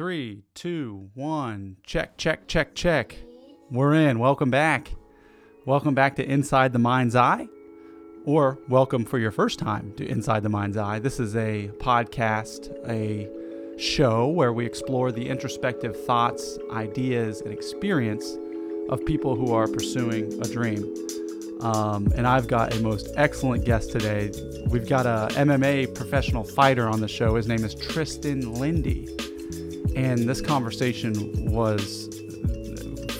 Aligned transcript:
Three, 0.00 0.44
two, 0.54 1.10
one. 1.12 1.76
Check, 1.84 2.16
check, 2.16 2.48
check, 2.48 2.74
check. 2.74 3.18
We're 3.70 3.92
in. 3.92 4.18
Welcome 4.18 4.50
back. 4.50 4.94
Welcome 5.66 5.94
back 5.94 6.16
to 6.16 6.24
Inside 6.24 6.72
the 6.72 6.78
Mind's 6.78 7.14
Eye, 7.14 7.46
or 8.24 8.58
welcome 8.66 9.04
for 9.04 9.18
your 9.18 9.30
first 9.30 9.58
time 9.58 9.92
to 9.98 10.06
Inside 10.06 10.42
the 10.42 10.48
Mind's 10.48 10.78
Eye. 10.78 11.00
This 11.00 11.20
is 11.20 11.36
a 11.36 11.68
podcast, 11.80 12.72
a 12.88 13.28
show 13.78 14.28
where 14.28 14.54
we 14.54 14.64
explore 14.64 15.12
the 15.12 15.28
introspective 15.28 16.02
thoughts, 16.06 16.58
ideas, 16.72 17.42
and 17.42 17.52
experience 17.52 18.38
of 18.88 19.04
people 19.04 19.36
who 19.36 19.52
are 19.52 19.68
pursuing 19.68 20.32
a 20.40 20.48
dream. 20.48 20.82
Um, 21.60 22.10
and 22.16 22.26
I've 22.26 22.48
got 22.48 22.74
a 22.74 22.80
most 22.80 23.12
excellent 23.16 23.66
guest 23.66 23.92
today. 23.92 24.32
We've 24.68 24.88
got 24.88 25.04
a 25.04 25.28
MMA 25.34 25.94
professional 25.94 26.44
fighter 26.44 26.88
on 26.88 27.02
the 27.02 27.08
show. 27.08 27.34
His 27.34 27.46
name 27.46 27.66
is 27.66 27.74
Tristan 27.74 28.54
Lindy. 28.54 29.14
And 29.96 30.28
this 30.28 30.40
conversation 30.40 31.50
was, 31.50 32.08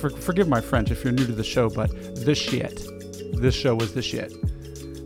for, 0.01 0.11
forgive 0.11 0.49
my 0.49 0.61
French 0.61 0.91
if 0.91 1.05
you're 1.05 1.13
new 1.13 1.27
to 1.27 1.33
the 1.33 1.45
show, 1.45 1.69
but 1.69 1.91
the 2.25 2.35
shit. 2.35 2.87
This 3.35 3.55
show 3.55 3.75
was 3.75 3.95
the 3.95 4.03
shit. 4.03 4.35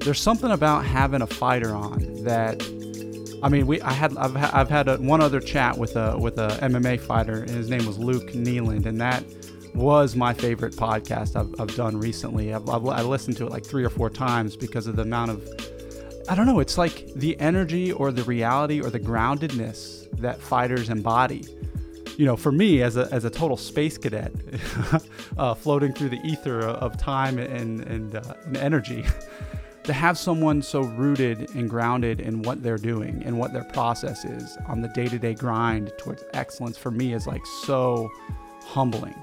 There's 0.00 0.20
something 0.20 0.50
about 0.50 0.84
having 0.84 1.22
a 1.22 1.26
fighter 1.26 1.74
on 1.74 2.24
that, 2.24 2.62
I 3.42 3.48
mean, 3.48 3.66
we 3.66 3.80
I 3.80 3.92
had 3.92 4.16
I've, 4.16 4.36
I've 4.36 4.68
had 4.68 4.88
a, 4.88 4.96
one 4.96 5.20
other 5.20 5.40
chat 5.40 5.78
with 5.78 5.96
a 5.96 6.18
with 6.18 6.38
a 6.38 6.58
MMA 6.62 7.00
fighter, 7.00 7.40
and 7.40 7.50
his 7.50 7.70
name 7.70 7.86
was 7.86 7.98
Luke 7.98 8.32
Nealand, 8.32 8.86
and 8.86 9.00
that 9.00 9.24
was 9.74 10.14
my 10.14 10.32
favorite 10.32 10.74
podcast 10.74 11.36
I've, 11.36 11.60
I've 11.60 11.74
done 11.76 11.98
recently. 11.98 12.54
I've, 12.54 12.68
I've, 12.68 12.86
I 12.86 13.02
listened 13.02 13.36
to 13.38 13.46
it 13.46 13.50
like 13.50 13.64
three 13.64 13.84
or 13.84 13.90
four 13.90 14.08
times 14.08 14.56
because 14.56 14.86
of 14.86 14.96
the 14.96 15.02
amount 15.02 15.32
of, 15.32 15.48
I 16.28 16.34
don't 16.34 16.46
know, 16.46 16.60
it's 16.60 16.78
like 16.78 17.12
the 17.14 17.38
energy 17.38 17.92
or 17.92 18.10
the 18.10 18.22
reality 18.24 18.80
or 18.80 18.88
the 18.88 19.00
groundedness 19.00 20.10
that 20.20 20.40
fighters 20.40 20.88
embody. 20.88 21.44
You 22.16 22.24
know, 22.24 22.36
for 22.36 22.52
me 22.52 22.82
as 22.82 22.96
a, 22.96 23.08
as 23.12 23.24
a 23.24 23.30
total 23.30 23.56
space 23.56 23.98
cadet, 23.98 24.32
uh, 25.38 25.54
floating 25.54 25.92
through 25.92 26.10
the 26.10 26.20
ether 26.24 26.60
of 26.60 26.96
time 26.96 27.38
and, 27.38 27.80
and, 27.82 28.16
uh, 28.16 28.34
and 28.46 28.56
energy, 28.56 29.04
to 29.84 29.92
have 29.92 30.16
someone 30.16 30.62
so 30.62 30.80
rooted 30.80 31.54
and 31.54 31.68
grounded 31.68 32.20
in 32.20 32.40
what 32.42 32.62
they're 32.62 32.78
doing 32.78 33.22
and 33.26 33.38
what 33.38 33.52
their 33.52 33.64
process 33.64 34.24
is 34.24 34.56
on 34.66 34.80
the 34.80 34.88
day 34.88 35.06
to 35.06 35.18
day 35.18 35.34
grind 35.34 35.92
towards 35.98 36.24
excellence 36.32 36.78
for 36.78 36.90
me 36.90 37.12
is 37.12 37.26
like 37.26 37.44
so 37.44 38.10
humbling 38.62 39.14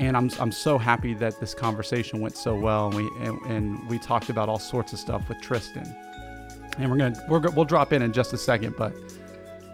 and 0.00 0.16
I'm, 0.16 0.30
I'm 0.40 0.50
so 0.50 0.78
happy 0.78 1.14
that 1.14 1.38
this 1.38 1.54
conversation 1.54 2.20
went 2.20 2.36
so 2.36 2.56
well 2.56 2.88
and 2.88 2.96
we 2.96 3.08
and, 3.24 3.40
and, 3.42 3.88
we 3.88 3.98
talked 3.98 4.28
about 4.30 4.48
all 4.48 4.58
sorts 4.58 4.92
of 4.92 4.98
stuff 4.98 5.28
with 5.28 5.40
Tristan 5.40 5.94
and 6.78 6.90
we're 6.90 6.96
gonna 6.96 7.24
we're, 7.28 7.40
we'll 7.50 7.64
drop 7.64 7.92
in 7.92 8.02
in 8.02 8.12
just 8.12 8.32
a 8.32 8.38
second 8.38 8.74
but 8.76 8.94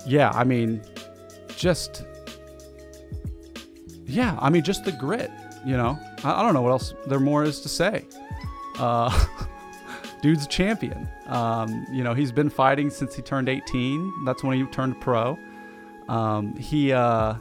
yeah 0.06 0.30
I 0.30 0.44
mean 0.44 0.82
just 1.56 2.04
yeah 4.06 4.36
I 4.40 4.50
mean 4.50 4.62
just 4.62 4.84
the 4.84 4.92
grit 4.92 5.30
you 5.64 5.76
know? 5.76 5.98
I, 6.24 6.40
I 6.40 6.42
don't 6.42 6.54
know 6.54 6.62
what 6.62 6.70
else 6.70 6.94
there 7.06 7.20
more 7.20 7.44
is 7.44 7.60
to 7.60 7.68
say. 7.68 8.06
Uh, 8.78 9.26
dude's 10.22 10.46
a 10.46 10.48
champion. 10.48 11.08
Um, 11.26 11.86
you 11.92 12.02
know 12.02 12.14
he's 12.14 12.32
been 12.32 12.50
fighting 12.50 12.90
since 12.90 13.14
he 13.14 13.22
turned 13.22 13.48
18 13.48 14.24
that's 14.24 14.42
when 14.42 14.58
he 14.58 14.64
turned 14.70 15.00
pro. 15.00 15.38
Um, 16.08 16.56
he 16.56 16.92
uh, 16.92 17.34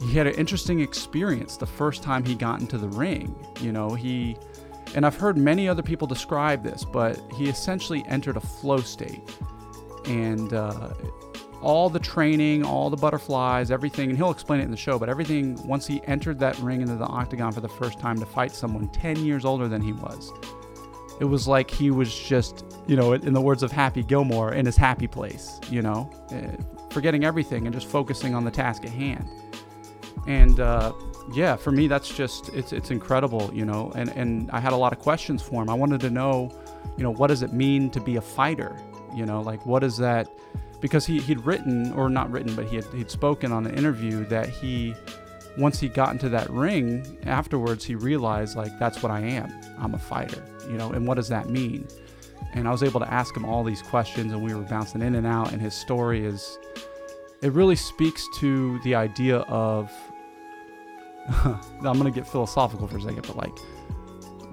he 0.00 0.12
had 0.12 0.26
an 0.26 0.34
interesting 0.34 0.80
experience 0.80 1.56
the 1.56 1.66
first 1.66 2.02
time 2.02 2.24
he 2.24 2.34
got 2.34 2.60
into 2.60 2.78
the 2.78 2.88
ring. 2.88 3.34
You 3.60 3.72
know, 3.72 3.90
he, 3.90 4.36
and 4.94 5.04
I've 5.04 5.16
heard 5.16 5.36
many 5.36 5.68
other 5.68 5.82
people 5.82 6.06
describe 6.06 6.62
this, 6.62 6.84
but 6.84 7.20
he 7.34 7.48
essentially 7.48 8.04
entered 8.08 8.36
a 8.36 8.40
flow 8.40 8.78
state. 8.78 9.20
And 10.06 10.52
uh, 10.52 10.94
all 11.62 11.88
the 11.88 11.98
training, 11.98 12.64
all 12.64 12.90
the 12.90 12.96
butterflies, 12.96 13.70
everything, 13.70 14.10
and 14.10 14.18
he'll 14.18 14.30
explain 14.30 14.60
it 14.60 14.64
in 14.64 14.70
the 14.70 14.76
show, 14.76 14.98
but 14.98 15.08
everything, 15.08 15.56
once 15.66 15.86
he 15.86 16.02
entered 16.04 16.38
that 16.40 16.58
ring 16.58 16.80
into 16.82 16.96
the 16.96 17.06
octagon 17.06 17.52
for 17.52 17.60
the 17.60 17.68
first 17.68 17.98
time 17.98 18.18
to 18.18 18.26
fight 18.26 18.52
someone 18.52 18.88
10 18.88 19.24
years 19.24 19.44
older 19.44 19.66
than 19.66 19.80
he 19.80 19.92
was, 19.92 20.30
it 21.20 21.24
was 21.24 21.48
like 21.48 21.70
he 21.70 21.90
was 21.90 22.14
just, 22.14 22.64
you 22.86 22.96
know, 22.96 23.14
in 23.14 23.32
the 23.32 23.40
words 23.40 23.62
of 23.62 23.72
Happy 23.72 24.02
Gilmore, 24.02 24.52
in 24.52 24.66
his 24.66 24.76
happy 24.76 25.06
place, 25.06 25.60
you 25.70 25.80
know, 25.80 26.10
eh, 26.30 26.56
forgetting 26.90 27.24
everything 27.24 27.66
and 27.66 27.74
just 27.74 27.86
focusing 27.86 28.34
on 28.34 28.44
the 28.44 28.50
task 28.50 28.84
at 28.84 28.90
hand 28.90 29.28
and 30.26 30.60
uh, 30.60 30.92
yeah, 31.32 31.56
for 31.56 31.70
me 31.70 31.86
that's 31.88 32.08
just 32.08 32.50
it's 32.50 32.72
it's 32.72 32.90
incredible, 32.90 33.50
you 33.52 33.64
know. 33.64 33.92
And 33.94 34.10
and 34.10 34.50
I 34.50 34.60
had 34.60 34.72
a 34.72 34.76
lot 34.76 34.92
of 34.92 34.98
questions 34.98 35.42
for 35.42 35.62
him. 35.62 35.70
I 35.70 35.74
wanted 35.74 36.00
to 36.02 36.10
know, 36.10 36.50
you 36.96 37.02
know, 37.02 37.12
what 37.12 37.28
does 37.28 37.42
it 37.42 37.52
mean 37.52 37.90
to 37.90 38.00
be 38.00 38.16
a 38.16 38.20
fighter? 38.20 38.76
You 39.14 39.26
know, 39.26 39.40
like 39.40 39.64
what 39.64 39.82
is 39.82 39.96
that? 39.98 40.28
Because 40.80 41.06
he 41.06 41.20
he'd 41.20 41.44
written 41.46 41.92
or 41.92 42.10
not 42.10 42.30
written, 42.30 42.54
but 42.54 42.66
he 42.66 42.76
had 42.76 42.84
he'd 42.86 43.10
spoken 43.10 43.52
on 43.52 43.66
an 43.66 43.74
interview 43.74 44.24
that 44.26 44.48
he 44.48 44.94
once 45.56 45.78
he 45.78 45.88
got 45.88 46.10
into 46.12 46.28
that 46.28 46.50
ring 46.50 47.16
afterwards 47.26 47.84
he 47.84 47.94
realized 47.94 48.56
like 48.56 48.76
that's 48.78 49.02
what 49.02 49.10
I 49.10 49.20
am. 49.20 49.52
I'm 49.78 49.94
a 49.94 49.98
fighter, 49.98 50.44
you 50.68 50.76
know. 50.76 50.90
And 50.90 51.06
what 51.06 51.14
does 51.14 51.28
that 51.28 51.48
mean? 51.48 51.88
And 52.52 52.68
I 52.68 52.70
was 52.70 52.82
able 52.82 53.00
to 53.00 53.12
ask 53.12 53.36
him 53.36 53.44
all 53.44 53.64
these 53.64 53.82
questions, 53.82 54.32
and 54.32 54.42
we 54.42 54.54
were 54.54 54.62
bouncing 54.62 55.00
in 55.00 55.14
and 55.14 55.26
out. 55.26 55.52
And 55.52 55.60
his 55.60 55.74
story 55.74 56.24
is 56.24 56.58
it 57.40 57.52
really 57.52 57.76
speaks 57.76 58.26
to 58.36 58.78
the 58.80 58.94
idea 58.94 59.38
of 59.38 59.90
I'm 61.44 61.82
going 61.82 62.04
to 62.04 62.10
get 62.10 62.26
philosophical 62.26 62.86
for 62.86 62.98
a 62.98 63.02
second, 63.02 63.26
but 63.26 63.36
like 63.36 63.56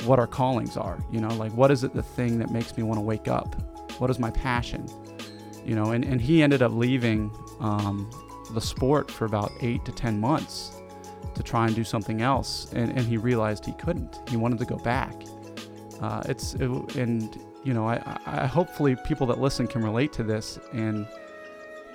what 0.06 0.20
our 0.20 0.28
callings 0.28 0.78
are, 0.78 0.98
you 1.12 1.20
know, 1.20 1.30
like 1.36 1.52
what 1.54 1.72
is 1.72 1.84
it 1.84 1.94
the 1.94 2.04
thing 2.04 2.40
that 2.40 2.52
makes 2.52 2.76
me 2.76 2.84
want 2.84 2.98
to 2.98 3.02
wake 3.02 3.28
up? 3.28 3.56
What 4.00 4.10
is 4.10 4.20
my 4.20 4.32
passion? 4.32 4.88
You 5.66 5.76
know, 5.76 5.92
and, 5.92 6.04
and 6.04 6.20
he 6.20 6.42
ended 6.42 6.62
up 6.62 6.72
leaving 6.72 7.32
um, 7.60 8.10
the 8.52 8.62
sport 8.62 9.12
for 9.12 9.26
about 9.26 9.52
eight 9.62 9.86
to 9.86 9.92
10 9.92 10.20
months 10.20 10.82
to 11.36 11.44
try 11.44 11.66
and 11.68 11.76
do 11.76 11.84
something 11.84 12.22
else. 12.22 12.72
And, 12.74 12.90
and 12.92 13.02
he 13.02 13.18
realized 13.18 13.66
he 13.66 13.74
couldn't. 13.74 14.20
He 14.30 14.38
wanted 14.38 14.60
to 14.60 14.66
go 14.66 14.78
back. 14.78 15.14
Uh, 16.02 16.24
it's, 16.26 16.56
it, 16.56 16.96
and, 16.96 17.40
you 17.64 17.74
know, 17.74 17.88
I, 17.88 18.02
I 18.26 18.48
hopefully 18.48 18.96
people 19.06 19.28
that 19.28 19.40
listen 19.40 19.68
can 19.68 19.84
relate 19.84 20.12
to 20.14 20.24
this 20.24 20.58
and, 20.74 21.08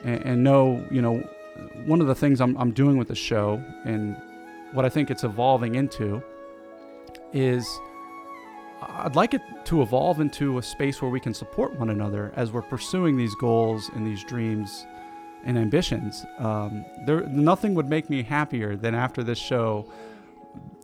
and, 0.05 0.23
and 0.25 0.45
know, 0.45 0.85
you 0.91 1.03
know, 1.03 1.19
one 1.87 2.01
of 2.01 2.07
the 2.07 2.15
things 2.15 2.41
I'm, 2.41 2.57
I'm 2.57 2.71
doing 2.71 2.99
with 2.99 3.09
the 3.09 3.15
show 3.15 3.63
and 3.85 4.17
what 4.73 4.85
I 4.85 4.89
think 4.89 5.11
it's 5.11 5.25
evolving 5.25 5.75
into 5.75 6.23
is 7.33 7.67
I'd 8.83 9.17
like 9.17 9.35
it 9.35 9.43
to 9.67 9.83
evolve 9.83 10.21
into 10.21 10.59
a 10.59 10.63
space 10.63 11.01
where 11.01 11.11
we 11.11 11.21
can 11.21 11.35
support 11.35 11.79
one 11.79 11.91
another 11.91 12.33
as 12.37 12.53
we're 12.53 12.63
pursuing 12.63 13.17
these 13.17 13.35
goals 13.35 13.91
and 13.95 14.07
these 14.07 14.23
dreams 14.25 14.87
and 15.45 15.57
ambitions. 15.57 16.27
Um, 16.39 16.85
there, 17.07 17.23
nothing 17.27 17.75
would 17.75 17.89
make 17.89 18.11
me 18.11 18.23
happier 18.23 18.77
than 18.77 18.95
after 18.95 19.23
this 19.23 19.39
show, 19.39 19.91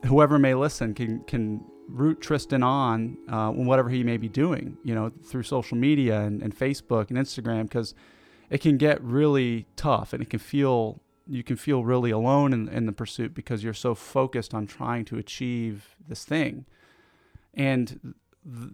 whoever 0.07 0.39
may 0.39 0.55
listen 0.55 0.95
can 0.95 1.21
can 1.25 1.65
root 1.89 2.21
Tristan 2.21 2.63
on 2.63 3.19
uh, 3.29 3.51
whatever 3.51 3.91
he 3.91 4.03
may 4.03 4.17
be 4.17 4.29
doing, 4.29 4.79
you 4.83 4.95
know, 4.95 5.13
through 5.25 5.43
social 5.43 5.77
media 5.77 6.21
and, 6.21 6.43
and 6.43 6.57
Facebook 6.57 7.11
and 7.11 7.19
Instagram, 7.19 7.65
because 7.65 7.95
it 8.49 8.61
can 8.61 8.79
get 8.79 9.03
really 9.03 9.67
tough 9.77 10.13
and 10.13 10.23
it 10.23 10.31
can 10.31 10.39
feel 10.39 11.01
you 11.33 11.43
can 11.43 11.57
feel 11.57 11.83
really 11.83 12.11
alone 12.11 12.53
in, 12.53 12.69
in 12.69 12.85
the 12.85 12.93
pursuit 12.93 13.33
because 13.33 13.65
you're 13.65 13.73
so 13.73 13.95
focused 13.95 14.53
on 14.53 14.67
trying 14.67 15.03
to 15.07 15.17
achieve 15.17 15.97
this 16.07 16.27
thing. 16.27 16.67
And, 17.55 18.15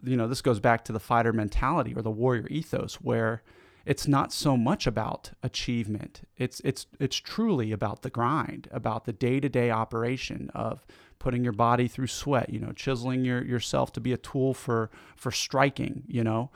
you 0.03 0.17
know, 0.17 0.27
this 0.27 0.43
goes 0.43 0.59
back 0.59 0.85
to 0.87 0.93
the 0.93 0.99
fighter 0.99 1.33
mentality 1.33 1.95
or 1.95 2.03
the 2.03 2.11
warrior 2.11 2.49
ethos 2.49 2.95
where 2.97 3.43
it's 3.87 4.09
not 4.09 4.33
so 4.33 4.57
much 4.57 4.89
about 4.89 5.31
achievement. 5.41 6.23
It's, 6.37 6.61
it's, 6.65 6.87
it's 6.99 7.17
truly 7.17 7.71
about 7.71 8.03
the 8.03 8.11
grind, 8.11 8.67
about 8.73 9.05
the 9.05 9.13
day 9.13 9.39
to 9.39 9.49
day 9.49 9.71
operation 9.71 10.51
of 10.53 10.85
putting 11.21 11.45
your 11.45 11.53
body 11.53 11.87
through 11.87 12.09
sweat, 12.09 12.51
you 12.51 12.59
know, 12.59 12.73
chiseling 12.73 13.25
your, 13.25 13.43
yourself 13.45 13.93
to 13.93 14.01
be 14.01 14.13
a 14.13 14.17
tool 14.17 14.53
for, 14.53 14.91
for 15.15 15.31
striking, 15.31 16.03
you 16.09 16.25
know, 16.25 16.51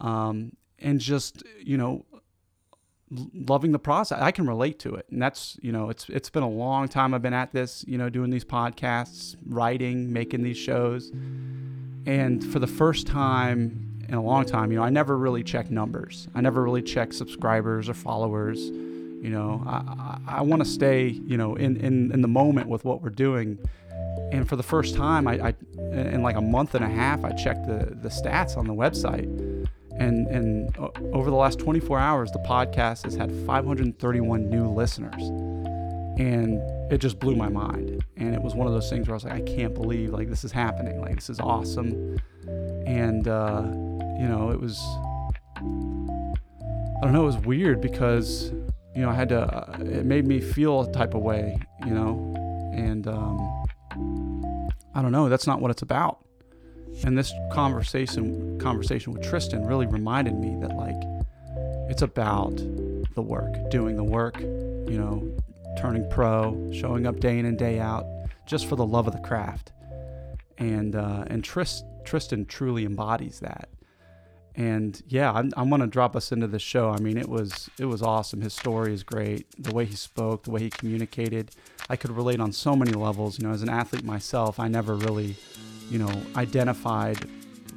um, 0.00 0.52
and 0.78 1.00
just, 1.00 1.42
you 1.60 1.76
know, 1.76 2.04
loving 3.10 3.72
the 3.72 3.78
process. 3.78 4.20
I 4.20 4.30
can 4.30 4.46
relate 4.46 4.78
to 4.80 4.94
it. 4.94 5.06
And 5.10 5.20
that's, 5.20 5.58
you 5.60 5.72
know, 5.72 5.90
it's 5.90 6.08
it's 6.08 6.30
been 6.30 6.42
a 6.42 6.48
long 6.48 6.88
time 6.88 7.12
I've 7.12 7.22
been 7.22 7.34
at 7.34 7.52
this, 7.52 7.84
you 7.88 7.98
know, 7.98 8.08
doing 8.08 8.30
these 8.30 8.44
podcasts, 8.44 9.36
writing, 9.46 10.12
making 10.12 10.42
these 10.42 10.56
shows. 10.56 11.10
And 12.06 12.44
for 12.44 12.58
the 12.58 12.66
first 12.66 13.06
time 13.06 14.04
in 14.08 14.14
a 14.14 14.22
long 14.22 14.44
time, 14.44 14.70
you 14.72 14.78
know, 14.78 14.84
I 14.84 14.90
never 14.90 15.18
really 15.18 15.42
check 15.42 15.70
numbers. 15.70 16.28
I 16.34 16.40
never 16.40 16.62
really 16.62 16.82
check 16.82 17.12
subscribers 17.12 17.88
or 17.88 17.94
followers. 17.94 18.60
You 18.60 19.30
know, 19.30 19.62
I, 19.66 19.76
I, 19.76 20.38
I 20.38 20.42
want 20.42 20.64
to 20.64 20.68
stay, 20.68 21.08
you 21.08 21.36
know, 21.36 21.54
in, 21.54 21.76
in, 21.76 22.10
in 22.10 22.22
the 22.22 22.28
moment 22.28 22.68
with 22.68 22.84
what 22.84 23.02
we're 23.02 23.10
doing. 23.10 23.58
And 24.32 24.48
for 24.48 24.56
the 24.56 24.62
first 24.62 24.94
time, 24.94 25.28
I, 25.28 25.48
I 25.48 25.54
in 25.92 26.22
like 26.22 26.36
a 26.36 26.40
month 26.40 26.74
and 26.74 26.84
a 26.84 26.88
half, 26.88 27.24
I 27.24 27.32
checked 27.32 27.66
the, 27.66 27.96
the 28.00 28.08
stats 28.08 28.56
on 28.56 28.66
the 28.66 28.74
website 28.74 29.68
and 30.00 30.26
and 30.26 30.76
over 31.14 31.30
the 31.30 31.36
last 31.36 31.58
24 31.58 31.98
hours 31.98 32.30
the 32.32 32.38
podcast 32.40 33.04
has 33.04 33.14
had 33.14 33.30
531 33.46 34.50
new 34.50 34.68
listeners 34.68 35.22
and 36.18 36.60
it 36.92 36.98
just 36.98 37.20
blew 37.20 37.36
my 37.36 37.48
mind 37.48 38.04
and 38.16 38.34
it 38.34 38.42
was 38.42 38.54
one 38.54 38.66
of 38.66 38.72
those 38.72 38.90
things 38.90 39.06
where 39.06 39.14
i 39.14 39.16
was 39.16 39.24
like 39.24 39.34
i 39.34 39.40
can't 39.40 39.74
believe 39.74 40.10
like 40.10 40.28
this 40.28 40.42
is 40.42 40.50
happening 40.50 41.00
like 41.00 41.14
this 41.14 41.30
is 41.30 41.38
awesome 41.38 42.18
and 42.86 43.28
uh, 43.28 43.62
you 44.18 44.26
know 44.26 44.50
it 44.50 44.60
was 44.60 44.80
i 45.56 47.04
don't 47.04 47.12
know 47.12 47.22
it 47.22 47.26
was 47.26 47.38
weird 47.38 47.80
because 47.80 48.52
you 48.94 49.02
know, 49.02 49.10
I 49.10 49.14
had 49.14 49.28
to. 49.30 49.42
Uh, 49.42 49.76
it 49.80 50.04
made 50.04 50.26
me 50.26 50.40
feel 50.40 50.82
a 50.82 50.92
type 50.92 51.14
of 51.14 51.22
way, 51.22 51.58
you 51.86 51.92
know, 51.92 52.34
and 52.74 53.06
um, 53.06 53.64
I 54.94 55.02
don't 55.02 55.12
know. 55.12 55.28
That's 55.28 55.46
not 55.46 55.60
what 55.60 55.70
it's 55.70 55.82
about. 55.82 56.24
And 57.04 57.16
this 57.16 57.32
conversation 57.52 58.58
conversation 58.60 59.12
with 59.12 59.22
Tristan 59.22 59.66
really 59.66 59.86
reminded 59.86 60.34
me 60.34 60.56
that 60.60 60.76
like 60.76 61.02
it's 61.88 62.02
about 62.02 62.56
the 63.14 63.22
work, 63.22 63.70
doing 63.70 63.96
the 63.96 64.04
work, 64.04 64.38
you 64.40 64.98
know, 64.98 65.36
turning 65.78 66.08
pro, 66.10 66.70
showing 66.72 67.06
up 67.06 67.20
day 67.20 67.38
in 67.38 67.46
and 67.46 67.58
day 67.58 67.80
out, 67.80 68.04
just 68.46 68.66
for 68.66 68.76
the 68.76 68.86
love 68.86 69.06
of 69.06 69.12
the 69.12 69.20
craft. 69.20 69.72
And 70.58 70.94
uh, 70.94 71.24
and 71.28 71.42
Trist, 71.42 71.84
Tristan 72.04 72.44
truly 72.46 72.84
embodies 72.84 73.40
that. 73.40 73.68
And 74.56 75.00
yeah, 75.08 75.32
I'm, 75.32 75.50
I'm 75.56 75.70
gonna 75.70 75.86
drop 75.86 76.14
us 76.16 76.32
into 76.32 76.46
the 76.46 76.58
show. 76.58 76.90
I 76.90 76.98
mean, 76.98 77.16
it 77.16 77.28
was 77.28 77.70
it 77.78 77.86
was 77.86 78.02
awesome. 78.02 78.40
His 78.40 78.52
story 78.52 78.92
is 78.92 79.02
great. 79.02 79.46
The 79.58 79.74
way 79.74 79.84
he 79.84 79.96
spoke, 79.96 80.44
the 80.44 80.50
way 80.50 80.60
he 80.60 80.70
communicated, 80.70 81.52
I 81.88 81.96
could 81.96 82.10
relate 82.10 82.40
on 82.40 82.52
so 82.52 82.76
many 82.76 82.92
levels. 82.92 83.38
You 83.38 83.46
know, 83.46 83.54
as 83.54 83.62
an 83.62 83.68
athlete 83.68 84.04
myself, 84.04 84.60
I 84.60 84.68
never 84.68 84.94
really, 84.96 85.36
you 85.90 85.98
know, 85.98 86.22
identified 86.36 87.18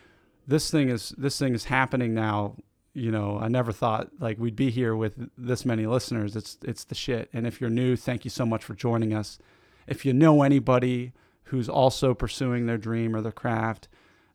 this 0.47 0.71
thing 0.71 0.89
is 0.89 1.13
this 1.17 1.39
thing 1.39 1.53
is 1.53 1.65
happening 1.65 2.13
now. 2.13 2.55
You 2.95 3.11
know, 3.11 3.39
I 3.39 3.47
never 3.47 3.71
thought 3.71 4.09
like 4.19 4.37
we'd 4.39 4.55
be 4.55 4.71
here 4.71 4.95
with 4.95 5.29
this 5.37 5.65
many 5.65 5.85
listeners. 5.85 6.35
It's 6.35 6.57
it's 6.63 6.83
the 6.83 6.95
shit. 6.95 7.29
And 7.33 7.47
if 7.47 7.61
you're 7.61 7.69
new, 7.69 7.95
thank 7.95 8.25
you 8.25 8.31
so 8.31 8.45
much 8.45 8.63
for 8.63 8.73
joining 8.73 9.13
us. 9.13 9.37
If 9.87 10.05
you 10.05 10.13
know 10.13 10.43
anybody 10.43 11.13
who's 11.45 11.69
also 11.69 12.13
pursuing 12.13 12.65
their 12.65 12.77
dream 12.77 13.15
or 13.15 13.21
their 13.21 13.31
craft, 13.31 13.87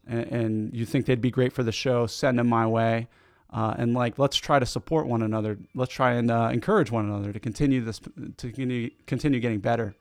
and, 0.07 0.21
and 0.27 0.75
you 0.75 0.87
think 0.87 1.07
they'd 1.07 1.21
be 1.21 1.31
great 1.31 1.53
for 1.53 1.63
the 1.63 1.73
show, 1.73 2.07
send 2.07 2.39
them 2.39 2.49
my 2.49 2.67
way. 2.67 3.09
Uh, 3.51 3.75
and 3.79 3.95
like, 3.95 4.19
let's 4.19 4.37
try 4.37 4.59
to 4.59 4.67
support 4.67 5.07
one 5.07 5.23
another. 5.23 5.59
Let's 5.75 5.93
try 5.93 6.13
and 6.13 6.31
uh, 6.31 6.51
encourage 6.53 6.91
one 6.91 7.07
another 7.07 7.33
to 7.33 7.41
continue 7.41 7.83
this, 7.83 7.99
to 7.99 8.53
continue, 8.53 8.91
continue 9.07 9.41
getting 9.41 9.61
better. 9.61 9.95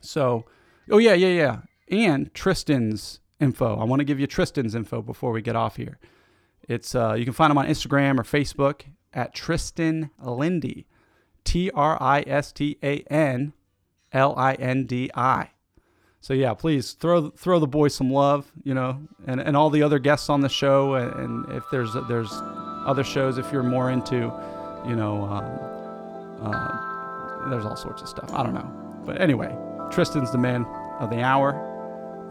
So, 0.00 0.44
oh 0.90 0.98
yeah, 0.98 1.14
yeah, 1.14 1.28
yeah. 1.28 1.60
And 1.88 2.34
Tristan's 2.34 3.20
info. 3.40 3.78
I 3.78 3.84
want 3.84 4.00
to 4.00 4.04
give 4.04 4.18
you 4.18 4.26
Tristan's 4.26 4.74
info 4.74 5.02
before 5.02 5.30
we 5.30 5.42
get 5.42 5.56
off 5.56 5.76
here. 5.76 5.98
It's 6.68 6.94
uh, 6.94 7.14
you 7.14 7.24
can 7.24 7.34
find 7.34 7.50
him 7.50 7.58
on 7.58 7.66
Instagram 7.66 8.18
or 8.18 8.24
Facebook 8.24 8.82
at 9.14 9.32
Tristan 9.32 10.10
Lindy, 10.20 10.86
T 11.44 11.70
R 11.70 11.96
I 12.00 12.24
S 12.26 12.50
T 12.50 12.76
A 12.82 13.00
N 13.02 13.52
L 14.12 14.34
I 14.36 14.54
N 14.54 14.84
D 14.86 15.10
I. 15.14 15.50
So 16.20 16.34
yeah, 16.34 16.54
please 16.54 16.92
throw 16.92 17.30
throw 17.30 17.58
the 17.60 17.68
boys 17.68 17.94
some 17.94 18.10
love, 18.10 18.50
you 18.64 18.74
know, 18.74 19.00
and, 19.26 19.40
and 19.40 19.56
all 19.56 19.70
the 19.70 19.82
other 19.82 19.98
guests 20.00 20.28
on 20.28 20.40
the 20.40 20.48
show, 20.48 20.94
and, 20.94 21.12
and 21.14 21.56
if 21.56 21.62
there's 21.70 21.94
there's 22.08 22.32
other 22.84 23.04
shows 23.04 23.38
if 23.38 23.52
you're 23.52 23.62
more 23.62 23.90
into, 23.90 24.32
you 24.86 24.96
know, 24.96 25.22
um, 25.22 25.44
uh, 26.42 27.48
there's 27.48 27.64
all 27.64 27.76
sorts 27.76 28.02
of 28.02 28.08
stuff. 28.08 28.32
I 28.32 28.42
don't 28.42 28.54
know, 28.54 28.68
but 29.04 29.20
anyway, 29.20 29.56
Tristan's 29.92 30.32
the 30.32 30.38
man 30.38 30.64
of 30.98 31.10
the 31.10 31.22
hour, 31.22 31.52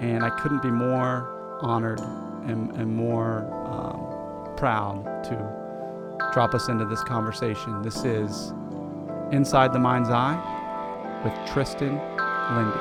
and 0.02 0.26
I 0.26 0.30
couldn't 0.42 0.62
be 0.62 0.72
more 0.72 1.32
honored 1.62 2.00
and, 2.00 2.72
and 2.72 2.94
more 2.94 3.46
um, 3.66 4.56
proud 4.58 5.06
to 5.26 6.32
drop 6.34 6.54
us 6.54 6.68
into 6.68 6.86
this 6.86 7.02
conversation. 7.04 7.82
This 7.82 8.04
is 8.04 8.52
Inside 9.32 9.72
the 9.72 9.80
Mind's 9.80 10.10
Eye 10.10 10.55
with 11.26 11.34
Tristan 11.48 12.00
Lindy. 12.54 12.80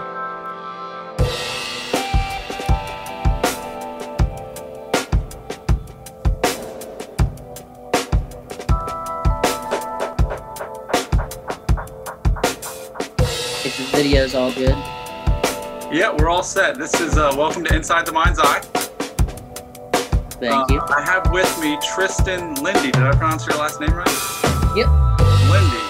If 13.64 13.78
the 13.78 13.84
video's 13.96 14.34
all 14.34 14.52
good. 14.52 14.76
Yeah, 15.90 16.14
we're 16.18 16.28
all 16.28 16.42
set. 16.42 16.76
This 16.76 17.00
is 17.00 17.16
uh, 17.16 17.32
welcome 17.38 17.64
to 17.64 17.74
Inside 17.74 18.04
the 18.04 18.12
Mind's 18.12 18.38
Eye. 18.38 18.60
Thank 20.38 20.52
uh, 20.52 20.66
you. 20.68 20.80
I 20.80 21.02
have 21.02 21.32
with 21.32 21.58
me 21.62 21.78
Tristan 21.94 22.56
Lindy. 22.56 22.90
Did 22.90 23.04
I 23.04 23.12
pronounce 23.12 23.46
your 23.46 23.56
last 23.56 23.80
name 23.80 23.94
right? 23.94 24.06
Yep. 24.76 24.88
Lindy, 25.50 25.83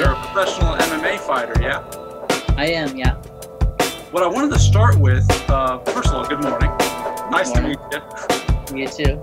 you're 0.00 0.12
a 0.12 0.16
professional 0.16 0.76
MMA 0.76 1.18
fighter, 1.20 1.52
yeah? 1.60 1.84
I 2.56 2.68
am, 2.68 2.96
yeah. 2.96 3.16
What 4.12 4.22
I 4.22 4.26
wanted 4.26 4.50
to 4.54 4.58
start 4.58 4.98
with, 4.98 5.28
uh, 5.50 5.78
first 5.80 6.08
of 6.08 6.14
all, 6.14 6.26
good 6.26 6.42
morning. 6.42 6.70
Nice 7.30 7.52
good 7.52 7.64
morning. 7.64 7.78
to 7.90 8.72
meet 8.72 8.72
you. 8.72 8.78
You 8.78 8.88
too. 8.88 9.22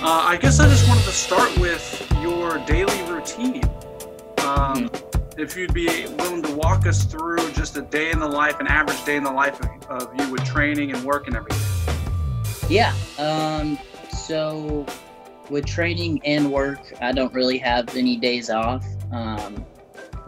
Uh, 0.00 0.24
I 0.24 0.38
guess 0.40 0.60
I 0.60 0.68
just 0.70 0.88
wanted 0.88 1.04
to 1.04 1.10
start 1.10 1.54
with 1.58 2.10
your 2.22 2.56
daily 2.60 3.02
routine. 3.02 3.64
Um, 4.38 4.88
mm-hmm 4.88 5.04
if 5.38 5.56
you'd 5.56 5.72
be 5.72 5.86
willing 6.18 6.42
to 6.42 6.52
walk 6.56 6.84
us 6.84 7.04
through 7.04 7.38
just 7.52 7.76
a 7.76 7.82
day 7.82 8.10
in 8.10 8.18
the 8.18 8.26
life, 8.26 8.58
an 8.58 8.66
average 8.66 9.04
day 9.04 9.14
in 9.14 9.22
the 9.22 9.30
life 9.30 9.60
of, 9.60 9.68
of 9.88 10.12
you 10.18 10.28
with 10.32 10.44
training 10.44 10.90
and 10.90 11.00
work 11.04 11.28
and 11.28 11.36
everything. 11.36 11.94
Yeah. 12.68 12.92
Um, 13.20 13.78
so 14.10 14.84
with 15.48 15.64
training 15.64 16.20
and 16.24 16.50
work, 16.50 16.80
I 17.00 17.12
don't 17.12 17.32
really 17.32 17.58
have 17.58 17.94
any 17.94 18.16
days 18.16 18.50
off. 18.50 18.84
Um, 19.12 19.64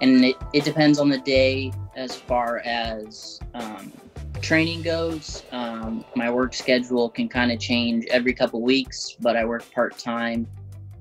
and 0.00 0.24
it, 0.24 0.36
it 0.52 0.64
depends 0.64 0.98
on 0.98 1.08
the 1.08 1.18
day 1.18 1.72
as 1.96 2.16
far 2.16 2.58
as 2.64 3.40
um, 3.54 3.92
training 4.40 4.82
goes. 4.82 5.42
Um, 5.52 6.04
my 6.16 6.30
work 6.30 6.54
schedule 6.54 7.10
can 7.10 7.28
kind 7.28 7.52
of 7.52 7.60
change 7.60 8.06
every 8.06 8.32
couple 8.32 8.62
weeks, 8.62 9.16
but 9.20 9.36
I 9.36 9.44
work 9.44 9.70
part 9.72 9.98
time 9.98 10.46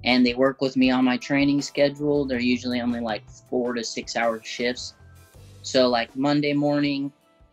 and 0.03 0.25
they 0.25 0.34
work 0.34 0.62
with 0.62 0.77
me 0.77 0.91
on 0.91 1.06
my 1.06 1.18
training 1.18 1.62
schedule. 1.62 2.25
They're 2.25 2.39
usually 2.39 2.82
only 2.82 3.00
like 3.00 3.29
four 3.50 3.74
to 3.74 3.84
six 3.84 4.15
hour 4.15 4.41
shifts. 4.44 4.96
So, 5.62 5.89
like 5.89 6.15
Monday 6.15 6.53
morning, 6.53 7.12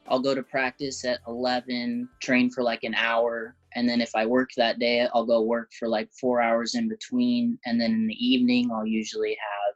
I'll 0.08 0.20
go 0.20 0.34
to 0.34 0.42
practice 0.42 1.04
at 1.04 1.20
11, 1.26 2.08
train 2.20 2.50
for 2.50 2.62
like 2.62 2.84
an 2.84 2.94
hour. 2.94 3.56
And 3.74 3.88
then 3.88 4.00
if 4.00 4.14
I 4.14 4.24
work 4.26 4.50
that 4.56 4.78
day, 4.78 5.06
I'll 5.12 5.26
go 5.26 5.42
work 5.42 5.72
for 5.78 5.88
like 5.88 6.08
four 6.12 6.40
hours 6.40 6.74
in 6.74 6.88
between. 6.88 7.58
And 7.66 7.80
then 7.80 7.92
in 7.92 8.06
the 8.06 8.26
evening, 8.26 8.70
I'll 8.72 8.86
usually 8.86 9.36
have 9.40 9.75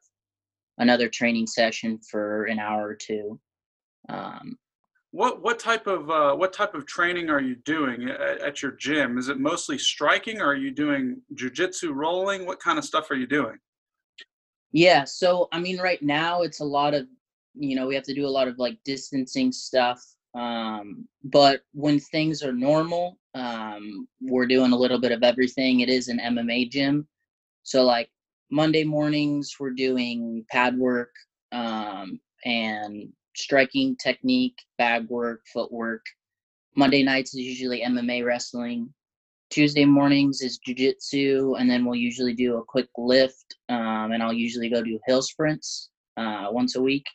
another 0.80 1.08
training 1.08 1.46
session 1.46 2.00
for 2.10 2.46
an 2.46 2.58
hour 2.58 2.88
or 2.88 2.94
two. 2.94 3.38
Um, 4.08 4.58
what 5.12 5.42
what 5.42 5.58
type 5.58 5.86
of 5.86 6.10
uh, 6.10 6.34
what 6.34 6.52
type 6.52 6.74
of 6.74 6.86
training 6.86 7.30
are 7.30 7.40
you 7.40 7.56
doing 7.56 8.08
at, 8.08 8.40
at, 8.40 8.62
your 8.62 8.72
gym? 8.72 9.18
Is 9.18 9.28
it 9.28 9.38
mostly 9.38 9.76
striking, 9.76 10.40
or 10.40 10.46
are 10.46 10.56
you 10.56 10.70
doing 10.70 11.20
jujitsu, 11.34 11.92
rolling? 11.92 12.46
What 12.46 12.60
kind 12.60 12.78
of 12.78 12.84
stuff 12.84 13.10
are 13.10 13.16
you 13.16 13.26
doing? 13.26 13.58
Yeah, 14.72 15.04
so 15.04 15.48
I 15.52 15.60
mean, 15.60 15.78
right 15.78 16.00
now 16.02 16.42
it's 16.42 16.60
a 16.60 16.64
lot 16.64 16.94
of 16.94 17.06
you 17.54 17.76
know 17.76 17.86
we 17.86 17.94
have 17.94 18.04
to 18.04 18.14
do 18.14 18.26
a 18.26 18.28
lot 18.28 18.48
of 18.48 18.58
like 18.58 18.78
distancing 18.84 19.52
stuff. 19.52 20.00
Um, 20.34 21.08
but 21.24 21.62
when 21.74 21.98
things 21.98 22.44
are 22.44 22.52
normal, 22.52 23.18
um, 23.34 24.06
we're 24.20 24.46
doing 24.46 24.70
a 24.70 24.76
little 24.76 25.00
bit 25.00 25.10
of 25.10 25.24
everything. 25.24 25.80
It 25.80 25.88
is 25.88 26.06
an 26.06 26.20
MMA 26.20 26.70
gym, 26.70 27.08
so 27.64 27.84
like 27.84 28.10
Monday 28.50 28.84
mornings 28.84 29.56
we're 29.58 29.70
doing 29.70 30.44
pad 30.50 30.76
work. 30.76 31.10
Um, 31.52 32.20
and 32.44 33.12
striking 33.36 33.96
technique, 33.96 34.56
bag 34.78 35.08
work, 35.08 35.42
footwork. 35.52 36.04
Monday 36.76 37.02
nights 37.02 37.34
is 37.34 37.40
usually 37.40 37.82
MMA 37.82 38.24
wrestling. 38.24 38.92
Tuesday 39.50 39.84
mornings 39.84 40.42
is 40.42 40.60
jujitsu, 40.66 41.60
and 41.60 41.68
then 41.68 41.84
we'll 41.84 41.96
usually 41.96 42.34
do 42.34 42.58
a 42.58 42.64
quick 42.64 42.88
lift, 42.96 43.56
um, 43.68 44.12
and 44.12 44.22
I'll 44.22 44.32
usually 44.32 44.68
go 44.68 44.82
do 44.82 45.00
hill 45.06 45.22
sprints 45.22 45.90
uh, 46.16 46.46
once 46.50 46.76
a 46.76 46.82
week. 46.82 47.06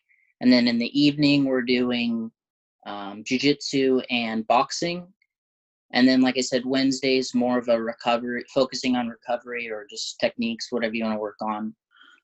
And 0.42 0.51
then 0.51 0.68
in 0.68 0.77
the 0.77 1.00
evening, 1.00 1.46
we're 1.46 1.62
doing 1.62 2.30
um, 2.86 3.24
jujitsu 3.24 4.04
and 4.10 4.46
boxing. 4.48 5.08
And 5.95 6.05
then, 6.05 6.21
like 6.21 6.37
I 6.37 6.41
said, 6.41 6.65
Wednesdays 6.65 7.33
more 7.33 7.57
of 7.57 7.69
a 7.69 7.81
recovery, 7.81 8.43
focusing 8.53 8.97
on 8.97 9.07
recovery 9.07 9.71
or 9.71 9.87
just 9.89 10.19
techniques, 10.19 10.67
whatever 10.69 10.93
you 10.93 11.05
want 11.05 11.15
to 11.15 11.21
work 11.21 11.41
on. 11.41 11.73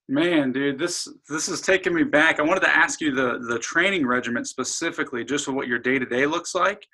Man, 0.09 0.51
dude, 0.51 0.77
this 0.77 1.07
this 1.29 1.47
is 1.47 1.61
taking 1.61 1.93
me 1.93 2.03
back. 2.03 2.39
I 2.39 2.43
wanted 2.43 2.61
to 2.61 2.75
ask 2.75 2.99
you 2.99 3.11
the 3.11 3.39
the 3.47 3.57
training 3.59 4.05
regimen 4.05 4.43
specifically, 4.43 5.23
just 5.23 5.45
for 5.45 5.53
what 5.53 5.67
your 5.67 5.79
day 5.79 5.97
to 5.99 6.05
day 6.05 6.25
looks 6.25 6.53
like, 6.53 6.85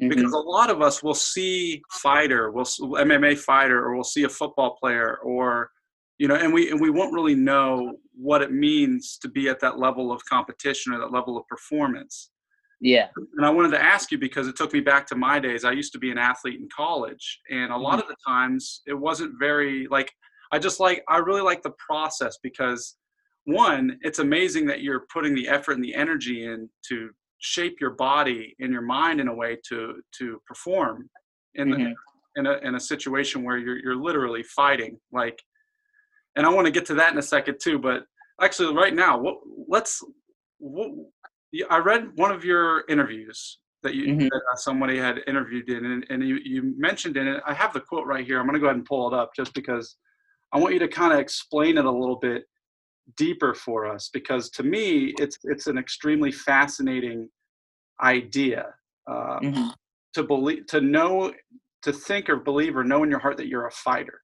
mm-hmm. 0.00 0.10
because 0.10 0.32
a 0.32 0.38
lot 0.38 0.68
of 0.68 0.82
us 0.82 1.02
will 1.02 1.14
see 1.14 1.80
fighter, 1.90 2.50
will 2.50 2.64
MMA 2.64 3.38
fighter, 3.38 3.82
or 3.82 3.94
we'll 3.94 4.04
see 4.04 4.24
a 4.24 4.28
football 4.28 4.76
player, 4.78 5.16
or 5.24 5.70
you 6.18 6.28
know, 6.28 6.34
and 6.34 6.52
we 6.52 6.70
and 6.70 6.78
we 6.78 6.90
won't 6.90 7.14
really 7.14 7.34
know 7.34 7.96
what 8.14 8.42
it 8.42 8.52
means 8.52 9.16
to 9.22 9.28
be 9.28 9.48
at 9.48 9.60
that 9.60 9.78
level 9.78 10.12
of 10.12 10.22
competition 10.26 10.92
or 10.92 10.98
that 10.98 11.12
level 11.12 11.38
of 11.38 11.46
performance. 11.46 12.30
Yeah. 12.80 13.08
And 13.36 13.44
I 13.44 13.50
wanted 13.50 13.72
to 13.72 13.82
ask 13.82 14.12
you 14.12 14.18
because 14.18 14.46
it 14.46 14.56
took 14.56 14.72
me 14.72 14.80
back 14.80 15.06
to 15.08 15.16
my 15.16 15.38
days. 15.38 15.64
I 15.64 15.72
used 15.72 15.92
to 15.94 15.98
be 15.98 16.10
an 16.10 16.18
athlete 16.18 16.60
in 16.60 16.68
college, 16.74 17.40
and 17.50 17.72
a 17.72 17.76
lot 17.76 17.98
mm-hmm. 17.98 18.02
of 18.02 18.08
the 18.08 18.16
times 18.26 18.82
it 18.86 18.94
wasn't 18.94 19.38
very 19.38 19.88
like 19.90 20.12
I 20.52 20.58
just 20.58 20.80
like 20.80 21.02
I 21.08 21.18
really 21.18 21.42
like 21.42 21.62
the 21.62 21.74
process 21.84 22.38
because 22.42 22.96
one, 23.44 23.98
it's 24.02 24.18
amazing 24.18 24.66
that 24.66 24.82
you're 24.82 25.06
putting 25.12 25.34
the 25.34 25.48
effort 25.48 25.72
and 25.72 25.84
the 25.84 25.94
energy 25.94 26.44
in 26.44 26.68
to 26.88 27.10
shape 27.38 27.76
your 27.80 27.90
body 27.90 28.54
and 28.60 28.72
your 28.72 28.82
mind 28.82 29.20
in 29.20 29.28
a 29.28 29.34
way 29.34 29.56
to 29.68 30.02
to 30.18 30.40
perform 30.46 31.08
in 31.54 31.68
mm-hmm. 31.68 31.84
the, 31.84 31.94
in 32.36 32.46
a 32.46 32.68
in 32.68 32.74
a 32.74 32.80
situation 32.80 33.44
where 33.44 33.56
you're 33.56 33.78
you're 33.78 33.96
literally 33.96 34.42
fighting 34.42 34.98
like 35.12 35.40
and 36.36 36.44
I 36.44 36.50
want 36.50 36.66
to 36.66 36.72
get 36.72 36.84
to 36.86 36.94
that 36.94 37.12
in 37.12 37.18
a 37.18 37.22
second 37.22 37.58
too 37.62 37.78
but 37.78 38.02
actually 38.40 38.74
right 38.74 38.94
now 38.94 39.18
what 39.18 39.36
let's 39.68 40.02
what, 40.58 40.90
I 41.70 41.78
read 41.78 42.10
one 42.16 42.30
of 42.30 42.44
your 42.44 42.84
interviews 42.88 43.58
that 43.82 43.94
you 43.94 44.06
mm-hmm. 44.06 44.24
that 44.24 44.42
uh, 44.52 44.56
somebody 44.56 44.98
had 44.98 45.20
interviewed 45.26 45.68
in 45.68 45.84
and, 45.84 46.06
and 46.10 46.26
you, 46.26 46.38
you 46.44 46.74
mentioned 46.76 47.16
in 47.16 47.28
it 47.28 47.42
I 47.46 47.54
have 47.54 47.72
the 47.72 47.80
quote 47.80 48.06
right 48.06 48.26
here 48.26 48.40
I'm 48.40 48.46
going 48.46 48.54
to 48.54 48.60
go 48.60 48.66
ahead 48.66 48.76
and 48.76 48.84
pull 48.84 49.08
it 49.08 49.14
up 49.14 49.30
just 49.34 49.54
because 49.54 49.96
I 50.52 50.58
want 50.58 50.74
you 50.74 50.80
to 50.80 50.88
kind 50.88 51.12
of 51.12 51.18
explain 51.18 51.78
it 51.78 51.84
a 51.84 51.90
little 51.90 52.16
bit 52.16 52.44
deeper 53.16 53.54
for 53.54 53.86
us 53.86 54.10
because 54.12 54.50
to 54.50 54.62
me 54.62 55.14
it's 55.18 55.38
it's 55.44 55.66
an 55.66 55.78
extremely 55.78 56.32
fascinating 56.32 57.28
idea 58.02 58.66
uh, 59.06 59.38
mm-hmm. 59.40 59.68
to 60.14 60.22
believe 60.22 60.66
to 60.66 60.80
know 60.80 61.32
to 61.82 61.92
think 61.92 62.28
or 62.28 62.36
believe 62.36 62.76
or 62.76 62.84
know 62.84 63.02
in 63.04 63.10
your 63.10 63.18
heart 63.18 63.36
that 63.36 63.48
you're 63.48 63.66
a 63.66 63.72
fighter 63.72 64.22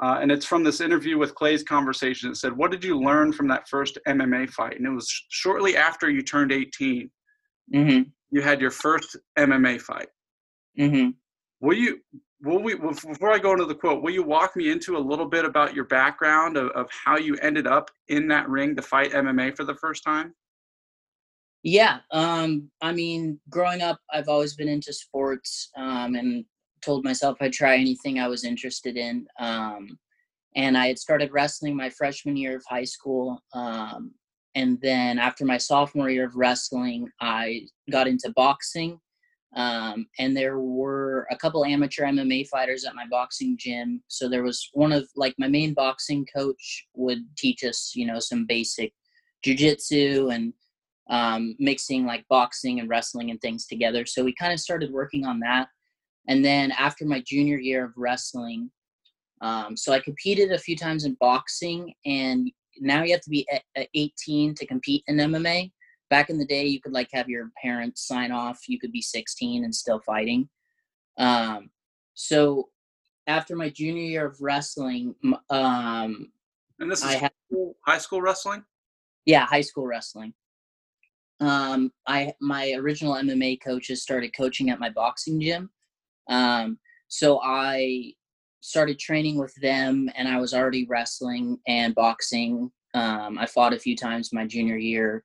uh, 0.00 0.18
and 0.20 0.30
it's 0.30 0.46
from 0.46 0.62
this 0.62 0.80
interview 0.80 1.18
with 1.18 1.34
clay's 1.34 1.62
conversation 1.62 2.30
it 2.30 2.36
said 2.36 2.56
what 2.56 2.70
did 2.70 2.84
you 2.84 2.98
learn 2.98 3.32
from 3.32 3.48
that 3.48 3.68
first 3.68 3.98
mma 4.08 4.48
fight 4.50 4.76
and 4.76 4.86
it 4.86 4.90
was 4.90 5.08
shortly 5.28 5.76
after 5.76 6.10
you 6.10 6.22
turned 6.22 6.52
18 6.52 7.10
mm-hmm. 7.74 8.02
you 8.30 8.42
had 8.42 8.60
your 8.60 8.70
first 8.70 9.16
mma 9.38 9.80
fight 9.80 10.08
mm-hmm. 10.78 11.10
will 11.60 11.76
you 11.76 11.98
will 12.42 12.62
we 12.62 12.74
before 12.74 13.32
i 13.32 13.38
go 13.38 13.52
into 13.52 13.64
the 13.64 13.74
quote 13.74 14.02
will 14.02 14.12
you 14.12 14.22
walk 14.22 14.54
me 14.56 14.70
into 14.70 14.96
a 14.96 14.98
little 14.98 15.26
bit 15.26 15.44
about 15.44 15.74
your 15.74 15.84
background 15.84 16.56
of, 16.56 16.68
of 16.70 16.88
how 17.04 17.16
you 17.16 17.36
ended 17.36 17.66
up 17.66 17.90
in 18.08 18.28
that 18.28 18.48
ring 18.48 18.76
to 18.76 18.82
fight 18.82 19.12
mma 19.12 19.54
for 19.56 19.64
the 19.64 19.74
first 19.74 20.04
time 20.04 20.34
yeah 21.64 21.98
um 22.12 22.70
i 22.80 22.92
mean 22.92 23.38
growing 23.50 23.82
up 23.82 23.98
i've 24.12 24.28
always 24.28 24.54
been 24.54 24.68
into 24.68 24.92
sports 24.92 25.70
um 25.76 26.14
and 26.14 26.44
told 26.82 27.04
myself 27.04 27.36
i'd 27.40 27.52
try 27.52 27.76
anything 27.76 28.18
i 28.18 28.28
was 28.28 28.44
interested 28.44 28.96
in 28.96 29.26
um 29.38 29.98
and 30.56 30.76
i 30.76 30.86
had 30.86 30.98
started 30.98 31.32
wrestling 31.32 31.76
my 31.76 31.90
freshman 31.90 32.36
year 32.36 32.56
of 32.56 32.64
high 32.68 32.84
school 32.84 33.42
um 33.54 34.12
and 34.54 34.78
then 34.80 35.18
after 35.18 35.44
my 35.44 35.58
sophomore 35.58 36.10
year 36.10 36.26
of 36.26 36.36
wrestling 36.36 37.08
i 37.20 37.60
got 37.90 38.08
into 38.08 38.32
boxing 38.34 38.98
um, 39.56 40.06
and 40.18 40.36
there 40.36 40.58
were 40.58 41.26
a 41.30 41.36
couple 41.36 41.64
amateur 41.64 42.04
MMA 42.04 42.48
fighters 42.48 42.84
at 42.84 42.94
my 42.94 43.06
boxing 43.10 43.56
gym. 43.58 44.02
So 44.08 44.28
there 44.28 44.42
was 44.42 44.68
one 44.74 44.92
of 44.92 45.08
like 45.16 45.34
my 45.38 45.48
main 45.48 45.74
boxing 45.74 46.26
coach 46.34 46.86
would 46.94 47.24
teach 47.36 47.64
us, 47.64 47.92
you 47.94 48.06
know, 48.06 48.20
some 48.20 48.46
basic 48.46 48.92
jujitsu 49.44 50.34
and 50.34 50.52
um, 51.10 51.56
mixing 51.58 52.04
like 52.04 52.26
boxing 52.28 52.80
and 52.80 52.88
wrestling 52.88 53.30
and 53.30 53.40
things 53.40 53.66
together. 53.66 54.04
So 54.04 54.22
we 54.22 54.34
kind 54.34 54.52
of 54.52 54.60
started 54.60 54.92
working 54.92 55.24
on 55.24 55.40
that. 55.40 55.68
And 56.28 56.44
then 56.44 56.70
after 56.72 57.04
my 57.04 57.22
junior 57.26 57.58
year 57.58 57.84
of 57.84 57.92
wrestling, 57.96 58.70
um, 59.40 59.76
so 59.76 59.92
I 59.92 60.00
competed 60.00 60.52
a 60.52 60.58
few 60.58 60.76
times 60.76 61.04
in 61.04 61.16
boxing, 61.20 61.94
and 62.04 62.50
now 62.80 63.02
you 63.02 63.12
have 63.12 63.22
to 63.22 63.30
be 63.30 63.46
18 63.94 64.54
to 64.54 64.66
compete 64.66 65.04
in 65.06 65.16
MMA 65.16 65.72
back 66.10 66.30
in 66.30 66.38
the 66.38 66.46
day 66.46 66.64
you 66.64 66.80
could 66.80 66.92
like 66.92 67.08
have 67.12 67.28
your 67.28 67.50
parents 67.62 68.06
sign 68.06 68.32
off 68.32 68.68
you 68.68 68.78
could 68.78 68.92
be 68.92 69.02
16 69.02 69.64
and 69.64 69.74
still 69.74 70.00
fighting. 70.00 70.48
Um, 71.18 71.70
so 72.14 72.68
after 73.26 73.56
my 73.56 73.68
junior 73.68 74.02
year 74.02 74.26
of 74.26 74.40
wrestling 74.40 75.14
um, 75.50 76.32
and 76.78 76.90
this 76.90 77.04
is 77.04 77.14
had, 77.14 77.32
high 77.84 77.98
school 77.98 78.22
wrestling? 78.22 78.64
Yeah 79.26 79.44
high 79.46 79.60
school 79.60 79.86
wrestling. 79.86 80.32
Um, 81.40 81.92
i 82.06 82.32
my 82.40 82.72
original 82.72 83.14
mma 83.14 83.60
coaches 83.62 84.02
started 84.02 84.36
coaching 84.36 84.70
at 84.70 84.80
my 84.80 84.90
boxing 84.90 85.40
gym 85.40 85.70
um, 86.28 86.78
so 87.08 87.40
i 87.42 88.12
started 88.60 88.98
training 88.98 89.38
with 89.38 89.54
them 89.62 90.08
and 90.16 90.28
i 90.28 90.38
was 90.38 90.52
already 90.52 90.86
wrestling 90.88 91.58
and 91.66 91.94
boxing 91.94 92.70
um, 92.94 93.38
i 93.38 93.46
fought 93.46 93.72
a 93.72 93.78
few 93.78 93.96
times 93.96 94.32
my 94.32 94.46
junior 94.46 94.76
year 94.76 95.24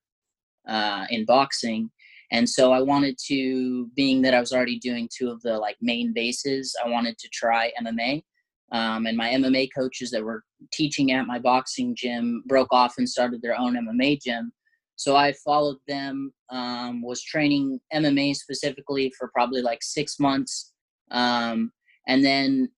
uh, 0.67 1.05
in 1.09 1.25
boxing. 1.25 1.89
And 2.31 2.49
so 2.49 2.71
I 2.71 2.81
wanted 2.81 3.17
to, 3.27 3.87
being 3.95 4.21
that 4.23 4.33
I 4.33 4.39
was 4.39 4.53
already 4.53 4.79
doing 4.79 5.09
two 5.15 5.29
of 5.29 5.41
the 5.41 5.57
like 5.57 5.77
main 5.81 6.13
bases, 6.13 6.75
I 6.83 6.89
wanted 6.89 7.17
to 7.19 7.29
try 7.31 7.71
MMA. 7.81 8.23
Um, 8.71 9.05
and 9.05 9.15
my 9.15 9.29
MMA 9.29 9.69
coaches 9.77 10.09
that 10.11 10.23
were 10.23 10.43
teaching 10.71 11.11
at 11.11 11.27
my 11.27 11.37
boxing 11.37 11.95
gym 11.95 12.43
broke 12.47 12.73
off 12.73 12.95
and 12.97 13.07
started 13.07 13.41
their 13.41 13.59
own 13.59 13.75
MMA 13.75 14.19
gym. 14.21 14.51
So 14.95 15.15
I 15.15 15.33
followed 15.45 15.77
them, 15.87 16.31
um, 16.49 17.03
was 17.03 17.21
training 17.21 17.79
MMA 17.93 18.35
specifically 18.35 19.11
for 19.17 19.29
probably 19.33 19.61
like 19.61 19.83
six 19.83 20.19
months. 20.19 20.72
Um, 21.11 21.71
and 22.07 22.23
then 22.23 22.69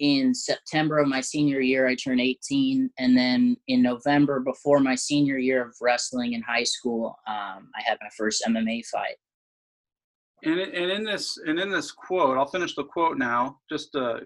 in 0.00 0.34
September 0.34 0.98
of 0.98 1.08
my 1.08 1.20
senior 1.20 1.60
year, 1.60 1.86
I 1.86 1.94
turned 1.94 2.20
18. 2.20 2.90
And 2.98 3.16
then 3.16 3.56
in 3.68 3.82
November, 3.82 4.40
before 4.40 4.80
my 4.80 4.94
senior 4.94 5.36
year 5.36 5.62
of 5.62 5.76
wrestling 5.80 6.32
in 6.32 6.42
high 6.42 6.64
school, 6.64 7.18
um, 7.28 7.70
I 7.76 7.82
had 7.84 7.98
my 8.00 8.08
first 8.16 8.42
MMA 8.48 8.84
fight. 8.86 9.16
And, 10.42 10.58
and 10.58 10.90
in 10.90 11.04
this 11.04 11.38
and 11.46 11.58
in 11.60 11.70
this 11.70 11.92
quote, 11.92 12.38
I'll 12.38 12.46
finish 12.46 12.74
the 12.74 12.84
quote 12.84 13.18
now. 13.18 13.58
Just 13.70 13.94
uh, 13.94 14.20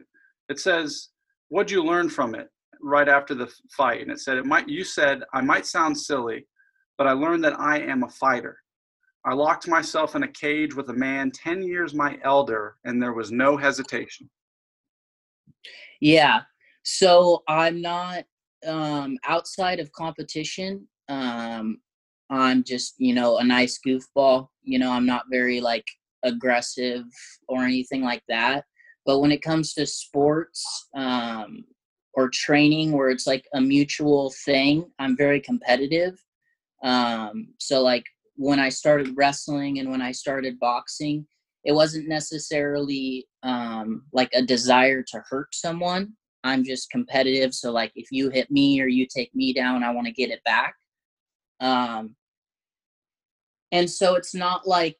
it 0.49 0.61
says, 0.61 1.09
"What'd 1.49 1.73
you 1.73 1.83
learn 1.83 2.09
from 2.09 2.37
it?" 2.37 2.49
Right 2.81 3.09
after 3.09 3.35
the 3.35 3.53
fight, 3.77 4.03
and 4.03 4.13
it 4.13 4.21
said, 4.21 4.39
"It 4.39 4.47
might." 4.47 4.69
You 4.69 4.85
said, 4.85 5.25
"I 5.33 5.41
might 5.41 5.67
sound 5.67 5.99
silly, 5.99 6.47
but 6.99 7.09
I 7.09 7.13
learned 7.13 7.43
that 7.43 7.59
I 7.59 7.81
am 7.81 8.05
a 8.05 8.09
fighter. 8.09 8.59
I 9.25 9.35
locked 9.35 9.69
myself 9.69 10.17
in 10.17 10.23
a 10.23 10.29
cage 10.29 10.75
with 10.75 10.91
a 10.91 10.95
man 10.95 11.31
ten 11.31 11.63
years 11.63 11.95
my 11.95 12.19
elder, 12.23 12.77
and 12.85 13.03
there 13.03 13.15
was 13.15 13.33
no 13.33 13.57
hesitation." 13.57 14.29
Yeah. 16.01 16.43
So 16.83 17.43
I'm 17.49 17.81
not 17.81 18.25
um, 18.67 19.17
outside 19.25 19.81
of 19.81 19.93
competition. 19.93 20.87
Um, 21.09 21.79
I'm 22.31 22.65
just, 22.65 22.95
you 22.99 23.15
know, 23.15 23.39
a 23.39 23.45
nice 23.45 23.79
goofball. 23.87 24.49
You 24.63 24.79
know, 24.79 24.91
I'm 24.91 25.07
not 25.07 25.25
very 25.31 25.61
like 25.61 25.87
aggressive 26.23 27.05
or 27.49 27.65
anything 27.65 28.03
like 28.03 28.23
that. 28.29 28.65
But 29.07 29.21
when 29.21 29.33
it 29.33 29.43
comes 29.43 29.75
to 29.75 29.87
sports 29.87 30.89
um, 30.95 31.65
or 32.15 32.29
training 32.29 32.93
where 32.93 33.11
it's 33.11 33.27
like 33.27 33.47
a 33.55 33.61
mutual 33.61 34.33
thing, 34.45 34.91
I'm 34.99 35.17
very 35.17 35.41
competitive. 35.41 36.19
Um, 36.83 37.49
so, 37.59 37.83
like, 37.83 38.05
when 38.37 38.59
I 38.59 38.69
started 38.69 39.15
wrestling 39.17 39.79
and 39.79 39.91
when 39.91 40.03
I 40.03 40.13
started 40.13 40.59
boxing, 40.59 41.27
it 41.65 41.73
wasn't 41.73 42.09
necessarily 42.09 43.27
um, 43.43 44.03
like 44.13 44.31
a 44.35 44.43
desire 44.43 45.03
to 45.03 45.23
hurt 45.29 45.55
someone. 45.55 46.13
I'm 46.43 46.63
just 46.63 46.91
competitive. 46.91 47.55
So 47.55 47.73
like 47.73 47.93
if 47.95 48.09
you 48.11 48.29
hit 48.31 48.51
me 48.51 48.81
or 48.81 48.87
you 48.87 49.07
take 49.07 49.35
me 49.35 49.53
down, 49.55 49.83
I 49.83 49.91
want 49.91 50.07
to 50.07 50.13
get 50.13 50.31
it 50.31 50.43
back. 50.45 50.75
Um, 51.61 52.15
and 53.73 53.89
so 53.89 54.15
it's 54.15 54.35
not 54.35 54.67
like 54.67 54.99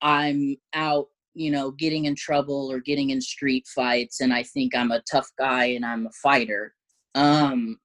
I'm 0.00 0.56
out, 0.72 1.08
you 1.34 1.50
know, 1.50 1.70
getting 1.72 2.06
in 2.06 2.14
trouble 2.14 2.70
or 2.70 2.80
getting 2.80 3.10
in 3.10 3.20
street 3.20 3.66
fights 3.74 4.20
and 4.20 4.32
I 4.32 4.42
think 4.42 4.74
I'm 4.74 4.90
a 4.90 5.02
tough 5.10 5.28
guy 5.38 5.66
and 5.66 5.84
I'm 5.84 6.06
a 6.06 6.12
fighter. 6.22 6.74
Um, 7.14 7.78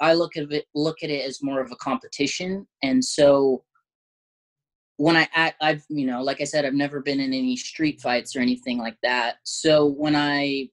I 0.00 0.14
look 0.14 0.36
at 0.36 0.50
it 0.52 0.66
look 0.74 1.02
at 1.02 1.10
it 1.10 1.24
as 1.24 1.42
more 1.42 1.60
of 1.60 1.72
a 1.72 1.76
competition, 1.76 2.66
and 2.82 3.04
so 3.04 3.64
when 4.98 5.16
I 5.16 5.28
act, 5.32 5.56
I've 5.62 5.84
you 5.88 6.06
know, 6.06 6.22
like 6.22 6.40
I 6.40 6.44
said, 6.44 6.64
I've 6.64 6.74
never 6.74 7.00
been 7.00 7.20
in 7.20 7.32
any 7.32 7.56
street 7.56 8.00
fights 8.00 8.34
or 8.36 8.40
anything 8.40 8.78
like 8.78 8.96
that. 9.02 9.36
So 9.44 9.86
when 9.86 10.14
I 10.14 10.68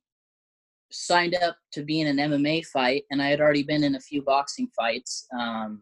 signed 0.91 1.35
up 1.35 1.57
to 1.73 1.83
be 1.83 2.01
in 2.01 2.07
an 2.07 2.31
MMA 2.31 2.65
fight, 2.65 3.03
and 3.11 3.21
I 3.21 3.27
had 3.27 3.39
already 3.39 3.63
been 3.63 3.83
in 3.83 3.95
a 3.95 3.99
few 3.99 4.23
boxing 4.23 4.67
fights, 4.75 5.27
um, 5.39 5.81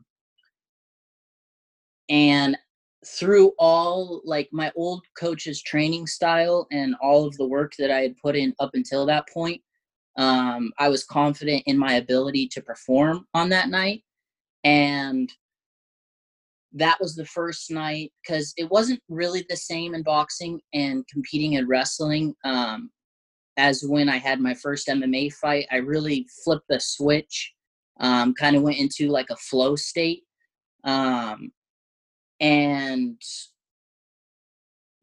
and 2.09 2.57
through 3.05 3.53
all 3.57 4.21
like 4.25 4.49
my 4.51 4.71
old 4.75 5.03
coach's 5.17 5.61
training 5.61 6.05
style 6.05 6.67
and 6.71 6.95
all 7.01 7.25
of 7.25 7.35
the 7.37 7.47
work 7.47 7.73
that 7.79 7.91
I 7.91 8.01
had 8.01 8.17
put 8.17 8.35
in 8.35 8.53
up 8.59 8.71
until 8.73 9.05
that 9.05 9.27
point, 9.29 9.61
um, 10.17 10.73
I 10.79 10.89
was 10.89 11.05
confident 11.05 11.63
in 11.65 11.77
my 11.77 11.93
ability 11.93 12.49
to 12.49 12.61
perform 12.61 13.25
on 13.33 13.49
that 13.49 13.69
night. 13.69 14.03
And 14.65 15.31
that 16.73 16.99
was 16.99 17.15
the 17.15 17.25
first 17.25 17.69
night 17.69 18.11
because 18.21 18.53
it 18.57 18.69
wasn't 18.69 18.99
really 19.09 19.45
the 19.49 19.55
same 19.55 19.93
in 19.93 20.03
boxing 20.03 20.59
and 20.73 21.07
competing 21.07 21.53
in 21.53 21.67
wrestling 21.67 22.33
um, 22.43 22.89
as 23.57 23.83
when 23.87 24.09
I 24.09 24.17
had 24.17 24.39
my 24.39 24.53
first 24.55 24.87
MMA 24.87 25.33
fight. 25.33 25.67
I 25.71 25.77
really 25.77 26.27
flipped 26.43 26.65
the 26.69 26.79
switch, 26.79 27.53
um, 27.99 28.33
kind 28.33 28.55
of 28.55 28.63
went 28.63 28.79
into 28.79 29.09
like 29.09 29.29
a 29.29 29.35
flow 29.35 29.75
state. 29.75 30.23
Um, 30.83 31.51
and 32.39 33.21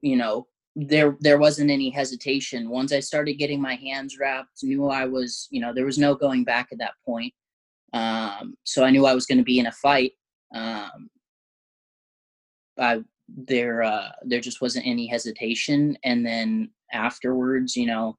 you 0.02 0.16
know 0.16 0.46
there 0.76 1.16
there 1.20 1.38
wasn't 1.38 1.70
any 1.70 1.90
hesitation 1.90 2.68
once 2.68 2.92
i 2.92 3.00
started 3.00 3.34
getting 3.34 3.60
my 3.60 3.74
hands 3.74 4.18
wrapped 4.18 4.62
knew 4.62 4.88
i 4.88 5.04
was 5.04 5.48
you 5.50 5.60
know 5.60 5.72
there 5.72 5.84
was 5.84 5.98
no 5.98 6.14
going 6.14 6.44
back 6.44 6.68
at 6.70 6.78
that 6.78 6.94
point 7.04 7.32
um, 7.92 8.54
so 8.64 8.84
i 8.84 8.90
knew 8.90 9.06
i 9.06 9.14
was 9.14 9.26
going 9.26 9.38
to 9.38 9.44
be 9.44 9.58
in 9.58 9.66
a 9.66 9.72
fight 9.72 10.12
um, 10.54 11.08
I, 12.80 13.02
there 13.28 13.82
uh, 13.82 14.08
there 14.22 14.40
just 14.40 14.60
wasn't 14.60 14.86
any 14.86 15.06
hesitation 15.06 15.96
and 16.04 16.26
then 16.26 16.70
afterwards 16.92 17.76
you 17.76 17.86
know 17.86 18.16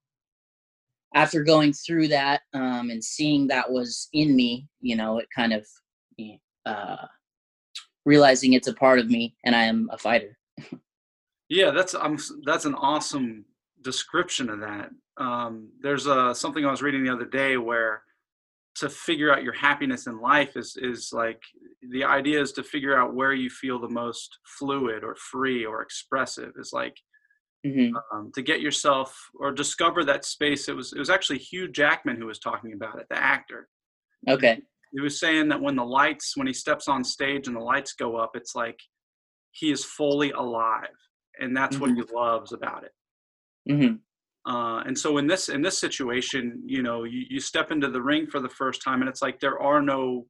after 1.13 1.43
going 1.43 1.73
through 1.73 2.07
that 2.07 2.41
um, 2.53 2.89
and 2.89 3.03
seeing 3.03 3.47
that 3.47 3.69
was 3.69 4.07
in 4.13 4.35
me 4.35 4.67
you 4.79 4.95
know 4.95 5.17
it 5.17 5.27
kind 5.35 5.53
of 5.53 5.67
uh, 6.65 7.05
realizing 8.05 8.53
it's 8.53 8.67
a 8.67 8.73
part 8.73 8.99
of 8.99 9.09
me 9.09 9.35
and 9.45 9.55
I 9.55 9.63
am 9.63 9.89
a 9.91 9.97
fighter. 9.97 10.37
yeah, 11.49 11.71
that's 11.71 11.93
I'm 11.93 12.17
that's 12.45 12.65
an 12.65 12.75
awesome 12.75 13.45
description 13.81 14.49
of 14.49 14.59
that. 14.61 14.89
Um, 15.17 15.69
there's 15.81 16.07
a 16.07 16.33
something 16.33 16.65
I 16.65 16.71
was 16.71 16.81
reading 16.81 17.03
the 17.03 17.13
other 17.13 17.25
day 17.25 17.57
where 17.57 18.03
to 18.75 18.89
figure 18.89 19.33
out 19.33 19.43
your 19.43 19.53
happiness 19.53 20.07
in 20.07 20.19
life 20.19 20.55
is 20.55 20.77
is 20.81 21.11
like 21.11 21.41
the 21.91 22.03
idea 22.03 22.41
is 22.41 22.51
to 22.53 22.63
figure 22.63 22.97
out 22.97 23.13
where 23.13 23.33
you 23.33 23.49
feel 23.49 23.79
the 23.79 23.89
most 23.89 24.39
fluid 24.57 25.03
or 25.03 25.15
free 25.15 25.65
or 25.65 25.81
expressive 25.81 26.53
is 26.57 26.71
like 26.71 26.95
mm-hmm. 27.65 27.95
um, 28.13 28.31
to 28.33 28.41
get 28.41 28.61
yourself 28.61 29.17
or 29.39 29.51
discover 29.51 30.05
that 30.05 30.23
space 30.23 30.69
it 30.69 30.75
was 30.75 30.93
it 30.93 30.99
was 30.99 31.09
actually 31.09 31.37
hugh 31.37 31.67
jackman 31.67 32.15
who 32.15 32.25
was 32.25 32.39
talking 32.39 32.73
about 32.73 32.99
it 32.99 33.07
the 33.09 33.17
actor 33.17 33.67
okay 34.29 34.59
he 34.93 35.01
was 35.01 35.19
saying 35.19 35.49
that 35.49 35.61
when 35.61 35.75
the 35.75 35.83
lights 35.83 36.37
when 36.37 36.47
he 36.47 36.53
steps 36.53 36.87
on 36.87 37.03
stage 37.03 37.47
and 37.47 37.55
the 37.55 37.61
lights 37.61 37.93
go 37.93 38.15
up 38.15 38.31
it's 38.35 38.55
like 38.55 38.79
he 39.51 39.71
is 39.71 39.83
fully 39.83 40.31
alive 40.31 40.87
and 41.39 41.55
that's 41.55 41.75
mm-hmm. 41.75 41.93
what 41.93 42.07
he 42.07 42.15
loves 42.15 42.53
about 42.53 42.85
it 42.85 42.91
mm-hmm. 43.69 43.95
Uh, 44.45 44.81
and 44.85 44.97
so 44.97 45.17
in 45.17 45.27
this 45.27 45.49
in 45.49 45.61
this 45.61 45.77
situation 45.77 46.61
you 46.65 46.81
know 46.81 47.03
you, 47.03 47.23
you 47.29 47.39
step 47.39 47.71
into 47.71 47.89
the 47.89 48.01
ring 48.01 48.27
for 48.27 48.39
the 48.39 48.49
first 48.49 48.81
time 48.81 49.01
and 49.01 49.09
it's 49.09 49.21
like 49.21 49.39
there 49.39 49.59
are 49.59 49.81
no 49.81 50.25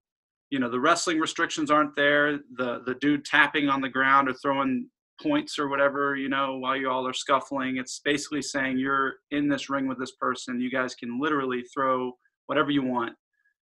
you 0.49 0.59
know 0.59 0.69
the 0.69 0.79
wrestling 0.79 1.19
restrictions 1.19 1.71
aren't 1.71 1.95
there 1.95 2.39
the 2.57 2.81
the 2.85 2.95
dude 2.99 3.23
tapping 3.25 3.69
on 3.69 3.81
the 3.81 3.89
ground 3.89 4.27
or 4.27 4.33
throwing 4.33 4.87
points 5.21 5.59
or 5.59 5.69
whatever 5.69 6.15
you 6.15 6.27
know 6.27 6.57
while 6.57 6.75
you 6.75 6.89
all 6.89 7.07
are 7.07 7.13
scuffling 7.13 7.77
it's 7.77 8.01
basically 8.03 8.41
saying 8.41 8.77
you're 8.77 9.13
in 9.29 9.47
this 9.47 9.69
ring 9.69 9.87
with 9.87 9.99
this 9.99 10.13
person 10.13 10.59
you 10.59 10.71
guys 10.71 10.95
can 10.95 11.19
literally 11.21 11.63
throw 11.73 12.11
whatever 12.47 12.71
you 12.71 12.83
want 12.83 13.13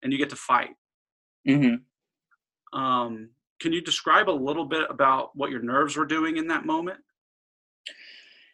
and 0.04 0.14
you 0.14 0.20
get 0.20 0.30
to 0.30 0.36
fight. 0.36 0.76
Mm-hmm. 1.48 2.80
Um, 2.80 3.30
can 3.60 3.74
you 3.74 3.82
describe 3.82 4.30
a 4.30 4.32
little 4.32 4.66
bit 4.66 4.84
about 4.90 5.32
what 5.34 5.50
your 5.50 5.62
nerves 5.62 5.98
were 5.98 6.06
doing 6.06 6.38
in 6.38 6.48
that 6.48 6.66
moment? 6.66 7.00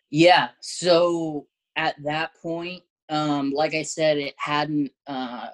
Yeah. 0.09 0.49
So 0.61 1.47
at 1.75 1.95
that 2.03 2.31
point, 2.41 2.83
um, 3.09 3.51
like 3.51 3.73
I 3.73 3.83
said, 3.83 4.17
it 4.17 4.35
hadn't 4.37 4.91
uh, 5.07 5.47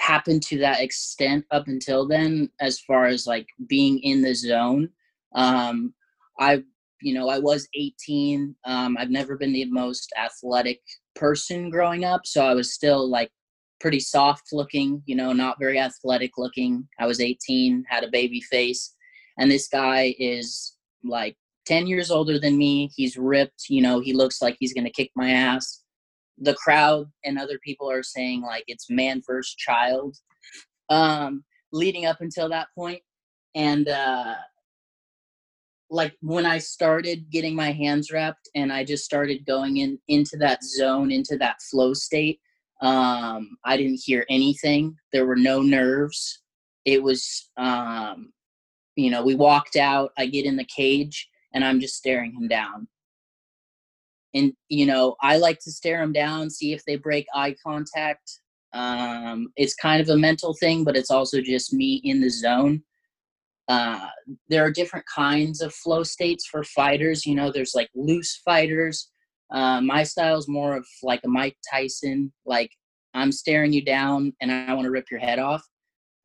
happened 0.00 0.42
to 0.42 0.58
that 0.58 0.80
extent 0.80 1.44
up 1.50 1.68
until 1.68 2.06
then, 2.06 2.50
as 2.60 2.80
far 2.80 3.06
as 3.06 3.26
like 3.26 3.46
being 3.68 3.98
in 4.00 4.22
the 4.22 4.34
zone. 4.34 4.88
Um, 5.34 5.94
I, 6.38 6.62
you 7.00 7.14
know, 7.14 7.28
I 7.28 7.38
was 7.38 7.68
18. 7.74 8.54
Um, 8.64 8.96
I've 8.98 9.10
never 9.10 9.36
been 9.36 9.52
the 9.52 9.66
most 9.66 10.12
athletic 10.18 10.80
person 11.14 11.70
growing 11.70 12.04
up, 12.04 12.22
so 12.24 12.44
I 12.44 12.54
was 12.54 12.74
still 12.74 13.08
like 13.08 13.30
pretty 13.80 14.00
soft 14.00 14.48
looking, 14.52 15.02
you 15.06 15.16
know, 15.16 15.32
not 15.32 15.58
very 15.58 15.78
athletic 15.78 16.32
looking. 16.36 16.86
I 16.98 17.06
was 17.06 17.20
18, 17.20 17.84
had 17.88 18.04
a 18.04 18.10
baby 18.10 18.40
face, 18.40 18.94
and 19.38 19.50
this 19.50 19.68
guy 19.68 20.14
is 20.18 20.74
like 21.04 21.36
10 21.70 21.86
years 21.86 22.10
older 22.10 22.36
than 22.36 22.58
me. 22.58 22.90
He's 22.96 23.16
ripped, 23.16 23.66
you 23.68 23.80
know, 23.80 24.00
he 24.00 24.12
looks 24.12 24.42
like 24.42 24.56
he's 24.58 24.74
going 24.74 24.86
to 24.86 24.90
kick 24.90 25.12
my 25.14 25.30
ass. 25.30 25.84
The 26.38 26.54
crowd 26.54 27.06
and 27.24 27.38
other 27.38 27.60
people 27.64 27.88
are 27.88 28.02
saying 28.02 28.42
like 28.42 28.64
it's 28.66 28.90
man 28.90 29.22
first 29.22 29.58
child 29.58 30.16
um 30.88 31.44
leading 31.70 32.06
up 32.06 32.20
until 32.20 32.48
that 32.48 32.66
point 32.74 33.00
and 33.54 33.88
uh 33.88 34.34
like 35.90 36.16
when 36.22 36.46
I 36.46 36.58
started 36.58 37.30
getting 37.30 37.54
my 37.54 37.72
hands 37.72 38.10
wrapped 38.10 38.48
and 38.54 38.72
I 38.72 38.84
just 38.84 39.04
started 39.04 39.46
going 39.46 39.76
in 39.76 39.98
into 40.08 40.36
that 40.38 40.64
zone, 40.64 41.12
into 41.12 41.36
that 41.38 41.60
flow 41.62 41.94
state, 41.94 42.40
um, 42.80 43.56
I 43.64 43.76
didn't 43.76 44.00
hear 44.04 44.24
anything. 44.30 44.96
There 45.12 45.26
were 45.26 45.36
no 45.36 45.62
nerves. 45.62 46.42
It 46.84 47.02
was, 47.02 47.50
um, 47.56 48.32
you 48.94 49.10
know, 49.10 49.22
we 49.24 49.34
walked 49.34 49.76
out. 49.76 50.12
I 50.16 50.26
get 50.26 50.46
in 50.46 50.56
the 50.56 50.64
cage 50.64 51.28
and 51.54 51.64
I'm 51.64 51.80
just 51.80 51.96
staring 51.96 52.32
him 52.32 52.48
down. 52.48 52.88
And, 54.34 54.52
you 54.68 54.86
know, 54.86 55.16
I 55.20 55.38
like 55.38 55.58
to 55.60 55.72
stare 55.72 56.02
him 56.02 56.12
down, 56.12 56.50
see 56.50 56.72
if 56.72 56.84
they 56.84 56.96
break 56.96 57.26
eye 57.34 57.56
contact. 57.64 58.40
Um, 58.72 59.48
it's 59.56 59.74
kind 59.74 60.00
of 60.00 60.08
a 60.08 60.16
mental 60.16 60.54
thing, 60.54 60.84
but 60.84 60.96
it's 60.96 61.10
also 61.10 61.40
just 61.40 61.72
me 61.72 62.00
in 62.04 62.20
the 62.20 62.30
zone. 62.30 62.82
Uh, 63.66 64.08
there 64.48 64.64
are 64.64 64.70
different 64.70 65.06
kinds 65.12 65.60
of 65.60 65.74
flow 65.74 66.04
states 66.04 66.46
for 66.46 66.62
fighters. 66.62 67.26
You 67.26 67.34
know, 67.34 67.50
there's 67.50 67.74
like 67.74 67.88
loose 67.94 68.40
fighters, 68.44 69.10
uh, 69.50 69.80
my 69.80 70.02
style 70.02 70.38
is 70.38 70.48
more 70.48 70.76
of 70.76 70.86
like 71.02 71.20
a 71.24 71.28
Mike 71.28 71.56
Tyson, 71.70 72.32
like 72.46 72.70
I'm 73.14 73.32
staring 73.32 73.72
you 73.72 73.84
down 73.84 74.32
and 74.40 74.52
I 74.52 74.72
want 74.74 74.84
to 74.84 74.90
rip 74.90 75.10
your 75.10 75.20
head 75.20 75.38
off. 75.38 75.66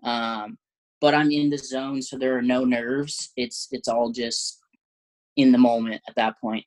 Um, 0.03 0.57
but 1.01 1.15
I'm 1.15 1.31
in 1.31 1.49
the 1.49 1.57
zone, 1.57 2.01
so 2.01 2.17
there 2.17 2.37
are 2.37 2.41
no 2.41 2.63
nerves. 2.63 3.31
It's 3.35 3.67
it's 3.71 3.87
all 3.87 4.11
just 4.11 4.59
in 5.37 5.51
the 5.51 5.57
moment 5.57 6.01
at 6.07 6.15
that 6.15 6.39
point. 6.39 6.65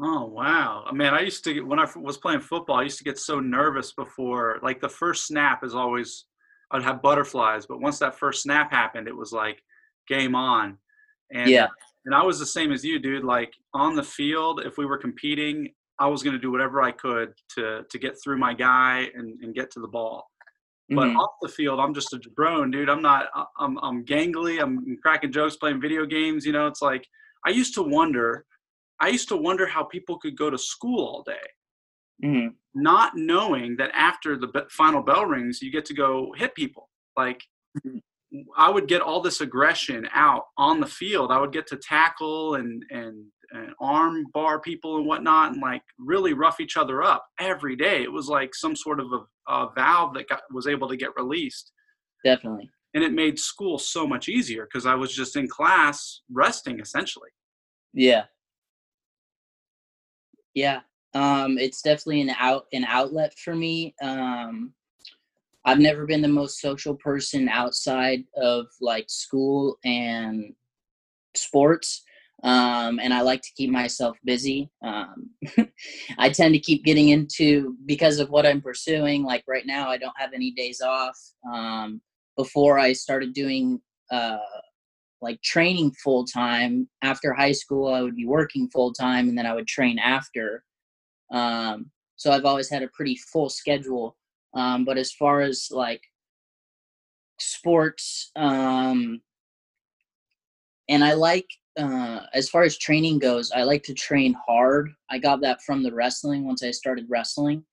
Oh 0.00 0.24
wow, 0.24 0.86
man! 0.92 1.14
I 1.14 1.20
used 1.20 1.44
to 1.44 1.54
get 1.54 1.66
when 1.66 1.78
I 1.78 1.86
was 1.96 2.18
playing 2.18 2.40
football. 2.40 2.76
I 2.76 2.82
used 2.82 2.98
to 2.98 3.04
get 3.04 3.18
so 3.18 3.38
nervous 3.38 3.92
before, 3.92 4.58
like 4.62 4.80
the 4.80 4.88
first 4.88 5.26
snap 5.26 5.64
is 5.64 5.74
always. 5.74 6.26
I'd 6.70 6.82
have 6.82 7.02
butterflies, 7.02 7.66
but 7.66 7.80
once 7.80 8.00
that 8.00 8.18
first 8.18 8.42
snap 8.42 8.72
happened, 8.72 9.06
it 9.06 9.16
was 9.16 9.30
like 9.30 9.62
game 10.08 10.34
on. 10.34 10.78
And 11.30 11.48
yeah 11.48 11.68
and 12.04 12.14
I 12.14 12.22
was 12.22 12.38
the 12.38 12.46
same 12.46 12.72
as 12.72 12.84
you, 12.84 12.98
dude. 12.98 13.24
Like 13.24 13.54
on 13.72 13.96
the 13.96 14.02
field, 14.02 14.62
if 14.64 14.76
we 14.76 14.86
were 14.86 14.98
competing, 14.98 15.72
I 15.98 16.06
was 16.08 16.22
going 16.22 16.34
to 16.34 16.40
do 16.40 16.50
whatever 16.50 16.82
I 16.82 16.90
could 16.90 17.32
to 17.56 17.84
to 17.88 17.98
get 17.98 18.16
through 18.22 18.38
my 18.38 18.54
guy 18.54 19.08
and, 19.14 19.42
and 19.42 19.54
get 19.54 19.70
to 19.72 19.80
the 19.80 19.88
ball. 19.88 20.28
But 20.90 21.06
mm-hmm. 21.06 21.16
off 21.16 21.30
the 21.40 21.48
field, 21.48 21.80
I'm 21.80 21.94
just 21.94 22.12
a 22.12 22.20
drone, 22.36 22.70
dude. 22.70 22.90
I'm 22.90 23.00
not. 23.00 23.28
I'm 23.58 23.78
I'm 23.78 24.04
gangly. 24.04 24.62
I'm 24.62 24.98
cracking 25.02 25.32
jokes, 25.32 25.56
playing 25.56 25.80
video 25.80 26.04
games. 26.04 26.44
You 26.44 26.52
know, 26.52 26.66
it's 26.66 26.82
like 26.82 27.06
I 27.44 27.50
used 27.50 27.74
to 27.74 27.82
wonder. 27.82 28.44
I 29.00 29.08
used 29.08 29.28
to 29.28 29.36
wonder 29.36 29.66
how 29.66 29.84
people 29.84 30.18
could 30.18 30.36
go 30.36 30.50
to 30.50 30.58
school 30.58 31.04
all 31.04 31.22
day, 31.24 31.46
mm-hmm. 32.24 32.48
not 32.74 33.12
knowing 33.16 33.76
that 33.76 33.90
after 33.92 34.36
the 34.36 34.66
final 34.70 35.02
bell 35.02 35.26
rings, 35.26 35.60
you 35.60 35.72
get 35.72 35.84
to 35.86 35.94
go 35.94 36.32
hit 36.36 36.54
people. 36.54 36.88
Like 37.16 37.42
mm-hmm. 37.78 37.98
I 38.56 38.70
would 38.70 38.88
get 38.88 39.02
all 39.02 39.20
this 39.20 39.40
aggression 39.40 40.08
out 40.14 40.44
on 40.56 40.80
the 40.80 40.86
field. 40.86 41.32
I 41.32 41.40
would 41.40 41.52
get 41.52 41.66
to 41.68 41.76
tackle 41.76 42.54
and 42.54 42.84
and, 42.90 43.26
and 43.50 43.72
arm 43.80 44.26
bar 44.32 44.60
people 44.60 44.96
and 44.96 45.06
whatnot, 45.06 45.52
and 45.52 45.62
like 45.62 45.82
really 45.98 46.32
rough 46.32 46.60
each 46.60 46.76
other 46.76 47.02
up 47.02 47.26
every 47.38 47.76
day. 47.76 48.02
It 48.02 48.12
was 48.12 48.28
like 48.28 48.54
some 48.54 48.76
sort 48.76 49.00
of 49.00 49.06
a, 49.12 49.52
a 49.52 49.70
valve 49.74 50.14
that 50.14 50.28
got, 50.28 50.42
was 50.52 50.66
able 50.66 50.88
to 50.88 50.96
get 50.96 51.16
released. 51.16 51.72
Definitely. 52.24 52.70
And 52.94 53.02
it 53.02 53.12
made 53.12 53.38
school 53.38 53.78
so 53.78 54.06
much 54.06 54.28
easier 54.28 54.66
because 54.66 54.86
I 54.86 54.94
was 54.94 55.14
just 55.14 55.36
in 55.36 55.48
class 55.48 56.20
resting 56.30 56.78
essentially. 56.78 57.30
Yeah. 57.92 58.24
Yeah. 60.54 60.80
Um, 61.14 61.58
it's 61.58 61.82
definitely 61.82 62.22
an 62.22 62.30
out 62.38 62.66
an 62.72 62.84
outlet 62.84 63.34
for 63.38 63.54
me. 63.54 63.94
Um, 64.02 64.72
I've 65.64 65.78
never 65.78 66.06
been 66.06 66.22
the 66.22 66.28
most 66.28 66.60
social 66.60 66.94
person 66.94 67.48
outside 67.48 68.24
of 68.36 68.66
like 68.80 69.06
school 69.08 69.78
and 69.84 70.52
sports. 71.34 72.02
Um, 72.42 73.00
and 73.00 73.14
I 73.14 73.22
like 73.22 73.40
to 73.40 73.52
keep 73.56 73.70
myself 73.70 74.18
busy. 74.24 74.70
Um, 74.82 75.30
I 76.18 76.28
tend 76.28 76.52
to 76.52 76.60
keep 76.60 76.84
getting 76.84 77.08
into 77.08 77.76
because 77.86 78.18
of 78.18 78.28
what 78.28 78.44
I'm 78.44 78.60
pursuing. 78.60 79.24
Like 79.24 79.44
right 79.48 79.64
now, 79.64 79.88
I 79.88 79.96
don't 79.96 80.18
have 80.18 80.34
any 80.34 80.50
days 80.50 80.82
off. 80.82 81.18
Um, 81.50 82.02
before 82.36 82.78
I 82.78 82.92
started 82.92 83.32
doing 83.32 83.80
uh, 84.10 84.38
like 85.20 85.40
training 85.42 85.92
full 86.02 86.24
time 86.24 86.88
after 87.02 87.32
high 87.32 87.52
school, 87.52 87.92
I 87.92 88.02
would 88.02 88.16
be 88.16 88.26
working 88.26 88.68
full 88.68 88.92
time, 88.92 89.28
and 89.28 89.36
then 89.36 89.46
I 89.46 89.54
would 89.54 89.66
train 89.66 89.98
after. 89.98 90.64
Um, 91.32 91.90
so 92.16 92.30
I've 92.30 92.44
always 92.44 92.70
had 92.70 92.82
a 92.82 92.88
pretty 92.88 93.16
full 93.16 93.48
schedule. 93.48 94.16
Um, 94.54 94.84
but 94.84 94.98
as 94.98 95.12
far 95.12 95.40
as 95.40 95.68
like 95.70 96.02
sports, 97.40 98.30
um, 98.36 99.20
and 100.88 101.02
I 101.02 101.14
like 101.14 101.46
uh, 101.76 102.20
as 102.34 102.48
far 102.48 102.62
as 102.62 102.78
training 102.78 103.18
goes, 103.18 103.50
I 103.50 103.62
like 103.64 103.82
to 103.84 103.94
train 103.94 104.36
hard. 104.46 104.90
I 105.10 105.18
got 105.18 105.40
that 105.40 105.62
from 105.62 105.82
the 105.82 105.92
wrestling 105.92 106.44
once 106.44 106.62
I 106.62 106.70
started 106.70 107.06
wrestling. 107.08 107.64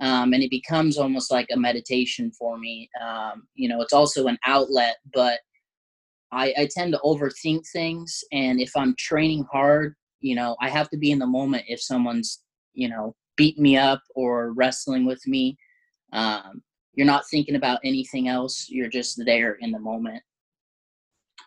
Um, 0.00 0.32
and 0.32 0.42
it 0.42 0.50
becomes 0.50 0.98
almost 0.98 1.30
like 1.30 1.46
a 1.52 1.56
meditation 1.56 2.32
for 2.32 2.58
me. 2.58 2.88
Um, 3.00 3.46
you 3.54 3.68
know, 3.68 3.80
it's 3.80 3.92
also 3.92 4.26
an 4.26 4.38
outlet, 4.44 4.96
but 5.12 5.38
I, 6.32 6.52
I 6.58 6.68
tend 6.70 6.92
to 6.92 7.00
overthink 7.04 7.62
things. 7.72 8.24
And 8.32 8.60
if 8.60 8.72
I'm 8.76 8.94
training 8.98 9.46
hard, 9.52 9.94
you 10.20 10.34
know, 10.34 10.56
I 10.60 10.68
have 10.68 10.90
to 10.90 10.96
be 10.96 11.12
in 11.12 11.18
the 11.18 11.26
moment 11.26 11.64
if 11.68 11.80
someone's, 11.80 12.42
you 12.72 12.88
know, 12.88 13.14
beat 13.36 13.58
me 13.58 13.76
up 13.76 14.02
or 14.14 14.52
wrestling 14.52 15.06
with 15.06 15.24
me. 15.26 15.56
Um, 16.12 16.62
you're 16.94 17.06
not 17.06 17.28
thinking 17.28 17.56
about 17.56 17.80
anything 17.84 18.28
else. 18.28 18.66
You're 18.68 18.88
just 18.88 19.22
there 19.24 19.58
in 19.60 19.70
the 19.70 19.78
moment. 19.78 20.22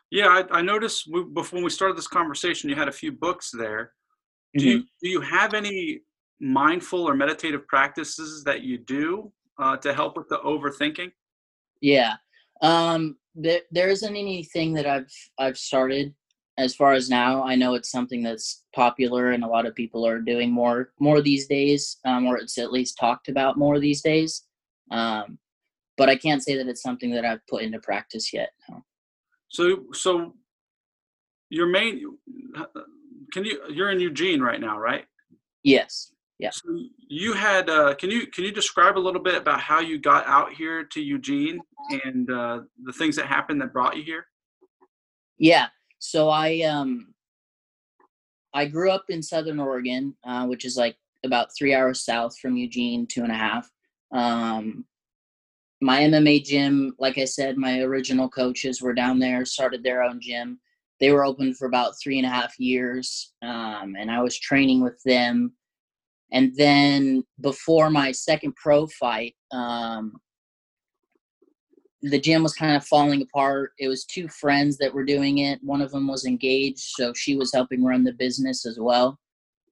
Yeah, 0.10 0.27
I, 0.27 0.60
I 0.60 0.62
noticed 0.62 1.10
we, 1.12 1.23
before 1.23 1.62
we 1.62 1.69
started 1.69 1.97
this 1.97 2.07
conversation, 2.07 2.69
you 2.69 2.75
had 2.75 2.88
a 2.88 2.93
few 2.93 3.12
books 3.12 3.51
there. 3.51 3.91
Do 4.55 4.63
mm-hmm. 4.63 4.69
you 4.69 4.83
do 5.01 5.10
you 5.10 5.21
have 5.21 5.53
any 5.53 6.01
mindful 6.39 7.08
or 7.08 7.15
meditative 7.15 7.67
practices 7.67 8.43
that 8.43 8.62
you 8.62 8.78
do 8.78 9.32
uh, 9.58 9.78
to 9.78 9.93
help 9.93 10.17
with 10.17 10.30
the 10.30 10.38
overthinking? 10.39 11.12
Yeah, 11.82 12.15
um, 12.62 13.17
there 13.36 13.62
there 13.71 13.89
isn't 13.89 14.15
anything 14.15 14.73
that 14.73 14.86
I've 14.86 15.12
I've 15.38 15.58
started 15.58 16.13
as 16.58 16.76
far 16.76 16.93
as 16.93 17.10
now. 17.10 17.43
I 17.43 17.56
know 17.56 17.76
it's 17.76 17.91
something 17.91 18.23
that's 18.23 18.63
popular 18.73 19.32
and 19.32 19.43
a 19.43 19.47
lot 19.47 19.67
of 19.67 19.76
people 19.76 20.06
are 20.08 20.19
doing 20.19 20.52
more 20.52 20.91
more 21.00 21.21
these 21.21 21.47
days, 21.47 21.97
um, 22.06 22.26
or 22.26 22.38
it's 22.38 22.58
at 22.58 22.71
least 22.71 22.97
talked 22.97 23.30
about 23.30 23.58
more 23.58 23.80
these 23.80 24.02
days. 24.02 24.43
Um, 24.91 25.38
but 25.97 26.10
I 26.10 26.15
can't 26.15 26.43
say 26.43 26.56
that 26.56 26.67
it's 26.67 26.84
something 26.84 27.12
that 27.12 27.26
I've 27.26 27.45
put 27.47 27.63
into 27.63 27.80
practice 27.80 28.32
yet. 28.32 28.52
No. 28.69 28.84
So, 29.50 29.86
so 29.93 30.36
your 31.50 31.67
main, 31.67 32.17
can 33.34 33.43
you, 33.43 33.62
you're 33.69 33.89
in 33.89 34.00
Eugene 34.00 34.41
right 34.41 34.62
now, 34.62 34.78
right? 34.78 35.06
Yes. 35.63 36.12
Yeah. 36.39 36.52
So 36.52 36.78
you 37.08 37.34
had, 37.34 37.69
uh, 37.69 37.95
can 37.95 38.12
you, 38.12 38.28
can 38.28 38.43
you 38.43 38.52
describe 38.52 38.97
a 38.97 39.00
little 39.00 39.21
bit 39.21 39.36
about 39.36 39.60
how 39.60 39.80
you 39.80 39.97
got 39.97 40.28
out 40.28 40.54
here 40.54 40.84
to 40.84 41.02
Eugene 41.02 41.60
and 42.04 42.30
uh, 42.30 42.62
the 42.84 42.93
things 42.93 43.15
that 43.15 43.26
happened 43.26 43.60
that 43.62 43.73
brought 43.73 43.97
you 43.97 44.04
here? 44.04 44.28
Yeah. 45.39 45.67
So 46.00 46.30
I, 46.30 46.62
um, 46.62 47.13
I 48.54 48.65
grew 48.65 48.91
up 48.91 49.06
in 49.10 49.23
Southern 49.23 49.60
Oregon, 49.60 50.15
uh, 50.23 50.45
which 50.45 50.63
is 50.63 50.78
like 50.78 50.95
about 51.23 51.50
three 51.58 51.73
hours 51.73 52.04
south 52.04 52.38
from 52.38 52.56
Eugene, 52.56 53.08
two 53.08 53.23
and 53.23 53.32
a 53.32 53.36
half. 53.36 53.69
Um, 54.12 54.86
my 55.82 56.02
MMA 56.02 56.43
gym, 56.43 56.95
like 56.97 57.17
I 57.17 57.26
said, 57.26 57.58
my 57.58 57.82
original 57.82 58.30
coaches 58.30 58.82
were 58.82 58.93
down 58.93 59.19
there, 59.19 59.45
started 59.45 59.84
their 59.84 60.02
own 60.02 60.19
gym. 60.19 60.60
They 61.00 61.12
were 61.12 61.26
open 61.26 61.54
for 61.54 61.67
about 61.67 61.93
three 62.02 62.17
and 62.17 62.26
a 62.26 62.32
half 62.32 62.60
years, 62.60 63.34
um, 63.43 63.95
and 63.97 64.10
I 64.10 64.21
was 64.21 64.39
training 64.39 64.82
with 64.82 65.00
them. 65.04 65.54
And 66.32 66.54
then 66.56 67.24
before 67.40 67.90
my 67.90 68.12
second 68.12 68.56
pro 68.56 68.88
fight, 68.88 69.36
um, 69.52 70.13
the 72.02 72.20
gym 72.20 72.44
was 72.44 72.54
kind 72.54 72.76
of 72.76 72.86
falling 72.86 73.22
apart. 73.22 73.72
It 73.80 73.88
was 73.88 74.06
two 74.06 74.28
friends 74.28 74.78
that 74.78 74.94
were 74.94 75.06
doing 75.06 75.40
it. 75.40 75.60
One 75.63 75.82
of 75.82 75.92
them 75.92 76.08
was 76.08 76.26
engaged, 76.26 76.80
so 76.80 77.13
she 77.13 77.36
was 77.36 77.54
helping 77.54 77.84
run 77.84 78.04
the 78.04 78.13
business 78.13 78.66
as 78.66 78.78
well. 78.80 79.18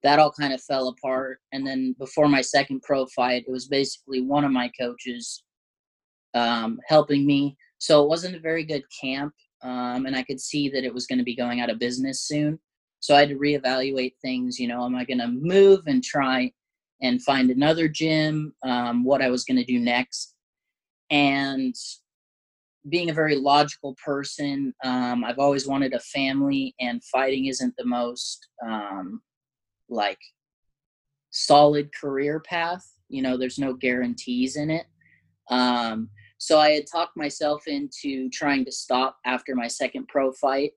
That 0.04 0.20
all 0.20 0.32
kind 0.32 0.54
of 0.54 0.62
fell 0.62 0.88
apart. 0.90 1.40
And 1.52 1.66
then 1.66 1.96
before 2.00 2.28
my 2.28 2.42
second 2.42 2.82
pro 2.82 3.06
fight, 3.08 3.46
it 3.48 3.52
was 3.52 3.68
basically 3.68 4.22
one 4.22 4.44
of 4.44 4.52
my 4.52 4.72
coaches 4.80 5.44
um, 6.34 6.80
helping 6.88 7.26
me. 7.26 7.58
So 7.78 8.04
it 8.04 8.10
wasn't 8.10 8.36
a 8.36 8.40
very 8.40 8.64
good 8.64 8.84
camp, 9.02 9.34
um, 9.62 10.06
and 10.06 10.16
I 10.16 10.24
could 10.24 10.40
see 10.40 10.70
that 10.70 10.84
it 10.84 10.94
was 10.94 11.08
going 11.08 11.20
to 11.20 11.26
be 11.26 11.36
going 11.36 11.60
out 11.60 11.70
of 11.70 11.80
business 11.80 12.22
soon. 12.22 12.60
So 13.06 13.16
I 13.16 13.20
had 13.20 13.30
to 13.30 13.36
reevaluate 13.36 14.16
things. 14.20 14.60
You 14.60 14.68
know, 14.68 14.84
am 14.84 14.96
I 14.96 15.06
going 15.06 15.20
to 15.20 15.28
move 15.28 15.82
and 15.86 16.04
try 16.04 16.52
and 17.04 17.22
find 17.22 17.52
another 17.52 17.88
gym? 17.88 18.52
Um, 18.64 19.04
what 19.04 19.22
I 19.22 19.30
was 19.30 19.44
going 19.44 19.58
to 19.58 19.64
do 19.64 19.78
next, 19.78 20.34
and 21.12 21.76
being 22.90 23.12
a 23.12 23.14
very 23.14 23.36
logical 23.36 23.96
person, 24.04 24.74
um, 24.84 25.24
I've 25.24 25.38
always 25.38 25.68
wanted 25.68 25.94
a 25.94 26.00
family, 26.00 26.74
and 26.80 27.04
fighting 27.04 27.46
isn't 27.46 27.76
the 27.78 27.86
most 27.86 28.48
um, 28.68 29.22
like 29.88 30.20
solid 31.30 31.94
career 31.94 32.40
path. 32.40 32.92
You 33.10 33.22
know, 33.22 33.38
there's 33.38 33.60
no 33.60 33.74
guarantees 33.74 34.56
in 34.56 34.72
it. 34.72 34.88
Um, 35.52 36.10
so 36.40 36.58
I 36.58 36.72
had 36.72 36.88
talked 36.92 37.16
myself 37.16 37.68
into 37.68 38.32
trying 38.32 38.66
to 38.66 38.72
stop 38.72 39.18
after 39.28 39.54
my 39.54 39.68
second 39.68 40.08
pro 40.08 40.32
fight. 40.32 40.72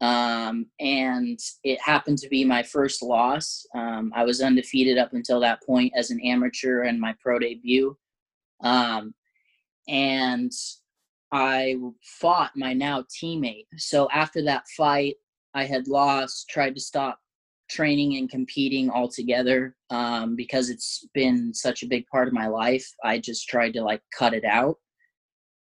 Um, 0.00 0.66
and 0.78 1.38
it 1.64 1.80
happened 1.80 2.18
to 2.18 2.28
be 2.28 2.44
my 2.44 2.62
first 2.62 3.02
loss. 3.02 3.66
Um, 3.74 4.12
I 4.14 4.24
was 4.24 4.42
undefeated 4.42 4.98
up 4.98 5.14
until 5.14 5.40
that 5.40 5.62
point 5.62 5.92
as 5.96 6.10
an 6.10 6.20
amateur 6.20 6.82
and 6.82 7.00
my 7.00 7.14
pro 7.20 7.38
debut. 7.38 7.96
Um, 8.62 9.14
and 9.88 10.52
I 11.32 11.76
fought 12.02 12.52
my 12.56 12.72
now 12.72 13.04
teammate. 13.04 13.66
So 13.76 14.08
after 14.12 14.42
that 14.42 14.64
fight, 14.76 15.16
I 15.54 15.64
had 15.64 15.88
lost, 15.88 16.48
tried 16.48 16.74
to 16.74 16.80
stop 16.80 17.18
training 17.68 18.16
and 18.16 18.30
competing 18.30 18.90
altogether 18.90 19.74
um, 19.90 20.36
because 20.36 20.70
it's 20.70 21.08
been 21.14 21.52
such 21.52 21.82
a 21.82 21.86
big 21.86 22.06
part 22.08 22.28
of 22.28 22.34
my 22.34 22.46
life. 22.46 22.86
I 23.02 23.18
just 23.18 23.48
tried 23.48 23.72
to 23.72 23.82
like 23.82 24.02
cut 24.16 24.34
it 24.34 24.44
out. 24.44 24.76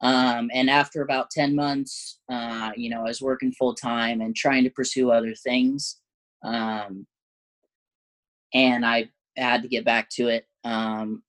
Um, 0.00 0.50
and 0.52 0.68
after 0.68 1.02
about 1.02 1.30
10 1.30 1.54
months, 1.54 2.18
uh, 2.30 2.72
you 2.76 2.90
know, 2.90 3.00
I 3.00 3.04
was 3.04 3.22
working 3.22 3.52
full 3.52 3.74
time 3.74 4.20
and 4.20 4.36
trying 4.36 4.64
to 4.64 4.70
pursue 4.70 5.10
other 5.10 5.34
things. 5.34 6.00
Um, 6.42 7.06
and 8.52 8.84
I 8.84 9.10
had 9.36 9.62
to 9.62 9.68
get 9.68 9.84
back 9.84 10.10
to 10.10 10.28
it. 10.28 10.46
Um, 10.64 11.22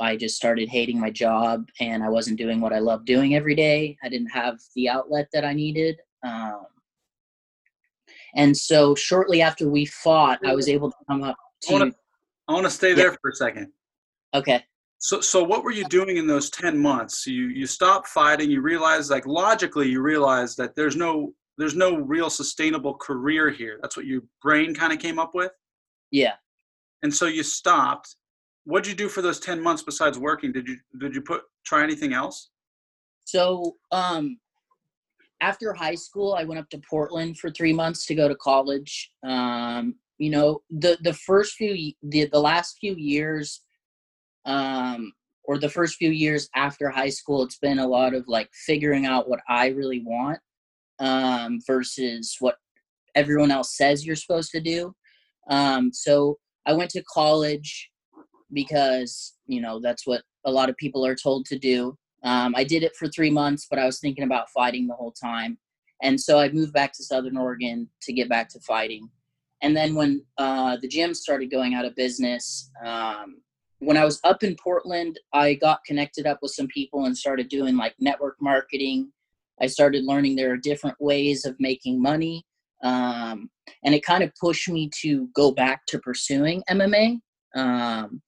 I 0.00 0.16
just 0.16 0.36
started 0.36 0.68
hating 0.68 0.98
my 0.98 1.10
job 1.10 1.68
and 1.80 2.02
I 2.02 2.08
wasn't 2.08 2.38
doing 2.38 2.60
what 2.60 2.72
I 2.72 2.78
loved 2.78 3.06
doing 3.06 3.34
every 3.34 3.54
day. 3.54 3.96
I 4.02 4.08
didn't 4.08 4.30
have 4.30 4.58
the 4.74 4.88
outlet 4.88 5.28
that 5.32 5.44
I 5.44 5.52
needed. 5.52 6.00
Um, 6.24 6.66
and 8.34 8.56
so 8.56 8.94
shortly 8.94 9.42
after 9.42 9.68
we 9.68 9.84
fought, 9.84 10.38
I 10.46 10.54
was 10.54 10.68
able 10.68 10.90
to 10.90 10.96
come 11.06 11.22
up 11.22 11.36
to. 11.62 11.92
I 12.48 12.52
want 12.52 12.64
to 12.64 12.70
stay 12.70 12.94
there 12.94 13.10
yeah. 13.10 13.16
for 13.20 13.30
a 13.30 13.34
second. 13.34 13.72
Okay. 14.34 14.64
So, 15.02 15.20
so 15.20 15.42
what 15.42 15.64
were 15.64 15.72
you 15.72 15.84
doing 15.88 16.16
in 16.16 16.28
those 16.28 16.48
10 16.50 16.78
months? 16.78 17.26
You, 17.26 17.48
you 17.48 17.66
stopped 17.66 18.06
fighting, 18.06 18.52
you 18.52 18.60
realized 18.60 19.10
like 19.10 19.26
logically 19.26 19.88
you 19.88 20.00
realized 20.00 20.56
that 20.58 20.76
there's 20.76 20.94
no, 20.94 21.34
there's 21.58 21.74
no 21.74 21.96
real 21.96 22.30
sustainable 22.30 22.94
career 22.94 23.50
here. 23.50 23.80
That's 23.82 23.96
what 23.96 24.06
your 24.06 24.20
brain 24.40 24.76
kind 24.76 24.92
of 24.92 25.00
came 25.00 25.18
up 25.18 25.34
with. 25.34 25.50
Yeah. 26.12 26.34
And 27.02 27.12
so 27.12 27.26
you 27.26 27.42
stopped. 27.42 28.14
What'd 28.62 28.86
you 28.86 28.94
do 28.94 29.08
for 29.08 29.22
those 29.22 29.40
10 29.40 29.60
months 29.60 29.82
besides 29.82 30.20
working? 30.20 30.52
Did 30.52 30.68
you, 30.68 30.76
did 31.00 31.16
you 31.16 31.20
put, 31.20 31.42
try 31.66 31.82
anything 31.82 32.12
else? 32.12 32.50
So, 33.24 33.74
um, 33.90 34.38
after 35.40 35.72
high 35.72 35.96
school, 35.96 36.34
I 36.34 36.44
went 36.44 36.60
up 36.60 36.70
to 36.70 36.80
Portland 36.88 37.38
for 37.38 37.50
three 37.50 37.72
months 37.72 38.06
to 38.06 38.14
go 38.14 38.28
to 38.28 38.36
college. 38.36 39.10
Um, 39.26 39.96
you 40.18 40.30
know, 40.30 40.62
the, 40.70 40.96
the 41.02 41.14
first 41.14 41.54
few, 41.54 41.92
the, 42.04 42.26
the 42.26 42.38
last 42.38 42.78
few 42.78 42.94
years, 42.94 43.62
um, 44.44 45.12
or 45.44 45.58
the 45.58 45.68
first 45.68 45.96
few 45.96 46.10
years 46.10 46.48
after 46.54 46.88
high 46.88 47.08
school, 47.08 47.42
it's 47.42 47.58
been 47.58 47.78
a 47.78 47.86
lot 47.86 48.14
of 48.14 48.26
like 48.28 48.48
figuring 48.52 49.06
out 49.06 49.28
what 49.28 49.40
I 49.48 49.68
really 49.68 50.02
want 50.04 50.38
um, 51.00 51.60
versus 51.66 52.36
what 52.40 52.56
everyone 53.14 53.50
else 53.50 53.76
says 53.76 54.06
you're 54.06 54.16
supposed 54.16 54.50
to 54.52 54.60
do. 54.60 54.94
Um, 55.50 55.92
so 55.92 56.38
I 56.66 56.72
went 56.72 56.90
to 56.90 57.02
college 57.02 57.90
because, 58.52 59.34
you 59.46 59.60
know, 59.60 59.80
that's 59.80 60.06
what 60.06 60.22
a 60.44 60.50
lot 60.50 60.70
of 60.70 60.76
people 60.76 61.04
are 61.04 61.16
told 61.16 61.46
to 61.46 61.58
do. 61.58 61.96
Um, 62.22 62.54
I 62.56 62.62
did 62.64 62.84
it 62.84 62.94
for 62.96 63.08
three 63.08 63.30
months, 63.30 63.66
but 63.68 63.78
I 63.78 63.86
was 63.86 63.98
thinking 63.98 64.24
about 64.24 64.50
fighting 64.50 64.86
the 64.86 64.94
whole 64.94 65.12
time. 65.12 65.58
And 66.02 66.20
so 66.20 66.38
I 66.38 66.50
moved 66.50 66.72
back 66.72 66.92
to 66.94 67.04
Southern 67.04 67.36
Oregon 67.36 67.88
to 68.02 68.12
get 68.12 68.28
back 68.28 68.48
to 68.50 68.60
fighting. 68.60 69.08
And 69.62 69.76
then 69.76 69.94
when 69.94 70.24
uh, 70.38 70.76
the 70.80 70.88
gym 70.88 71.14
started 71.14 71.50
going 71.50 71.74
out 71.74 71.84
of 71.84 71.94
business, 71.94 72.70
um, 72.84 73.40
when 73.82 73.96
I 73.96 74.04
was 74.04 74.20
up 74.22 74.44
in 74.44 74.54
Portland, 74.54 75.18
I 75.32 75.54
got 75.54 75.84
connected 75.84 76.24
up 76.24 76.38
with 76.40 76.52
some 76.52 76.68
people 76.68 77.06
and 77.06 77.18
started 77.18 77.48
doing 77.48 77.76
like 77.76 77.94
network 77.98 78.36
marketing. 78.40 79.10
I 79.60 79.66
started 79.66 80.04
learning 80.04 80.36
there 80.36 80.52
are 80.52 80.56
different 80.56 80.96
ways 81.00 81.44
of 81.44 81.56
making 81.58 82.00
money. 82.00 82.46
Um, 82.84 83.50
and 83.84 83.92
it 83.92 84.04
kind 84.04 84.22
of 84.22 84.30
pushed 84.40 84.68
me 84.68 84.88
to 85.00 85.26
go 85.34 85.50
back 85.50 85.84
to 85.86 85.98
pursuing 85.98 86.62
MMA. 86.70 87.18
Um, 87.56 88.22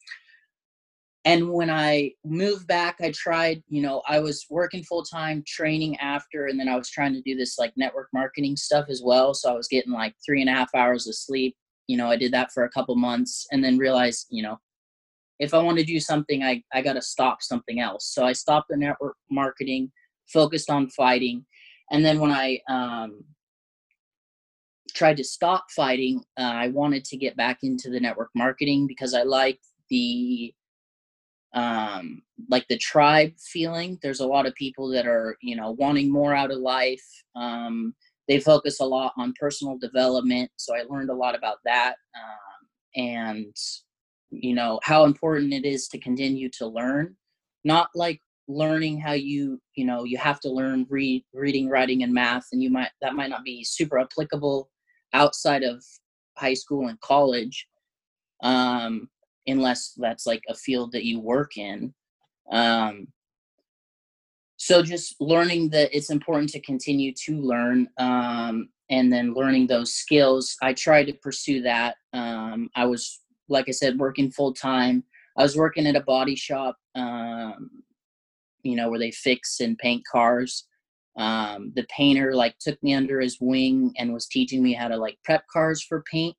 and 1.25 1.49
when 1.51 1.71
I 1.71 2.11
moved 2.25 2.67
back, 2.67 2.97
I 3.01 3.12
tried, 3.12 3.62
you 3.69 3.81
know, 3.81 4.03
I 4.09 4.19
was 4.19 4.47
working 4.51 4.83
full 4.83 5.05
time, 5.05 5.45
training 5.47 5.97
after, 5.99 6.47
and 6.47 6.59
then 6.59 6.69
I 6.69 6.77
was 6.77 6.90
trying 6.90 7.14
to 7.14 7.23
do 7.23 7.37
this 7.37 7.59
like 7.59 7.73
network 7.77 8.09
marketing 8.12 8.57
stuff 8.57 8.87
as 8.88 9.03
well. 9.05 9.35
So 9.35 9.53
I 9.53 9.57
was 9.57 9.69
getting 9.69 9.93
like 9.93 10.14
three 10.27 10.40
and 10.40 10.51
a 10.51 10.53
half 10.53 10.75
hours 10.75 11.07
of 11.07 11.14
sleep. 11.14 11.57
You 11.87 11.97
know, 11.97 12.11
I 12.11 12.17
did 12.17 12.33
that 12.33 12.51
for 12.53 12.64
a 12.64 12.71
couple 12.71 12.97
months 12.97 13.47
and 13.53 13.62
then 13.62 13.79
realized, 13.79 14.27
you 14.31 14.43
know, 14.43 14.59
if 15.38 15.55
I 15.55 15.59
want 15.59 15.79
to 15.79 15.85
do 15.85 15.99
something, 16.01 16.42
I, 16.42 16.62
I 16.73 16.83
got 16.83 16.94
to 16.94 17.03
stop 17.03 17.42
something 17.42 17.81
else. 17.81 18.12
So 18.14 18.25
I 18.25 18.33
stopped 18.33 18.68
the 18.70 18.77
network 18.77 19.16
marketing, 19.31 19.90
focused 20.33 20.70
on 20.70 20.88
fighting. 20.88 21.44
And 21.90 22.05
then 22.05 22.20
when 22.20 22.31
I 22.31 22.61
um, 22.68 23.25
tried 24.94 25.16
to 25.16 25.25
stop 25.25 25.66
fighting, 25.70 26.23
uh, 26.38 26.42
I 26.42 26.68
wanted 26.68 27.05
to 27.07 27.16
get 27.16 27.37
back 27.37 27.59
into 27.62 27.90
the 27.90 28.01
network 28.01 28.31
marketing 28.35 28.87
because 28.87 29.14
I 29.14 29.23
like 29.23 29.59
the 29.90 30.55
um, 31.53 32.23
like 32.51 32.66
the 32.68 32.79
tribe 32.79 33.33
feeling. 33.38 33.99
There's 34.03 34.20
a 34.20 34.27
lot 34.27 34.47
of 34.47 34.55
people 34.57 34.88
that 34.88 35.07
are, 35.07 35.37
you 35.40 35.55
know, 35.55 35.70
wanting 35.73 36.11
more 36.11 36.35
out 36.35 36.51
of 36.51 36.59
life. 36.59 37.05
Um, 37.37 37.94
they 38.27 38.40
focus 38.40 38.81
a 38.81 38.85
lot 38.85 39.12
on 39.16 39.35
personal 39.38 39.79
development. 39.79 40.51
So 40.57 40.75
I 40.75 40.83
learned 40.88 41.11
a 41.11 41.14
lot 41.14 41.37
about 41.37 41.59
that. 41.64 41.94
Um, 42.16 43.03
and 43.05 43.57
you 44.40 44.55
know 44.55 44.81
how 44.83 45.05
important 45.05 45.53
it 45.53 45.64
is 45.64 45.88
to 45.88 45.99
continue 45.99 46.49
to 46.49 46.66
learn 46.66 47.14
not 47.64 47.88
like 47.94 48.20
learning 48.47 49.01
how 49.01 49.12
you 49.12 49.61
you 49.75 49.87
know 49.87 50.05
you 50.05 50.18
have 50.18 50.40
to 50.40 50.51
learn 50.51 50.87
read 50.90 51.25
reading 51.33 51.68
writing 51.68 52.03
and 52.03 52.12
math 52.12 52.47
and 52.53 52.62
you 52.62 52.70
might 52.70 52.90
that 53.01 53.14
might 53.14 53.31
not 53.31 53.44
be 53.44 53.64
super 53.64 53.99
applicable 53.99 54.70
outside 55.14 55.62
of 55.62 55.83
high 56.37 56.55
school 56.55 56.88
and 56.88 57.01
college 57.01 57.66
um 58.42 59.09
unless 59.47 59.92
that's 59.97 60.27
like 60.27 60.42
a 60.49 60.55
field 60.55 60.92
that 60.92 61.05
you 61.05 61.20
work 61.20 61.57
in. 61.57 61.92
Um 62.51 63.09
so 64.57 64.83
just 64.83 65.16
learning 65.20 65.68
that 65.70 65.94
it's 65.94 66.11
important 66.11 66.49
to 66.51 66.61
continue 66.61 67.12
to 67.12 67.40
learn 67.40 67.88
um 67.99 68.68
and 68.90 69.12
then 69.12 69.35
learning 69.35 69.66
those 69.66 69.94
skills 69.94 70.57
i 70.62 70.73
tried 70.73 71.05
to 71.05 71.12
pursue 71.14 71.61
that 71.61 71.97
um 72.12 72.68
i 72.77 72.87
was 72.87 73.20
like 73.48 73.66
I 73.68 73.72
said, 73.72 73.98
working 73.98 74.30
full 74.30 74.52
time. 74.52 75.04
I 75.37 75.42
was 75.42 75.57
working 75.57 75.87
at 75.87 75.96
a 75.96 76.00
body 76.00 76.37
shop, 76.37 76.76
um, 76.94 77.70
you 78.62 78.76
know, 78.76 78.88
where 78.88 78.98
they 78.98 79.11
fix 79.11 79.61
and 79.61 79.76
paint 79.78 80.04
cars. 80.11 80.66
Um, 81.16 81.72
the 81.76 81.87
painter 81.96 82.35
like 82.35 82.59
took 82.59 82.83
me 82.83 82.94
under 82.94 83.20
his 83.20 83.38
wing 83.40 83.92
and 83.98 84.12
was 84.12 84.26
teaching 84.26 84.62
me 84.62 84.72
how 84.72 84.88
to 84.88 84.96
like 84.96 85.18
prep 85.24 85.44
cars 85.52 85.83
for 85.83 86.02
paint. 86.11 86.37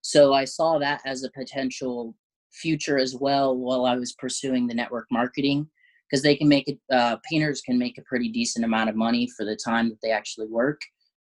So 0.00 0.32
I 0.32 0.44
saw 0.44 0.78
that 0.78 1.00
as 1.04 1.24
a 1.24 1.30
potential 1.30 2.14
future 2.52 2.98
as 2.98 3.14
well 3.14 3.56
while 3.56 3.84
I 3.84 3.96
was 3.96 4.12
pursuing 4.12 4.66
the 4.66 4.74
network 4.74 5.06
marketing 5.10 5.68
because 6.08 6.22
they 6.22 6.36
can 6.36 6.48
make 6.48 6.68
it. 6.68 6.78
Uh, 6.92 7.16
painters 7.28 7.60
can 7.60 7.78
make 7.78 7.98
a 7.98 8.02
pretty 8.02 8.28
decent 8.28 8.64
amount 8.64 8.90
of 8.90 8.96
money 8.96 9.28
for 9.36 9.44
the 9.44 9.56
time 9.56 9.88
that 9.88 9.98
they 10.02 10.10
actually 10.10 10.46
work, 10.48 10.80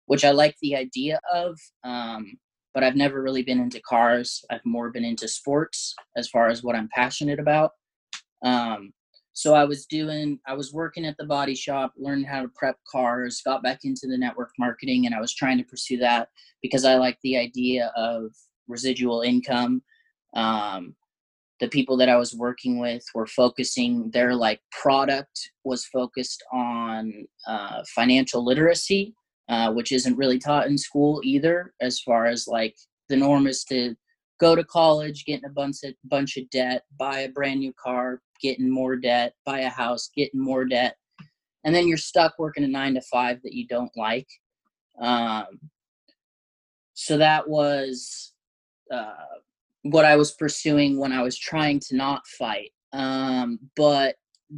which 0.07 0.25
I 0.25 0.31
like 0.31 0.57
the 0.63 0.77
idea 0.77 1.21
of. 1.33 1.59
Um, 1.85 2.39
but 2.75 2.85
I've 2.85 2.97
never 2.97 3.23
really 3.23 3.43
been 3.43 3.61
into 3.61 3.81
cars. 3.81 4.45
I've 4.51 4.65
more 4.65 4.91
been 4.91 5.05
into 5.05 5.29
sports 5.29 5.95
as 6.17 6.29
far 6.29 6.49
as 6.49 6.63
what 6.63 6.77
I'm 6.77 6.89
passionate 6.95 7.41
about. 7.41 7.73
Um, 8.45 8.93
so 9.33 9.55
I 9.55 9.65
was 9.65 9.87
doing, 9.87 10.39
I 10.47 10.55
was 10.55 10.73
working 10.73 11.05
at 11.07 11.17
the 11.17 11.25
body 11.25 11.55
shop, 11.55 11.93
learning 11.97 12.25
how 12.25 12.43
to 12.43 12.49
prep 12.55 12.77
cars, 12.91 13.43
got 13.45 13.63
back 13.63 13.81
into 13.85 14.07
the 14.07 14.19
network 14.19 14.51
marketing, 14.59 15.07
and 15.07 15.15
I 15.15 15.21
was 15.21 15.35
trying 15.35 15.59
to 15.59 15.65
pursue 15.65 15.97
that 15.99 16.29
because 16.63 16.85
I 16.85 16.97
like 16.97 17.19
the 17.23 17.37
idea 17.37 17.93
of 17.97 18.33
residual 18.69 19.23
income. 19.23 19.83
Um, 20.35 20.95
the 21.61 21.69
people 21.69 21.97
that 21.99 22.09
I 22.09 22.17
was 22.17 22.35
working 22.35 22.79
with 22.79 23.05
were 23.15 23.27
focusing, 23.27 24.11
their 24.11 24.35
like 24.35 24.61
product 24.73 25.51
was 25.65 25.85
focused 25.87 26.43
on 26.53 27.27
uh, 27.47 27.83
financial 27.95 28.45
literacy 28.45 29.15
uh, 29.51 29.73
which 29.73 29.91
isn't 29.91 30.17
really 30.17 30.39
taught 30.39 30.69
in 30.69 30.79
school 30.79 31.21
either. 31.25 31.75
As 31.81 32.01
far 32.01 32.27
as 32.27 32.47
like 32.47 32.77
the 33.09 33.17
norm 33.17 33.49
is 33.49 33.65
to 33.65 33.97
go 34.41 34.55
to 34.55 34.65
college, 34.65 35.25
get 35.25 35.41
in 35.41 35.51
a 35.51 35.53
bunch 35.53 35.79
of 35.85 35.93
bunch 36.05 36.37
of 36.37 36.49
debt, 36.51 36.85
buy 36.97 37.21
a 37.21 37.29
brand 37.29 37.59
new 37.59 37.73
car, 37.73 38.23
getting 38.41 38.71
more 38.71 38.97
debt, 38.97 39.35
buy 39.45 39.61
a 39.61 39.69
house, 39.69 40.09
getting 40.17 40.41
more 40.41 40.65
debt, 40.65 40.97
and 41.65 41.75
then 41.75 41.89
you're 41.89 41.99
stuck 41.99 42.39
working 42.39 42.63
a 42.63 42.69
nine 42.69 42.95
to 42.95 43.03
five 43.03 43.43
that 43.43 43.53
you 43.53 43.67
don't 43.67 43.91
like. 43.97 44.29
Um, 45.01 45.59
so 46.95 47.19
that 47.19 47.49
was 47.49 48.33
uh, 48.93 49.41
what 49.83 50.05
I 50.05 50.15
was 50.15 50.31
pursuing 50.33 50.97
when 50.99 51.13
I 51.13 51.23
was 51.23 51.37
trying 51.37 51.81
to 51.89 51.97
not 51.97 52.25
fight. 52.27 52.71
Um, 52.93 53.59
but 53.75 54.15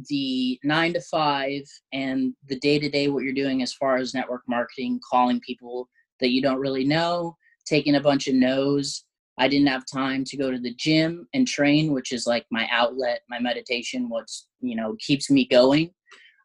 the 0.09 0.59
nine 0.63 0.93
to 0.93 1.01
five 1.01 1.61
and 1.91 2.33
the 2.47 2.59
day 2.59 2.79
to 2.79 2.89
day 2.89 3.07
what 3.07 3.23
you're 3.23 3.33
doing 3.33 3.61
as 3.61 3.73
far 3.73 3.97
as 3.97 4.13
network 4.13 4.41
marketing, 4.47 4.99
calling 5.09 5.39
people 5.41 5.87
that 6.19 6.31
you 6.31 6.41
don't 6.41 6.59
really 6.59 6.83
know, 6.83 7.35
taking 7.65 7.95
a 7.95 8.01
bunch 8.01 8.27
of 8.27 8.35
no's. 8.35 9.05
I 9.37 9.47
didn't 9.47 9.67
have 9.67 9.85
time 9.91 10.23
to 10.25 10.37
go 10.37 10.51
to 10.51 10.59
the 10.59 10.75
gym 10.75 11.27
and 11.33 11.47
train, 11.47 11.91
which 11.91 12.11
is 12.11 12.27
like 12.27 12.45
my 12.51 12.67
outlet, 12.71 13.21
my 13.29 13.39
meditation, 13.39 14.09
what's, 14.09 14.47
you 14.61 14.75
know, 14.75 14.95
keeps 14.99 15.31
me 15.31 15.47
going. 15.47 15.91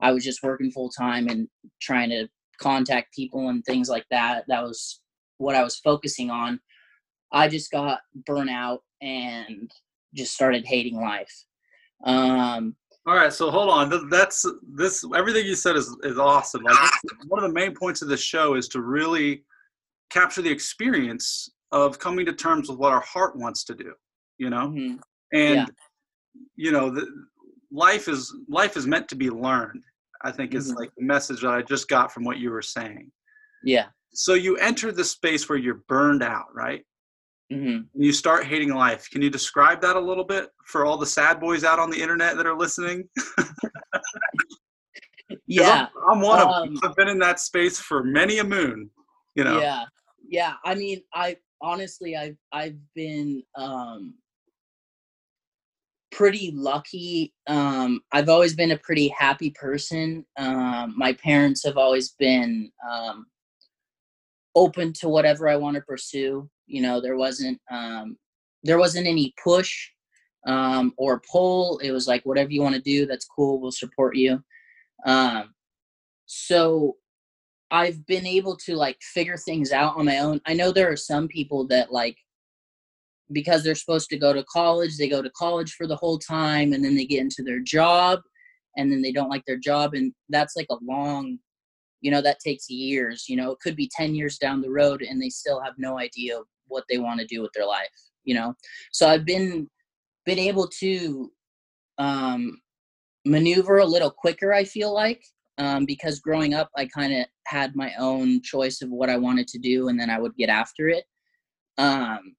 I 0.00 0.12
was 0.12 0.24
just 0.24 0.42
working 0.42 0.70
full 0.70 0.90
time 0.90 1.28
and 1.28 1.48
trying 1.80 2.10
to 2.10 2.28
contact 2.58 3.14
people 3.14 3.48
and 3.48 3.64
things 3.64 3.88
like 3.88 4.06
that. 4.10 4.44
That 4.48 4.62
was 4.62 5.00
what 5.38 5.54
I 5.54 5.62
was 5.62 5.76
focusing 5.76 6.30
on. 6.30 6.60
I 7.32 7.48
just 7.48 7.70
got 7.70 8.00
burnout 8.28 8.78
and 9.02 9.70
just 10.14 10.34
started 10.34 10.64
hating 10.66 11.00
life. 11.00 11.44
Um, 12.04 12.74
all 13.08 13.14
right, 13.14 13.32
so 13.32 13.50
hold 13.50 13.70
on. 13.70 14.10
That's 14.10 14.44
this. 14.74 15.02
Everything 15.16 15.46
you 15.46 15.54
said 15.54 15.76
is 15.76 15.96
is 16.02 16.18
awesome. 16.18 16.62
Like 16.62 16.76
one 17.28 17.42
of 17.42 17.48
the 17.48 17.54
main 17.54 17.74
points 17.74 18.02
of 18.02 18.08
this 18.08 18.20
show 18.20 18.54
is 18.54 18.68
to 18.68 18.82
really 18.82 19.44
capture 20.10 20.42
the 20.42 20.50
experience 20.50 21.48
of 21.72 21.98
coming 21.98 22.26
to 22.26 22.34
terms 22.34 22.68
with 22.68 22.78
what 22.78 22.92
our 22.92 23.00
heart 23.00 23.34
wants 23.34 23.64
to 23.64 23.74
do. 23.74 23.94
You 24.36 24.50
know, 24.50 24.68
mm-hmm. 24.68 24.96
and 25.32 25.56
yeah. 25.56 25.66
you 26.56 26.70
know, 26.70 26.90
the, 26.90 27.06
life 27.72 28.08
is 28.08 28.36
life 28.46 28.76
is 28.76 28.86
meant 28.86 29.08
to 29.08 29.16
be 29.16 29.30
learned. 29.30 29.84
I 30.22 30.30
think 30.30 30.50
mm-hmm. 30.50 30.58
is 30.58 30.74
like 30.74 30.90
the 30.98 31.04
message 31.04 31.40
that 31.40 31.54
I 31.54 31.62
just 31.62 31.88
got 31.88 32.12
from 32.12 32.24
what 32.24 32.36
you 32.36 32.50
were 32.50 32.60
saying. 32.60 33.10
Yeah. 33.64 33.86
So 34.12 34.34
you 34.34 34.58
enter 34.58 34.92
the 34.92 35.04
space 35.04 35.48
where 35.48 35.56
you're 35.56 35.82
burned 35.88 36.22
out, 36.22 36.54
right? 36.54 36.84
Mm-hmm. 37.52 38.02
You 38.02 38.12
start 38.12 38.46
hating 38.46 38.74
life. 38.74 39.08
Can 39.10 39.22
you 39.22 39.30
describe 39.30 39.80
that 39.80 39.96
a 39.96 40.00
little 40.00 40.24
bit 40.24 40.50
for 40.66 40.84
all 40.84 40.98
the 40.98 41.06
sad 41.06 41.40
boys 41.40 41.64
out 41.64 41.78
on 41.78 41.90
the 41.90 42.00
internet 42.00 42.36
that 42.36 42.46
are 42.46 42.56
listening? 42.56 43.08
yeah, 45.46 45.86
I'm, 46.10 46.18
I'm, 46.18 46.20
one 46.20 46.40
um, 46.40 46.48
of 46.48 46.64
them. 46.64 46.78
I've 46.82 46.96
been 46.96 47.08
in 47.08 47.18
that 47.20 47.40
space 47.40 47.78
for 47.78 48.04
many 48.04 48.38
a 48.38 48.44
moon. 48.44 48.90
You 49.34 49.44
know. 49.44 49.60
Yeah, 49.60 49.84
yeah. 50.28 50.54
I 50.64 50.74
mean, 50.74 51.00
I 51.14 51.36
honestly, 51.62 52.16
I've 52.16 52.36
I've 52.52 52.76
been 52.94 53.42
um, 53.56 54.14
pretty 56.10 56.52
lucky. 56.54 57.32
Um, 57.46 58.00
I've 58.12 58.28
always 58.28 58.54
been 58.54 58.72
a 58.72 58.78
pretty 58.78 59.08
happy 59.08 59.50
person. 59.50 60.26
Um, 60.36 60.94
my 60.96 61.14
parents 61.14 61.64
have 61.64 61.78
always 61.78 62.10
been 62.18 62.70
um, 62.90 63.26
open 64.58 64.92
to 64.94 65.08
whatever 65.08 65.48
I 65.48 65.56
want 65.56 65.76
to 65.76 65.82
pursue. 65.82 66.48
You 66.66 66.82
know, 66.82 67.00
there 67.00 67.16
wasn't 67.16 67.60
um, 67.70 68.16
there 68.64 68.78
wasn't 68.78 69.06
any 69.06 69.32
push 69.42 69.72
um, 70.46 70.92
or 70.96 71.22
pull. 71.30 71.78
It 71.78 71.92
was 71.92 72.08
like 72.08 72.24
whatever 72.24 72.50
you 72.50 72.62
want 72.62 72.74
to 72.74 72.80
do, 72.80 73.06
that's 73.06 73.26
cool. 73.26 73.60
We'll 73.60 73.70
support 73.70 74.16
you. 74.16 74.42
Um, 75.06 75.54
so 76.26 76.96
I've 77.70 78.04
been 78.06 78.26
able 78.26 78.56
to 78.66 78.74
like 78.74 78.98
figure 79.00 79.36
things 79.36 79.72
out 79.72 79.96
on 79.96 80.06
my 80.06 80.18
own. 80.18 80.40
I 80.46 80.54
know 80.54 80.72
there 80.72 80.90
are 80.90 80.96
some 80.96 81.28
people 81.28 81.66
that 81.68 81.92
like 81.92 82.16
because 83.30 83.62
they're 83.62 83.74
supposed 83.74 84.08
to 84.08 84.18
go 84.18 84.32
to 84.32 84.44
college, 84.50 84.96
they 84.96 85.08
go 85.08 85.20
to 85.22 85.30
college 85.36 85.72
for 85.72 85.86
the 85.86 85.96
whole 85.96 86.18
time 86.18 86.72
and 86.72 86.82
then 86.82 86.96
they 86.96 87.04
get 87.04 87.20
into 87.20 87.42
their 87.42 87.60
job 87.60 88.20
and 88.76 88.90
then 88.90 89.02
they 89.02 89.12
don't 89.12 89.28
like 89.28 89.44
their 89.46 89.58
job 89.58 89.94
and 89.94 90.12
that's 90.30 90.56
like 90.56 90.68
a 90.70 90.76
long 90.82 91.38
you 92.00 92.10
know 92.10 92.20
that 92.20 92.38
takes 92.40 92.70
years 92.70 93.28
you 93.28 93.36
know 93.36 93.50
it 93.50 93.58
could 93.60 93.76
be 93.76 93.90
10 93.94 94.14
years 94.14 94.38
down 94.38 94.60
the 94.60 94.70
road 94.70 95.02
and 95.02 95.20
they 95.20 95.28
still 95.28 95.60
have 95.60 95.74
no 95.78 95.98
idea 95.98 96.38
what 96.66 96.84
they 96.88 96.98
want 96.98 97.20
to 97.20 97.26
do 97.26 97.42
with 97.42 97.50
their 97.54 97.66
life 97.66 97.88
you 98.24 98.34
know 98.34 98.54
so 98.92 99.08
i've 99.08 99.24
been 99.24 99.68
been 100.26 100.38
able 100.38 100.68
to 100.68 101.30
um 101.98 102.58
maneuver 103.24 103.78
a 103.78 103.86
little 103.86 104.10
quicker 104.10 104.52
i 104.52 104.64
feel 104.64 104.92
like 104.92 105.22
um, 105.58 105.84
because 105.84 106.20
growing 106.20 106.54
up 106.54 106.70
i 106.76 106.86
kind 106.86 107.12
of 107.12 107.26
had 107.46 107.74
my 107.74 107.92
own 107.98 108.40
choice 108.42 108.80
of 108.80 108.90
what 108.90 109.10
i 109.10 109.16
wanted 109.16 109.48
to 109.48 109.58
do 109.58 109.88
and 109.88 109.98
then 109.98 110.10
i 110.10 110.18
would 110.18 110.36
get 110.36 110.48
after 110.48 110.88
it 110.88 111.04
um 111.78 112.34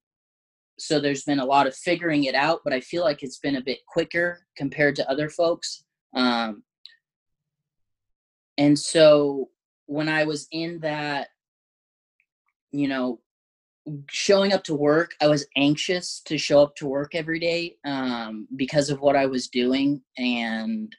so 0.80 1.00
there's 1.00 1.24
been 1.24 1.40
a 1.40 1.46
lot 1.46 1.68
of 1.68 1.76
figuring 1.76 2.24
it 2.24 2.36
out, 2.36 2.62
but 2.64 2.74
I 2.74 2.80
feel 2.80 3.04
like 3.04 3.22
it's 3.22 3.40
been 3.40 3.58
a 3.58 3.62
bit 3.62 3.80
quicker 3.88 4.46
compared 4.58 4.96
to 4.96 5.12
other 5.12 5.30
folks. 5.30 5.84
Um, 6.16 6.64
and 8.60 8.78
so 8.78 9.50
when 9.86 10.10
I 10.10 10.26
was 10.26 10.48
in 10.52 10.80
that, 10.82 11.30
you 12.72 12.90
know, 12.90 13.22
showing 14.10 14.52
up 14.52 14.66
to 14.66 14.76
work, 14.76 15.12
I 15.22 15.28
was 15.28 15.48
anxious 15.56 16.22
to 16.26 16.38
show 16.38 16.62
up 16.62 16.76
to 16.76 16.86
work 16.86 17.16
every 17.16 17.40
day 17.40 17.78
um, 17.86 18.48
because 18.58 18.90
of 18.90 19.00
what 19.00 19.16
I 19.16 19.26
was 19.26 19.48
doing, 19.48 20.02
and 20.18 20.94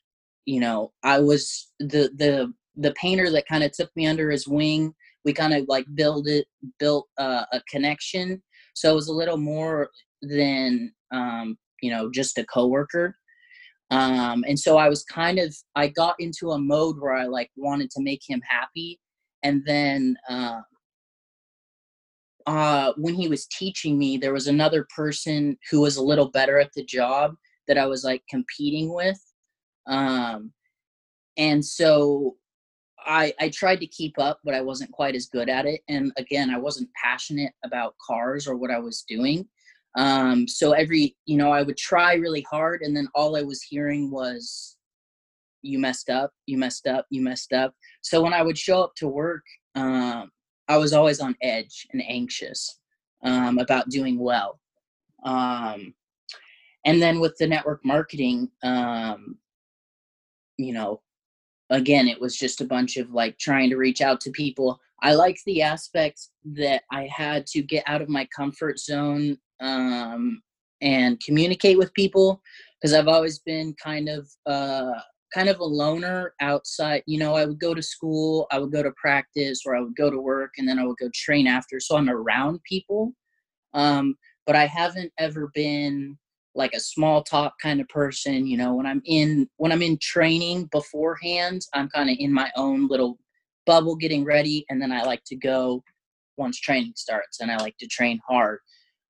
you 0.46 0.58
know, 0.58 0.92
I 1.04 1.20
was 1.20 1.68
the 1.78 2.10
the 2.16 2.52
the 2.76 2.94
painter 2.94 3.30
that 3.30 3.46
kind 3.46 3.62
of 3.62 3.72
took 3.72 3.94
me 3.94 4.06
under 4.06 4.30
his 4.30 4.48
wing. 4.48 4.94
We 5.26 5.34
kind 5.34 5.52
of 5.52 5.66
like 5.68 5.84
build 5.94 6.28
it, 6.28 6.46
built 6.78 7.08
uh, 7.18 7.44
a 7.52 7.60
connection. 7.68 8.42
So 8.74 8.90
it 8.90 8.94
was 8.94 9.08
a 9.08 9.12
little 9.12 9.36
more 9.36 9.90
than 10.22 10.94
um, 11.12 11.58
you 11.82 11.90
know 11.90 12.10
just 12.10 12.38
a 12.38 12.46
coworker. 12.46 13.16
Um, 13.90 14.44
and 14.46 14.59
so 14.59 14.76
I 14.76 14.88
was 14.88 15.03
kind 15.05 15.38
of 15.38 15.55
I 15.74 15.88
got 15.88 16.14
into 16.18 16.53
a 16.53 16.59
mode 16.59 17.00
where 17.00 17.14
I 17.14 17.24
like 17.24 17.50
wanted 17.57 17.90
to 17.92 18.03
make 18.03 18.22
him 18.26 18.40
happy, 18.48 19.00
and 19.42 19.62
then 19.66 20.16
uh, 20.29 20.61
uh, 22.46 22.92
when 22.96 23.14
he 23.14 23.29
was 23.29 23.46
teaching 23.46 23.98
me, 23.98 24.16
there 24.16 24.33
was 24.33 24.46
another 24.46 24.87
person 24.94 25.57
who 25.70 25.81
was 25.81 25.96
a 25.96 26.03
little 26.03 26.31
better 26.31 26.59
at 26.59 26.72
the 26.74 26.85
job 26.85 27.35
that 27.68 27.79
I 27.79 27.87
was 27.87 28.05
like 28.05 28.22
competing 28.29 28.92
with. 28.92 29.20
Um, 29.87 30.53
and 31.37 31.64
so 31.64 32.37
I, 33.07 33.33
I 33.40 33.48
tried 33.48 33.81
to 33.81 33.87
keep 33.87 34.18
up, 34.18 34.40
but 34.44 34.55
I 34.55 34.61
wasn't 34.61 34.92
quite 34.92 35.14
as 35.14 35.26
good 35.26 35.48
at 35.48 35.66
it. 35.66 35.83
And 35.88 36.12
again, 36.16 36.50
I 36.50 36.59
wasn't 36.59 36.90
passionate 37.00 37.53
about 37.64 37.94
cars 38.05 38.46
or 38.46 38.57
what 38.57 38.70
I 38.70 38.79
was 38.79 39.05
doing. 39.09 39.48
Um, 39.96 40.46
so 40.46 40.72
every, 40.72 41.16
you 41.26 41.37
know, 41.37 41.50
I 41.50 41.62
would 41.62 41.76
try 41.76 42.14
really 42.14 42.46
hard, 42.50 42.83
and 42.83 42.96
then 42.96 43.09
all 43.14 43.37
I 43.37 43.42
was 43.42 43.62
hearing 43.62 44.11
was, 44.11 44.76
"You 45.62 45.79
messed 45.79 46.11
up, 46.11 46.33
you 46.46 46.59
messed 46.59 46.87
up, 46.87 47.07
you 47.11 47.22
messed 47.22 47.53
up." 47.53 47.74
So 48.03 48.22
when 48.22 48.33
I 48.33 48.42
would 48.42 48.59
show 48.59 48.83
up 48.83 48.94
to 48.96 49.09
work, 49.09 49.42
um, 49.74 50.31
I 50.68 50.76
was 50.76 50.92
always 50.92 51.20
on 51.20 51.37
edge 51.42 51.87
and 51.92 52.03
anxious 52.09 52.79
um, 53.24 53.59
about 53.59 53.88
doing 53.88 54.18
well. 54.18 54.61
Um, 55.24 55.94
and 56.85 57.03
then 57.03 57.20
with 57.20 57.37
the 57.38 57.46
network 57.46 57.85
marketing, 57.85 58.48
um, 58.62 59.38
you 60.57 60.72
know, 60.72 61.03
again, 61.70 62.09
it 62.09 62.20
was 62.20 62.37
just 62.37 62.61
a 62.61 62.66
bunch 62.66 62.96
of 62.96 63.11
like 63.12 63.38
trying 63.38 63.70
to 63.70 63.76
reach 63.76 64.00
out 64.00 64.20
to 64.22 64.31
people. 64.31 64.81
I 65.02 65.14
like 65.14 65.38
the 65.46 65.62
aspect 65.62 66.20
that 66.56 66.82
I 66.92 67.06
had 67.06 67.46
to 67.48 67.62
get 67.62 67.84
out 67.86 68.02
of 68.02 68.08
my 68.08 68.26
comfort 68.36 68.78
zone 68.78 69.38
um, 69.60 70.42
and 70.82 71.20
communicate 71.20 71.78
with 71.78 71.92
people 71.94 72.42
because 72.80 72.94
I've 72.94 73.08
always 73.08 73.38
been 73.40 73.74
kind 73.82 74.08
of 74.08 74.28
uh, 74.46 74.92
kind 75.32 75.48
of 75.48 75.60
a 75.60 75.64
loner 75.64 76.34
outside. 76.40 77.02
You 77.06 77.18
know, 77.18 77.34
I 77.34 77.44
would 77.44 77.60
go 77.60 77.74
to 77.74 77.82
school, 77.82 78.46
I 78.50 78.58
would 78.58 78.72
go 78.72 78.82
to 78.82 78.92
practice, 78.92 79.62
or 79.64 79.74
I 79.76 79.80
would 79.80 79.96
go 79.96 80.10
to 80.10 80.20
work, 80.20 80.52
and 80.58 80.68
then 80.68 80.78
I 80.78 80.84
would 80.84 80.98
go 80.98 81.08
train 81.14 81.46
after. 81.46 81.80
So 81.80 81.96
I'm 81.96 82.10
around 82.10 82.60
people, 82.68 83.14
um, 83.74 84.16
but 84.46 84.56
I 84.56 84.66
haven't 84.66 85.12
ever 85.18 85.50
been 85.54 86.18
like 86.54 86.72
a 86.74 86.80
small 86.80 87.22
talk 87.22 87.54
kind 87.62 87.80
of 87.80 87.88
person. 87.88 88.46
You 88.46 88.56
know, 88.56 88.74
when 88.74 88.86
I'm 88.86 89.02
in 89.04 89.48
when 89.56 89.72
I'm 89.72 89.82
in 89.82 89.98
training 90.00 90.68
beforehand, 90.72 91.62
I'm 91.74 91.88
kind 91.88 92.10
of 92.10 92.16
in 92.18 92.32
my 92.32 92.50
own 92.56 92.88
little 92.88 93.18
bubble 93.70 93.94
getting 93.94 94.24
ready, 94.24 94.66
and 94.68 94.83
then 94.83 94.90
I 94.90 95.02
like 95.04 95.22
to 95.26 95.37
go 95.37 95.85
once 96.37 96.59
training 96.59 96.94
starts, 96.96 97.40
and 97.40 97.52
I 97.52 97.56
like 97.59 97.76
to 97.78 97.87
train 97.87 98.20
hard. 98.28 98.59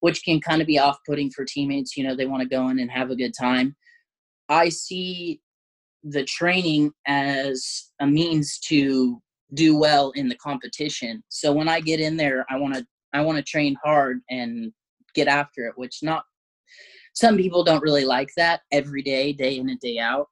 Which 0.01 0.23
can 0.23 0.41
kind 0.41 0.61
of 0.61 0.67
be 0.67 0.79
off 0.79 0.99
putting 1.07 1.31
for 1.31 1.45
teammates. 1.45 1.97
You 1.97 2.05
know, 2.05 2.15
they 2.15 2.27
want 2.27 2.43
to 2.43 2.49
go 2.49 2.69
in 2.69 2.79
and 2.79 2.91
have 2.91 3.11
a 3.11 3.17
good 3.17 3.33
time. 3.39 3.75
I 4.49 4.69
see 4.69 5.41
the 6.03 6.25
training 6.25 6.93
as 7.07 7.91
a 8.01 8.07
means 8.07 8.59
to 8.71 9.21
do 9.55 9.77
well 9.77 10.11
in 10.13 10.29
the 10.29 10.37
competition. 10.37 11.23
So 11.29 11.53
when 11.53 11.69
I 11.69 11.81
get 11.81 12.01
in 12.01 12.17
there, 12.17 12.45
I 12.51 12.57
want 12.57 12.75
to 12.75 12.87
I 13.15 13.23
want 13.23 13.39
to 13.39 13.45
train 13.45 13.77
hard 13.83 14.21
and 14.31 14.73
get 15.15 15.27
after 15.27 15.67
it, 15.67 15.75
which 15.77 15.99
not 16.03 16.25
some 17.15 17.37
people 17.37 17.65
don't 17.65 17.83
really 17.83 18.05
like 18.05 18.31
that 18.37 18.61
every 18.71 19.03
day, 19.03 19.33
day 19.33 19.57
in 19.57 19.71
and 19.71 19.81
day 19.81 19.99
out. 19.99 20.29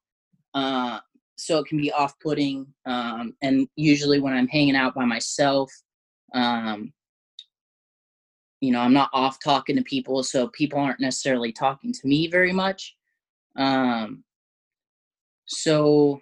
Uh, 0.55 1.01
so 1.38 1.59
it 1.59 1.66
can 1.66 1.79
be 1.79 1.92
off-putting. 1.92 2.66
Um, 2.85 3.35
and 3.42 3.68
usually 3.77 4.20
when 4.20 4.35
I'm 4.35 4.48
hanging 4.48 4.77
out 4.77 4.94
by 4.94 5.05
myself, 5.05 5.72
um, 6.35 6.92
you 8.61 8.72
know, 8.72 8.81
I'm 8.81 8.92
not 8.92 9.11
off 9.12 9.38
talking 9.42 9.77
to 9.77 9.83
people, 9.83 10.24
so 10.24 10.48
people 10.48 10.81
aren't 10.81 11.01
necessarily 11.01 11.53
talking 11.53 11.92
to 11.92 12.07
me 12.07 12.27
very 12.27 12.53
much. 12.53 12.96
Um, 13.57 14.24
so 15.46 16.20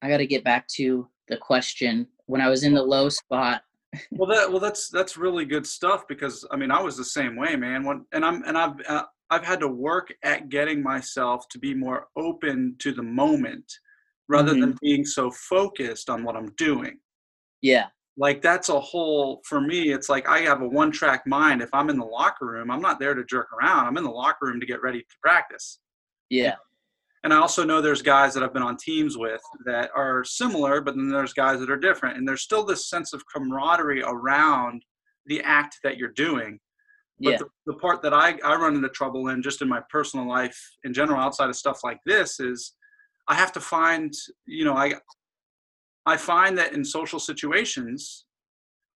I 0.00 0.08
got 0.08 0.18
to 0.18 0.26
get 0.26 0.44
back 0.44 0.68
to 0.76 1.08
the 1.28 1.36
question. 1.36 2.06
When 2.26 2.40
I 2.40 2.48
was 2.48 2.62
in 2.62 2.72
the 2.72 2.82
low 2.82 3.08
spot, 3.08 3.62
well, 4.12 4.28
that 4.28 4.50
well, 4.50 4.60
that's 4.60 4.88
that's 4.88 5.16
really 5.16 5.44
good 5.44 5.66
stuff 5.66 6.06
because 6.08 6.46
I 6.50 6.56
mean 6.56 6.70
I 6.70 6.80
was 6.80 6.96
the 6.96 7.04
same 7.04 7.36
way, 7.36 7.56
man. 7.56 7.84
When 7.84 8.06
and 8.12 8.24
I'm 8.24 8.42
and 8.44 8.56
I've 8.56 8.74
uh, 8.88 9.02
I've 9.30 9.44
had 9.44 9.60
to 9.60 9.68
work 9.68 10.12
at 10.22 10.48
getting 10.48 10.82
myself 10.82 11.48
to 11.50 11.58
be 11.58 11.74
more 11.74 12.08
open 12.16 12.76
to 12.78 12.92
the 12.92 13.02
moment 13.02 13.78
rather 14.28 14.52
mm-hmm. 14.52 14.60
than 14.60 14.78
being 14.80 15.04
so 15.04 15.30
focused 15.30 16.10
on 16.10 16.24
what 16.24 16.36
I'm 16.36 16.52
doing. 16.56 16.98
Yeah. 17.62 17.86
Like 18.16 18.42
that's 18.42 18.68
a 18.68 18.78
whole 18.78 19.40
for 19.44 19.60
me. 19.60 19.92
It's 19.92 20.08
like 20.08 20.28
I 20.28 20.40
have 20.40 20.62
a 20.62 20.68
one 20.68 20.92
track 20.92 21.26
mind. 21.26 21.62
If 21.62 21.70
I'm 21.72 21.90
in 21.90 21.98
the 21.98 22.04
locker 22.04 22.46
room, 22.46 22.70
I'm 22.70 22.80
not 22.80 23.00
there 23.00 23.14
to 23.14 23.24
jerk 23.24 23.48
around. 23.52 23.86
I'm 23.86 23.96
in 23.96 24.04
the 24.04 24.10
locker 24.10 24.46
room 24.46 24.60
to 24.60 24.66
get 24.66 24.82
ready 24.82 25.00
to 25.00 25.16
practice. 25.22 25.80
Yeah 26.30 26.54
and 27.24 27.32
I 27.32 27.38
also 27.38 27.64
know 27.64 27.80
there's 27.80 28.02
guys 28.02 28.34
that 28.34 28.42
I've 28.42 28.52
been 28.52 28.62
on 28.62 28.76
teams 28.76 29.16
with 29.16 29.40
that 29.64 29.90
are 29.96 30.24
similar, 30.24 30.82
but 30.82 30.94
then 30.94 31.08
there's 31.08 31.32
guys 31.32 31.58
that 31.60 31.70
are 31.70 31.78
different. 31.78 32.18
And 32.18 32.28
there's 32.28 32.42
still 32.42 32.64
this 32.64 32.90
sense 32.90 33.14
of 33.14 33.24
camaraderie 33.34 34.02
around 34.02 34.84
the 35.24 35.40
act 35.40 35.78
that 35.82 35.96
you're 35.96 36.10
doing. 36.10 36.60
But 37.18 37.30
yeah. 37.30 37.36
the, 37.38 37.46
the 37.64 37.78
part 37.78 38.02
that 38.02 38.12
I, 38.12 38.38
I 38.44 38.56
run 38.56 38.76
into 38.76 38.90
trouble 38.90 39.28
in 39.28 39.40
just 39.40 39.62
in 39.62 39.68
my 39.70 39.80
personal 39.88 40.28
life 40.28 40.58
in 40.84 40.92
general, 40.92 41.18
outside 41.18 41.48
of 41.48 41.56
stuff 41.56 41.80
like 41.82 41.98
this, 42.04 42.40
is 42.40 42.74
I 43.28 43.34
have 43.34 43.52
to 43.52 43.60
find, 43.60 44.12
you 44.46 44.64
know, 44.64 44.74
I 44.74 44.94
I 46.06 46.16
find 46.16 46.58
that 46.58 46.74
in 46.74 46.84
social 46.84 47.18
situations, 47.18 48.26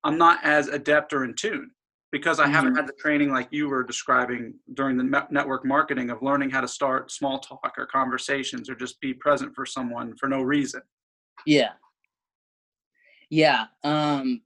I'm 0.05 0.19
not 0.19 0.45
as 0.45 0.69
adept 0.69 1.13
or 1.13 1.25
in 1.25 1.35
tune 1.35 1.71
because 2.11 2.39
I 2.39 2.45
mm-hmm. 2.45 2.53
haven't 2.53 2.77
had 2.77 2.87
the 2.87 2.95
training 2.95 3.31
like 3.31 3.49
you 3.51 3.69
were 3.69 3.83
describing 3.83 4.55
during 4.75 4.97
the 4.97 5.27
network 5.31 5.65
marketing 5.65 6.11
of 6.11 6.23
learning 6.23 6.51
how 6.51 6.61
to 6.61 6.69
start 6.69 7.11
small 7.11 7.39
talk 7.39 7.75
or 7.77 7.87
conversations 7.87 8.71
or 8.71 8.75
just 8.75 9.01
be 9.01 9.13
present 9.13 9.55
for 9.55 9.67
someone 9.67 10.15
for 10.17 10.29
no 10.29 10.43
reason. 10.43 10.83
Yeah. 11.47 11.73
Yeah. 13.31 13.67
Um 13.85 14.43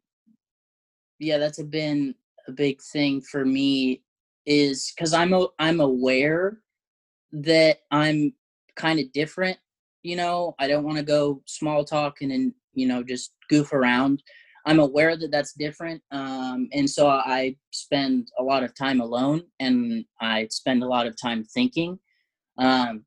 yeah, 1.19 1.39
that's 1.39 1.61
a 1.61 1.65
been 1.65 2.15
a 2.49 2.53
big 2.53 2.81
thing 2.83 3.21
for 3.21 3.45
me 3.45 4.03
is 4.45 4.93
cuz 4.99 5.13
I'm 5.13 5.33
a, 5.33 5.47
I'm 5.59 5.81
aware 5.81 6.59
that 7.33 7.79
I'm 7.91 8.35
kind 8.75 8.99
of 8.99 9.13
different, 9.13 9.57
you 10.03 10.17
know. 10.17 10.55
I 10.59 10.69
don't 10.69 10.85
want 10.85 10.99
to 10.99 11.05
go 11.05 11.43
small 11.47 11.85
talk 11.85 12.23
and 12.23 12.53
you 12.75 12.87
know, 12.87 13.03
just 13.03 13.33
goof 13.49 13.73
around. 13.73 14.23
I'm 14.65 14.79
aware 14.79 15.17
that 15.17 15.33
that's 15.33 15.55
different, 15.55 16.03
um, 16.13 16.69
and 16.73 16.89
so 16.89 17.09
I 17.09 17.57
spend 17.73 18.29
a 18.39 18.43
lot 18.43 18.63
of 18.63 18.75
time 18.75 19.01
alone, 19.01 19.43
and 19.59 20.05
I 20.21 20.47
spend 20.51 20.83
a 20.85 20.87
lot 20.87 21.07
of 21.09 21.21
time 21.21 21.45
thinking. 21.45 21.99
Um, 22.59 23.05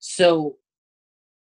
so, 0.00 0.56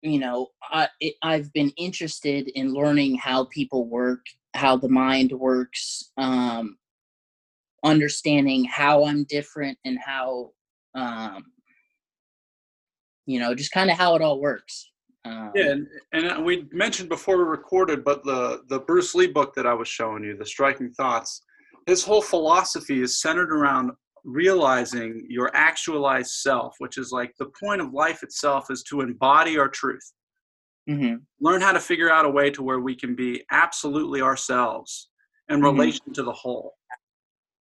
you 0.01 0.19
know, 0.19 0.49
I 0.61 0.87
it, 0.99 1.15
I've 1.23 1.51
been 1.51 1.71
interested 1.77 2.47
in 2.49 2.73
learning 2.75 3.15
how 3.15 3.45
people 3.45 3.87
work, 3.87 4.23
how 4.53 4.77
the 4.77 4.89
mind 4.89 5.31
works, 5.31 6.11
um, 6.17 6.77
understanding 7.83 8.65
how 8.65 9.05
I'm 9.05 9.23
different, 9.23 9.79
and 9.83 9.97
how, 9.99 10.51
um, 10.93 11.45
you 13.25 13.39
know, 13.39 13.55
just 13.55 13.71
kind 13.71 13.89
of 13.89 13.97
how 13.97 14.15
it 14.15 14.21
all 14.21 14.39
works. 14.39 14.91
Um, 15.25 15.51
yeah, 15.55 15.71
and, 15.71 15.87
and 16.13 16.45
we 16.45 16.67
mentioned 16.71 17.09
before 17.09 17.37
we 17.37 17.43
recorded, 17.43 18.03
but 18.03 18.23
the 18.23 18.61
the 18.69 18.79
Bruce 18.79 19.15
Lee 19.15 19.27
book 19.27 19.55
that 19.55 19.65
I 19.65 19.73
was 19.73 19.87
showing 19.87 20.23
you, 20.23 20.37
The 20.37 20.45
Striking 20.45 20.91
Thoughts, 20.91 21.41
his 21.87 22.03
whole 22.03 22.21
philosophy 22.21 23.01
is 23.01 23.19
centered 23.19 23.51
around 23.51 23.91
realizing 24.23 25.25
your 25.29 25.51
actualized 25.55 26.31
self, 26.31 26.75
which 26.79 26.97
is 26.97 27.11
like 27.11 27.33
the 27.37 27.51
point 27.59 27.81
of 27.81 27.93
life 27.93 28.23
itself 28.23 28.71
is 28.71 28.83
to 28.83 29.01
embody 29.01 29.57
our 29.57 29.69
truth. 29.69 30.13
Mm-hmm. 30.89 31.15
Learn 31.41 31.61
how 31.61 31.71
to 31.71 31.79
figure 31.79 32.11
out 32.11 32.25
a 32.25 32.29
way 32.29 32.49
to 32.51 32.61
where 32.61 32.79
we 32.79 32.95
can 32.95 33.15
be 33.15 33.43
absolutely 33.51 34.21
ourselves 34.21 35.09
in 35.49 35.57
mm-hmm. 35.57 35.65
relation 35.65 36.13
to 36.13 36.23
the 36.23 36.31
whole. 36.31 36.73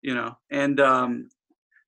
You 0.03 0.15
know, 0.15 0.37
and 0.51 0.81
um, 0.81 1.29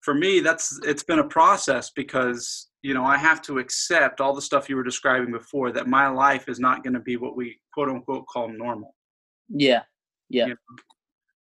for 0.01 0.15
me, 0.15 0.41
that's 0.41 0.79
it's 0.85 1.03
been 1.03 1.19
a 1.21 1.29
process 1.29 1.91
because 1.91 2.70
you 2.83 2.95
know, 2.95 3.05
I 3.05 3.17
have 3.19 3.43
to 3.43 3.59
accept 3.59 4.21
all 4.21 4.35
the 4.35 4.43
stuff 4.43 4.69
you 4.69 4.77
were 4.77 4.83
describing 4.83 5.33
before 5.33 5.71
that 5.73 5.87
my 5.87 6.09
life 6.09 6.49
is 6.49 6.59
not 6.59 6.83
going 6.83 6.95
to 6.95 7.01
be 7.01 7.17
what 7.17 7.37
we 7.37 7.61
quote 7.75 7.89
unquote 7.89 8.27
call 8.27 8.49
normal. 8.49 8.95
Yeah. 9.49 9.83
Yeah. 10.29 10.47
You 10.47 10.55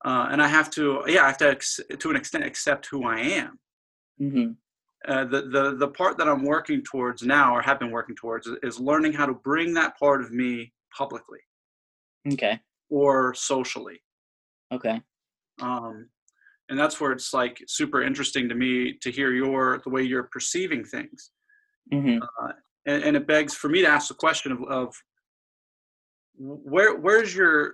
know? 0.06 0.12
uh, 0.12 0.28
and 0.32 0.42
I 0.42 0.48
have 0.48 0.70
to, 0.72 1.04
yeah, 1.08 1.24
I 1.24 1.28
have 1.28 1.38
to, 1.38 1.58
to 1.96 2.10
an 2.10 2.16
extent, 2.16 2.44
accept 2.44 2.88
who 2.88 3.06
I 3.06 3.20
am. 3.20 3.60
Mm-hmm. 4.22 4.52
Uh, 5.08 5.26
the 5.26 5.42
the 5.42 5.76
the 5.78 5.88
part 5.88 6.16
that 6.20 6.30
I'm 6.30 6.44
working 6.44 6.84
towards 6.84 7.24
now, 7.24 7.56
or 7.56 7.62
have 7.64 7.80
been 7.80 7.90
working 7.90 8.16
towards, 8.16 8.48
is 8.62 8.80
learning 8.80 9.14
how 9.14 9.26
to 9.26 9.34
bring 9.34 9.74
that 9.74 9.98
part 9.98 10.22
of 10.22 10.32
me 10.32 10.72
publicly. 10.96 11.40
Okay. 12.32 12.60
Or 12.92 13.34
socially. 13.34 14.00
Okay. 14.72 15.02
Um, 15.60 16.08
and 16.72 16.80
that's 16.80 17.01
where 17.01 17.11
it's 17.11 17.34
like 17.34 17.61
super 17.67 18.01
interesting 18.01 18.47
to 18.47 18.55
me 18.55 18.93
to 19.01 19.11
hear 19.11 19.34
your 19.34 19.82
the 19.84 19.89
way 19.89 20.01
you're 20.01 20.30
perceiving 20.32 20.86
things. 20.86 21.32
Mm-hmm. 21.93 22.24
Uh, 22.24 22.53
and, 22.88 23.03
and, 23.03 23.17
it 23.17 23.28
begs 23.28 23.53
for 23.53 23.67
me 23.67 23.82
to 23.82 23.88
ask 23.88 24.07
the 24.07 24.13
question 24.13 24.53
of, 24.53 24.63
of 24.63 24.95
where 26.38 26.95
where's 26.95 27.36
your 27.36 27.74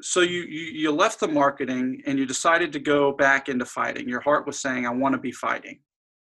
so 0.00 0.20
you, 0.20 0.42
you 0.42 0.80
you 0.82 0.92
left 0.92 1.18
the 1.18 1.26
marketing 1.26 2.02
and 2.06 2.20
you 2.20 2.24
decided 2.24 2.72
to 2.72 2.78
go 2.78 3.12
back 3.12 3.48
into 3.48 3.64
fighting. 3.64 4.08
Your 4.08 4.20
heart 4.20 4.46
was 4.46 4.60
saying 4.60 4.86
i 4.86 4.90
want 4.90 5.12
to 5.14 5.20
be 5.20 5.32
fighting. 5.32 5.80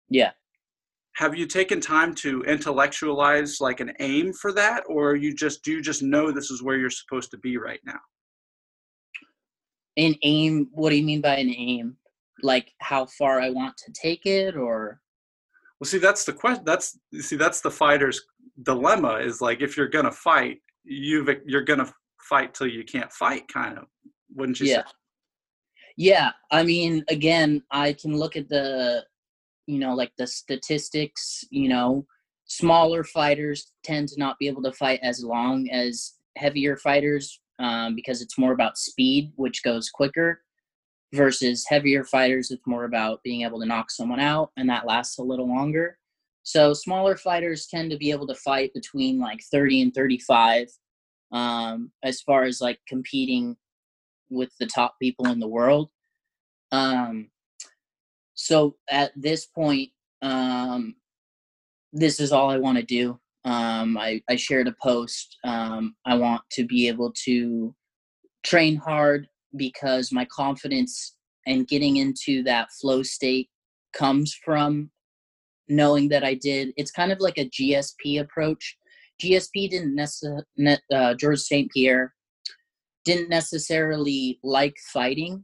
Yeah. 0.09 0.31
Have 1.15 1.37
you 1.37 1.47
taken 1.47 1.79
time 1.79 2.13
to 2.15 2.43
intellectualize 2.43 3.61
like 3.61 3.79
an 3.79 3.93
aim 4.01 4.33
for 4.33 4.51
that? 4.51 4.83
Or 4.87 5.15
you 5.15 5.33
just 5.33 5.63
do 5.63 5.71
you 5.71 5.81
just 5.81 6.03
know 6.03 6.31
this 6.31 6.51
is 6.51 6.61
where 6.61 6.75
you're 6.75 6.89
supposed 6.89 7.31
to 7.31 7.37
be 7.37 7.55
right 7.55 7.79
now 7.85 7.99
an 9.97 10.15
aim 10.23 10.69
what 10.71 10.89
do 10.89 10.95
you 10.95 11.03
mean 11.03 11.21
by 11.21 11.35
an 11.35 11.49
aim? 11.49 11.97
Like 12.41 12.71
how 12.79 13.05
far 13.05 13.39
i 13.39 13.49
want 13.49 13.77
to 13.77 13.91
take 13.93 14.25
it 14.25 14.55
or? 14.55 14.99
Well 15.79 15.87
see 15.87 15.97
that's 15.97 16.25
the 16.25 16.33
question 16.33 16.63
that's 16.65 16.97
see 17.19 17.35
that's 17.35 17.61
the 17.61 17.71
fighter's 17.71 18.21
dilemma 18.61 19.15
is 19.15 19.41
like 19.41 19.61
if 19.61 19.75
you're 19.75 19.87
gonna 19.87 20.11
fight 20.11 20.59
you've 20.83 21.29
you're 21.45 21.63
gonna 21.63 21.91
fight 22.21 22.53
till 22.53 22.67
you 22.67 22.83
can't 22.83 23.11
fight 23.11 23.47
kind 23.47 23.77
of 23.77 23.85
wouldn't 24.35 24.59
you 24.59 24.67
yeah. 24.67 24.83
Say? 24.83 24.91
yeah 25.97 26.31
i 26.51 26.63
mean 26.63 27.03
again 27.09 27.61
i 27.71 27.93
can 27.93 28.15
look 28.15 28.35
at 28.35 28.49
the 28.49 29.03
you 29.65 29.79
know 29.79 29.93
like 29.93 30.11
the 30.17 30.27
statistics 30.27 31.43
you 31.49 31.67
know 31.67 32.05
smaller 32.45 33.03
fighters 33.03 33.71
tend 33.83 34.07
to 34.09 34.19
not 34.19 34.37
be 34.39 34.47
able 34.47 34.63
to 34.63 34.71
fight 34.73 34.99
as 35.01 35.23
long 35.23 35.69
as 35.69 36.13
heavier 36.37 36.77
fighters 36.77 37.39
um, 37.59 37.95
because 37.95 38.21
it's 38.21 38.37
more 38.37 38.53
about 38.53 38.77
speed 38.77 39.31
which 39.35 39.63
goes 39.63 39.89
quicker 39.89 40.41
versus 41.13 41.65
heavier 41.67 42.03
fighters 42.03 42.51
it's 42.51 42.65
more 42.65 42.85
about 42.85 43.21
being 43.23 43.41
able 43.41 43.59
to 43.59 43.65
knock 43.65 43.91
someone 43.91 44.19
out 44.19 44.51
and 44.57 44.69
that 44.69 44.85
lasts 44.85 45.19
a 45.19 45.23
little 45.23 45.47
longer 45.47 45.97
so 46.43 46.73
smaller 46.73 47.15
fighters 47.15 47.67
tend 47.67 47.89
to 47.91 47.97
be 47.97 48.11
able 48.11 48.27
to 48.27 48.35
fight 48.35 48.73
between 48.73 49.19
like 49.19 49.41
30 49.51 49.81
and 49.83 49.93
35 49.93 50.67
um, 51.31 51.91
as 52.03 52.21
far 52.21 52.43
as 52.43 52.61
like 52.61 52.79
competing 52.87 53.55
with 54.29 54.51
the 54.59 54.65
top 54.65 54.95
people 55.01 55.27
in 55.27 55.39
the 55.39 55.47
world. 55.47 55.89
Um, 56.71 57.29
so 58.35 58.75
at 58.89 59.11
this 59.15 59.45
point, 59.45 59.89
um, 60.21 60.95
this 61.93 62.19
is 62.19 62.31
all 62.31 62.49
I 62.49 62.57
want 62.57 62.77
to 62.77 62.83
do. 62.83 63.19
Um, 63.45 63.97
I, 63.97 64.21
I 64.29 64.35
shared 64.35 64.67
a 64.67 64.75
post. 64.81 65.37
Um, 65.43 65.95
I 66.05 66.15
want 66.15 66.41
to 66.53 66.65
be 66.65 66.87
able 66.87 67.13
to 67.25 67.75
train 68.43 68.75
hard 68.75 69.27
because 69.55 70.11
my 70.11 70.25
confidence 70.25 71.15
and 71.45 71.67
getting 71.67 71.97
into 71.97 72.43
that 72.43 72.69
flow 72.79 73.03
state 73.03 73.49
comes 73.93 74.33
from 74.45 74.89
knowing 75.67 76.09
that 76.09 76.23
I 76.23 76.35
did. 76.35 76.73
It's 76.77 76.91
kind 76.91 77.11
of 77.11 77.19
like 77.19 77.37
a 77.37 77.49
GSP 77.49 78.21
approach. 78.21 78.77
GSP 79.21 79.69
didn't 79.69 79.95
necessarily, 79.95 80.45
uh, 80.93 81.13
George 81.15 81.39
St. 81.39 81.69
Pierre 81.71 82.13
didn't 83.05 83.29
necessarily 83.29 84.39
like 84.43 84.75
fighting, 84.91 85.43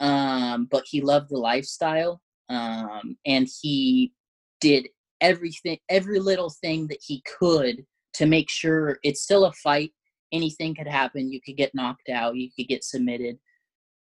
um, 0.00 0.68
but 0.70 0.84
he 0.86 1.00
loved 1.00 1.30
the 1.30 1.38
lifestyle. 1.38 2.20
Um, 2.48 3.16
and 3.26 3.48
he 3.60 4.12
did 4.60 4.88
everything, 5.20 5.78
every 5.88 6.20
little 6.20 6.50
thing 6.50 6.86
that 6.88 6.98
he 7.04 7.22
could 7.38 7.84
to 8.14 8.26
make 8.26 8.50
sure 8.50 8.98
it's 9.02 9.22
still 9.22 9.44
a 9.44 9.52
fight. 9.52 9.92
Anything 10.32 10.74
could 10.74 10.88
happen. 10.88 11.30
You 11.32 11.40
could 11.40 11.56
get 11.56 11.74
knocked 11.74 12.08
out, 12.08 12.36
you 12.36 12.50
could 12.54 12.68
get 12.68 12.84
submitted. 12.84 13.38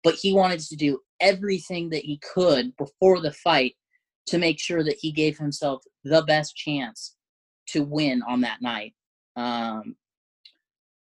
But 0.03 0.15
he 0.15 0.33
wanted 0.33 0.59
to 0.61 0.75
do 0.75 0.99
everything 1.19 1.89
that 1.89 2.03
he 2.03 2.19
could 2.19 2.75
before 2.77 3.21
the 3.21 3.31
fight 3.31 3.75
to 4.27 4.37
make 4.37 4.59
sure 4.59 4.83
that 4.83 4.97
he 4.99 5.11
gave 5.11 5.37
himself 5.37 5.83
the 6.03 6.21
best 6.23 6.55
chance 6.55 7.15
to 7.67 7.83
win 7.83 8.21
on 8.27 8.41
that 8.41 8.61
night. 8.61 8.93
Um, 9.35 9.95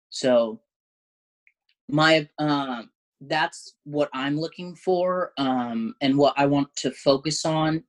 so 0.10 0.62
my 1.90 2.28
um, 2.40 2.90
that's 3.22 3.76
what 3.84 4.10
I'm 4.14 4.40
looking 4.40 4.76
for 4.76 5.32
um, 5.38 5.96
and 6.02 6.18
what 6.18 6.34
I 6.38 6.46
want 6.46 6.76
to 6.78 6.92
focus 6.92 7.46
on. 7.46 7.84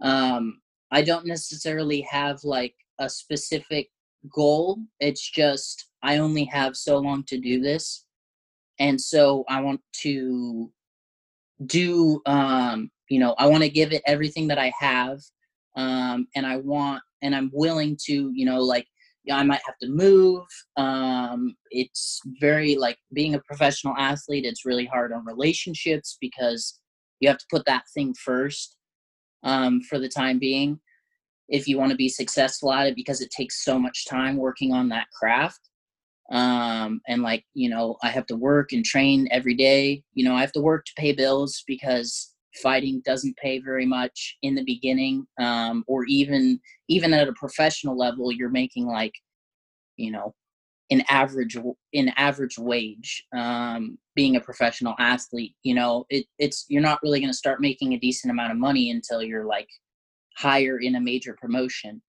Um, 0.00 0.60
I 0.90 1.02
don't 1.02 1.26
necessarily 1.26 2.00
have 2.02 2.42
like 2.44 2.74
a 2.98 3.08
specific 3.08 3.88
goal. 4.34 4.78
It's 5.00 5.30
just 5.30 5.90
I 6.02 6.18
only 6.18 6.44
have 6.44 6.76
so 6.76 6.98
long 6.98 7.24
to 7.24 7.38
do 7.38 7.60
this. 7.60 8.04
And 8.78 9.00
so 9.00 9.44
I 9.48 9.60
want 9.60 9.80
to 10.02 10.70
do 11.66 12.22
um, 12.26 12.90
you 13.08 13.18
know, 13.18 13.34
I 13.38 13.46
want 13.46 13.62
to 13.62 13.70
give 13.70 13.92
it 13.92 14.02
everything 14.06 14.48
that 14.48 14.58
I 14.58 14.72
have. 14.78 15.20
Um, 15.76 16.26
and 16.34 16.46
I 16.46 16.56
want 16.56 17.02
and 17.22 17.34
I'm 17.34 17.50
willing 17.52 17.96
to, 18.06 18.30
you 18.34 18.44
know, 18.44 18.60
like 18.60 18.86
I 19.30 19.42
might 19.42 19.60
have 19.66 19.76
to 19.82 19.88
move. 19.88 20.44
Um, 20.76 21.54
it's 21.70 22.20
very 22.40 22.76
like 22.76 22.96
being 23.12 23.34
a 23.34 23.40
professional 23.40 23.94
athlete. 23.98 24.44
It's 24.44 24.64
really 24.64 24.86
hard 24.86 25.12
on 25.12 25.24
relationships 25.26 26.16
because 26.20 26.80
you 27.20 27.28
have 27.28 27.38
to 27.38 27.46
put 27.50 27.66
that 27.66 27.84
thing 27.94 28.14
first 28.14 28.77
um, 29.42 29.80
for 29.82 29.98
the 29.98 30.08
time 30.08 30.38
being 30.38 30.78
if 31.48 31.66
you 31.66 31.78
want 31.78 31.90
to 31.90 31.96
be 31.96 32.08
successful 32.08 32.72
at 32.72 32.86
it 32.86 32.94
because 32.94 33.20
it 33.20 33.30
takes 33.30 33.64
so 33.64 33.78
much 33.78 34.06
time 34.06 34.36
working 34.36 34.72
on 34.72 34.88
that 34.90 35.06
craft. 35.18 35.60
Um, 36.30 37.00
and 37.08 37.22
like 37.22 37.44
you 37.54 37.70
know, 37.70 37.96
I 38.02 38.10
have 38.10 38.26
to 38.26 38.36
work 38.36 38.72
and 38.72 38.84
train 38.84 39.28
every 39.30 39.54
day. 39.54 40.02
You 40.12 40.24
know, 40.24 40.34
I 40.34 40.42
have 40.42 40.52
to 40.52 40.60
work 40.60 40.84
to 40.84 40.92
pay 40.96 41.12
bills 41.12 41.64
because 41.66 42.34
fighting 42.62 43.02
doesn't 43.04 43.36
pay 43.36 43.60
very 43.60 43.86
much 43.86 44.36
in 44.42 44.54
the 44.54 44.64
beginning 44.64 45.26
um, 45.40 45.84
or 45.86 46.04
even 46.06 46.60
even 46.88 47.14
at 47.14 47.28
a 47.28 47.32
professional 47.34 47.96
level 47.96 48.32
you're 48.32 48.48
making 48.48 48.86
like 48.86 49.12
you 49.96 50.10
know 50.10 50.34
an 50.90 51.02
average 51.08 51.56
an 51.94 52.08
average 52.16 52.58
wage 52.58 53.24
um, 53.36 53.98
being 54.14 54.36
a 54.36 54.40
professional 54.40 54.94
athlete 54.98 55.54
you 55.62 55.74
know 55.74 56.06
it, 56.10 56.26
it's 56.38 56.64
you're 56.68 56.82
not 56.82 57.00
really 57.02 57.20
going 57.20 57.30
to 57.30 57.36
start 57.36 57.60
making 57.60 57.92
a 57.92 57.98
decent 57.98 58.30
amount 58.30 58.52
of 58.52 58.58
money 58.58 58.90
until 58.90 59.22
you're 59.22 59.46
like 59.46 59.68
higher 60.36 60.78
in 60.78 60.94
a 60.94 61.00
major 61.00 61.36
promotion 61.40 62.00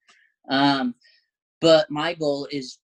um, 0.49 0.95
but 1.61 1.89
my 1.89 2.13
goal 2.13 2.47
is 2.51 2.79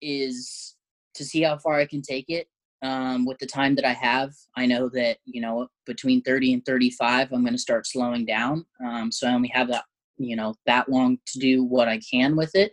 is 0.00 0.76
to 1.14 1.24
see 1.24 1.42
how 1.42 1.56
far 1.58 1.74
i 1.74 1.86
can 1.86 2.02
take 2.02 2.26
it 2.28 2.48
um, 2.82 3.24
with 3.24 3.38
the 3.38 3.46
time 3.46 3.74
that 3.74 3.84
I 3.84 3.92
have. 3.92 4.32
I 4.56 4.66
know 4.66 4.88
that 4.90 5.18
you 5.24 5.40
know 5.40 5.68
between 5.86 6.22
30 6.22 6.54
and 6.54 6.64
35, 6.64 7.32
I'm 7.32 7.42
going 7.42 7.52
to 7.52 7.58
start 7.58 7.86
slowing 7.86 8.24
down. 8.24 8.64
Um, 8.84 9.10
so 9.10 9.26
I 9.26 9.34
only 9.34 9.50
have 9.52 9.68
that 9.68 9.84
you 10.16 10.36
know 10.36 10.54
that 10.66 10.88
long 10.88 11.18
to 11.26 11.38
do 11.38 11.64
what 11.64 11.88
I 11.88 12.00
can 12.10 12.36
with 12.36 12.54
it. 12.54 12.72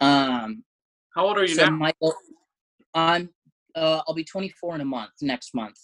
Um, 0.00 0.64
How 1.18 1.26
old 1.26 1.36
are 1.36 1.44
you 1.44 1.56
so 1.56 1.64
now? 1.64 1.70
Michael, 1.70 2.14
I'm 2.94 3.30
uh, 3.74 4.02
I'll 4.06 4.14
be 4.14 4.22
24 4.22 4.76
in 4.76 4.80
a 4.82 4.84
month 4.84 5.10
next 5.20 5.52
month. 5.52 5.76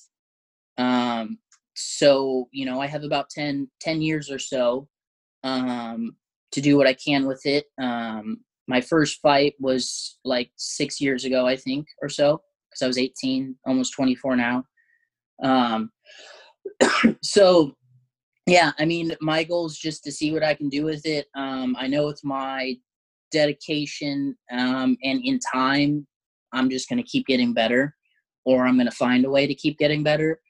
Um, 0.78 1.38
so 1.74 2.48
you 2.52 2.64
know 2.64 2.80
I 2.80 2.86
have 2.86 3.02
about 3.02 3.30
10 3.30 3.68
10 3.80 4.00
years 4.00 4.30
or 4.30 4.38
so 4.38 4.86
um, 5.42 6.14
to 6.52 6.60
do 6.60 6.76
what 6.76 6.86
I 6.86 6.94
can 6.94 7.26
with 7.26 7.44
it. 7.46 7.64
Um, 7.82 8.44
my 8.68 8.80
first 8.80 9.20
fight 9.20 9.54
was 9.58 10.18
like 10.24 10.52
six 10.54 11.00
years 11.00 11.24
ago, 11.24 11.48
I 11.48 11.56
think, 11.56 11.88
or 12.00 12.08
so 12.08 12.40
because 12.70 12.82
I 12.82 12.86
was 12.86 12.96
18, 12.98 13.56
almost 13.66 13.92
24 13.94 14.36
now. 14.36 14.64
Um, 15.42 15.90
so 17.24 17.74
yeah, 18.46 18.70
I 18.78 18.84
mean, 18.84 19.16
my 19.20 19.42
goal 19.42 19.66
is 19.66 19.76
just 19.76 20.04
to 20.04 20.12
see 20.12 20.30
what 20.30 20.44
I 20.44 20.54
can 20.54 20.68
do 20.68 20.84
with 20.84 21.04
it. 21.04 21.26
Um, 21.34 21.74
I 21.76 21.88
know 21.88 22.06
with 22.06 22.20
my 22.22 22.76
dedication 23.34 24.36
um, 24.50 24.96
and 25.02 25.20
in 25.24 25.38
time, 25.52 26.06
I'm 26.52 26.70
just 26.70 26.88
going 26.88 27.02
to 27.02 27.10
keep 27.10 27.26
getting 27.26 27.52
better, 27.52 27.94
or 28.44 28.66
I'm 28.66 28.76
going 28.76 28.90
to 28.90 28.96
find 28.96 29.24
a 29.24 29.30
way 29.30 29.46
to 29.46 29.54
keep 29.54 29.78
getting 29.78 30.02
better. 30.02 30.40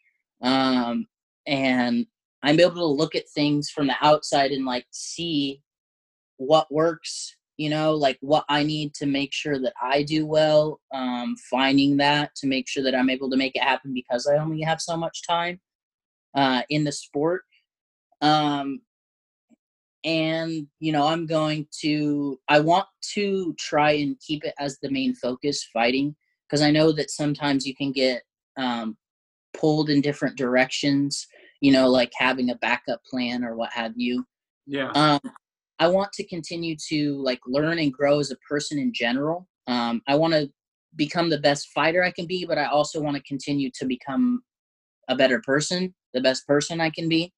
Um, 0.42 1.06
and 1.46 2.06
I'm 2.42 2.60
able 2.60 2.74
to 2.74 2.84
look 2.84 3.14
at 3.14 3.28
things 3.34 3.70
from 3.70 3.86
the 3.86 3.96
outside 4.02 4.50
and 4.52 4.66
like 4.66 4.86
see 4.90 5.62
what 6.36 6.70
works 6.70 7.36
you 7.56 7.70
know 7.70 7.94
like 7.94 8.18
what 8.20 8.44
i 8.48 8.64
need 8.64 8.92
to 8.92 9.06
make 9.06 9.32
sure 9.32 9.60
that 9.60 9.72
i 9.80 10.02
do 10.02 10.26
well 10.26 10.80
um, 10.92 11.36
finding 11.48 11.96
that 11.96 12.34
to 12.34 12.48
make 12.48 12.68
sure 12.68 12.82
that 12.82 12.94
i'm 12.94 13.08
able 13.08 13.30
to 13.30 13.36
make 13.36 13.54
it 13.54 13.62
happen 13.62 13.94
because 13.94 14.26
i 14.26 14.36
only 14.36 14.60
have 14.60 14.80
so 14.80 14.96
much 14.96 15.22
time 15.26 15.60
uh, 16.34 16.62
in 16.68 16.82
the 16.82 16.90
sport 16.90 17.42
um, 18.20 18.80
and 20.04 20.66
you 20.80 20.92
know 20.92 21.06
i'm 21.06 21.26
going 21.26 21.66
to 21.70 22.38
i 22.48 22.60
want 22.60 22.86
to 23.00 23.54
try 23.58 23.92
and 23.92 24.20
keep 24.20 24.44
it 24.44 24.54
as 24.58 24.78
the 24.80 24.90
main 24.90 25.14
focus 25.14 25.66
fighting 25.72 26.14
because 26.46 26.62
i 26.62 26.70
know 26.70 26.92
that 26.92 27.10
sometimes 27.10 27.66
you 27.66 27.74
can 27.74 27.90
get 27.90 28.22
um, 28.56 28.96
pulled 29.54 29.88
in 29.88 30.00
different 30.00 30.36
directions, 30.36 31.26
you 31.60 31.72
know, 31.72 31.88
like 31.88 32.12
having 32.16 32.50
a 32.50 32.56
backup 32.56 33.02
plan 33.04 33.44
or 33.44 33.56
what 33.56 33.72
have 33.72 33.92
you. 33.96 34.24
Yeah. 34.66 34.90
Um, 34.94 35.20
I 35.78 35.88
want 35.88 36.12
to 36.14 36.26
continue 36.26 36.76
to 36.88 37.22
like 37.22 37.40
learn 37.46 37.78
and 37.78 37.92
grow 37.92 38.18
as 38.20 38.30
a 38.30 38.36
person 38.48 38.78
in 38.78 38.92
general. 38.92 39.48
Um, 39.66 40.02
I 40.06 40.16
want 40.16 40.34
to 40.34 40.50
become 40.96 41.30
the 41.30 41.38
best 41.38 41.68
fighter 41.74 42.02
I 42.02 42.10
can 42.10 42.26
be, 42.26 42.44
but 42.44 42.58
I 42.58 42.66
also 42.66 43.00
want 43.00 43.16
to 43.16 43.22
continue 43.22 43.70
to 43.74 43.86
become 43.86 44.42
a 45.08 45.16
better 45.16 45.40
person, 45.40 45.94
the 46.12 46.20
best 46.20 46.46
person 46.46 46.80
I 46.80 46.90
can 46.90 47.08
be. 47.08 47.32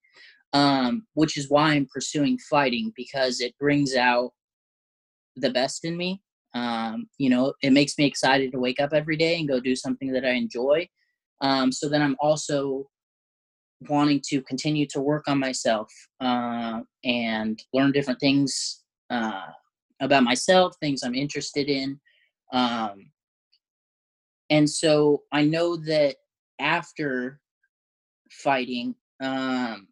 Um, 0.57 1.07
which 1.15 1.37
is 1.37 1.51
why 1.51 1.73
I'm 1.73 1.87
pursuing 1.93 2.39
fighting 2.39 2.93
because 2.97 3.41
it 3.41 3.55
brings 3.59 3.95
out 3.95 4.31
the 5.37 5.51
best 5.51 5.85
in 5.85 5.97
me. 5.97 6.23
Um, 6.55 7.09
you 7.19 7.29
know, 7.29 7.53
it 7.63 7.73
makes 7.73 7.99
me 7.99 8.07
excited 8.07 8.53
to 8.53 8.59
wake 8.59 8.81
up 8.81 8.95
every 8.95 9.17
day 9.17 9.39
and 9.39 9.49
go 9.49 9.61
do 9.61 9.77
something 9.77 10.13
that 10.13 10.25
I 10.25 10.31
enjoy. 10.31 10.89
Um, 11.43 11.71
so 11.71 11.89
then 11.89 12.01
I'm 12.01 12.17
also 12.21 12.89
wanting 13.89 14.23
to 14.29 14.41
continue 14.43 14.87
to 14.87 15.01
work 15.01 15.25
on 15.29 15.39
myself 15.39 15.93
uh, 16.21 16.81
and 17.05 17.63
learn 17.75 17.93
different 17.93 18.21
things 18.21 18.83
uh, 19.11 19.49
about 20.01 20.25
myself, 20.25 20.75
things 20.81 21.03
I'm 21.03 21.15
interested 21.15 21.69
in. 21.69 22.01
Um, 22.53 23.11
and 24.49 24.69
so 24.69 25.23
I 25.33 25.45
know 25.45 25.77
that 25.77 26.17
after 26.59 27.41
fighting, 28.31 28.95
um, 29.21 29.89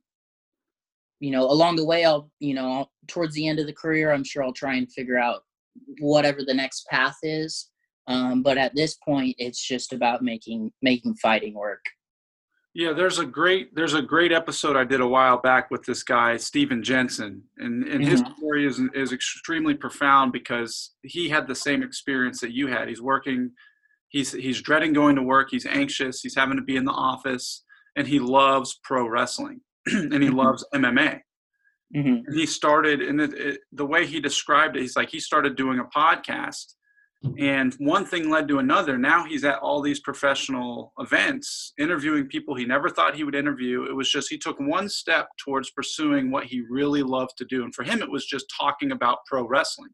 you 1.24 1.30
know, 1.30 1.44
along 1.50 1.76
the 1.76 1.84
way, 1.86 2.04
I'll, 2.04 2.30
you 2.38 2.52
know, 2.52 2.70
I'll, 2.70 2.92
towards 3.08 3.34
the 3.34 3.48
end 3.48 3.58
of 3.58 3.66
the 3.66 3.72
career, 3.72 4.12
I'm 4.12 4.24
sure 4.24 4.44
I'll 4.44 4.52
try 4.52 4.74
and 4.74 4.92
figure 4.92 5.18
out 5.18 5.40
whatever 5.98 6.40
the 6.46 6.52
next 6.52 6.86
path 6.88 7.16
is. 7.22 7.70
Um, 8.06 8.42
but 8.42 8.58
at 8.58 8.74
this 8.74 8.96
point, 8.96 9.34
it's 9.38 9.66
just 9.66 9.94
about 9.94 10.20
making 10.22 10.70
making 10.82 11.14
fighting 11.14 11.54
work. 11.54 11.82
Yeah, 12.74 12.92
there's 12.92 13.18
a 13.18 13.24
great 13.24 13.74
there's 13.74 13.94
a 13.94 14.02
great 14.02 14.32
episode 14.32 14.76
I 14.76 14.84
did 14.84 15.00
a 15.00 15.06
while 15.06 15.38
back 15.38 15.70
with 15.70 15.82
this 15.84 16.02
guy 16.02 16.36
Steven 16.36 16.82
Jensen, 16.82 17.42
and 17.56 17.84
and 17.84 18.04
his 18.06 18.20
Mhm. 18.22 18.36
story 18.36 18.66
is 18.66 18.78
is 18.92 19.12
extremely 19.12 19.72
profound 19.72 20.30
because 20.32 20.90
he 21.02 21.30
had 21.30 21.46
the 21.46 21.54
same 21.54 21.82
experience 21.82 22.38
that 22.42 22.52
you 22.52 22.66
had. 22.66 22.88
He's 22.88 23.00
working, 23.00 23.52
he's 24.08 24.32
he's 24.32 24.60
dreading 24.60 24.92
going 24.92 25.16
to 25.16 25.22
work. 25.22 25.48
He's 25.50 25.64
anxious. 25.64 26.20
He's 26.20 26.34
having 26.34 26.58
to 26.58 26.62
be 26.62 26.76
in 26.76 26.84
the 26.84 26.92
office, 27.12 27.64
and 27.96 28.06
he 28.06 28.18
loves 28.18 28.78
pro 28.84 29.08
wrestling, 29.08 29.62
and 30.12 30.22
he 30.22 30.28
Mhm. 30.30 30.34
loves 30.36 30.64
MMA. 30.74 31.20
hmm 31.94 32.18
And 32.26 32.34
he 32.38 32.46
started, 32.46 33.00
and 33.02 33.20
it, 33.20 33.32
it, 33.34 33.60
the 33.72 33.86
way 33.86 34.06
he 34.06 34.20
described 34.20 34.76
it, 34.76 34.80
he's 34.82 34.96
like 34.96 35.10
he 35.10 35.20
started 35.20 35.56
doing 35.56 35.78
a 35.78 35.84
podcast, 35.84 36.74
and 37.38 37.72
one 37.78 38.04
thing 38.04 38.28
led 38.30 38.48
to 38.48 38.58
another. 38.58 38.98
Now 38.98 39.24
he's 39.24 39.44
at 39.44 39.58
all 39.60 39.80
these 39.80 40.00
professional 40.00 40.92
events, 40.98 41.72
interviewing 41.78 42.26
people 42.28 42.54
he 42.54 42.66
never 42.66 42.90
thought 42.90 43.14
he 43.14 43.24
would 43.24 43.34
interview. 43.34 43.84
It 43.84 43.94
was 43.94 44.10
just 44.10 44.28
he 44.30 44.36
took 44.38 44.58
one 44.60 44.88
step 44.90 45.28
towards 45.42 45.70
pursuing 45.70 46.30
what 46.30 46.44
he 46.44 46.62
really 46.68 47.02
loved 47.02 47.36
to 47.38 47.44
do, 47.46 47.64
and 47.64 47.74
for 47.74 47.82
him, 47.84 48.02
it 48.02 48.10
was 48.10 48.26
just 48.26 48.46
talking 48.58 48.92
about 48.92 49.18
pro 49.26 49.46
wrestling. 49.46 49.90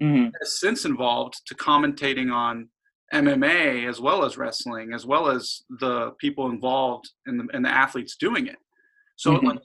hmm 0.00 0.26
Has 0.40 0.60
since 0.60 0.84
involved 0.84 1.34
to 1.46 1.54
commentating 1.54 2.30
on 2.32 2.68
MMA 3.14 3.88
as 3.88 4.00
well 4.00 4.24
as 4.24 4.36
wrestling, 4.36 4.92
as 4.92 5.06
well 5.06 5.28
as 5.28 5.62
the 5.80 6.10
people 6.18 6.50
involved 6.50 7.06
and 7.26 7.40
the, 7.40 7.46
and 7.54 7.64
the 7.64 7.70
athletes 7.70 8.16
doing 8.16 8.46
it. 8.46 8.56
So 9.18 9.32
Mhm. 9.32 9.42
like 9.44 9.58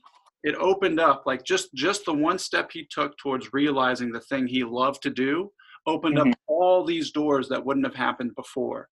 it 0.44 0.56
opened 0.56 1.00
up 1.00 1.24
like 1.26 1.44
just 1.46 1.74
just 1.74 2.04
the 2.06 2.14
one 2.14 2.38
step 2.38 2.70
he 2.72 2.86
took 2.90 3.16
towards 3.18 3.54
realizing 3.54 4.12
the 4.12 4.20
thing 4.20 4.46
he 4.46 4.64
loved 4.64 5.02
to 5.04 5.10
do 5.10 5.52
opened 5.86 6.18
Mhm. 6.18 6.32
up 6.32 6.40
all 6.48 6.84
these 6.84 7.12
doors 7.12 7.48
that 7.50 7.64
wouldn't 7.66 7.86
have 7.86 7.96
happened 7.96 8.36
before 8.36 8.90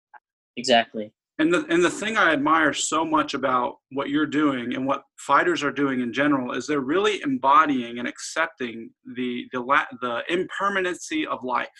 Exactly. 0.56 1.12
and 1.38 1.52
the 1.52 1.64
and 1.72 1.82
the 1.82 1.90
thing 1.90 2.16
i 2.16 2.32
admire 2.32 2.72
so 2.72 3.04
much 3.04 3.34
about 3.34 3.78
what 3.90 4.10
you're 4.10 4.26
doing 4.26 4.74
and 4.74 4.86
what 4.86 5.02
fighters 5.18 5.62
are 5.64 5.72
doing 5.72 6.00
in 6.02 6.12
general 6.12 6.52
is 6.52 6.66
they're 6.66 6.80
really 6.94 7.20
embodying 7.22 7.98
and 7.98 8.06
accepting 8.06 8.92
the 9.16 9.48
the 9.52 9.60
la- 9.60 9.86
the 10.02 10.22
impermanency 10.28 11.26
of 11.26 11.42
life 11.42 11.78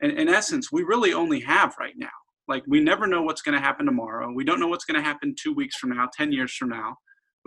and 0.00 0.12
in 0.12 0.28
essence 0.28 0.70
we 0.72 0.82
really 0.82 1.12
only 1.12 1.40
have 1.40 1.74
right 1.80 1.96
now 1.98 2.16
like 2.46 2.62
we 2.66 2.80
never 2.80 3.06
know 3.06 3.22
what's 3.22 3.42
going 3.42 3.56
to 3.58 3.60
happen 3.68 3.84
tomorrow 3.86 4.30
we 4.32 4.44
don't 4.44 4.60
know 4.60 4.68
what's 4.68 4.84
going 4.86 5.00
to 5.02 5.06
happen 5.10 5.34
two 5.38 5.52
weeks 5.52 5.76
from 5.76 5.90
now 5.90 6.08
ten 6.12 6.30
years 6.32 6.54
from 6.54 6.68
now 6.70 6.96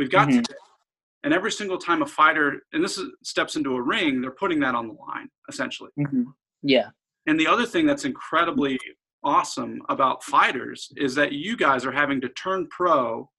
we've 0.01 0.09
got 0.09 0.27
Mhm. 0.29 0.43
today 0.43 0.57
and 1.23 1.31
every 1.31 1.51
single 1.51 1.77
time 1.77 2.01
a 2.01 2.05
fighter 2.07 2.63
and 2.73 2.83
this 2.83 2.97
is, 2.97 3.07
steps 3.21 3.55
into 3.55 3.75
a 3.75 3.81
ring 3.81 4.19
they're 4.19 4.31
putting 4.43 4.59
that 4.59 4.73
on 4.73 4.87
the 4.87 4.93
line 4.95 5.29
essentially 5.47 5.91
hmm 5.95 6.23
Yeah. 6.63 6.89
and 7.27 7.39
the 7.39 7.45
other 7.45 7.67
thing 7.67 7.85
that's 7.85 8.03
incredibly 8.03 8.79
awesome 9.23 9.83
about 9.89 10.23
fighters 10.23 10.91
is 10.97 11.13
that 11.15 11.33
you 11.33 11.55
guys 11.55 11.85
are 11.85 11.91
having 11.91 12.19
to 12.21 12.29
turn 12.29 12.67
pro 12.69 13.29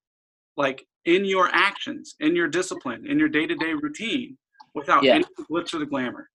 like 0.55 0.87
in 1.05 1.25
your 1.25 1.49
actions, 1.51 2.15
in 2.21 2.33
your 2.33 2.47
discipline, 2.47 3.05
in 3.05 3.19
your 3.19 3.27
day-to-day 3.27 3.73
routine 3.73 4.37
without 4.73 5.03
Yeah. 5.03 5.15
any 5.15 5.25
glitz 5.49 5.73
or 5.73 5.79
the 5.79 5.85
glamour. 5.85 6.29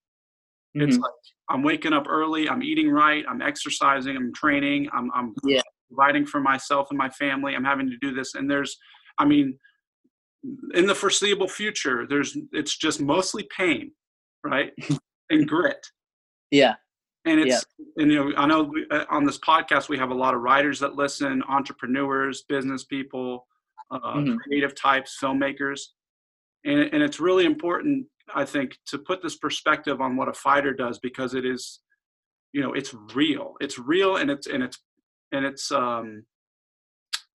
It's 0.74 0.98
Mhm. 0.98 1.02
like 1.04 1.12
I'm 1.48 1.62
waking 1.62 1.94
up 1.94 2.06
early, 2.06 2.46
I'm 2.50 2.62
eating 2.62 2.90
right, 2.90 3.24
I'm 3.26 3.40
exercising, 3.40 4.14
I'm 4.14 4.34
training, 4.34 4.90
I'm 4.92 5.10
I'm 5.14 5.34
Yeah. 5.44 5.62
providing 5.88 6.26
for 6.26 6.40
myself 6.40 6.88
and 6.90 6.98
my 6.98 7.08
family. 7.08 7.54
I'm 7.56 7.64
having 7.64 7.88
to 7.88 7.96
do 7.96 8.10
this 8.12 8.34
and 8.34 8.50
there's 8.50 8.78
I 9.16 9.24
mean 9.24 9.58
in 10.74 10.86
the 10.86 10.95
foreseeable 10.95 11.49
future 11.49 12.07
there's 12.09 12.36
it's 12.53 12.76
just 12.76 13.01
mostly 13.01 13.47
pain, 13.57 13.91
right? 14.45 14.72
and 15.30 15.47
grit 15.53 15.84
yeah. 16.51 16.74
and 17.26 17.41
it's 17.41 17.64
and 17.97 18.11
you 18.12 18.16
know 18.24 18.36
i 18.36 18.47
know 18.47 18.62
we, 18.62 18.86
uh, 18.91 19.05
on 19.11 19.24
this 19.24 19.39
podcast 19.39 19.89
we 19.89 19.99
have 19.99 20.11
a 20.11 20.14
lot 20.14 20.34
of 20.34 20.41
writers 20.41 20.78
that 20.80 20.95
listen 20.95 21.43
entrepreneurs 21.49 22.43
business 22.49 22.84
people 22.84 23.47
uh, 23.91 23.99
Mhm. 24.14 24.39
creative 24.39 24.74
types 24.74 25.18
filmmakers 25.20 25.80
and, 26.64 26.80
and 26.93 27.03
it's 27.03 27.20
really 27.20 27.45
important 27.47 28.07
i 28.34 28.45
think 28.45 28.76
to 28.86 28.99
put 28.99 29.22
this 29.22 29.36
perspective 29.36 30.01
on 30.01 30.16
what 30.16 30.28
a 30.28 30.32
fighter 30.32 30.72
does 30.72 30.99
because 30.99 31.34
it 31.34 31.45
is 31.45 31.80
you 32.53 32.61
know 32.62 32.72
it's 32.74 32.95
real 33.14 33.55
it's 33.61 33.78
real 33.78 34.16
and 34.16 34.30
it's 34.30 34.47
and 34.47 34.62
it's 34.62 34.78
and 35.32 35.45
it's 35.45 35.70
um 35.72 36.22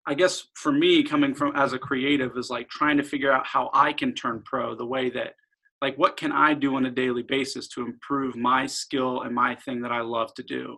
i 0.08 0.14
guess 0.14 0.47
for 0.56 0.72
me 0.72 1.04
coming 1.04 1.34
from 1.34 1.56
as 1.56 1.74
a 1.74 1.80
creative 1.80 2.38
is 2.38 2.49
like 2.49 2.68
trying 2.70 2.97
to 2.97 3.04
figure 3.04 3.32
out 3.32 3.45
how 3.45 3.70
i 3.74 3.91
can 3.93 4.14
turn 4.14 4.41
pro 4.45 4.76
the 4.76 4.86
way 4.86 5.10
that 5.10 5.34
like 5.82 5.97
what 5.97 6.18
can 6.18 6.32
i 6.32 6.54
do 6.54 6.76
on 6.76 6.86
a 6.86 6.91
daily 6.91 7.24
basis 7.24 7.68
to 7.68 7.82
improve 7.86 8.36
my 8.36 8.66
skill 8.66 9.22
and 9.22 9.34
my 9.34 9.56
thing 9.56 9.82
that 9.82 9.91
i 9.91 10.01
love 10.01 10.34
to 10.34 10.43
do 10.43 10.78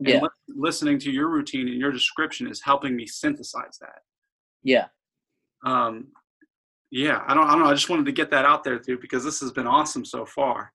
and 0.00 0.08
Yeah. 0.08 0.22
li- 0.22 0.28
listening 0.48 0.98
to 1.00 1.10
your 1.10 1.28
routine 1.28 1.68
and 1.68 1.78
your 1.78 1.92
description 1.92 2.48
is 2.48 2.60
helping 2.62 2.96
me 2.96 3.06
synthesize 3.06 3.78
that 3.80 4.00
Yeah. 4.62 4.86
um 5.64 6.08
yeah 6.90 7.22
i 7.26 7.34
don't 7.34 7.46
i 7.48 7.52
don't 7.52 7.60
know 7.62 7.70
i 7.70 7.74
just 7.74 7.88
wanted 7.90 8.06
to 8.06 8.12
get 8.12 8.30
that 8.30 8.44
out 8.44 8.64
there 8.64 8.78
too 8.78 8.98
because 9.00 9.24
this 9.24 9.40
has 9.40 9.52
been 9.52 9.66
awesome 9.66 10.04
so 10.04 10.24
far 10.26 10.72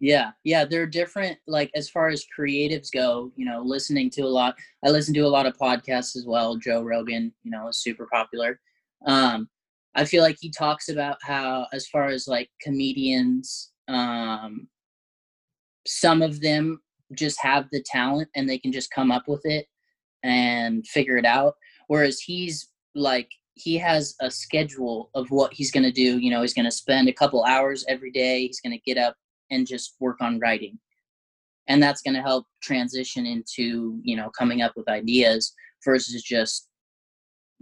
Yeah, 0.00 0.30
yeah, 0.44 0.64
they're 0.64 0.86
different. 0.86 1.38
Like 1.46 1.70
as 1.74 1.88
far 1.88 2.08
as 2.08 2.24
creatives 2.36 2.90
go, 2.92 3.32
you 3.36 3.44
know, 3.44 3.62
listening 3.62 4.10
to 4.10 4.22
a 4.22 4.28
lot. 4.28 4.56
I 4.84 4.90
listen 4.90 5.12
to 5.14 5.20
a 5.20 5.28
lot 5.28 5.46
of 5.46 5.58
podcasts 5.58 6.16
as 6.16 6.24
well. 6.26 6.56
Joe 6.56 6.82
Rogan, 6.82 7.32
you 7.42 7.50
know, 7.50 7.68
is 7.68 7.82
super 7.82 8.06
popular. 8.12 8.60
Um, 9.06 9.48
I 9.96 10.04
feel 10.04 10.22
like 10.22 10.36
he 10.40 10.50
talks 10.50 10.88
about 10.88 11.16
how, 11.22 11.66
as 11.72 11.88
far 11.88 12.06
as 12.06 12.28
like 12.28 12.48
comedians, 12.62 13.72
um, 13.88 14.68
some 15.86 16.22
of 16.22 16.40
them 16.40 16.80
just 17.14 17.40
have 17.40 17.66
the 17.72 17.82
talent 17.82 18.28
and 18.36 18.48
they 18.48 18.58
can 18.58 18.70
just 18.70 18.92
come 18.92 19.10
up 19.10 19.26
with 19.26 19.44
it 19.44 19.66
and 20.22 20.86
figure 20.86 21.16
it 21.16 21.24
out. 21.24 21.54
Whereas 21.88 22.20
he's 22.20 22.68
like 22.94 23.28
he 23.54 23.76
has 23.78 24.14
a 24.20 24.30
schedule 24.30 25.10
of 25.14 25.28
what 25.30 25.52
he's 25.52 25.72
going 25.72 25.82
to 25.82 25.90
do. 25.90 26.18
You 26.18 26.30
know, 26.30 26.42
he's 26.42 26.54
going 26.54 26.64
to 26.64 26.70
spend 26.70 27.08
a 27.08 27.12
couple 27.12 27.42
hours 27.44 27.84
every 27.88 28.12
day. 28.12 28.46
He's 28.46 28.60
going 28.60 28.72
to 28.78 28.82
get 28.84 28.98
up 28.98 29.16
and 29.50 29.66
just 29.66 29.94
work 30.00 30.20
on 30.20 30.38
writing. 30.38 30.78
And 31.68 31.82
that's 31.82 32.02
going 32.02 32.14
to 32.14 32.22
help 32.22 32.46
transition 32.62 33.26
into 33.26 34.00
you 34.02 34.16
know 34.16 34.30
coming 34.30 34.62
up 34.62 34.72
with 34.76 34.88
ideas 34.88 35.52
versus 35.84 36.22
just 36.22 36.68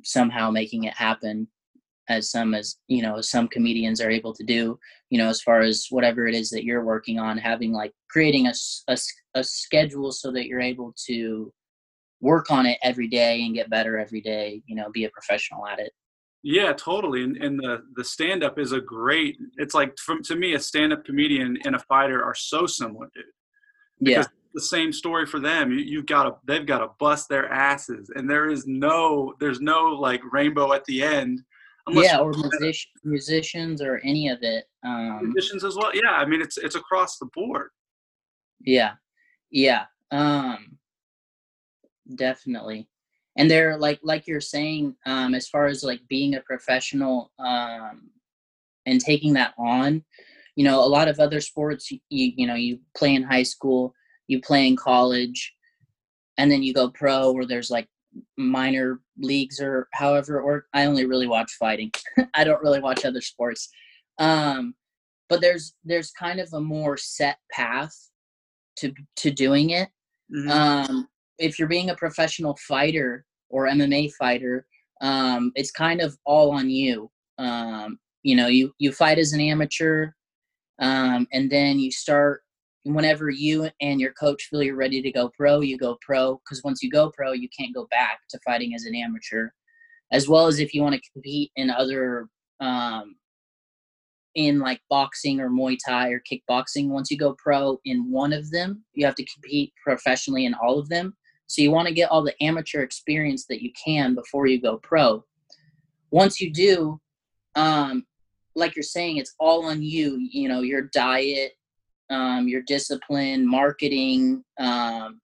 somehow 0.02 0.50
making 0.50 0.84
it 0.84 0.94
happen 0.94 1.48
as 2.08 2.30
some 2.30 2.54
as 2.54 2.76
you 2.86 3.02
know 3.02 3.16
as 3.16 3.30
some 3.30 3.48
comedians 3.48 4.00
are 4.00 4.10
able 4.10 4.32
to 4.32 4.44
do 4.44 4.78
you 5.10 5.18
know 5.18 5.28
as 5.28 5.40
far 5.40 5.60
as 5.60 5.86
whatever 5.90 6.26
it 6.26 6.34
is 6.34 6.50
that 6.50 6.64
you're 6.64 6.84
working 6.84 7.18
on 7.18 7.36
having 7.36 7.72
like 7.72 7.92
creating 8.08 8.46
a 8.46 8.52
a 9.34 9.44
schedule 9.44 10.12
so 10.12 10.30
that 10.30 10.46
you're 10.46 10.60
able 10.60 10.94
to 11.06 11.52
work 12.20 12.50
on 12.50 12.64
it 12.64 12.78
every 12.82 13.08
day 13.08 13.42
and 13.42 13.54
get 13.54 13.70
better 13.70 13.98
every 13.98 14.20
day 14.20 14.62
you 14.66 14.74
know 14.74 14.90
be 14.90 15.04
a 15.04 15.10
professional 15.10 15.66
at 15.66 15.78
it 15.78 15.92
Yeah, 16.48 16.72
totally. 16.74 17.24
And, 17.24 17.36
and 17.38 17.58
the 17.58 17.82
the 17.96 18.04
stand 18.04 18.44
up 18.44 18.56
is 18.56 18.70
a 18.70 18.80
great. 18.80 19.36
It's 19.56 19.74
like 19.74 19.98
from 19.98 20.22
to 20.22 20.36
me, 20.36 20.54
a 20.54 20.60
stand 20.60 20.92
up 20.92 21.04
comedian 21.04 21.58
and 21.64 21.74
a 21.74 21.80
fighter 21.80 22.22
are 22.22 22.36
so 22.36 22.66
similar, 22.66 23.08
dude. 23.12 23.24
yeah 23.98 24.18
Because 24.18 24.32
the 24.54 24.60
same 24.60 24.92
story 24.92 25.26
for 25.26 25.40
them. 25.40 25.72
You, 25.72 25.78
you've 25.78 26.06
got 26.06 26.22
to 26.22 26.36
they've 26.46 26.64
got 26.64 26.78
to 26.78 26.90
bust 27.00 27.28
their 27.28 27.48
asses, 27.52 28.12
and 28.14 28.30
there 28.30 28.48
is 28.48 28.64
no 28.64 29.34
there's 29.40 29.60
no 29.60 29.86
like 29.86 30.22
rainbow 30.32 30.72
at 30.72 30.84
the 30.84 31.02
end. 31.02 31.42
yeah 31.90 32.18
or 32.20 32.30
music- 32.30 32.86
musicians 33.02 33.82
or 33.82 34.00
any 34.04 34.28
of 34.28 34.38
it 34.42 34.66
um 34.84 35.18
musicians 35.24 35.64
as 35.64 35.74
well. 35.74 35.90
Yeah, 35.94 36.12
I 36.12 36.24
mean 36.26 36.40
it's 36.40 36.58
it's 36.58 36.76
across 36.76 37.18
the 37.18 37.26
board. 37.34 37.70
Yeah. 38.60 38.92
Yeah. 39.50 39.86
Um 40.12 40.78
definitely. 42.14 42.88
And 43.36 43.50
they're 43.50 43.76
like 43.76 44.00
like 44.02 44.26
you're 44.26 44.40
saying 44.40 44.94
um 45.06 45.34
as 45.34 45.48
far 45.48 45.66
as 45.66 45.82
like 45.82 46.00
being 46.08 46.34
a 46.34 46.40
professional 46.40 47.32
um 47.38 48.10
and 48.86 49.00
taking 49.00 49.32
that 49.32 49.54
on 49.58 50.02
you 50.56 50.64
know 50.64 50.82
a 50.82 50.86
lot 50.86 51.08
of 51.08 51.20
other 51.20 51.40
sports 51.40 51.90
you 51.90 52.00
you 52.10 52.46
know 52.46 52.54
you 52.54 52.78
play 52.96 53.14
in 53.14 53.22
high 53.22 53.42
school 53.42 53.94
you 54.26 54.40
play 54.40 54.66
in 54.66 54.76
college 54.76 55.54
and 56.38 56.50
then 56.50 56.62
you 56.62 56.74
go 56.74 56.90
pro 56.90 57.32
where 57.32 57.46
there's 57.46 57.70
like 57.70 57.88
minor 58.36 59.00
leagues 59.18 59.60
or 59.60 59.88
however 59.92 60.40
or 60.40 60.66
i 60.72 60.86
only 60.86 61.04
really 61.04 61.26
watch 61.26 61.52
fighting. 61.58 61.90
I 62.34 62.44
don't 62.44 62.62
really 62.62 62.80
watch 62.80 63.04
other 63.04 63.20
sports. 63.20 63.68
Um 64.18 64.74
but 65.28 65.40
there's 65.40 65.74
there's 65.84 66.12
kind 66.12 66.40
of 66.40 66.48
a 66.52 66.60
more 66.60 66.96
set 66.96 67.38
path 67.52 67.94
to 68.76 68.92
to 69.16 69.30
doing 69.30 69.70
it. 69.70 69.88
Mm-hmm. 70.34 70.50
um 70.50 71.08
if 71.38 71.58
you're 71.58 71.68
being 71.68 71.90
a 71.90 71.96
professional 71.96 72.56
fighter 72.68 73.24
or 73.50 73.66
mma 73.68 74.10
fighter 74.14 74.66
um 75.00 75.52
it's 75.54 75.70
kind 75.70 76.00
of 76.00 76.16
all 76.24 76.50
on 76.50 76.70
you 76.70 77.10
um 77.38 77.98
you 78.22 78.34
know 78.34 78.46
you 78.46 78.72
you 78.78 78.92
fight 78.92 79.18
as 79.18 79.32
an 79.32 79.40
amateur 79.40 80.10
um 80.80 81.26
and 81.32 81.50
then 81.50 81.78
you 81.78 81.90
start 81.90 82.42
whenever 82.86 83.30
you 83.30 83.68
and 83.80 84.00
your 84.00 84.12
coach 84.12 84.44
feel 84.44 84.62
you're 84.62 84.76
ready 84.76 85.02
to 85.02 85.10
go 85.10 85.30
pro, 85.36 85.60
you 85.60 85.76
go 85.76 85.98
pro. 86.02 86.36
Because 86.36 86.62
once 86.62 86.82
you 86.82 86.90
go 86.90 87.10
pro, 87.10 87.32
you 87.32 87.48
can't 87.56 87.74
go 87.74 87.86
back 87.90 88.20
to 88.30 88.38
fighting 88.44 88.74
as 88.74 88.84
an 88.84 88.94
amateur. 88.94 89.48
As 90.12 90.28
well 90.28 90.46
as 90.46 90.60
if 90.60 90.72
you 90.72 90.82
want 90.82 90.94
to 90.94 91.10
compete 91.12 91.50
in 91.56 91.68
other, 91.68 92.28
um, 92.60 93.16
in 94.36 94.60
like 94.60 94.80
boxing 94.88 95.40
or 95.40 95.50
Muay 95.50 95.76
Thai 95.84 96.10
or 96.10 96.22
kickboxing, 96.30 96.88
once 96.88 97.10
you 97.10 97.18
go 97.18 97.34
pro 97.42 97.78
in 97.84 98.10
one 98.10 98.32
of 98.32 98.50
them, 98.50 98.84
you 98.94 99.04
have 99.04 99.16
to 99.16 99.26
compete 99.34 99.72
professionally 99.82 100.44
in 100.44 100.54
all 100.54 100.78
of 100.78 100.88
them. 100.88 101.16
So 101.46 101.62
you 101.62 101.70
want 101.70 101.88
to 101.88 101.94
get 101.94 102.10
all 102.10 102.22
the 102.22 102.40
amateur 102.42 102.82
experience 102.82 103.46
that 103.46 103.62
you 103.62 103.70
can 103.72 104.14
before 104.14 104.46
you 104.46 104.60
go 104.60 104.78
pro. 104.78 105.24
Once 106.10 106.40
you 106.40 106.52
do, 106.52 107.00
um, 107.54 108.04
like 108.54 108.74
you're 108.74 108.82
saying, 108.82 109.18
it's 109.18 109.34
all 109.38 109.66
on 109.66 109.82
you. 109.82 110.18
You 110.30 110.48
know, 110.48 110.60
your 110.60 110.82
diet, 110.82 111.52
um, 112.10 112.48
your 112.48 112.62
discipline, 112.62 113.48
marketing. 113.48 114.42
Um, 114.58 115.20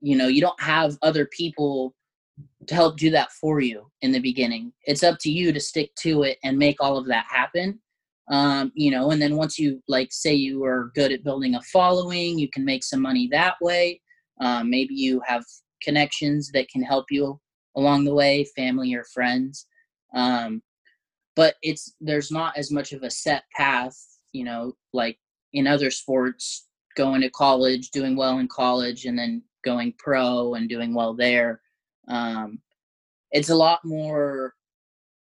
you 0.00 0.16
know, 0.16 0.28
you 0.28 0.40
don't 0.40 0.60
have 0.60 0.96
other 1.02 1.26
people 1.26 1.94
to 2.66 2.74
help 2.74 2.96
do 2.96 3.10
that 3.10 3.32
for 3.32 3.60
you 3.60 3.90
in 4.02 4.12
the 4.12 4.18
beginning. 4.18 4.72
It's 4.84 5.02
up 5.02 5.18
to 5.20 5.30
you 5.30 5.52
to 5.52 5.60
stick 5.60 5.94
to 5.96 6.22
it 6.22 6.38
and 6.42 6.58
make 6.58 6.76
all 6.80 6.96
of 6.96 7.06
that 7.06 7.26
happen. 7.28 7.80
Um, 8.30 8.70
you 8.74 8.90
know, 8.90 9.10
and 9.10 9.20
then 9.20 9.36
once 9.36 9.58
you 9.58 9.82
like 9.88 10.12
say 10.12 10.34
you 10.34 10.64
are 10.64 10.92
good 10.94 11.12
at 11.12 11.24
building 11.24 11.56
a 11.56 11.62
following, 11.62 12.38
you 12.38 12.48
can 12.48 12.64
make 12.64 12.84
some 12.84 13.02
money 13.02 13.28
that 13.32 13.54
way. 13.60 14.00
Um, 14.40 14.70
maybe 14.70 14.94
you 14.94 15.20
have 15.26 15.44
connections 15.82 16.50
that 16.52 16.68
can 16.68 16.82
help 16.82 17.06
you 17.10 17.40
along 17.76 18.04
the 18.04 18.14
way, 18.14 18.44
family 18.56 18.94
or 18.94 19.04
friends. 19.04 19.66
Um, 20.14 20.62
but 21.36 21.54
it's 21.62 21.94
there's 22.00 22.30
not 22.30 22.56
as 22.56 22.70
much 22.70 22.92
of 22.92 23.02
a 23.02 23.10
set 23.10 23.44
path, 23.56 23.96
you 24.32 24.44
know, 24.44 24.74
like 24.92 25.18
in 25.52 25.66
other 25.66 25.90
sports, 25.90 26.66
going 26.96 27.20
to 27.20 27.30
college, 27.30 27.90
doing 27.90 28.16
well 28.16 28.38
in 28.38 28.48
college, 28.48 29.04
and 29.04 29.18
then 29.18 29.42
going 29.64 29.94
pro 29.98 30.54
and 30.54 30.68
doing 30.68 30.94
well 30.94 31.14
there. 31.14 31.60
Um, 32.08 32.58
it's 33.30 33.50
a 33.50 33.54
lot 33.54 33.80
more, 33.84 34.54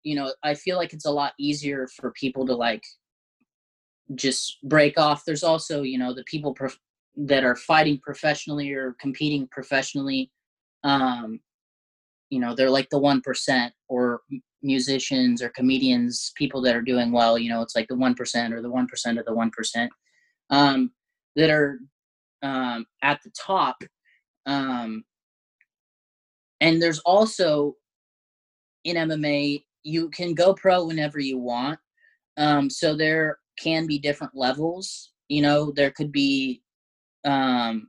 you 0.02 0.16
know, 0.16 0.32
I 0.42 0.54
feel 0.54 0.76
like 0.76 0.92
it's 0.92 1.04
a 1.04 1.10
lot 1.10 1.34
easier 1.38 1.86
for 1.86 2.12
people 2.12 2.46
to 2.46 2.54
like 2.54 2.84
just 4.14 4.58
break 4.62 4.98
off. 4.98 5.24
There's 5.24 5.44
also, 5.44 5.82
you 5.82 5.98
know, 5.98 6.14
the 6.14 6.24
people 6.24 6.54
that 7.26 7.44
are 7.44 7.56
fighting 7.56 7.98
professionally 7.98 8.72
or 8.72 8.94
competing 9.00 9.48
professionally. 9.48 10.30
Um, 10.84 11.40
you 12.30 12.38
know, 12.38 12.54
they're 12.54 12.70
like 12.70 12.88
the 12.90 13.00
1% 13.00 13.70
or 13.88 14.20
musicians 14.62 15.42
or 15.42 15.48
comedians, 15.50 16.32
people 16.36 16.60
that 16.62 16.76
are 16.76 16.82
doing 16.82 17.10
well, 17.10 17.38
you 17.38 17.48
know, 17.48 17.62
it's 17.62 17.74
like 17.74 17.88
the 17.88 17.94
1% 17.94 18.52
or 18.52 18.62
the 18.62 18.70
1% 18.70 19.18
of 19.18 19.24
the 19.24 19.32
1% 19.32 19.88
um, 20.50 20.90
that 21.36 21.50
are 21.50 21.78
um, 22.42 22.86
at 23.02 23.20
the 23.24 23.30
top. 23.30 23.76
Um, 24.46 25.04
and 26.60 26.80
there's 26.80 27.00
also 27.00 27.74
in 28.84 28.96
MMA, 28.96 29.64
you 29.82 30.08
can 30.10 30.34
go 30.34 30.54
pro 30.54 30.86
whenever 30.86 31.18
you 31.18 31.38
want. 31.38 31.78
Um, 32.36 32.70
so 32.70 32.94
there 32.94 33.38
can 33.58 33.86
be 33.86 33.98
different 33.98 34.34
levels. 34.36 35.12
You 35.28 35.42
know, 35.42 35.72
there 35.74 35.90
could 35.90 36.12
be 36.12 36.62
um, 37.24 37.88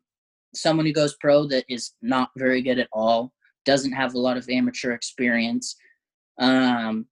someone 0.53 0.85
who 0.85 0.93
goes 0.93 1.15
pro 1.19 1.47
that 1.47 1.65
is 1.69 1.93
not 2.01 2.29
very 2.37 2.61
good 2.61 2.79
at 2.79 2.89
all, 2.91 3.33
doesn't 3.65 3.91
have 3.91 4.13
a 4.13 4.19
lot 4.19 4.37
of 4.37 4.47
amateur 4.49 4.91
experience. 4.91 5.75
Um, 6.39 7.05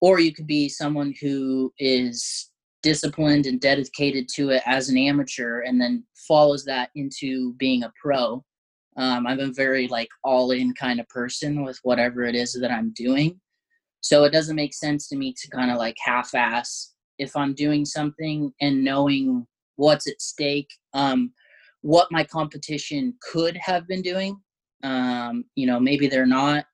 or 0.00 0.20
you 0.20 0.34
could 0.34 0.46
be 0.46 0.68
someone 0.68 1.14
who 1.20 1.72
is 1.78 2.50
disciplined 2.84 3.46
and 3.46 3.60
dedicated 3.60 4.28
to 4.28 4.50
it 4.50 4.62
as 4.66 4.90
an 4.90 4.98
amateur 4.98 5.60
and 5.60 5.80
then 5.80 6.04
follows 6.28 6.66
that 6.66 6.90
into 6.94 7.54
being 7.54 7.82
a 7.82 7.92
pro 8.00 8.44
um, 8.98 9.26
i'm 9.26 9.40
a 9.40 9.50
very 9.52 9.88
like 9.88 10.10
all 10.22 10.50
in 10.50 10.74
kind 10.74 11.00
of 11.00 11.08
person 11.08 11.64
with 11.64 11.78
whatever 11.82 12.24
it 12.24 12.34
is 12.34 12.52
that 12.52 12.70
i'm 12.70 12.92
doing 12.94 13.40
so 14.02 14.24
it 14.24 14.32
doesn't 14.32 14.56
make 14.56 14.74
sense 14.74 15.08
to 15.08 15.16
me 15.16 15.32
to 15.32 15.48
kind 15.48 15.70
of 15.70 15.78
like 15.78 15.96
half 16.04 16.34
ass 16.34 16.92
if 17.18 17.34
i'm 17.34 17.54
doing 17.54 17.86
something 17.86 18.52
and 18.60 18.84
knowing 18.84 19.46
what's 19.76 20.06
at 20.06 20.20
stake 20.20 20.68
um, 20.92 21.32
what 21.84 22.10
my 22.10 22.24
competition 22.24 23.14
could 23.30 23.56
have 23.56 23.86
been 23.86 24.02
doing 24.02 24.36
um, 24.82 25.44
you 25.54 25.66
know 25.66 25.78
maybe 25.78 26.06
they're 26.06 26.26
not 26.26 26.64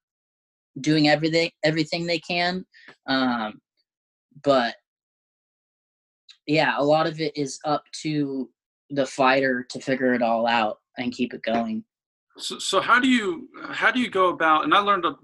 doing 0.80 1.08
everything 1.08 1.50
everything 1.64 2.06
they 2.06 2.18
can 2.20 2.64
um, 3.06 3.60
but 4.42 4.74
yeah, 6.50 6.74
a 6.78 6.84
lot 6.84 7.06
of 7.06 7.20
it 7.20 7.36
is 7.36 7.60
up 7.64 7.84
to 8.02 8.50
the 8.90 9.06
fighter 9.06 9.64
to 9.70 9.80
figure 9.80 10.14
it 10.14 10.22
all 10.22 10.46
out 10.46 10.78
and 10.98 11.12
keep 11.12 11.32
it 11.32 11.42
going. 11.42 11.84
So, 12.38 12.58
so 12.58 12.80
how 12.80 12.98
do 12.98 13.08
you 13.08 13.48
how 13.70 13.90
do 13.90 14.00
you 14.00 14.10
go 14.10 14.30
about? 14.30 14.64
And 14.64 14.74
I 14.74 14.78
learned. 14.78 15.04
A, 15.04 15.16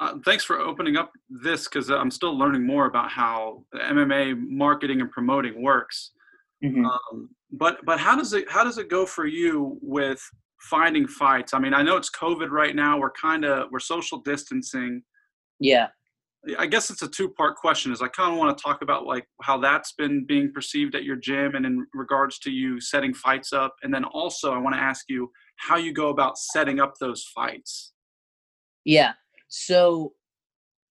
uh, 0.00 0.18
thanks 0.24 0.44
for 0.44 0.58
opening 0.58 0.96
up 0.96 1.12
this 1.28 1.64
because 1.64 1.90
I'm 1.90 2.10
still 2.10 2.36
learning 2.36 2.66
more 2.66 2.86
about 2.86 3.10
how 3.10 3.64
MMA 3.74 4.38
marketing 4.38 5.00
and 5.00 5.10
promoting 5.10 5.62
works. 5.62 6.12
Mm-hmm. 6.62 6.84
Um, 6.84 7.30
but 7.52 7.84
but 7.84 7.98
how 7.98 8.16
does 8.16 8.32
it 8.32 8.50
how 8.50 8.64
does 8.64 8.78
it 8.78 8.88
go 8.88 9.06
for 9.06 9.26
you 9.26 9.78
with 9.82 10.22
finding 10.60 11.06
fights? 11.06 11.54
I 11.54 11.58
mean, 11.58 11.74
I 11.74 11.82
know 11.82 11.96
it's 11.96 12.10
COVID 12.10 12.50
right 12.50 12.74
now. 12.76 12.98
We're 12.98 13.12
kind 13.12 13.44
of 13.44 13.68
we're 13.70 13.80
social 13.80 14.18
distancing. 14.18 15.02
Yeah. 15.58 15.88
I 16.58 16.64
guess 16.66 16.88
it's 16.88 17.02
a 17.02 17.08
two 17.08 17.28
part 17.28 17.56
question. 17.56 17.92
Is 17.92 18.00
I 18.00 18.08
kind 18.08 18.32
of 18.32 18.38
want 18.38 18.56
to 18.56 18.62
talk 18.62 18.80
about 18.82 19.04
like 19.04 19.26
how 19.42 19.58
that's 19.58 19.92
been 19.92 20.24
being 20.24 20.52
perceived 20.52 20.94
at 20.94 21.04
your 21.04 21.16
gym 21.16 21.54
and 21.54 21.66
in 21.66 21.86
regards 21.92 22.38
to 22.40 22.50
you 22.50 22.80
setting 22.80 23.12
fights 23.12 23.52
up, 23.52 23.74
and 23.82 23.92
then 23.92 24.04
also 24.04 24.52
I 24.52 24.58
want 24.58 24.74
to 24.74 24.80
ask 24.80 25.04
you 25.08 25.30
how 25.56 25.76
you 25.76 25.92
go 25.92 26.08
about 26.08 26.38
setting 26.38 26.80
up 26.80 26.94
those 26.98 27.24
fights. 27.34 27.92
Yeah. 28.84 29.12
So 29.48 30.14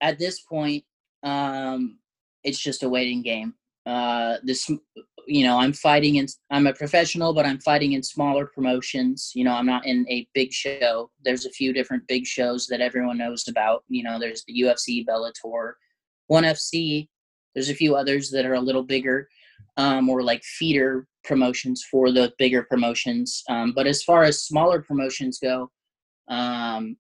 at 0.01 0.17
this 0.17 0.41
point, 0.41 0.83
um, 1.21 1.99
it's 2.43 2.59
just 2.59 2.83
a 2.83 2.89
waiting 2.89 3.21
game. 3.21 3.53
Uh, 3.85 4.37
this 4.43 4.69
you 5.28 5.43
know 5.45 5.57
i'm 5.59 5.73
fighting 5.73 6.15
in 6.15 6.28
i'm 6.51 6.67
a 6.67 6.73
professional 6.73 7.34
but 7.34 7.45
i'm 7.45 7.59
fighting 7.59 7.93
in 7.93 8.03
smaller 8.03 8.45
promotions. 8.45 9.32
You 9.36 9.43
know 9.43 9.53
i'm 9.53 9.65
not 9.65 9.86
in 9.86 10.05
a 10.09 10.28
big 10.34 10.51
show. 10.51 11.09
There's 11.23 11.45
a 11.45 11.51
few 11.51 11.73
different 11.73 12.07
big 12.07 12.26
shows 12.26 12.67
that 12.67 12.82
everyone 12.82 13.17
knows 13.17 13.47
about. 13.47 13.84
You 13.88 14.03
know 14.03 14.19
there's 14.19 14.43
the 14.45 14.61
ufc 14.61 15.05
bellator 15.05 15.73
one 16.28 16.43
fc 16.43 17.07
there's 17.53 17.69
a 17.69 17.76
few 17.76 17.95
others 17.95 18.30
that 18.32 18.45
are 18.45 18.55
a 18.55 18.61
little 18.61 18.84
bigger 18.84 19.28
um, 19.78 20.09
or 20.09 20.23
like 20.23 20.43
feeder 20.43 21.07
promotions 21.23 21.84
for 21.89 22.11
the 22.11 22.34
bigger 22.38 22.63
promotions. 22.63 23.43
Um, 23.49 23.71
but 23.73 23.88
as 23.88 24.03
far 24.03 24.23
as 24.23 24.43
smaller 24.43 24.82
promotions 24.82 25.39
go 25.39 25.71
um, 26.28 26.97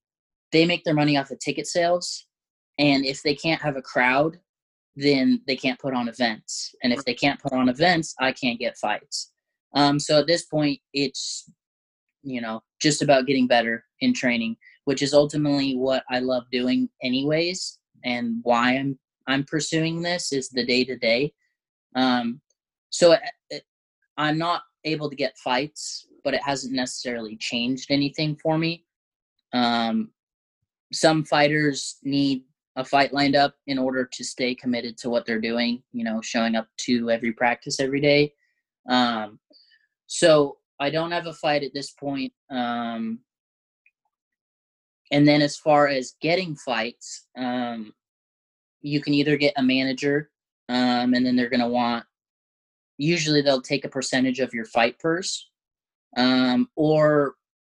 they 0.51 0.65
make 0.65 0.83
their 0.83 0.93
money 0.93 1.17
off 1.17 1.31
of 1.31 1.39
ticket 1.39 1.67
sales. 1.67 2.27
And 2.77 3.05
if 3.05 3.23
they 3.23 3.35
can't 3.35 3.61
have 3.61 3.75
a 3.75 3.81
crowd 3.81 4.39
then 4.95 5.41
they 5.47 5.55
can't 5.55 5.79
put 5.79 5.93
on 5.93 6.07
events. 6.07 6.73
And 6.83 6.93
if 6.93 7.03
they 7.05 7.13
can't 7.13 7.39
put 7.39 7.53
on 7.53 7.69
events, 7.69 8.15
I 8.19 8.31
can't 8.31 8.59
get 8.59 8.77
fights. 8.77 9.31
Um, 9.73 9.99
so 9.99 10.19
at 10.19 10.27
this 10.27 10.45
point, 10.45 10.79
it's 10.93 11.49
you 12.23 12.41
know 12.41 12.63
just 12.81 13.01
about 13.01 13.27
getting 13.27 13.47
better 13.47 13.83
in 13.99 14.13
training, 14.13 14.57
which 14.85 15.01
is 15.01 15.13
ultimately 15.13 15.75
what 15.75 16.03
I 16.09 16.19
love 16.19 16.45
doing, 16.51 16.89
anyways, 17.03 17.79
and 18.03 18.39
why 18.43 18.77
I'm 18.77 18.97
I'm 19.27 19.43
pursuing 19.43 20.01
this 20.01 20.31
is 20.31 20.49
the 20.49 20.65
day 20.65 20.83
to 20.85 20.97
day. 20.97 21.33
So 22.95 23.11
it, 23.11 23.19
it, 23.49 23.63
I'm 24.17 24.37
not 24.37 24.61
able 24.85 25.09
to 25.09 25.15
get 25.17 25.37
fights, 25.37 26.07
but 26.23 26.33
it 26.33 26.41
hasn't 26.41 26.73
necessarily 26.73 27.35
changed 27.35 27.91
anything 27.91 28.37
for 28.37 28.57
me. 28.57 28.85
Um, 29.51 30.11
some 30.93 31.25
fighters 31.25 31.97
need 32.03 32.43
a 32.75 32.83
fight 32.83 33.13
lined 33.13 33.35
up 33.35 33.55
in 33.67 33.77
order 33.77 34.05
to 34.05 34.23
stay 34.23 34.53
committed 34.53 34.97
to 34.97 35.09
what 35.09 35.25
they're 35.25 35.39
doing, 35.39 35.81
you 35.93 36.03
know, 36.03 36.21
showing 36.21 36.55
up 36.55 36.67
to 36.77 37.09
every 37.09 37.31
practice 37.31 37.79
every 37.79 38.01
day. 38.01 38.33
Um, 38.89 39.39
so 40.07 40.57
I 40.79 40.89
don't 40.89 41.11
have 41.11 41.27
a 41.27 41.33
fight 41.33 41.63
at 41.63 41.73
this 41.73 41.91
point. 41.91 42.33
Um, 42.51 43.19
and 45.11 45.27
then 45.27 45.41
as 45.41 45.57
far 45.57 45.87
as 45.87 46.15
getting 46.21 46.55
fights, 46.55 47.27
um, 47.37 47.93
you 48.81 49.01
can 49.01 49.13
either 49.13 49.37
get 49.37 49.53
a 49.57 49.63
manager, 49.63 50.29
um, 50.69 51.13
and 51.13 51.25
then 51.25 51.35
they're 51.35 51.49
going 51.49 51.59
to 51.59 51.67
want. 51.67 52.05
Usually, 52.97 53.41
they'll 53.41 53.61
take 53.61 53.85
a 53.85 53.89
percentage 53.89 54.39
of 54.39 54.53
your 54.53 54.65
fight 54.65 54.97
purse, 54.99 55.49
um, 56.17 56.69
or 56.75 57.35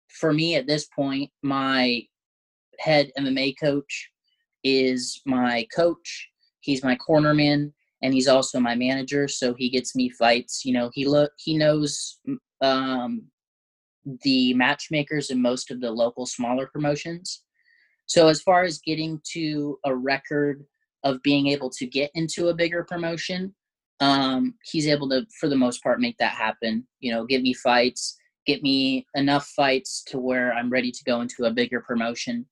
for 0.09 0.33
me 0.33 0.55
at 0.55 0.67
this 0.67 0.87
point, 0.87 1.31
my 1.43 2.03
head 2.79 3.11
MMA 3.19 3.55
coach 3.59 4.11
is 4.67 5.21
my 5.25 5.67
coach. 5.75 6.29
He's 6.61 6.83
my 6.83 6.97
cornerman, 6.97 7.73
and 8.03 8.13
he's 8.13 8.29
also 8.29 8.59
my 8.59 8.75
manager. 8.75 9.29
So 9.29 9.55
he 9.55 9.71
gets 9.71 9.95
me 9.95 10.11
fights. 10.11 10.65
You 10.65 10.75
know, 10.75 10.91
he 10.93 11.07
look 11.07 11.33
he 11.39 11.57
knows 11.57 12.19
um, 12.61 13.23
the 14.23 14.55
matchmakers 14.55 15.31
in 15.31 15.41
most 15.41 15.71
of 15.71 15.81
the 15.81 15.91
local 15.91 16.27
smaller 16.27 16.67
promotions. 16.67 17.43
So 18.07 18.29
as 18.29 18.41
far 18.41 18.65
as 18.65 18.79
getting 18.79 19.21
to 19.33 19.79
a 19.85 19.95
record 19.95 20.65
of 21.05 21.23
being 21.23 21.49
able 21.49 21.71
to 21.71 21.87
get 21.87 22.11
into 22.15 22.49
a 22.49 22.55
bigger 22.55 22.85
promotion, 22.85 23.55
um, 24.01 24.55
he's 24.65 24.87
able 24.87 25.09
to, 25.11 25.27
for 25.41 25.49
the 25.49 25.57
most 25.57 25.83
part, 25.83 26.01
make 26.01 26.17
that 26.19 26.33
happen. 26.33 26.87
You 27.01 27.13
know, 27.13 27.25
give 27.25 27.43
me 27.43 27.53
fights, 27.53 28.17
get 28.47 28.63
me 28.63 29.07
enough 29.15 29.47
fights 29.57 30.05
to 30.09 30.19
where 30.19 30.53
I'm 30.53 30.71
ready 30.71 30.93
to 30.93 31.05
go 31.05 31.21
into 31.21 31.45
a 31.45 31.53
bigger 31.53 31.81
promotion. 31.81 32.47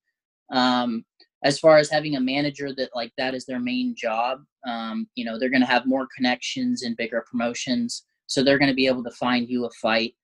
Um, 0.52 1.04
as 1.45 1.59
far 1.59 1.76
as 1.76 1.90
having 1.90 2.16
a 2.16 2.20
manager 2.20 2.74
that 2.74 2.90
like 2.95 3.12
that 3.18 3.34
is 3.34 3.45
their 3.47 3.61
main 3.61 3.95
job, 3.95 4.40
um, 4.66 5.07
you 5.14 5.24
know, 5.24 5.38
they're 5.38 5.51
going 5.51 5.61
to 5.61 5.66
have 5.66 5.86
more 5.86 6.09
connections 6.16 6.82
and 6.82 6.97
bigger 6.97 7.24
promotions, 7.30 8.05
so 8.26 8.42
they're 8.42 8.59
going 8.59 8.70
to 8.70 8.74
be 8.74 8.86
able 8.86 9.05
to 9.05 9.11
find 9.12 9.49
you 9.49 9.66
a 9.66 9.70
fight 9.80 10.14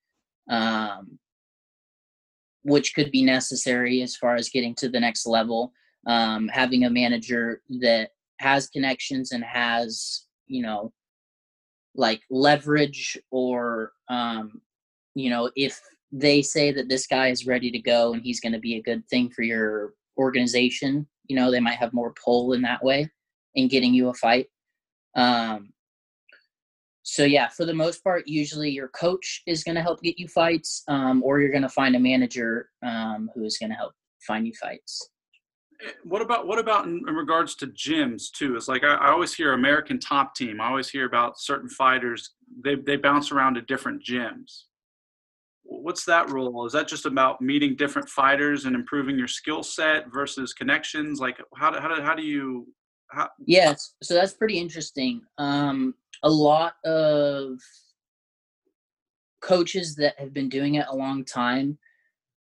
um, 0.51 1.19
which 2.63 2.95
could 2.95 3.11
be 3.11 3.23
necessary 3.23 4.03
as 4.03 4.17
far 4.17 4.35
as 4.35 4.51
getting 4.51 4.75
to 4.75 4.89
the 4.89 5.01
next 5.01 5.27
level. 5.27 5.73
Um, 6.07 6.49
having 6.49 6.85
a 6.85 6.91
manager 6.91 7.63
that 7.81 8.11
has 8.39 8.69
connections 8.69 9.33
and 9.33 9.45
has, 9.45 10.27
you 10.47 10.63
know, 10.63 10.93
like 11.95 12.23
leverage 12.31 13.19
or, 13.31 13.93
um, 14.09 14.61
you 15.15 15.29
know, 15.29 15.51
if 15.57 15.81
they 16.11 16.41
say 16.41 16.73
that 16.73 16.89
this 16.89 17.07
guy 17.07 17.29
is 17.29 17.47
ready 17.47 17.71
to 17.71 17.79
go 17.79 18.15
and 18.15 18.23
he's 18.23 18.41
going 18.41 18.53
to 18.53 18.59
be 18.59 18.77
a 18.77 18.83
good 18.83 19.07
thing 19.09 19.31
for 19.31 19.43
your 19.43 19.93
organization, 20.19 21.07
you 21.29 21.37
know, 21.37 21.51
they 21.51 21.61
might 21.61 21.79
have 21.79 21.93
more 21.93 22.13
pull 22.23 22.53
in 22.53 22.63
that 22.63 22.85
way 22.85 23.11
in 23.55 23.69
getting 23.69 23.95
you 23.95 24.09
a 24.09 24.15
fight. 24.15 24.47
Um, 25.17 25.71
so 27.03 27.25
yeah, 27.25 27.49
for 27.49 27.65
the 27.65 27.75
most 27.75 28.05
part, 28.05 28.29
usually 28.29 28.71
your 28.71 28.89
coach 28.89 29.43
is 29.47 29.65
going 29.65 29.75
to 29.75 29.83
help 29.83 30.03
get 30.03 30.19
you 30.19 30.29
fights, 30.29 30.83
um, 30.89 31.23
or 31.25 31.41
you're 31.41 31.51
going 31.51 31.63
to 31.63 31.69
find 31.69 31.97
a 31.97 32.01
manager 32.01 32.69
um, 32.85 33.31
who 33.35 33.45
is 33.45 33.59
going 33.59 33.71
to 33.71 33.77
help 33.77 33.93
find 34.27 34.47
you 34.47 34.53
fights. 34.61 35.09
Eh, 35.85 35.91
what 36.05 36.23
about 36.23 36.47
what 36.47 36.59
about 36.59 36.85
in, 36.85 37.03
regards 37.03 37.55
to 37.57 37.67
gyms 37.69 38.31
too? 38.31 38.55
It's 38.55 38.69
like 38.69 38.85
I, 38.85 38.95
I, 38.95 39.11
always 39.11 39.35
hear 39.35 39.55
American 39.55 39.99
Top 39.99 40.35
Team. 40.35 40.61
I 40.61 40.69
always 40.69 40.91
hear 40.91 41.07
about 41.07 41.41
certain 41.41 41.69
fighters. 41.69 42.35
They 42.63 42.75
they 42.75 42.97
bounce 42.97 43.33
around 43.33 43.55
to 43.55 43.63
different 43.63 44.05
gyms. 44.05 44.65
What's 45.71 46.05
that 46.07 46.31
role? 46.31 46.67
Is 46.67 46.73
that 46.73 46.89
just 46.89 47.07
about 47.07 47.41
meeting 47.41 47.77
different 47.77 48.09
fighters 48.09 48.65
and 48.65 48.75
improving 48.75 49.17
your 49.17 49.29
skill 49.29 49.63
set 49.63 50.13
versus 50.13 50.53
connections? 50.53 51.21
Like 51.21 51.39
how 51.57 51.71
do, 51.71 51.79
how 51.79 51.95
do, 51.95 52.03
how 52.03 52.15
do 52.15 52.23
you? 52.23 52.67
How... 53.13 53.29
Yes, 53.47 53.95
so 54.03 54.15
that's 54.15 54.35
pretty 54.35 54.59
interesting. 54.59 55.23
Um, 55.39 55.95
a 56.25 56.31
lot 56.31 56.75
of 56.85 57.59
coaches 59.41 59.95
that 59.97 60.19
have 60.19 60.35
been 60.35 60.49
doing 60.49 60.75
it 60.75 60.87
a 60.89 60.95
long 60.95 61.25
time, 61.25 61.79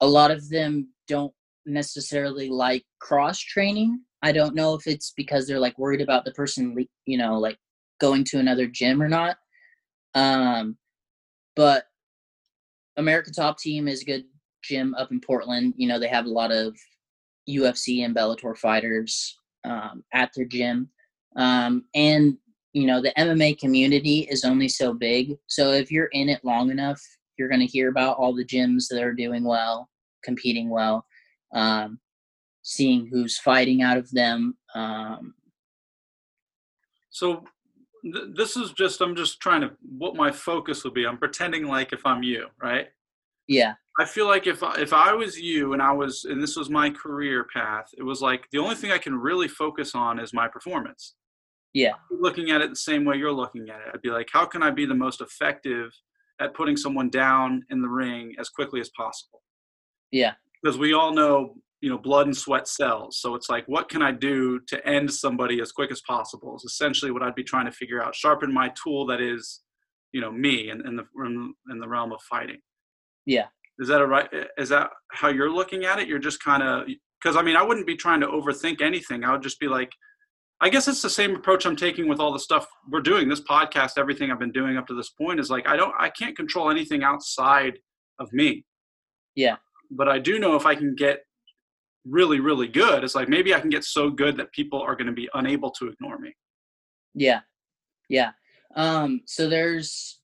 a 0.01 0.07
lot 0.07 0.31
of 0.31 0.49
them 0.49 0.89
don't 1.07 1.33
necessarily 1.67 2.49
like 2.49 2.85
cross 2.99 3.39
training. 3.39 4.01
I 4.23 4.33
don't 4.33 4.55
know 4.55 4.75
if 4.75 4.87
it's 4.87 5.13
because 5.17 5.47
they're 5.47 5.61
like 5.61 5.79
worried 5.79 6.01
about 6.01 6.25
the 6.25 6.33
person, 6.33 6.77
you 7.07 7.19
know, 7.19 7.39
like 7.39 7.59
going 8.01 8.25
to 8.25 8.39
another 8.39 8.67
gym 8.67 9.01
or 9.01 9.09
not. 9.09 9.37
Um, 10.15 10.77
but 11.57 11.85
American 12.97 13.33
Top 13.33 13.59
Team 13.59 13.89
is 13.89 14.03
a 14.03 14.07
good 14.07 14.25
gym 14.63 14.95
up 14.95 15.11
in 15.11 15.21
Portland. 15.21 15.75
You 15.77 15.89
know, 15.89 15.99
they 15.99 16.09
have 16.09 16.27
a 16.27 16.31
lot 16.31 16.53
of 16.53 16.77
UFC 17.49 18.05
and 18.05 18.15
Bellator 18.15 18.57
fighters 18.57 19.39
um, 19.65 20.05
at 20.13 20.31
their 20.35 20.47
gym. 20.47 20.89
Um, 21.37 21.85
and 21.95 22.37
you 22.73 22.87
know 22.87 23.01
the 23.01 23.13
MMA 23.17 23.59
community 23.59 24.27
is 24.31 24.45
only 24.45 24.69
so 24.69 24.93
big. 24.93 25.37
So 25.47 25.73
if 25.73 25.91
you're 25.91 26.11
in 26.13 26.29
it 26.29 26.45
long 26.45 26.71
enough, 26.71 27.01
you're 27.37 27.49
going 27.49 27.61
to 27.61 27.67
hear 27.67 27.89
about 27.89 28.17
all 28.17 28.35
the 28.35 28.45
gyms 28.45 28.89
that 28.89 29.03
are 29.03 29.13
doing 29.13 29.45
well, 29.45 29.89
competing 30.23 30.71
well, 30.71 31.05
um, 31.55 31.99
seeing 32.63 33.07
who's 33.07 33.39
fighting 33.39 33.83
out 33.83 33.97
of 33.97 34.11
them. 34.11 34.57
Um, 34.75 35.35
so 37.11 37.45
th- 38.05 38.35
this 38.35 38.57
is 38.57 38.73
just 38.73 39.01
I'm 39.01 39.17
just 39.17 39.41
trying 39.41 39.63
to 39.63 39.71
what 39.97 40.17
my 40.17 40.31
focus 40.31 40.85
would 40.85 40.95
be. 40.95 41.07
I'm 41.07 41.19
pretending 41.19 41.67
like 41.67 41.93
if 41.93 42.05
I'm 42.05 42.23
you, 42.23 42.47
right? 42.63 42.89
Yeah. 43.49 43.75
I 43.99 44.05
feel 44.05 44.27
like 44.27 44.47
if 44.47 44.63
if 44.79 44.93
I 44.93 45.13
was 45.13 45.39
you 45.39 45.73
and 45.73 45.83
I 45.83 45.93
was 45.93 46.25
and 46.25 46.43
this 46.43 46.57
was 46.57 46.71
my 46.71 46.91
career 46.91 47.47
path, 47.53 47.87
it 47.97 48.03
was 48.03 48.21
like 48.21 48.49
the 48.51 48.59
only 48.59 48.75
thing 48.75 48.91
I 48.91 48.99
can 48.99 49.15
really 49.15 49.49
focus 49.49 49.95
on 49.95 50.19
is 50.19 50.33
my 50.33 50.49
performance. 50.49 51.15
Yeah. 51.73 51.93
Looking 52.11 52.51
at 52.51 52.61
it 52.61 52.71
the 52.71 52.77
same 52.77 53.05
way 53.05 53.17
you're 53.17 53.33
looking 53.33 53.69
at 53.69 53.81
it. 53.81 53.89
I'd 53.93 54.03
be 54.03 54.11
like, 54.11 54.29
how 54.33 54.47
can 54.47 54.63
I 54.63 54.71
be 54.71 54.87
the 54.87 54.95
most 54.95 55.21
effective 55.21 55.93
at 56.41 56.55
putting 56.55 56.77
someone 56.77 57.11
down 57.11 57.65
in 57.71 57.83
the 57.83 57.89
ring 57.89 58.35
as 58.39 58.49
quickly 58.49 58.81
as 58.81 58.91
possible? 58.97 59.43
Yeah. 60.11 60.35
Because 60.63 60.79
we 60.79 60.95
all 60.95 61.13
know, 61.13 61.57
you 61.85 61.91
know, 61.91 61.99
blood 61.99 62.25
and 62.25 62.35
sweat 62.35 62.67
sells. 62.67 63.19
So 63.21 63.35
it's 63.35 63.51
like, 63.51 63.69
what 63.69 63.91
can 63.91 64.01
I 64.01 64.11
do 64.11 64.59
to 64.69 64.89
end 64.89 65.13
somebody 65.13 65.61
as 65.61 65.71
quick 65.71 65.93
as 65.93 66.01
possible? 66.01 66.57
Is 66.57 66.65
essentially 66.65 67.11
what 67.11 67.23
I'd 67.23 67.35
be 67.35 67.45
trying 67.45 67.67
to 67.67 67.73
figure 67.73 68.03
out. 68.03 68.15
Sharpen 68.15 68.51
my 68.55 68.73
tool 68.83 69.05
that 69.09 69.21
is, 69.21 69.61
you 70.11 70.23
know, 70.23 70.33
me 70.33 70.71
in, 70.71 70.81
in 70.87 70.97
the 70.97 71.05
in 71.19 71.79
the 71.79 71.87
realm 71.87 72.11
of 72.11 72.23
fighting. 72.23 72.57
Yeah. 73.27 73.49
Is 73.79 73.89
that 73.89 74.01
a 74.01 74.07
right? 74.07 74.31
Is 74.57 74.71
that 74.71 74.89
how 75.13 75.29
you're 75.29 75.51
looking 75.51 75.85
at 75.85 75.99
it? 75.99 76.09
You're 76.09 76.19
just 76.19 76.43
kind 76.43 76.63
of 76.63 76.87
because 77.23 77.37
I 77.37 77.43
mean, 77.43 77.55
I 77.55 77.63
wouldn't 77.63 77.87
be 77.87 77.97
trying 77.97 78.21
to 78.23 78.29
overthink 78.29 78.81
anything. 78.81 79.23
I 79.23 79.33
would 79.33 79.43
just 79.43 79.61
be 79.61 79.69
like, 79.69 79.93
I 80.63 80.71
guess 80.71 80.89
it's 80.89 81.03
the 81.03 81.11
same 81.11 81.37
approach 81.37 81.67
I'm 81.67 81.77
taking 81.77 82.09
with 82.09 82.19
all 82.19 82.33
the 82.33 82.39
stuff 82.39 82.67
we're 82.91 83.03
doing. 83.03 83.29
This 83.29 83.43
podcast, 83.43 83.99
everything 83.99 84.31
I've 84.31 84.39
been 84.39 84.53
doing 84.53 84.79
up 84.79 84.87
to 84.87 84.95
this 84.95 85.11
point 85.11 85.39
is 85.39 85.51
like 85.51 85.69
I 85.69 85.77
don't 85.77 85.93
I 86.01 86.09
can't 86.09 86.35
control 86.35 86.71
anything 86.71 87.03
outside 87.03 87.75
of 88.19 88.33
me. 88.33 88.65
Yeah. 89.35 89.57
But 89.91 90.09
I 90.09 90.19
do 90.19 90.39
know 90.39 90.57
if 90.57 90.65
I 90.65 90.77
can 90.77 90.95
get 90.95 91.21
really 92.05 92.41
really 92.41 92.69
good, 92.69 93.05
it's 93.05 93.15
like 93.15 93.29
maybe 93.29 93.55
I 93.55 93.61
can 93.61 93.71
get 93.71 93.85
so 93.85 94.11
good 94.11 94.37
that 94.37 94.53
people 94.53 94.81
are 94.81 94.95
going 94.95 95.07
to 95.07 95.13
be 95.13 95.29
unable 95.35 95.71
to 95.73 95.89
ignore 95.89 96.19
me. 96.19 96.35
Yeah. 97.15 97.41
Yeah. 98.09 98.33
Um 98.77 99.23
so 99.27 99.49
there's 99.49 100.21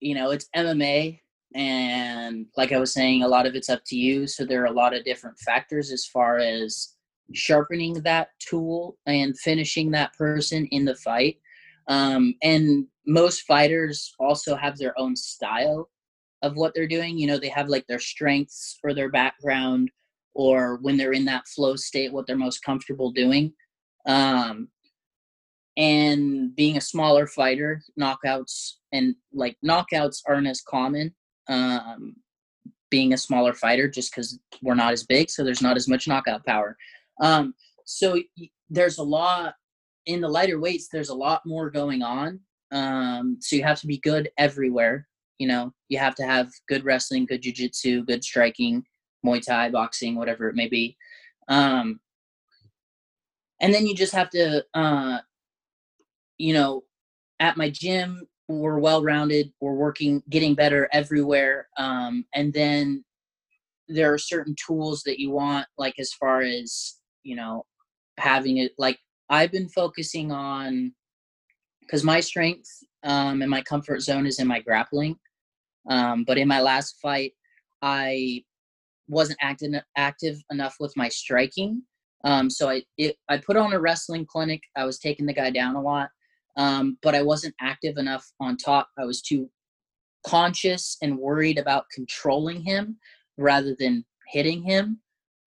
you 0.00 0.14
know, 0.14 0.30
it's 0.30 0.48
MMA 0.56 1.20
and 1.54 2.46
like 2.56 2.72
I 2.72 2.78
was 2.78 2.92
saying 2.92 3.22
a 3.22 3.28
lot 3.28 3.46
of 3.46 3.54
it's 3.54 3.68
up 3.68 3.82
to 3.86 3.96
you, 3.96 4.26
so 4.26 4.44
there 4.44 4.62
are 4.62 4.66
a 4.66 4.72
lot 4.72 4.94
of 4.94 5.04
different 5.04 5.38
factors 5.38 5.90
as 5.90 6.06
far 6.06 6.38
as 6.38 6.94
sharpening 7.32 7.94
that 8.02 8.28
tool 8.38 8.96
and 9.06 9.38
finishing 9.38 9.90
that 9.90 10.12
person 10.14 10.66
in 10.66 10.84
the 10.84 10.94
fight. 10.96 11.36
Um, 11.88 12.34
and 12.42 12.86
most 13.06 13.42
fighters 13.42 14.14
also 14.18 14.54
have 14.54 14.78
their 14.78 14.98
own 14.98 15.16
style 15.16 15.88
of 16.42 16.56
what 16.56 16.72
they're 16.74 16.86
doing. 16.86 17.18
You 17.18 17.26
know, 17.26 17.38
they 17.38 17.48
have 17.48 17.68
like 17.68 17.86
their 17.86 17.98
strengths 17.98 18.78
or 18.84 18.94
their 18.94 19.10
background, 19.10 19.90
or 20.34 20.76
when 20.82 20.96
they're 20.96 21.12
in 21.12 21.24
that 21.26 21.46
flow 21.48 21.76
state, 21.76 22.12
what 22.12 22.26
they're 22.26 22.36
most 22.36 22.62
comfortable 22.64 23.10
doing. 23.10 23.52
Um, 24.06 24.68
and 25.76 26.54
being 26.54 26.76
a 26.76 26.80
smaller 26.80 27.26
fighter, 27.26 27.82
knockouts 27.98 28.74
and 28.92 29.14
like 29.32 29.56
knockouts 29.64 30.18
aren't 30.26 30.46
as 30.46 30.60
common. 30.60 31.14
Um, 31.48 32.16
being 32.90 33.12
a 33.12 33.16
smaller 33.16 33.54
fighter, 33.54 33.88
just 33.88 34.12
because 34.12 34.38
we're 34.62 34.74
not 34.74 34.92
as 34.92 35.04
big, 35.04 35.30
so 35.30 35.44
there's 35.44 35.62
not 35.62 35.76
as 35.76 35.88
much 35.88 36.08
knockout 36.08 36.44
power. 36.44 36.76
Um, 37.20 37.54
so 37.86 38.20
there's 38.68 38.98
a 38.98 39.02
lot 39.02 39.54
in 40.06 40.20
the 40.20 40.28
lighter 40.28 40.58
weights. 40.58 40.88
There's 40.92 41.08
a 41.08 41.14
lot 41.14 41.42
more 41.46 41.70
going 41.70 42.02
on. 42.02 42.40
Um, 42.72 43.38
so 43.40 43.56
you 43.56 43.62
have 43.62 43.80
to 43.80 43.86
be 43.86 43.98
good 43.98 44.28
everywhere. 44.38 45.06
You 45.38 45.48
know, 45.48 45.72
you 45.88 45.98
have 45.98 46.14
to 46.16 46.24
have 46.24 46.50
good 46.68 46.84
wrestling, 46.84 47.26
good 47.26 47.42
jujitsu, 47.42 48.06
good 48.06 48.22
striking, 48.22 48.84
Muay 49.24 49.44
Thai, 49.44 49.70
boxing, 49.70 50.16
whatever 50.16 50.48
it 50.48 50.54
may 50.54 50.68
be. 50.68 50.96
Um, 51.48 52.00
and 53.60 53.74
then 53.74 53.86
you 53.86 53.94
just 53.94 54.14
have 54.14 54.30
to, 54.30 54.64
uh, 54.74 55.18
you 56.38 56.54
know, 56.54 56.84
at 57.38 57.56
my 57.56 57.68
gym, 57.70 58.26
we're 58.48 58.78
well 58.78 59.02
rounded. 59.02 59.52
We're 59.60 59.74
working, 59.74 60.22
getting 60.28 60.54
better 60.54 60.88
everywhere. 60.92 61.68
Um, 61.76 62.24
and 62.34 62.52
then 62.52 63.04
there 63.88 64.12
are 64.12 64.18
certain 64.18 64.54
tools 64.66 65.02
that 65.04 65.20
you 65.20 65.30
want, 65.30 65.66
like 65.76 65.98
as 65.98 66.12
far 66.12 66.40
as 66.40 67.00
you 67.22 67.36
know 67.36 67.64
having 68.18 68.58
it 68.58 68.72
like 68.78 68.98
i've 69.28 69.52
been 69.52 69.68
focusing 69.68 70.32
on 70.32 70.92
because 71.80 72.04
my 72.04 72.20
strength 72.20 72.68
um, 73.02 73.40
and 73.40 73.50
my 73.50 73.62
comfort 73.62 74.00
zone 74.00 74.26
is 74.26 74.38
in 74.38 74.46
my 74.46 74.60
grappling 74.60 75.16
um, 75.88 76.24
but 76.24 76.38
in 76.38 76.48
my 76.48 76.60
last 76.60 76.96
fight 77.00 77.32
i 77.82 78.42
wasn't 79.10 79.38
active 79.42 79.72
active 79.96 80.36
enough 80.50 80.76
with 80.80 80.96
my 80.96 81.08
striking. 81.08 81.82
Um, 82.24 82.48
so 82.48 82.70
I 82.70 82.82
it, 82.96 83.16
I 83.28 83.38
put 83.38 83.56
on 83.56 83.72
a 83.72 83.80
wrestling 83.80 84.26
clinic. 84.26 84.62
I 84.76 84.84
was 84.84 84.98
taking 84.98 85.26
the 85.26 85.34
guy 85.34 85.50
down 85.50 85.74
a 85.74 85.82
lot, 85.82 86.08
um, 86.56 86.96
but 87.02 87.14
I 87.14 87.22
wasn't 87.22 87.54
active 87.60 87.96
enough 87.98 88.26
on 88.40 88.56
top. 88.56 88.88
I 88.98 89.04
was 89.04 89.20
too 89.20 89.50
conscious 90.26 90.96
and 91.02 91.18
worried 91.18 91.58
about 91.58 91.84
controlling 91.94 92.62
him 92.62 92.98
rather 93.36 93.74
than 93.78 94.04
hitting 94.28 94.62
him. 94.62 95.00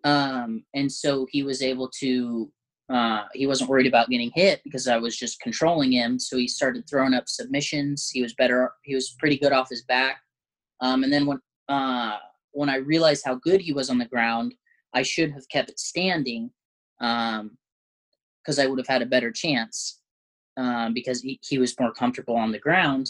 Um, 0.04 0.66
and 0.74 0.92
so 0.92 1.26
he 1.32 1.44
was 1.44 1.62
able 1.62 1.90
to. 2.00 2.52
Uh, 2.90 3.24
he 3.34 3.48
wasn't 3.48 3.70
worried 3.70 3.88
about 3.88 4.10
getting 4.10 4.30
hit 4.36 4.62
because 4.66 4.90
I 4.90 4.98
was 4.98 5.16
just 5.18 5.40
controlling 5.40 5.94
him. 5.94 6.20
So 6.20 6.38
he 6.38 6.50
started 6.50 6.84
throwing 6.88 7.14
up 7.14 7.30
submissions. 7.30 8.10
He 8.12 8.22
was 8.22 8.34
better. 8.34 8.74
He 8.84 8.94
was 8.94 9.16
pretty 9.18 9.38
good 9.38 9.54
off 9.54 9.70
his 9.70 9.84
back. 9.86 10.18
Um, 10.82 11.04
and 11.04 11.12
then 11.12 11.26
when 11.26 11.40
uh, 11.70 12.18
when 12.54 12.70
I 12.70 12.78
realized 12.78 13.24
how 13.26 13.36
good 13.36 13.62
he 13.62 13.74
was 13.74 13.90
on 13.90 13.98
the 13.98 14.06
ground, 14.06 14.54
I 14.94 15.02
should 15.02 15.32
have 15.32 15.48
kept 15.50 15.70
it 15.70 15.80
standing 15.80 16.52
because 17.00 17.40
um, 18.60 18.60
I 18.60 18.68
would 18.68 18.80
have 18.80 18.88
had 18.88 19.02
a 19.02 19.08
better 19.08 19.32
chance 19.32 20.00
um, 20.58 20.94
because 20.94 21.22
he, 21.22 21.40
he 21.44 21.58
was 21.58 21.78
more 21.80 21.92
comfortable 21.92 22.36
on 22.36 22.52
the 22.52 22.60
ground. 22.60 23.10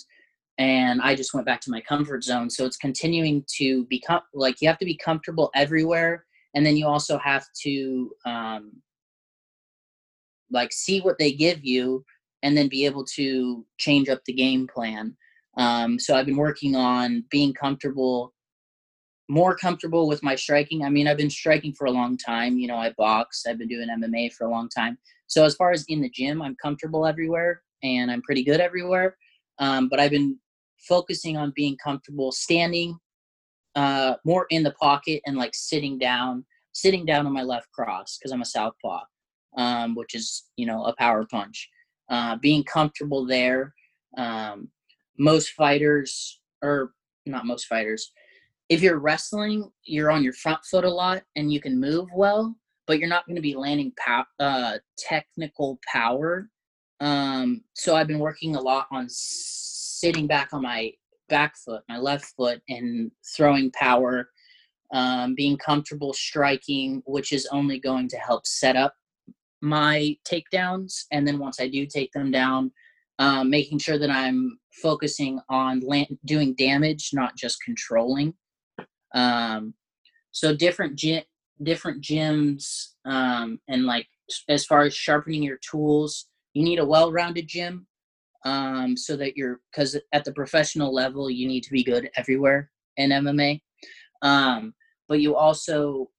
And 0.58 1.02
I 1.02 1.16
just 1.16 1.34
went 1.34 1.46
back 1.46 1.62
to 1.62 1.72
my 1.72 1.82
comfort 1.82 2.24
zone. 2.24 2.50
So 2.50 2.66
it's 2.66 2.78
continuing 2.78 3.44
to 3.58 3.86
become 3.86 4.22
like 4.34 4.62
you 4.62 4.68
have 4.68 4.78
to 4.80 4.86
be 4.86 4.98
comfortable 4.98 5.52
everywhere. 5.56 6.26
And 6.56 6.66
then 6.66 6.78
you 6.78 6.88
also 6.88 7.18
have 7.18 7.46
to 7.64 8.12
um, 8.26 8.72
like 10.52 10.72
see 10.72 11.02
what 11.02 11.18
they 11.18 11.34
give 11.34 11.66
you 11.66 12.06
and 12.44 12.56
then 12.56 12.68
be 12.68 12.86
able 12.86 13.06
to 13.16 13.66
change 13.80 14.10
up 14.10 14.22
the 14.26 14.34
game 14.34 14.68
plan. 14.68 15.16
Um, 15.58 15.98
so 16.00 16.16
I've 16.16 16.26
been 16.26 16.38
working 16.38 16.76
on 16.76 17.26
being 17.30 17.54
comfortable 17.54 18.33
more 19.30 19.56
comfortable 19.56 20.08
with 20.08 20.22
my 20.24 20.36
striking. 20.36 20.84
I 20.84 20.90
mean, 20.90 21.08
I've 21.08 21.18
been 21.18 21.30
striking 21.30 21.74
for 21.74 21.86
a 21.86 21.92
long 21.92 22.18
time. 22.18 22.58
You 22.58 22.68
know, 22.68 22.78
I 22.78 22.92
box, 22.98 23.46
I've 23.48 23.58
been 23.58 23.68
doing 23.68 23.88
MMA 23.90 24.34
for 24.34 24.46
a 24.46 24.52
long 24.52 24.70
time. 24.70 24.98
So 25.28 25.46
as 25.46 25.56
far 25.56 25.72
as 25.72 25.86
in 25.88 26.02
the 26.02 26.10
gym, 26.10 26.42
I'm 26.42 26.56
comfortable 26.62 27.06
everywhere 27.06 27.62
and 27.84 28.12
I'm 28.12 28.22
pretty 28.22 28.44
good 28.44 28.60
everywhere. 28.60 29.18
Um, 29.60 29.88
but 29.90 30.00
I've 30.00 30.12
been 30.12 30.38
focusing 30.88 31.38
on 31.38 31.54
being 31.56 31.78
comfortable 31.84 32.32
standing 32.32 32.98
uh, 33.76 34.16
more 34.26 34.46
in 34.50 34.64
the 34.64 34.74
pocket 34.74 35.22
and 35.26 35.38
like 35.38 35.56
sitting 35.56 35.98
down, 35.98 36.46
sitting 36.74 37.06
down 37.06 37.26
on 37.26 37.34
my 37.34 37.44
left 37.44 37.72
cross 37.72 38.18
because 38.18 38.32
I'm 38.32 38.42
a 38.42 38.46
southpaw, 38.46 39.02
um, 39.58 39.96
which 39.96 40.14
is 40.14 40.44
you 40.58 40.66
know 40.66 40.86
a 40.86 40.96
power 40.96 41.26
punch. 41.26 41.70
Uh, 42.10 42.36
being 42.36 42.64
comfortable 42.64 43.26
there. 43.26 43.74
Um, 44.18 44.70
most 45.18 45.52
fighters, 45.52 46.40
or 46.62 46.94
not 47.26 47.46
most 47.46 47.66
fighters, 47.66 48.12
if 48.74 48.82
you're 48.82 48.98
wrestling, 48.98 49.70
you're 49.84 50.10
on 50.10 50.24
your 50.24 50.34
front 50.34 50.66
foot 50.66 50.84
a 50.84 50.90
lot 50.90 51.22
and 51.36 51.54
you 51.54 51.62
can 51.62 51.80
move 51.80 52.10
well, 52.16 52.56
but 52.88 52.98
you're 52.98 53.08
not 53.08 53.24
going 53.28 53.36
to 53.36 53.42
be 53.42 53.54
landing 53.54 53.94
pow- 54.04 54.26
uh, 54.40 54.80
technical 54.98 55.80
power. 55.92 56.50
Um, 57.00 57.62
so 57.76 57.96
I've 57.96 58.08
been 58.08 58.18
working 58.18 58.56
a 58.56 58.62
lot 58.62 58.88
on 58.92 59.06
sitting 59.10 60.26
back 60.26 60.50
on 60.54 60.64
my 60.64 60.92
back 61.30 61.56
foot, 61.56 61.84
my 61.88 62.00
left 62.00 62.34
foot, 62.36 62.64
and 62.68 63.12
throwing 63.38 63.70
power, 63.74 64.32
um, 64.92 65.36
being 65.36 65.56
comfortable 65.56 66.12
striking, 66.12 67.04
which 67.06 67.32
is 67.32 67.48
only 67.52 67.80
going 67.80 68.08
to 68.08 68.18
help 68.18 68.48
set 68.48 68.76
up 68.76 68.96
my 69.62 70.18
takedowns. 70.28 71.04
And 71.12 71.28
then 71.28 71.38
once 71.38 71.60
I 71.60 71.68
do 71.68 71.86
take 71.86 72.12
them 72.12 72.32
down, 72.32 72.72
um, 73.20 73.52
making 73.52 73.78
sure 73.78 74.00
that 74.00 74.10
I'm 74.10 74.58
focusing 74.82 75.40
on 75.48 75.82
land- 75.82 76.18
doing 76.26 76.56
damage, 76.56 77.12
not 77.14 77.38
just 77.38 77.62
controlling. 77.64 78.34
Um, 79.14 79.74
so 80.32 80.56
different 80.56 80.96
gym, 80.96 81.24
different 81.62 82.04
gyms, 82.04 82.94
um, 83.06 83.60
and 83.68 83.86
like 83.86 84.08
as 84.50 84.66
far 84.66 84.84
as 84.84 84.96
sharpening 84.96 85.44
your 85.44 85.58
tools, 85.58 86.28
you 86.54 86.64
need 86.64 86.80
a 86.80 86.86
well-rounded 86.86 87.48
gym. 87.48 87.88
Um, 88.46 88.98
so 88.98 89.16
that 89.16 89.38
you're 89.38 89.62
because 89.72 89.98
at 90.12 90.26
the 90.26 90.34
professional 90.34 90.94
level, 90.94 91.30
you 91.30 91.48
need 91.48 91.64
to 91.64 91.72
be 91.72 91.82
good 91.82 92.10
everywhere 92.18 92.70
in 92.98 93.12
MMA. 93.12 93.62
Um, 94.22 94.74
but 95.08 95.22
you 95.22 95.36
also 95.36 96.10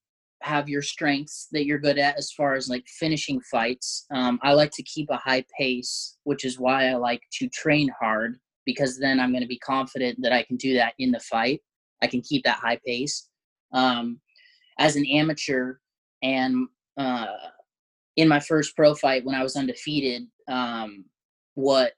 have 0.45 0.69
your 0.69 0.83
strengths 0.83 1.49
that 1.53 1.65
you're 1.65 1.79
good 1.79 1.99
at 1.99 2.19
as 2.19 2.31
far 2.33 2.55
as 2.55 2.69
like 2.69 2.87
finishing 2.87 3.41
fights. 3.51 4.05
Um, 4.11 4.39
I 4.43 4.53
like 4.53 4.71
to 4.73 4.83
keep 4.83 5.09
a 5.11 5.17
high 5.17 5.45
pace, 5.59 6.19
which 6.25 6.45
is 6.45 6.59
why 6.59 6.89
I 6.89 6.95
like 6.95 7.23
to 7.39 7.49
train 7.49 7.91
hard 7.99 8.37
because 8.67 8.99
then 8.99 9.21
I'm 9.21 9.31
going 9.31 9.43
to 9.43 9.49
be 9.49 9.59
confident 9.59 10.19
that 10.23 10.33
I 10.33 10.43
can 10.43 10.57
do 10.57 10.75
that 10.75 10.95
in 10.99 11.11
the 11.11 11.21
fight. 11.21 11.61
I 12.03 12.07
can 12.07 12.21
keep 12.21 12.45
that 12.45 12.59
high 12.59 12.79
pace. 12.87 13.29
Um, 13.73 14.21
as 14.79 14.97
an 14.97 15.07
amateur 15.07 15.77
and 16.23 16.67
uh, 16.97 17.27
in 18.17 18.29
my 18.29 18.41
first 18.41 18.77
pro 18.77 18.95
fight 18.95 19.25
when 19.25 19.35
I 19.35 19.43
was 19.43 19.57
undefeated, 19.57 20.27
um, 20.49 21.05
what 21.55 21.93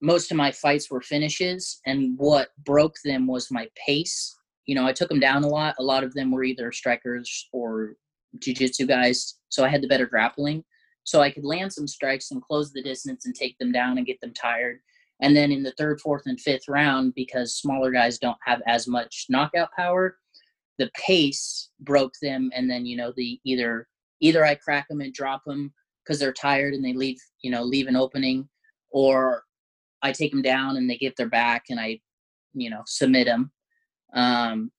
most 0.00 0.30
of 0.30 0.36
my 0.36 0.50
fights 0.50 0.90
were 0.90 1.00
finishes, 1.00 1.80
and 1.86 2.18
what 2.18 2.48
broke 2.64 2.96
them 3.04 3.26
was 3.26 3.52
my 3.52 3.68
pace. 3.86 4.36
You 4.66 4.74
know, 4.74 4.86
I 4.86 4.92
took 4.92 5.08
them 5.08 5.20
down 5.20 5.44
a 5.44 5.48
lot. 5.48 5.76
A 5.78 5.82
lot 5.82 6.02
of 6.02 6.12
them 6.14 6.32
were 6.32 6.42
either 6.44 6.72
strikers 6.72 7.48
or 7.52 7.94
jiu-jitsu 8.38 8.86
guys, 8.86 9.38
so 9.48 9.64
I 9.64 9.68
had 9.68 9.80
the 9.82 9.88
better 9.88 10.06
grappling. 10.06 10.64
So 11.04 11.20
I 11.20 11.30
could 11.30 11.44
land 11.44 11.72
some 11.72 11.86
strikes 11.86 12.30
and 12.30 12.42
close 12.42 12.72
the 12.72 12.82
distance 12.82 13.26
and 13.26 13.34
take 13.34 13.58
them 13.58 13.72
down 13.72 13.98
and 13.98 14.06
get 14.06 14.20
them 14.20 14.32
tired. 14.34 14.80
And 15.22 15.36
then 15.36 15.52
in 15.52 15.62
the 15.62 15.72
third, 15.78 16.00
fourth, 16.00 16.24
and 16.26 16.38
fifth 16.38 16.68
round, 16.68 17.14
because 17.14 17.54
smaller 17.54 17.92
guys 17.92 18.18
don't 18.18 18.36
have 18.44 18.60
as 18.66 18.88
much 18.88 19.26
knockout 19.28 19.70
power, 19.76 20.18
the 20.78 20.90
pace 20.94 21.70
broke 21.80 22.14
them. 22.20 22.50
And 22.54 22.68
then 22.68 22.84
you 22.84 22.96
know 22.96 23.12
the 23.16 23.40
either 23.44 23.86
either 24.20 24.44
I 24.44 24.56
crack 24.56 24.88
them 24.88 25.00
and 25.00 25.14
drop 25.14 25.42
them 25.46 25.72
because 26.04 26.18
they're 26.18 26.32
tired 26.32 26.74
and 26.74 26.84
they 26.84 26.92
leave 26.92 27.18
you 27.42 27.50
know 27.50 27.62
leave 27.62 27.86
an 27.86 27.96
opening, 27.96 28.48
or 28.90 29.44
I 30.02 30.12
take 30.12 30.32
them 30.32 30.42
down 30.42 30.76
and 30.76 30.90
they 30.90 30.96
get 30.96 31.16
their 31.16 31.28
back 31.28 31.66
and 31.70 31.78
I 31.78 32.00
you 32.52 32.68
know 32.68 32.82
submit 32.86 33.26
them. 33.26 33.52
Um, 34.14 34.72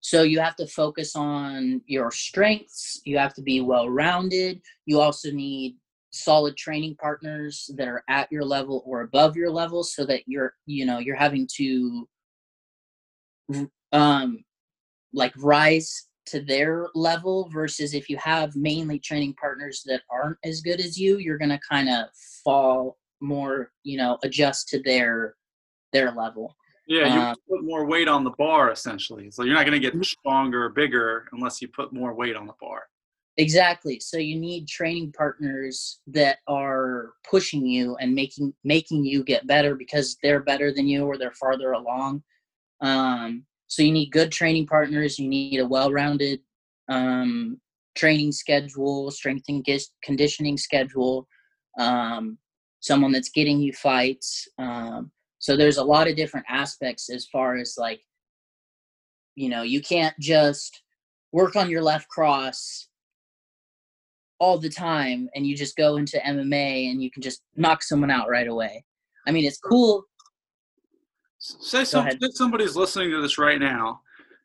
so 0.00 0.22
you 0.22 0.38
have 0.38 0.54
to 0.56 0.66
focus 0.66 1.16
on 1.16 1.80
your 1.86 2.10
strengths. 2.10 3.00
You 3.04 3.18
have 3.18 3.34
to 3.34 3.42
be 3.42 3.60
well 3.60 3.88
rounded. 3.88 4.60
You 4.86 5.00
also 5.00 5.30
need 5.30 5.76
solid 6.14 6.56
training 6.56 6.94
partners 7.00 7.68
that 7.76 7.88
are 7.88 8.04
at 8.08 8.30
your 8.30 8.44
level 8.44 8.84
or 8.86 9.00
above 9.00 9.36
your 9.36 9.50
level 9.50 9.82
so 9.82 10.06
that 10.06 10.22
you're 10.26 10.54
you 10.64 10.86
know 10.86 10.98
you're 10.98 11.16
having 11.16 11.46
to 11.52 12.08
um 13.92 14.42
like 15.12 15.32
rise 15.38 16.08
to 16.26 16.40
their 16.40 16.88
level 16.94 17.50
versus 17.52 17.94
if 17.94 18.08
you 18.08 18.16
have 18.16 18.54
mainly 18.54 18.98
training 18.98 19.34
partners 19.34 19.82
that 19.86 20.02
aren't 20.08 20.38
as 20.44 20.60
good 20.60 20.78
as 20.78 20.98
you 20.98 21.18
you're 21.18 21.38
going 21.38 21.50
to 21.50 21.60
kind 21.68 21.88
of 21.88 22.06
fall 22.44 22.96
more 23.20 23.72
you 23.82 23.98
know 23.98 24.16
adjust 24.22 24.68
to 24.68 24.80
their 24.82 25.34
their 25.92 26.12
level 26.12 26.54
yeah 26.86 27.12
you 27.12 27.20
um, 27.20 27.36
put 27.48 27.64
more 27.64 27.86
weight 27.86 28.08
on 28.08 28.22
the 28.22 28.32
bar 28.38 28.70
essentially 28.70 29.32
so 29.32 29.42
you're 29.42 29.54
not 29.54 29.66
going 29.66 29.72
to 29.72 29.80
get 29.80 29.94
mm-hmm. 29.94 30.02
stronger 30.02 30.64
or 30.64 30.68
bigger 30.68 31.26
unless 31.32 31.60
you 31.60 31.66
put 31.68 31.92
more 31.92 32.14
weight 32.14 32.36
on 32.36 32.46
the 32.46 32.54
bar 32.60 32.84
Exactly. 33.36 33.98
So 33.98 34.16
you 34.16 34.38
need 34.38 34.68
training 34.68 35.12
partners 35.12 35.98
that 36.06 36.38
are 36.46 37.14
pushing 37.28 37.66
you 37.66 37.96
and 37.96 38.14
making 38.14 38.54
making 38.62 39.04
you 39.04 39.24
get 39.24 39.46
better 39.46 39.74
because 39.74 40.16
they're 40.22 40.42
better 40.42 40.72
than 40.72 40.86
you 40.86 41.04
or 41.04 41.18
they're 41.18 41.32
farther 41.32 41.72
along. 41.72 42.22
Um, 42.80 43.44
so 43.66 43.82
you 43.82 43.90
need 43.90 44.12
good 44.12 44.30
training 44.30 44.66
partners. 44.66 45.18
You 45.18 45.28
need 45.28 45.58
a 45.58 45.66
well-rounded 45.66 46.40
um, 46.88 47.60
training 47.96 48.30
schedule, 48.30 49.10
strength 49.10 49.46
and 49.48 49.66
conditioning 50.04 50.56
schedule. 50.56 51.26
Um, 51.78 52.38
someone 52.78 53.10
that's 53.10 53.30
getting 53.30 53.58
you 53.58 53.72
fights. 53.72 54.46
Um, 54.58 55.10
so 55.40 55.56
there's 55.56 55.78
a 55.78 55.84
lot 55.84 56.06
of 56.06 56.16
different 56.16 56.46
aspects 56.48 57.10
as 57.10 57.26
far 57.26 57.56
as 57.56 57.74
like, 57.76 58.00
you 59.34 59.48
know, 59.48 59.62
you 59.62 59.80
can't 59.80 60.14
just 60.20 60.82
work 61.32 61.56
on 61.56 61.68
your 61.68 61.82
left 61.82 62.08
cross 62.08 62.88
all 64.38 64.58
the 64.58 64.68
time 64.68 65.28
and 65.34 65.46
you 65.46 65.56
just 65.56 65.76
go 65.76 65.96
into 65.96 66.18
MMA 66.18 66.90
and 66.90 67.02
you 67.02 67.10
can 67.10 67.22
just 67.22 67.42
knock 67.56 67.82
someone 67.82 68.10
out 68.10 68.28
right 68.28 68.48
away. 68.48 68.84
I 69.26 69.30
mean, 69.30 69.44
it's 69.44 69.58
cool. 69.58 70.04
Say, 71.38 71.84
some, 71.84 72.10
say 72.10 72.28
somebody's 72.32 72.74
listening 72.74 73.10
to 73.10 73.20
this 73.20 73.38
right 73.38 73.60
now 73.60 74.00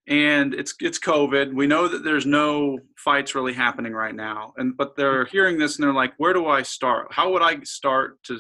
and 0.10 0.56
it's 0.56 0.74
it's 0.82 1.00
COVID. 1.00 1.54
We 1.54 1.68
know 1.68 1.88
that 1.88 2.04
there's 2.04 2.26
no 2.26 2.80
fights 2.98 3.36
really 3.36 3.54
happening 3.54 3.94
right 3.94 4.16
now, 4.16 4.54
and 4.58 4.76
but 4.76 4.96
they're 4.96 5.26
hearing 5.26 5.60
this 5.60 5.78
and 5.78 5.84
they're 5.84 5.94
like, 5.94 6.14
"Where 6.18 6.34
do 6.34 6.48
I 6.48 6.64
start? 6.64 7.14
How 7.14 7.32
would 7.32 7.44
I 7.44 7.60
start 7.62 8.22
to 8.24 8.40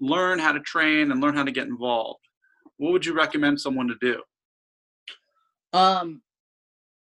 learn 0.00 0.38
how 0.38 0.52
to 0.52 0.60
train 0.60 1.12
and 1.12 1.20
learn 1.20 1.36
how 1.36 1.44
to 1.44 1.52
get 1.52 1.68
involved?" 1.68 2.20
What 2.78 2.92
would 2.92 3.04
you 3.04 3.12
recommend 3.12 3.60
someone 3.60 3.88
to 3.88 3.96
do? 4.00 4.22
Um, 5.74 6.22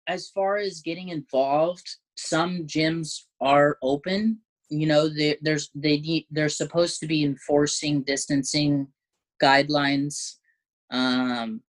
as 0.08 0.28
far 0.28 0.56
as 0.56 0.80
getting 0.80 1.10
involved, 1.10 1.88
some 2.22 2.66
gyms 2.66 3.22
are 3.40 3.78
open. 3.82 4.38
You 4.68 4.86
know, 4.86 5.08
they, 5.08 5.36
there's 5.42 5.70
they 5.74 5.98
need 5.98 6.26
they're 6.30 6.48
supposed 6.48 7.00
to 7.00 7.06
be 7.06 7.24
enforcing 7.24 8.02
distancing 8.02 8.88
guidelines. 9.42 10.36
Um, 10.90 11.62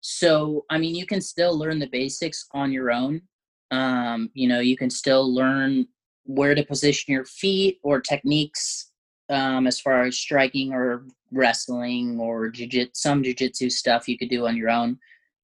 so 0.00 0.64
I 0.70 0.78
mean, 0.78 0.94
you 0.94 1.06
can 1.06 1.20
still 1.20 1.58
learn 1.58 1.78
the 1.78 1.88
basics 1.88 2.46
on 2.52 2.72
your 2.72 2.90
own. 2.90 3.22
Um, 3.70 4.30
you 4.34 4.48
know, 4.48 4.60
you 4.60 4.76
can 4.76 4.90
still 4.90 5.32
learn 5.32 5.86
where 6.24 6.54
to 6.54 6.64
position 6.64 7.12
your 7.12 7.24
feet 7.24 7.78
or 7.82 8.00
techniques 8.00 8.90
um, 9.28 9.66
as 9.66 9.80
far 9.80 10.02
as 10.02 10.16
striking 10.16 10.72
or 10.72 11.06
wrestling 11.32 12.18
or 12.18 12.48
jiu-jitsu 12.48 12.90
some 12.94 13.22
jiu-jitsu 13.22 13.70
stuff 13.70 14.08
you 14.08 14.18
could 14.18 14.30
do 14.30 14.46
on 14.46 14.56
your 14.56 14.70
own. 14.70 14.98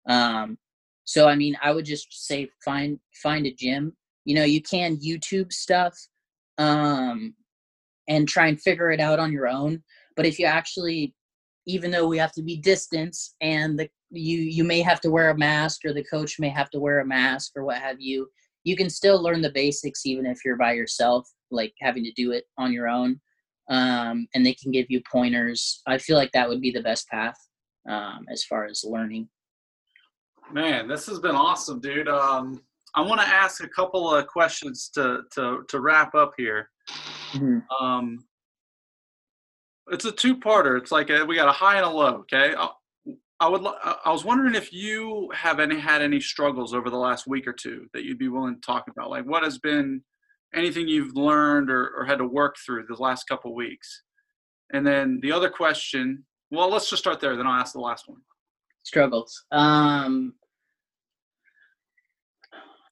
Um, 0.07 0.57
so 1.05 1.27
I 1.27 1.35
mean, 1.35 1.57
I 1.61 1.71
would 1.71 1.85
just 1.85 2.27
say 2.27 2.49
find 2.63 2.99
find 3.23 3.45
a 3.45 3.53
gym. 3.53 3.95
You 4.26 4.36
know, 4.36 4.43
you 4.43 4.61
can 4.61 4.97
YouTube 4.97 5.51
stuff 5.51 5.97
um, 6.57 7.34
and 8.07 8.28
try 8.28 8.47
and 8.47 8.61
figure 8.61 8.91
it 8.91 8.99
out 8.99 9.19
on 9.19 9.32
your 9.32 9.47
own. 9.47 9.84
But 10.15 10.26
if 10.26 10.38
you 10.38 10.45
actually, 10.45 11.15
even 11.65 11.91
though 11.91 12.07
we 12.07 12.17
have 12.17 12.34
to 12.34 12.43
be 12.43 12.57
distance 12.57 13.36
and 13.41 13.78
the 13.80 13.89
you 14.11 14.39
you 14.39 14.63
may 14.63 14.82
have 14.82 14.99
to 15.01 15.09
wear 15.09 15.30
a 15.30 15.38
mask 15.38 15.82
or 15.86 15.93
the 15.93 16.03
coach 16.03 16.39
may 16.39 16.49
have 16.49 16.69
to 16.69 16.80
wear 16.80 16.99
a 16.99 17.05
mask 17.05 17.51
or 17.55 17.63
what 17.63 17.78
have 17.78 17.99
you 17.99 18.28
you 18.63 18.76
can 18.76 18.89
still 18.89 19.22
learn 19.22 19.41
the 19.41 19.51
basics 19.51 20.05
even 20.05 20.26
if 20.26 20.39
you're 20.43 20.57
by 20.57 20.74
yourself 20.74 21.28
like 21.49 21.74
having 21.80 22.03
to 22.03 22.11
do 22.13 22.32
it 22.32 22.45
on 22.57 22.74
your 22.74 22.88
own 22.88 23.19
um, 23.69 24.28
and 24.34 24.45
they 24.45 24.53
can 24.53 24.72
give 24.72 24.86
you 24.89 25.01
pointers 25.09 25.82
i 25.88 25.97
feel 25.97 26.17
like 26.17 26.32
that 26.34 26.47
would 26.47 26.61
be 26.61 26.72
the 26.72 26.82
best 26.82 27.07
path 27.07 27.38
um, 27.89 28.26
as 28.30 28.43
far 28.43 28.65
as 28.65 28.84
learning 28.86 29.28
man 30.51 30.88
this 30.88 31.07
has 31.07 31.19
been 31.19 31.36
awesome 31.36 31.80
dude 31.80 32.09
um, 32.09 32.61
i 32.95 33.01
want 33.01 33.19
to 33.21 33.27
ask 33.27 33.63
a 33.63 33.69
couple 33.69 34.13
of 34.13 34.27
questions 34.27 34.89
to 34.93 35.21
to 35.31 35.63
to 35.67 35.79
wrap 35.79 36.13
up 36.15 36.33
here 36.37 36.69
mm-hmm. 37.33 37.59
um, 37.83 38.23
it's 39.91 40.05
a 40.05 40.11
two-parter 40.11 40.77
it's 40.77 40.91
like 40.91 41.09
a, 41.09 41.25
we 41.25 41.35
got 41.35 41.47
a 41.47 41.53
high 41.53 41.77
and 41.77 41.85
a 41.85 41.89
low 41.89 42.17
okay 42.17 42.53
I'll, 42.55 42.81
I 43.41 43.49
would. 43.49 43.65
I 43.65 44.11
was 44.11 44.23
wondering 44.23 44.53
if 44.53 44.71
you 44.71 45.31
have 45.33 45.59
any 45.59 45.79
had 45.79 46.03
any 46.03 46.19
struggles 46.19 46.75
over 46.75 46.91
the 46.91 46.97
last 46.97 47.25
week 47.25 47.47
or 47.47 47.53
two 47.53 47.87
that 47.91 48.03
you'd 48.03 48.19
be 48.19 48.27
willing 48.27 48.53
to 48.53 48.61
talk 48.61 48.85
about. 48.87 49.09
Like, 49.09 49.25
what 49.25 49.43
has 49.43 49.57
been 49.57 50.03
anything 50.53 50.87
you've 50.87 51.15
learned 51.15 51.71
or, 51.71 51.91
or 51.97 52.05
had 52.05 52.19
to 52.19 52.27
work 52.27 52.55
through 52.63 52.85
the 52.87 53.01
last 53.01 53.27
couple 53.27 53.55
weeks? 53.55 54.03
And 54.73 54.85
then 54.85 55.19
the 55.23 55.31
other 55.31 55.49
question. 55.49 56.23
Well, 56.51 56.69
let's 56.69 56.87
just 56.87 57.01
start 57.01 57.19
there. 57.19 57.35
Then 57.35 57.47
I'll 57.47 57.59
ask 57.59 57.73
the 57.73 57.79
last 57.79 58.07
one. 58.07 58.19
Struggles. 58.83 59.43
Um, 59.51 60.35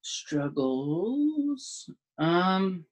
struggles. 0.02 1.90
Um, 2.18 2.84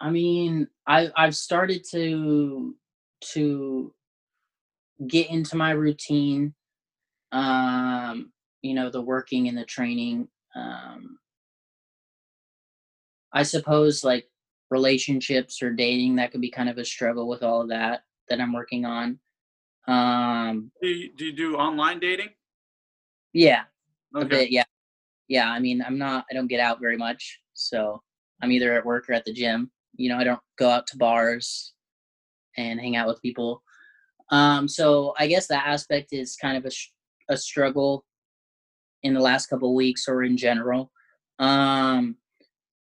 I 0.00 0.10
mean, 0.10 0.68
I 0.86 1.10
I've 1.16 1.36
started 1.36 1.84
to 1.92 2.74
to 3.32 3.94
get 5.06 5.30
into 5.30 5.56
my 5.56 5.70
routine 5.70 6.54
um 7.32 8.30
you 8.62 8.74
know 8.74 8.90
the 8.90 9.00
working 9.00 9.48
and 9.48 9.58
the 9.58 9.64
training 9.64 10.28
um 10.54 11.18
i 13.32 13.42
suppose 13.42 14.04
like 14.04 14.28
relationships 14.70 15.62
or 15.62 15.72
dating 15.72 16.16
that 16.16 16.30
could 16.30 16.40
be 16.40 16.50
kind 16.50 16.68
of 16.68 16.78
a 16.78 16.84
struggle 16.84 17.28
with 17.28 17.42
all 17.42 17.62
of 17.62 17.68
that 17.68 18.04
that 18.28 18.40
i'm 18.40 18.52
working 18.52 18.84
on 18.84 19.18
um 19.88 20.70
do 20.80 20.88
you 20.88 21.12
do, 21.16 21.24
you 21.26 21.32
do 21.32 21.56
online 21.56 21.98
dating 21.98 22.28
yeah 23.34 23.64
okay. 24.16 24.24
a 24.24 24.28
bit 24.28 24.50
yeah 24.50 24.64
yeah 25.28 25.50
i 25.50 25.58
mean 25.58 25.82
i'm 25.86 25.98
not 25.98 26.24
i 26.30 26.34
don't 26.34 26.46
get 26.46 26.60
out 26.60 26.80
very 26.80 26.96
much 26.96 27.40
so 27.52 28.02
i'm 28.42 28.50
either 28.50 28.72
at 28.72 28.86
work 28.86 29.08
or 29.08 29.12
at 29.12 29.24
the 29.26 29.32
gym 29.32 29.70
you 29.96 30.08
know 30.08 30.16
i 30.16 30.24
don't 30.24 30.40
go 30.58 30.70
out 30.70 30.86
to 30.86 30.96
bars 30.96 31.74
and 32.56 32.80
hang 32.80 32.96
out 32.96 33.06
with 33.06 33.22
people. 33.22 33.62
Um, 34.30 34.68
so 34.68 35.14
I 35.18 35.26
guess 35.26 35.46
that 35.48 35.66
aspect 35.66 36.12
is 36.12 36.36
kind 36.36 36.56
of 36.56 36.64
a, 36.64 37.32
a 37.32 37.36
struggle 37.36 38.04
in 39.02 39.14
the 39.14 39.20
last 39.20 39.46
couple 39.46 39.74
weeks 39.74 40.08
or 40.08 40.22
in 40.22 40.36
general. 40.36 40.90
Um, 41.38 42.16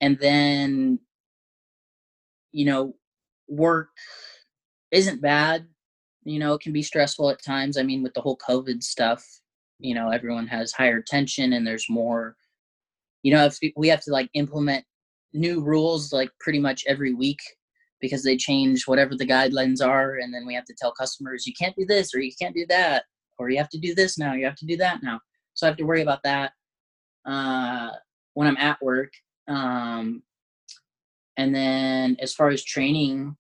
and 0.02 0.18
then, 0.20 1.00
you 2.52 2.66
know, 2.66 2.95
work 3.47 3.89
isn't 4.91 5.22
bad. 5.22 5.68
You 6.24 6.39
know, 6.39 6.54
it 6.54 6.62
can 6.62 6.74
be 6.74 6.84
stressful 6.84 7.30
at 7.30 7.43
times. 7.43 7.78
I 7.78 7.84
mean, 7.84 8.04
with 8.04 8.14
the 8.14 8.22
whole 8.22 8.38
COVID 8.38 8.84
stuff, 8.84 9.26
you 9.80 9.95
know, 9.95 10.09
everyone 10.09 10.47
has 10.47 10.71
higher 10.71 11.01
tension 11.01 11.53
and 11.53 11.65
there's 11.65 11.89
more, 11.89 12.36
you 13.23 13.34
know, 13.34 13.45
if 13.45 13.57
we 13.75 13.88
have 13.88 14.01
to 14.01 14.11
like 14.11 14.30
implement 14.34 14.86
new 15.34 15.61
rules 15.61 16.11
like 16.11 16.30
pretty 16.39 16.59
much 16.59 16.84
every 16.88 17.13
week 17.13 17.39
because 18.01 18.23
they 18.23 18.38
change 18.38 18.88
whatever 18.88 19.15
the 19.15 19.25
guidelines 19.25 19.86
are 19.86 20.17
and 20.17 20.34
then 20.34 20.45
we 20.45 20.55
have 20.55 20.65
to 20.65 20.75
tell 20.77 20.91
customers 20.91 21.45
you 21.45 21.53
can't 21.53 21.75
do 21.75 21.86
this 21.86 22.13
or 22.15 22.19
you 22.19 22.32
can't 22.41 22.55
do 22.55 22.65
that 22.67 23.03
or 23.38 23.49
you 23.49 23.57
have 23.57 23.69
to 23.69 23.77
do 23.77 23.93
this 23.93 24.17
now 24.17 24.34
you 24.34 24.45
have 24.45 24.55
to 24.55 24.65
do 24.65 24.77
that 24.77 25.03
now. 25.03 25.19
So 25.53 25.67
i 25.67 25.69
have 25.69 25.77
to 25.77 25.84
worry 25.84 26.01
about 26.01 26.23
that 26.23 26.53
uh, 27.25 27.89
when 28.34 28.47
i'm 28.47 28.57
at 28.57 28.82
work 28.82 29.11
um, 29.47 30.23
and 31.38 31.53
then 31.53 32.17
as 32.19 32.34
far 32.34 32.49
as 32.49 32.63
training 32.63 33.36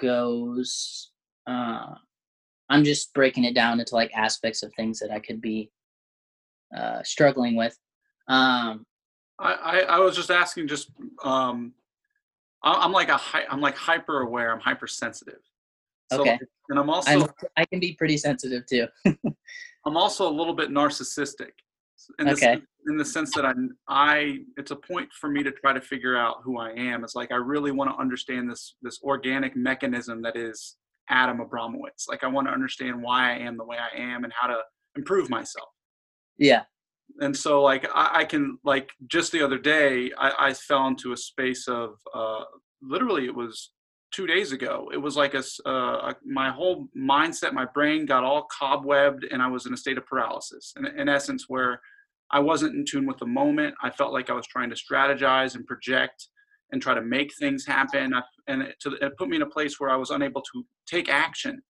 goes 0.00 1.12
uh, 1.46 1.94
i'm 2.68 2.84
just 2.84 3.12
breaking 3.14 3.44
it 3.44 3.54
down 3.54 3.78
into 3.78 3.94
like 3.94 4.10
aspects 4.14 4.62
of 4.62 4.72
things 4.74 4.98
that 4.98 5.10
i 5.12 5.20
could 5.20 5.40
be 5.40 5.70
uh, 6.76 7.02
struggling 7.02 7.56
with 7.56 7.76
um, 8.28 8.84
I, 9.38 9.52
I, 9.52 9.78
I 9.80 9.98
was 9.98 10.14
just 10.14 10.30
asking 10.30 10.68
just 10.68 10.90
um, 11.24 11.72
I'm 12.62 12.92
like 12.92 13.08
a 13.08 13.20
I'm 13.50 13.60
like 13.60 13.76
hyper 13.76 14.20
aware. 14.20 14.52
I'm 14.52 14.60
hypersensitive. 14.60 15.40
So, 16.12 16.20
okay. 16.20 16.38
And 16.70 16.78
I'm 16.78 16.90
also 16.90 17.10
I'm, 17.10 17.28
i 17.56 17.64
can 17.64 17.80
be 17.80 17.94
pretty 17.94 18.16
sensitive 18.16 18.64
too. 18.66 18.86
I'm 19.86 19.96
also 19.96 20.28
a 20.28 20.32
little 20.32 20.54
bit 20.54 20.70
narcissistic. 20.70 21.50
In 22.18 22.26
the, 22.26 22.32
okay. 22.32 22.62
in 22.86 22.96
the 22.96 23.04
sense 23.04 23.34
that 23.34 23.44
I'm 23.44 23.76
I 23.88 24.38
it's 24.56 24.70
a 24.70 24.76
point 24.76 25.08
for 25.12 25.28
me 25.28 25.42
to 25.42 25.50
try 25.50 25.72
to 25.72 25.80
figure 25.80 26.16
out 26.16 26.36
who 26.42 26.58
I 26.58 26.70
am. 26.70 27.04
It's 27.04 27.14
like 27.14 27.32
I 27.32 27.36
really 27.36 27.70
want 27.70 27.90
to 27.90 27.96
understand 27.96 28.50
this 28.50 28.74
this 28.82 29.00
organic 29.02 29.56
mechanism 29.56 30.22
that 30.22 30.36
is 30.36 30.76
Adam 31.08 31.38
Abramowitz. 31.38 32.08
Like 32.08 32.24
I 32.24 32.28
want 32.28 32.46
to 32.48 32.52
understand 32.52 33.02
why 33.02 33.32
I 33.32 33.38
am 33.38 33.56
the 33.56 33.64
way 33.64 33.76
I 33.78 33.96
am 33.96 34.24
and 34.24 34.32
how 34.32 34.48
to 34.48 34.58
improve 34.96 35.30
myself. 35.30 35.68
Yeah 36.38 36.62
and 37.20 37.36
so 37.36 37.62
like 37.62 37.86
I, 37.94 38.20
I, 38.20 38.24
can 38.24 38.58
like 38.64 38.90
just 39.08 39.32
the 39.32 39.42
other 39.42 39.58
day 39.58 40.12
I, 40.16 40.48
I 40.48 40.54
fell 40.54 40.86
into 40.86 41.12
a 41.12 41.16
space 41.16 41.66
of 41.66 41.96
uh, 42.14 42.44
literally 42.80 43.26
it 43.26 43.34
was 43.34 43.70
two 44.12 44.26
days 44.26 44.52
ago. 44.52 44.90
It 44.92 44.96
was 44.96 45.16
like 45.16 45.34
a, 45.34 45.42
uh, 45.68 46.14
my 46.24 46.50
whole 46.50 46.88
mindset, 46.96 47.52
my 47.52 47.66
brain 47.66 48.06
got 48.06 48.24
all 48.24 48.46
cobwebbed, 48.60 49.24
and 49.30 49.42
I 49.42 49.48
was 49.48 49.66
in 49.66 49.74
a 49.74 49.76
state 49.76 49.98
of 49.98 50.06
paralysis. 50.06 50.72
In, 50.76 50.86
in 50.86 51.08
essence, 51.08 51.44
where 51.48 51.80
I 52.30 52.40
wasn't 52.40 52.74
in 52.74 52.84
tune 52.84 53.06
with 53.06 53.18
the 53.18 53.26
moment. 53.26 53.74
I 53.82 53.90
felt 53.90 54.12
like 54.12 54.30
I 54.30 54.34
was 54.34 54.46
trying 54.46 54.70
to 54.70 54.76
strategize 54.76 55.54
and 55.54 55.66
project 55.66 56.28
and 56.72 56.82
try 56.82 56.94
to 56.94 57.02
make 57.02 57.34
things 57.34 57.66
happen. 57.66 58.14
I, 58.14 58.22
and 58.46 58.62
it, 58.62 58.76
to, 58.80 58.92
it, 59.00 59.16
put 59.16 59.28
me 59.28 59.36
in 59.36 59.42
a 59.42 59.46
place 59.46 59.78
where 59.78 59.90
I 59.90 59.96
was 59.96 60.10
unable 60.10 60.42
to 60.42 60.64
take 60.86 61.08
action. 61.08 61.62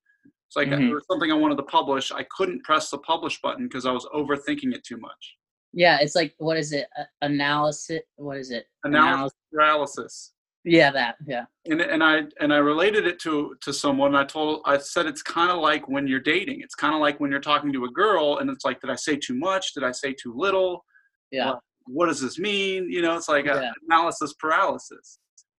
It's 0.48 0.56
like 0.56 0.68
mm-hmm. 0.68 0.86
there 0.86 0.94
was 0.94 1.06
something 1.10 1.30
I 1.30 1.34
wanted 1.34 1.56
to 1.56 1.62
publish. 1.64 2.10
I 2.10 2.24
couldn't 2.34 2.64
press 2.64 2.88
the 2.88 2.98
publish 2.98 3.38
button 3.42 3.68
because 3.68 3.84
I 3.84 3.92
was 3.92 4.06
overthinking 4.14 4.74
it 4.74 4.82
too 4.82 4.96
much. 4.96 5.36
Yeah, 5.74 5.98
it's 6.00 6.14
like 6.14 6.34
what 6.38 6.56
is 6.56 6.72
it? 6.72 6.86
Uh, 6.98 7.04
analysis. 7.20 8.00
What 8.16 8.38
is 8.38 8.50
it? 8.50 8.64
Analysis. 8.84 9.36
Analysis. 9.52 10.32
Yeah, 10.64 10.90
that. 10.92 11.16
Yeah. 11.26 11.44
And 11.66 11.82
and 11.82 12.02
I 12.02 12.22
and 12.40 12.52
I 12.52 12.56
related 12.56 13.06
it 13.06 13.18
to 13.20 13.56
to 13.60 13.74
someone. 13.74 14.14
I 14.14 14.24
told 14.24 14.62
I 14.64 14.78
said 14.78 15.04
it's 15.04 15.22
kind 15.22 15.50
of 15.50 15.58
like 15.58 15.86
when 15.86 16.06
you're 16.06 16.18
dating. 16.18 16.62
It's 16.62 16.74
kind 16.74 16.94
of 16.94 17.00
like 17.00 17.20
when 17.20 17.30
you're 17.30 17.40
talking 17.40 17.70
to 17.74 17.84
a 17.84 17.90
girl, 17.90 18.38
and 18.38 18.48
it's 18.48 18.64
like, 18.64 18.80
did 18.80 18.88
I 18.88 18.96
say 18.96 19.16
too 19.16 19.34
much? 19.34 19.74
Did 19.74 19.84
I 19.84 19.92
say 19.92 20.14
too 20.14 20.32
little? 20.34 20.84
Yeah. 21.30 21.50
What, 21.50 21.60
what 21.86 22.06
does 22.06 22.22
this 22.22 22.38
mean? 22.38 22.90
You 22.90 23.02
know, 23.02 23.16
it's 23.16 23.28
like 23.28 23.44
yeah. 23.44 23.72
analysis 23.86 24.32
paralysis. 24.34 25.18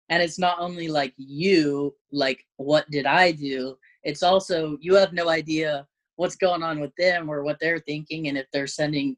And 0.09 0.23
it's 0.23 0.39
not 0.39 0.59
only 0.59 0.87
like 0.87 1.13
you, 1.17 1.95
like 2.11 2.43
what 2.57 2.89
did 2.89 3.05
I 3.05 3.31
do? 3.31 3.77
It's 4.03 4.23
also 4.23 4.77
you 4.81 4.95
have 4.95 5.13
no 5.13 5.29
idea 5.29 5.85
what's 6.15 6.35
going 6.35 6.63
on 6.63 6.79
with 6.79 6.91
them 6.97 7.29
or 7.29 7.43
what 7.43 7.57
they're 7.59 7.79
thinking, 7.79 8.27
and 8.27 8.37
if 8.37 8.47
they're 8.51 8.67
sending 8.67 9.15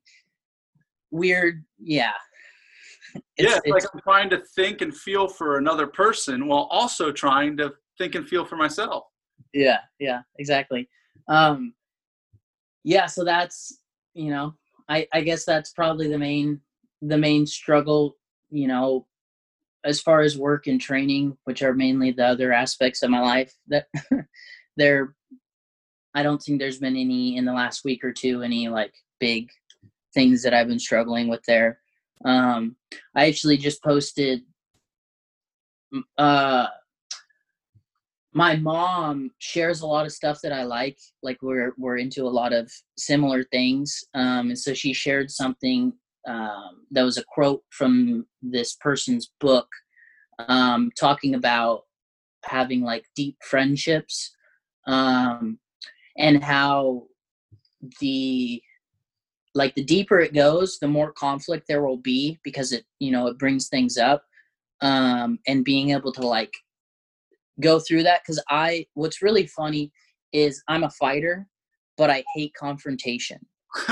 weird 1.11 1.63
yeah. 1.79 2.13
It's, 3.35 3.49
yeah 3.49 3.57
it's, 3.57 3.61
it's 3.65 3.73
like 3.73 3.93
i'm 3.93 3.99
trying 4.01 4.29
to 4.29 4.41
think 4.55 4.81
and 4.81 4.95
feel 4.95 5.27
for 5.27 5.57
another 5.57 5.85
person 5.85 6.47
while 6.47 6.69
also 6.71 7.11
trying 7.11 7.57
to 7.57 7.73
think 7.97 8.15
and 8.15 8.25
feel 8.25 8.45
for 8.45 8.55
myself. 8.55 9.03
Yeah 9.53 9.79
yeah 9.99 10.21
exactly. 10.39 10.87
Um 11.27 11.73
yeah 12.83 13.05
so 13.05 13.23
that's 13.23 13.79
you 14.13 14.29
know 14.29 14.53
i 14.89 15.07
i 15.13 15.21
guess 15.21 15.45
that's 15.45 15.71
probably 15.71 16.07
the 16.07 16.17
main 16.17 16.59
the 17.01 17.17
main 17.17 17.45
struggle 17.45 18.17
you 18.49 18.67
know 18.67 19.05
as 19.83 20.01
far 20.01 20.21
as 20.21 20.37
work 20.37 20.67
and 20.67 20.79
training 20.79 21.37
which 21.45 21.61
are 21.61 21.73
mainly 21.73 22.11
the 22.11 22.25
other 22.25 22.51
aspects 22.51 23.01
of 23.03 23.09
my 23.09 23.19
life 23.19 23.53
that 23.67 23.87
there 24.77 25.15
i 26.13 26.23
don't 26.23 26.39
think 26.39 26.59
there's 26.59 26.79
been 26.79 26.95
any 26.95 27.37
in 27.37 27.45
the 27.45 27.53
last 27.53 27.83
week 27.83 28.03
or 28.03 28.11
two 28.11 28.41
any 28.41 28.67
like 28.67 28.93
big 29.19 29.49
things 30.13 30.43
that 30.43 30.53
I've 30.53 30.67
been 30.67 30.79
struggling 30.79 31.27
with 31.27 31.43
there. 31.43 31.79
Um, 32.25 32.75
I 33.15 33.27
actually 33.27 33.57
just 33.57 33.83
posted 33.83 34.41
uh, 36.17 36.67
my 38.33 38.55
mom 38.55 39.31
shares 39.39 39.81
a 39.81 39.87
lot 39.87 40.05
of 40.05 40.11
stuff 40.11 40.39
that 40.41 40.53
I 40.53 40.63
like. 40.63 40.97
Like 41.21 41.41
we're 41.41 41.73
we're 41.77 41.97
into 41.97 42.23
a 42.25 42.29
lot 42.29 42.53
of 42.53 42.71
similar 42.97 43.43
things. 43.43 44.03
Um, 44.13 44.49
and 44.49 44.59
so 44.59 44.73
she 44.73 44.93
shared 44.93 45.29
something 45.31 45.93
um, 46.27 46.85
that 46.91 47.03
was 47.03 47.17
a 47.17 47.23
quote 47.23 47.63
from 47.71 48.25
this 48.41 48.75
person's 48.75 49.31
book, 49.39 49.67
um, 50.39 50.91
talking 50.97 51.35
about 51.35 51.81
having 52.43 52.81
like 52.81 53.05
deep 53.15 53.37
friendships, 53.43 54.31
um, 54.87 55.59
and 56.17 56.43
how 56.43 57.03
the 57.99 58.61
like 59.53 59.75
the 59.75 59.83
deeper 59.83 60.19
it 60.19 60.33
goes, 60.33 60.79
the 60.79 60.87
more 60.87 61.11
conflict 61.11 61.65
there 61.67 61.85
will 61.85 61.97
be 61.97 62.39
because 62.43 62.71
it 62.71 62.85
you 62.99 63.11
know 63.11 63.27
it 63.27 63.37
brings 63.37 63.67
things 63.67 63.97
up, 63.97 64.23
um, 64.81 65.39
and 65.47 65.65
being 65.65 65.91
able 65.91 66.11
to 66.13 66.25
like 66.25 66.53
go 67.59 67.79
through 67.79 68.03
that 68.03 68.21
because 68.23 68.43
I 68.49 68.85
what's 68.93 69.21
really 69.21 69.47
funny 69.47 69.91
is 70.33 70.63
I'm 70.67 70.83
a 70.83 70.89
fighter, 70.91 71.47
but 71.97 72.09
I 72.09 72.23
hate 72.35 72.53
confrontation. 72.53 73.39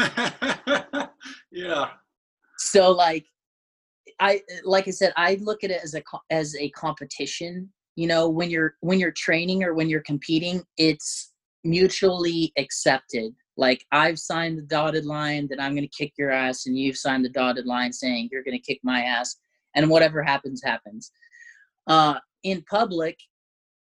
yeah. 1.51 1.89
So 2.57 2.91
like 2.91 3.25
I 4.19 4.41
like 4.63 4.87
I 4.87 4.91
said, 4.91 5.13
I 5.15 5.35
look 5.41 5.63
at 5.63 5.71
it 5.71 5.81
as 5.83 5.95
a 5.95 6.01
as 6.29 6.55
a 6.55 6.69
competition. 6.71 7.71
You 7.99 8.07
know, 8.07 8.29
when 8.29 8.49
you're 8.49 8.75
when 8.81 8.99
you're 8.99 9.11
training 9.11 9.63
or 9.63 9.73
when 9.73 9.89
you're 9.89 10.01
competing, 10.01 10.63
it's 10.77 11.31
mutually 11.63 12.51
accepted. 12.57 13.33
Like 13.57 13.85
I've 13.91 14.19
signed 14.19 14.57
the 14.57 14.63
dotted 14.63 15.05
line 15.05 15.47
that 15.49 15.61
I'm 15.61 15.73
going 15.75 15.87
to 15.87 15.97
kick 15.97 16.13
your 16.17 16.31
ass, 16.31 16.65
and 16.65 16.77
you've 16.77 16.97
signed 16.97 17.25
the 17.25 17.29
dotted 17.29 17.65
line 17.65 17.91
saying 17.91 18.29
you're 18.31 18.43
going 18.43 18.57
to 18.57 18.63
kick 18.63 18.79
my 18.83 19.01
ass, 19.01 19.35
and 19.75 19.89
whatever 19.89 20.23
happens 20.23 20.61
happens. 20.63 21.11
Uh, 21.87 22.15
in 22.43 22.63
public, 22.69 23.17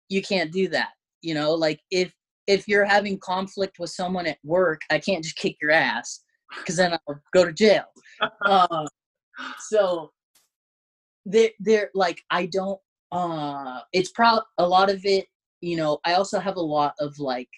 you 0.09 0.22
can't 0.22 0.53
do 0.53 0.68
that 0.68 0.90
you 1.22 1.34
know 1.34 1.55
like 1.55 1.80
if 1.90 2.12
if 2.46 2.68
you're 2.68 2.84
having 2.84 3.18
conflict 3.20 3.78
with 3.78 3.90
someone 3.90 4.26
at 4.26 4.38
work 4.44 4.82
i 4.90 4.98
can't 4.98 5.24
just 5.24 5.36
kick 5.36 5.57
your 5.62 5.70
ass 5.70 6.22
because 6.59 6.76
then 6.76 6.92
i'll 6.92 7.20
go 7.32 7.44
to 7.44 7.53
jail 7.53 7.84
uh, 8.44 8.84
so 9.59 10.11
they're, 11.24 11.50
they're 11.61 11.90
like 11.94 12.20
i 12.30 12.44
don't 12.46 12.78
uh 13.13 13.81
it's 13.93 14.11
probably 14.11 14.43
a 14.59 14.67
lot 14.67 14.91
of 14.91 15.05
it 15.05 15.27
you 15.61 15.77
know 15.77 15.99
i 16.05 16.15
also 16.15 16.41
have 16.41 16.57
a 16.57 16.61
lot 16.61 16.95
of 16.99 17.19
like 17.19 17.49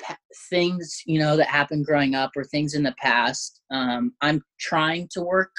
pa- 0.00 0.18
things 0.50 1.02
you 1.06 1.18
know 1.18 1.36
that 1.36 1.46
happened 1.46 1.86
growing 1.86 2.14
up 2.14 2.30
or 2.36 2.44
things 2.44 2.74
in 2.74 2.82
the 2.82 2.94
past 2.98 3.60
um 3.70 4.12
i'm 4.20 4.42
trying 4.58 5.08
to 5.08 5.22
work 5.22 5.52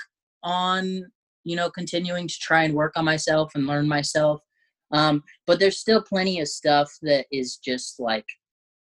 on 0.43 1.03
you 1.43 1.55
know 1.55 1.69
continuing 1.69 2.27
to 2.27 2.35
try 2.39 2.63
and 2.63 2.73
work 2.73 2.93
on 2.95 3.05
myself 3.05 3.51
and 3.55 3.65
learn 3.65 3.87
myself 3.87 4.41
um, 4.91 5.23
but 5.45 5.59
there's 5.59 5.79
still 5.79 6.01
plenty 6.01 6.39
of 6.39 6.47
stuff 6.47 6.91
that 7.03 7.25
is 7.31 7.57
just 7.57 7.99
like 7.99 8.25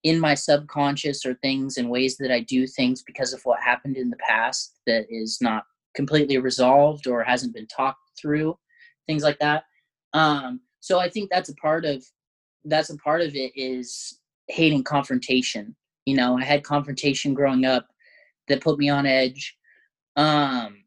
in 0.02 0.20
my 0.20 0.34
subconscious 0.34 1.24
or 1.24 1.34
things 1.34 1.78
and 1.78 1.90
ways 1.90 2.16
that 2.18 2.30
I 2.30 2.40
do 2.40 2.66
things 2.66 3.02
because 3.02 3.32
of 3.32 3.40
what 3.44 3.62
happened 3.62 3.96
in 3.96 4.10
the 4.10 4.18
past 4.18 4.74
that 4.86 5.06
is 5.08 5.38
not 5.40 5.64
completely 5.94 6.38
resolved 6.38 7.06
or 7.06 7.22
hasn't 7.22 7.54
been 7.54 7.66
talked 7.66 7.98
through, 8.20 8.56
things 9.06 9.22
like 9.22 9.38
that. 9.40 9.64
Um, 10.16 10.60
so 10.80 10.98
I 10.98 11.08
think 11.08 11.30
that's 11.30 11.48
a 11.50 11.54
part 11.56 11.84
of 11.84 12.04
that's 12.64 12.90
a 12.90 12.96
part 12.96 13.20
of 13.20 13.34
it 13.34 13.52
is 13.54 14.18
hating 14.48 14.84
confrontation. 14.84 15.76
You 16.06 16.16
know, 16.16 16.38
I 16.38 16.44
had 16.44 16.64
confrontation 16.64 17.34
growing 17.34 17.64
up 17.64 17.86
that 18.48 18.62
put 18.62 18.78
me 18.78 18.88
on 18.88 19.06
edge. 19.06 19.56
Um, 20.16 20.84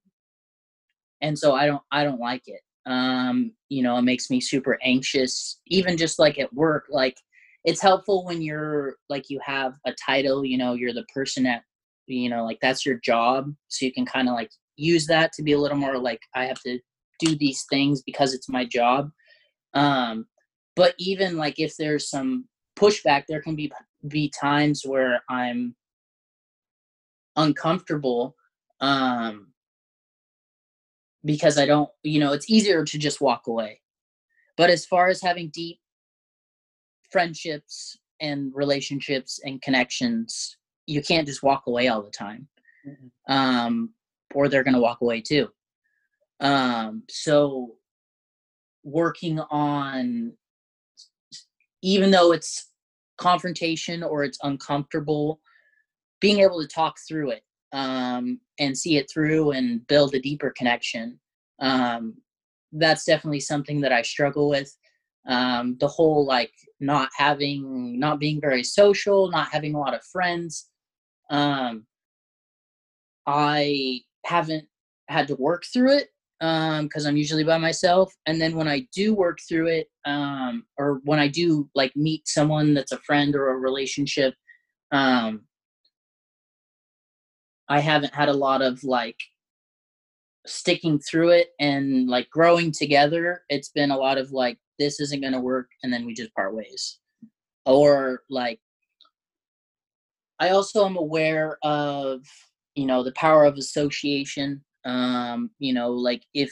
and 1.21 1.37
so 1.37 1.53
I 1.53 1.67
don't 1.67 1.81
I 1.91 2.03
don't 2.03 2.19
like 2.19 2.43
it 2.47 2.61
um, 2.85 3.51
you 3.69 3.83
know 3.83 3.97
it 3.97 4.03
makes 4.03 4.29
me 4.29 4.41
super 4.41 4.77
anxious 4.83 5.59
even 5.67 5.97
just 5.97 6.19
like 6.19 6.39
at 6.39 6.53
work 6.53 6.85
like 6.89 7.17
it's 7.65 7.81
helpful 7.81 8.25
when 8.25 8.41
you're 8.41 8.95
like 9.09 9.29
you 9.29 9.39
have 9.43 9.73
a 9.85 9.93
title 9.93 10.43
you 10.45 10.57
know 10.57 10.73
you're 10.73 10.93
the 10.93 11.05
person 11.13 11.45
at 11.45 11.61
you 12.07 12.29
know 12.29 12.43
like 12.43 12.57
that's 12.61 12.85
your 12.85 12.97
job 13.03 13.53
so 13.67 13.85
you 13.85 13.93
can 13.93 14.05
kind 14.05 14.27
of 14.27 14.33
like 14.33 14.49
use 14.77 15.05
that 15.05 15.31
to 15.33 15.43
be 15.43 15.51
a 15.51 15.59
little 15.59 15.77
more 15.77 15.97
like 15.97 16.21
i 16.35 16.45
have 16.45 16.59
to 16.61 16.79
do 17.19 17.35
these 17.35 17.65
things 17.69 18.01
because 18.01 18.33
it's 18.33 18.49
my 18.49 18.65
job 18.65 19.11
um 19.73 20.25
but 20.75 20.93
even 20.97 21.37
like 21.37 21.59
if 21.59 21.75
there's 21.77 22.09
some 22.09 22.45
pushback 22.77 23.23
there 23.27 23.41
can 23.41 23.55
be 23.55 23.71
be 24.07 24.31
times 24.39 24.83
where 24.85 25.21
i'm 25.29 25.75
uncomfortable 27.35 28.35
um 28.81 29.49
because 31.25 31.57
I 31.57 31.65
don't, 31.65 31.89
you 32.03 32.19
know, 32.19 32.33
it's 32.33 32.49
easier 32.49 32.83
to 32.85 32.97
just 32.97 33.21
walk 33.21 33.47
away. 33.47 33.81
But 34.57 34.69
as 34.69 34.85
far 34.85 35.07
as 35.07 35.21
having 35.21 35.49
deep 35.49 35.79
friendships 37.11 37.97
and 38.19 38.51
relationships 38.53 39.39
and 39.43 39.61
connections, 39.61 40.57
you 40.85 41.01
can't 41.01 41.27
just 41.27 41.43
walk 41.43 41.63
away 41.67 41.87
all 41.87 42.01
the 42.01 42.11
time. 42.11 42.47
Mm-hmm. 42.87 43.33
Um, 43.33 43.93
or 44.33 44.47
they're 44.47 44.63
going 44.63 44.75
to 44.75 44.81
walk 44.81 45.01
away 45.01 45.21
too. 45.21 45.49
Um, 46.39 47.03
so 47.09 47.75
working 48.91 49.39
on, 49.39 50.33
even 51.81 52.11
though 52.11 52.31
it's 52.31 52.69
confrontation 53.17 54.03
or 54.03 54.23
it's 54.23 54.39
uncomfortable, 54.43 55.39
being 56.19 56.39
able 56.39 56.61
to 56.61 56.67
talk 56.67 56.95
through 57.07 57.31
it 57.31 57.43
um, 57.73 58.39
and 58.59 58.77
see 58.77 58.97
it 58.97 59.09
through 59.11 59.51
and 59.51 59.85
build 59.87 60.13
a 60.15 60.19
deeper 60.19 60.53
connection. 60.57 61.19
Um, 61.59 62.15
that's 62.71 63.05
definitely 63.05 63.39
something 63.39 63.81
that 63.81 63.91
I 63.91 64.01
struggle 64.01 64.49
with. 64.49 64.75
Um, 65.27 65.77
the 65.79 65.87
whole 65.87 66.25
like 66.25 66.51
not 66.79 67.09
having, 67.15 67.99
not 67.99 68.19
being 68.19 68.41
very 68.41 68.63
social, 68.63 69.29
not 69.29 69.49
having 69.51 69.75
a 69.75 69.79
lot 69.79 69.93
of 69.93 70.03
friends. 70.03 70.69
Um, 71.29 71.85
I 73.27 74.01
haven't 74.25 74.65
had 75.07 75.27
to 75.27 75.35
work 75.35 75.63
through 75.71 75.97
it 75.97 76.09
because 76.39 77.05
um, 77.05 77.09
I'm 77.09 77.17
usually 77.17 77.43
by 77.43 77.57
myself. 77.57 78.13
And 78.25 78.39
then 78.39 78.55
when 78.55 78.67
I 78.67 78.87
do 78.93 79.13
work 79.13 79.39
through 79.47 79.67
it, 79.67 79.87
um, 80.05 80.63
or 80.77 81.01
when 81.03 81.19
I 81.19 81.27
do 81.27 81.69
like 81.75 81.95
meet 81.95 82.27
someone 82.27 82.73
that's 82.73 82.93
a 82.93 82.99
friend 82.99 83.35
or 83.35 83.49
a 83.49 83.57
relationship, 83.57 84.33
um, 84.91 85.41
I 87.67 87.81
haven't 87.81 88.15
had 88.15 88.29
a 88.29 88.33
lot 88.33 88.61
of 88.61 88.83
like 88.83 89.19
sticking 90.47 90.99
through 90.99 91.29
it 91.29 91.49
and 91.59 92.07
like 92.07 92.29
growing 92.29 92.71
together. 92.71 93.43
It's 93.49 93.69
been 93.69 93.91
a 93.91 93.97
lot 93.97 94.17
of 94.17 94.31
like, 94.31 94.57
this 94.79 94.99
isn't 94.99 95.21
going 95.21 95.33
to 95.33 95.39
work. 95.39 95.67
And 95.83 95.91
then 95.91 96.05
we 96.05 96.13
just 96.13 96.33
part 96.33 96.55
ways. 96.55 96.99
Or 97.65 98.23
like, 98.29 98.59
I 100.39 100.49
also 100.51 100.85
am 100.85 100.95
aware 100.95 101.57
of, 101.63 102.21
you 102.73 102.85
know, 102.85 103.03
the 103.03 103.11
power 103.11 103.43
of 103.43 103.57
association. 103.57 104.63
Um, 104.89 105.51
you 105.59 105.73
know, 105.73 105.91
like 105.91 106.23
if 106.33 106.51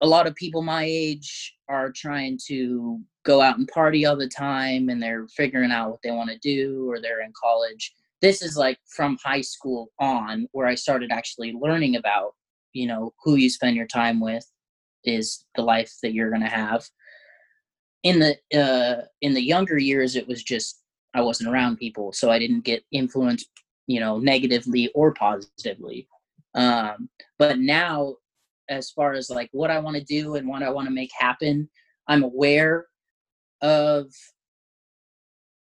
a 0.00 0.06
lot 0.06 0.26
of 0.26 0.34
people 0.34 0.62
my 0.62 0.84
age 0.84 1.54
are 1.68 1.90
trying 1.90 2.38
to 2.48 3.00
go 3.24 3.40
out 3.40 3.58
and 3.58 3.68
party 3.68 4.04
all 4.04 4.16
the 4.16 4.28
time 4.28 4.88
and 4.88 5.02
they're 5.02 5.28
figuring 5.28 5.70
out 5.70 5.90
what 5.90 6.00
they 6.02 6.10
want 6.10 6.30
to 6.30 6.38
do 6.38 6.90
or 6.90 7.00
they're 7.00 7.22
in 7.22 7.32
college 7.40 7.92
this 8.22 8.40
is 8.40 8.56
like 8.56 8.78
from 8.86 9.18
high 9.22 9.40
school 9.40 9.90
on 9.98 10.48
where 10.52 10.68
I 10.68 10.76
started 10.76 11.10
actually 11.12 11.52
learning 11.52 11.96
about, 11.96 12.34
you 12.72 12.86
know, 12.86 13.12
who 13.22 13.34
you 13.34 13.50
spend 13.50 13.76
your 13.76 13.88
time 13.88 14.20
with 14.20 14.46
is 15.04 15.44
the 15.56 15.62
life 15.62 15.92
that 16.02 16.14
you're 16.14 16.30
going 16.30 16.42
to 16.42 16.48
have. 16.48 16.86
In 18.04 18.20
the 18.20 18.36
uh, 18.58 19.02
in 19.20 19.34
the 19.34 19.42
younger 19.42 19.76
years, 19.76 20.16
it 20.16 20.26
was 20.26 20.42
just 20.42 20.80
I 21.14 21.20
wasn't 21.20 21.50
around 21.50 21.76
people, 21.76 22.12
so 22.12 22.30
I 22.30 22.38
didn't 22.38 22.64
get 22.64 22.84
influenced, 22.92 23.48
you 23.86 24.00
know, 24.00 24.18
negatively 24.18 24.90
or 24.94 25.12
positively. 25.12 26.08
Um, 26.54 27.08
but 27.38 27.58
now, 27.58 28.16
as 28.68 28.90
far 28.90 29.12
as 29.12 29.30
like 29.30 29.48
what 29.52 29.70
I 29.70 29.78
want 29.78 29.96
to 29.96 30.04
do 30.04 30.36
and 30.36 30.48
what 30.48 30.62
I 30.62 30.70
want 30.70 30.86
to 30.86 30.94
make 30.94 31.10
happen, 31.18 31.68
I'm 32.08 32.22
aware 32.22 32.86
of 33.60 34.06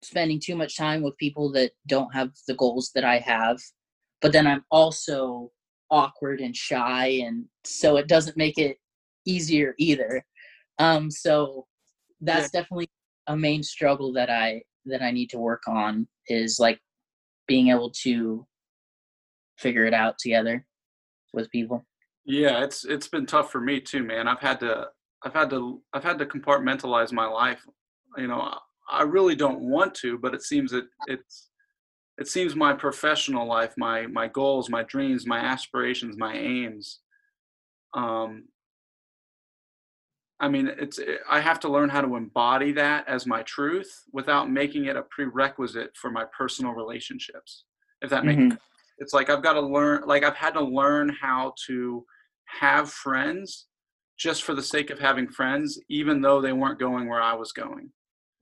spending 0.02 0.40
too 0.40 0.56
much 0.56 0.76
time 0.76 1.02
with 1.02 1.16
people 1.16 1.50
that 1.52 1.72
don't 1.86 2.12
have 2.14 2.30
the 2.48 2.54
goals 2.54 2.90
that 2.94 3.04
I 3.04 3.18
have. 3.18 3.58
But 4.20 4.32
then 4.32 4.46
I'm 4.46 4.64
also 4.70 5.50
awkward 5.90 6.40
and 6.40 6.56
shy, 6.56 7.06
and 7.24 7.44
so 7.64 7.96
it 7.96 8.08
doesn't 8.08 8.36
make 8.36 8.58
it 8.58 8.78
easier 9.26 9.74
either. 9.78 10.24
Um, 10.78 11.10
so 11.10 11.66
that's 12.20 12.50
yeah. 12.52 12.60
definitely 12.60 12.88
a 13.26 13.36
main 13.36 13.62
struggle 13.62 14.12
that 14.14 14.30
I 14.30 14.62
that 14.86 15.02
I 15.02 15.10
need 15.10 15.30
to 15.30 15.38
work 15.38 15.62
on 15.68 16.08
is 16.28 16.58
like 16.58 16.80
being 17.46 17.68
able 17.68 17.90
to 18.02 18.46
figure 19.58 19.84
it 19.84 19.94
out 19.94 20.18
together 20.18 20.66
with 21.32 21.50
people. 21.50 21.86
Yeah, 22.24 22.62
it's 22.64 22.84
it's 22.84 23.08
been 23.08 23.26
tough 23.26 23.50
for 23.50 23.60
me 23.60 23.80
too, 23.80 24.02
man. 24.02 24.28
I've 24.28 24.40
had 24.40 24.60
to 24.60 24.88
I've 25.22 25.34
had 25.34 25.50
to 25.50 25.82
I've 25.92 26.04
had 26.04 26.18
to 26.18 26.26
compartmentalize 26.26 27.12
my 27.12 27.26
life. 27.26 27.64
You 28.16 28.28
know, 28.28 28.58
I 28.90 29.02
really 29.02 29.34
don't 29.34 29.60
want 29.60 29.94
to, 29.96 30.18
but 30.18 30.34
it 30.34 30.42
seems 30.42 30.70
that 30.70 30.84
it's 31.06 31.50
it 32.18 32.28
seems 32.28 32.56
my 32.56 32.74
professional 32.74 33.46
life, 33.46 33.74
my 33.78 34.06
my 34.06 34.28
goals, 34.28 34.70
my 34.70 34.84
dreams, 34.84 35.26
my 35.26 35.38
aspirations, 35.40 36.16
my 36.18 36.34
aims, 36.36 37.00
um, 37.94 38.48
I 40.40 40.48
mean, 40.48 40.66
it's 40.66 40.98
I 41.28 41.40
have 41.40 41.60
to 41.60 41.68
learn 41.68 41.88
how 41.88 42.00
to 42.00 42.16
embody 42.16 42.72
that 42.72 43.06
as 43.06 43.26
my 43.26 43.42
truth 43.44 44.04
without 44.12 44.50
making 44.50 44.86
it 44.86 44.96
a 44.96 45.02
prerequisite 45.02 45.96
for 45.96 46.10
my 46.10 46.24
personal 46.36 46.72
relationships. 46.72 47.64
If 48.00 48.10
that 48.10 48.24
makes 48.24 48.42
Mhm. 48.42 48.58
It's 49.02 49.12
like 49.12 49.28
I've 49.28 49.42
got 49.42 49.54
to 49.54 49.60
learn 49.60 50.04
like 50.06 50.22
I've 50.24 50.36
had 50.36 50.52
to 50.54 50.62
learn 50.62 51.08
how 51.20 51.54
to 51.66 52.04
have 52.46 52.90
friends 52.90 53.66
just 54.18 54.44
for 54.44 54.54
the 54.54 54.62
sake 54.62 54.90
of 54.90 54.98
having 54.98 55.28
friends 55.28 55.80
even 55.88 56.20
though 56.20 56.40
they 56.40 56.52
weren't 56.52 56.78
going 56.78 57.08
where 57.08 57.20
I 57.20 57.34
was 57.34 57.52
going. 57.52 57.90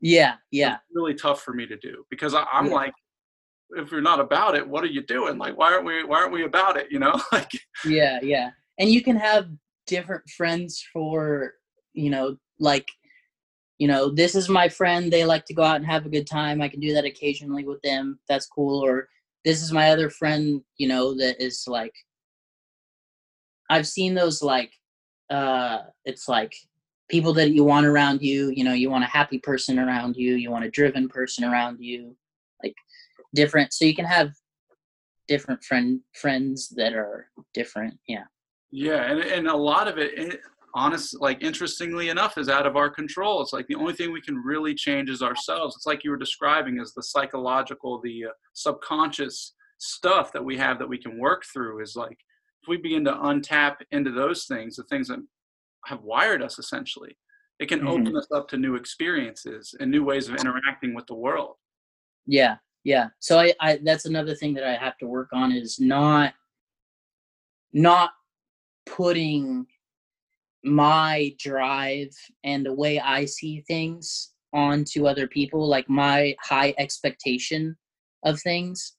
Yeah, 0.00 0.34
yeah, 0.50 0.74
It's 0.74 0.82
really 0.94 1.14
tough 1.14 1.42
for 1.42 1.52
me 1.52 1.66
to 1.66 1.76
do 1.76 2.04
because 2.10 2.34
I, 2.34 2.44
I'm 2.52 2.66
Yeah. 2.66 2.74
like 2.74 2.92
if 3.70 3.90
you're 3.92 4.00
not 4.00 4.20
about 4.20 4.56
it, 4.56 4.68
what 4.68 4.82
are 4.84 4.88
you 4.88 5.02
doing? 5.02 5.38
Like 5.38 5.56
why 5.56 5.72
aren't 5.72 5.86
we 5.86 6.04
why 6.04 6.18
aren't 6.20 6.32
we 6.32 6.44
about 6.44 6.76
it, 6.76 6.88
you 6.92 6.98
know? 6.98 7.20
like 7.32 7.50
yeah, 7.86 8.18
yeah. 8.22 8.50
And 8.78 8.90
you 8.90 9.02
can 9.02 9.16
have 9.16 9.48
different 9.86 10.28
friends 10.30 10.84
for, 10.92 11.54
you 11.92 12.10
know, 12.10 12.36
like, 12.58 12.88
you 13.78 13.88
know, 13.88 14.10
this 14.10 14.34
is 14.34 14.48
my 14.48 14.68
friend. 14.68 15.10
They 15.12 15.24
like 15.24 15.44
to 15.46 15.54
go 15.54 15.62
out 15.62 15.76
and 15.76 15.86
have 15.86 16.06
a 16.06 16.10
good 16.10 16.26
time. 16.26 16.60
I 16.60 16.68
can 16.68 16.80
do 16.80 16.92
that 16.94 17.04
occasionally 17.04 17.64
with 17.64 17.80
them. 17.82 18.18
That's 18.28 18.46
cool. 18.46 18.84
Or 18.84 19.08
this 19.44 19.62
is 19.62 19.72
my 19.72 19.90
other 19.90 20.10
friend, 20.10 20.62
you 20.76 20.88
know, 20.88 21.14
that 21.16 21.42
is 21.42 21.64
like, 21.66 21.94
I've 23.68 23.86
seen 23.86 24.14
those 24.14 24.42
like, 24.42 24.72
uh, 25.30 25.78
it's 26.04 26.28
like 26.28 26.54
people 27.08 27.32
that 27.34 27.50
you 27.50 27.64
want 27.64 27.86
around 27.86 28.22
you. 28.22 28.50
You 28.50 28.64
know, 28.64 28.72
you 28.72 28.90
want 28.90 29.04
a 29.04 29.08
happy 29.08 29.38
person 29.38 29.78
around 29.78 30.16
you. 30.16 30.34
You 30.34 30.50
want 30.50 30.64
a 30.64 30.70
driven 30.70 31.08
person 31.08 31.44
around 31.44 31.78
you. 31.80 32.16
Like 32.62 32.74
different. 33.34 33.72
So 33.72 33.84
you 33.84 33.94
can 33.94 34.04
have 34.04 34.32
different 35.28 35.62
friend 35.62 36.00
friends 36.14 36.68
that 36.70 36.92
are 36.94 37.30
different. 37.54 37.98
Yeah. 38.08 38.24
Yeah, 38.72 39.02
and 39.10 39.20
and 39.20 39.48
a 39.48 39.56
lot 39.56 39.88
of 39.88 39.98
it, 39.98 40.16
it 40.16 40.40
honest, 40.74 41.20
like 41.20 41.42
interestingly 41.42 42.08
enough, 42.08 42.38
is 42.38 42.48
out 42.48 42.66
of 42.66 42.76
our 42.76 42.90
control. 42.90 43.42
It's 43.42 43.52
like 43.52 43.66
the 43.66 43.74
only 43.74 43.92
thing 43.94 44.12
we 44.12 44.20
can 44.20 44.36
really 44.36 44.74
change 44.74 45.10
is 45.10 45.22
ourselves. 45.22 45.76
It's 45.76 45.86
like 45.86 46.04
you 46.04 46.10
were 46.10 46.16
describing 46.16 46.80
is 46.80 46.92
the 46.94 47.02
psychological, 47.02 48.00
the 48.00 48.26
uh, 48.26 48.32
subconscious 48.54 49.54
stuff 49.78 50.32
that 50.32 50.44
we 50.44 50.56
have 50.56 50.78
that 50.78 50.88
we 50.88 50.98
can 50.98 51.18
work 51.18 51.44
through. 51.52 51.80
Is 51.80 51.96
like 51.96 52.18
if 52.62 52.68
we 52.68 52.76
begin 52.76 53.04
to 53.04 53.12
untap 53.12 53.76
into 53.90 54.10
those 54.10 54.44
things, 54.44 54.76
the 54.76 54.84
things 54.84 55.08
that 55.08 55.18
have 55.86 56.02
wired 56.02 56.42
us 56.42 56.58
essentially, 56.58 57.16
it 57.58 57.68
can 57.68 57.80
Mhm. 57.80 57.88
open 57.88 58.16
us 58.16 58.28
up 58.34 58.48
to 58.48 58.56
new 58.56 58.74
experiences 58.74 59.74
and 59.80 59.90
new 59.90 60.04
ways 60.04 60.28
of 60.28 60.36
interacting 60.36 60.94
with 60.94 61.06
the 61.06 61.14
world. 61.14 61.56
Yeah, 62.26 62.58
yeah. 62.84 63.08
So 63.18 63.38
I, 63.38 63.54
I 63.60 63.76
that's 63.82 64.04
another 64.04 64.34
thing 64.34 64.54
that 64.54 64.64
I 64.64 64.74
have 64.74 64.98
to 64.98 65.06
work 65.06 65.28
on 65.32 65.52
is 65.52 65.80
not 65.80 66.34
not 67.72 68.12
putting 68.86 69.66
my 70.64 71.34
drive 71.38 72.10
and 72.44 72.64
the 72.64 72.72
way 72.74 73.00
I 73.00 73.24
see 73.24 73.62
things 73.66 74.32
onto 74.52 75.06
other 75.06 75.26
people, 75.26 75.66
like 75.68 75.88
my 75.88 76.34
high 76.42 76.74
expectation 76.78 77.76
of 78.24 78.40
things, 78.40 78.96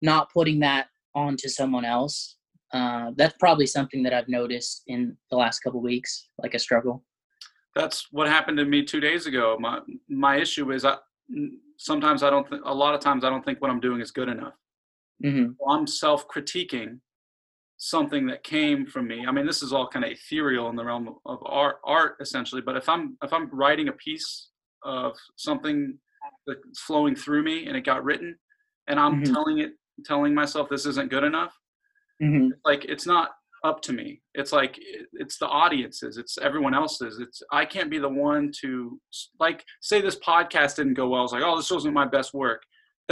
not 0.00 0.32
putting 0.32 0.60
that 0.60 0.86
onto 1.14 1.48
someone 1.48 1.84
else. 1.84 2.36
Uh, 2.72 3.10
that's 3.16 3.36
probably 3.38 3.66
something 3.66 4.02
that 4.02 4.14
I've 4.14 4.28
noticed 4.28 4.82
in 4.86 5.16
the 5.30 5.36
last 5.36 5.60
couple 5.60 5.82
weeks, 5.82 6.28
like 6.38 6.54
a 6.54 6.58
struggle. 6.58 7.04
that's 7.74 8.06
what 8.12 8.28
happened 8.28 8.56
to 8.58 8.64
me 8.64 8.82
two 8.84 9.00
days 9.00 9.26
ago. 9.26 9.56
My 9.60 9.80
my 10.08 10.36
issue 10.36 10.72
is 10.72 10.84
I 10.84 10.96
sometimes 11.76 12.22
I 12.22 12.30
don't 12.30 12.48
think 12.48 12.62
a 12.64 12.74
lot 12.74 12.94
of 12.94 13.00
times 13.00 13.24
I 13.24 13.30
don't 13.30 13.44
think 13.44 13.60
what 13.60 13.70
I'm 13.70 13.80
doing 13.80 14.00
is 14.00 14.10
good 14.10 14.28
enough. 14.28 14.54
hmm 15.22 15.48
I'm 15.68 15.86
self 15.86 16.26
critiquing 16.28 17.00
something 17.86 18.26
that 18.26 18.44
came 18.44 18.86
from 18.86 19.08
me. 19.08 19.26
I 19.26 19.32
mean, 19.32 19.44
this 19.44 19.60
is 19.60 19.72
all 19.72 19.88
kind 19.88 20.04
of 20.04 20.12
ethereal 20.12 20.70
in 20.70 20.76
the 20.76 20.84
realm 20.84 21.16
of 21.26 21.38
art, 21.44 21.78
art 21.84 22.16
essentially. 22.20 22.62
But 22.62 22.76
if 22.76 22.88
I'm 22.88 23.16
if 23.24 23.32
I'm 23.32 23.50
writing 23.50 23.88
a 23.88 23.92
piece 23.92 24.50
of 24.84 25.16
something 25.36 25.98
that's 26.46 26.78
flowing 26.80 27.16
through 27.16 27.42
me 27.42 27.66
and 27.66 27.76
it 27.76 27.84
got 27.84 28.04
written, 28.04 28.36
and 28.86 29.00
I'm 29.00 29.20
Mhm. 29.20 29.34
telling 29.34 29.58
it, 29.58 29.72
telling 30.04 30.32
myself 30.32 30.68
this 30.68 30.86
isn't 30.86 31.10
good 31.10 31.24
enough, 31.24 31.52
hmm 32.20 32.50
like 32.64 32.84
it's 32.84 33.06
not 33.06 33.30
up 33.64 33.80
to 33.80 33.92
me 33.92 34.20
it's 34.34 34.52
like 34.52 34.76
it's 35.12 35.38
the 35.38 35.46
audiences 35.46 36.18
it's 36.18 36.36
everyone 36.38 36.74
else's 36.74 37.20
it's 37.20 37.42
i 37.52 37.64
can't 37.64 37.90
be 37.90 37.98
the 37.98 38.08
one 38.08 38.50
to 38.60 39.00
like 39.38 39.64
say 39.80 40.00
this 40.00 40.18
podcast 40.18 40.74
didn't 40.74 40.94
go 40.94 41.08
well 41.08 41.22
it's 41.22 41.32
like 41.32 41.44
oh 41.44 41.56
this 41.56 41.70
wasn't 41.70 41.94
my 41.94 42.04
best 42.04 42.34
work 42.34 42.60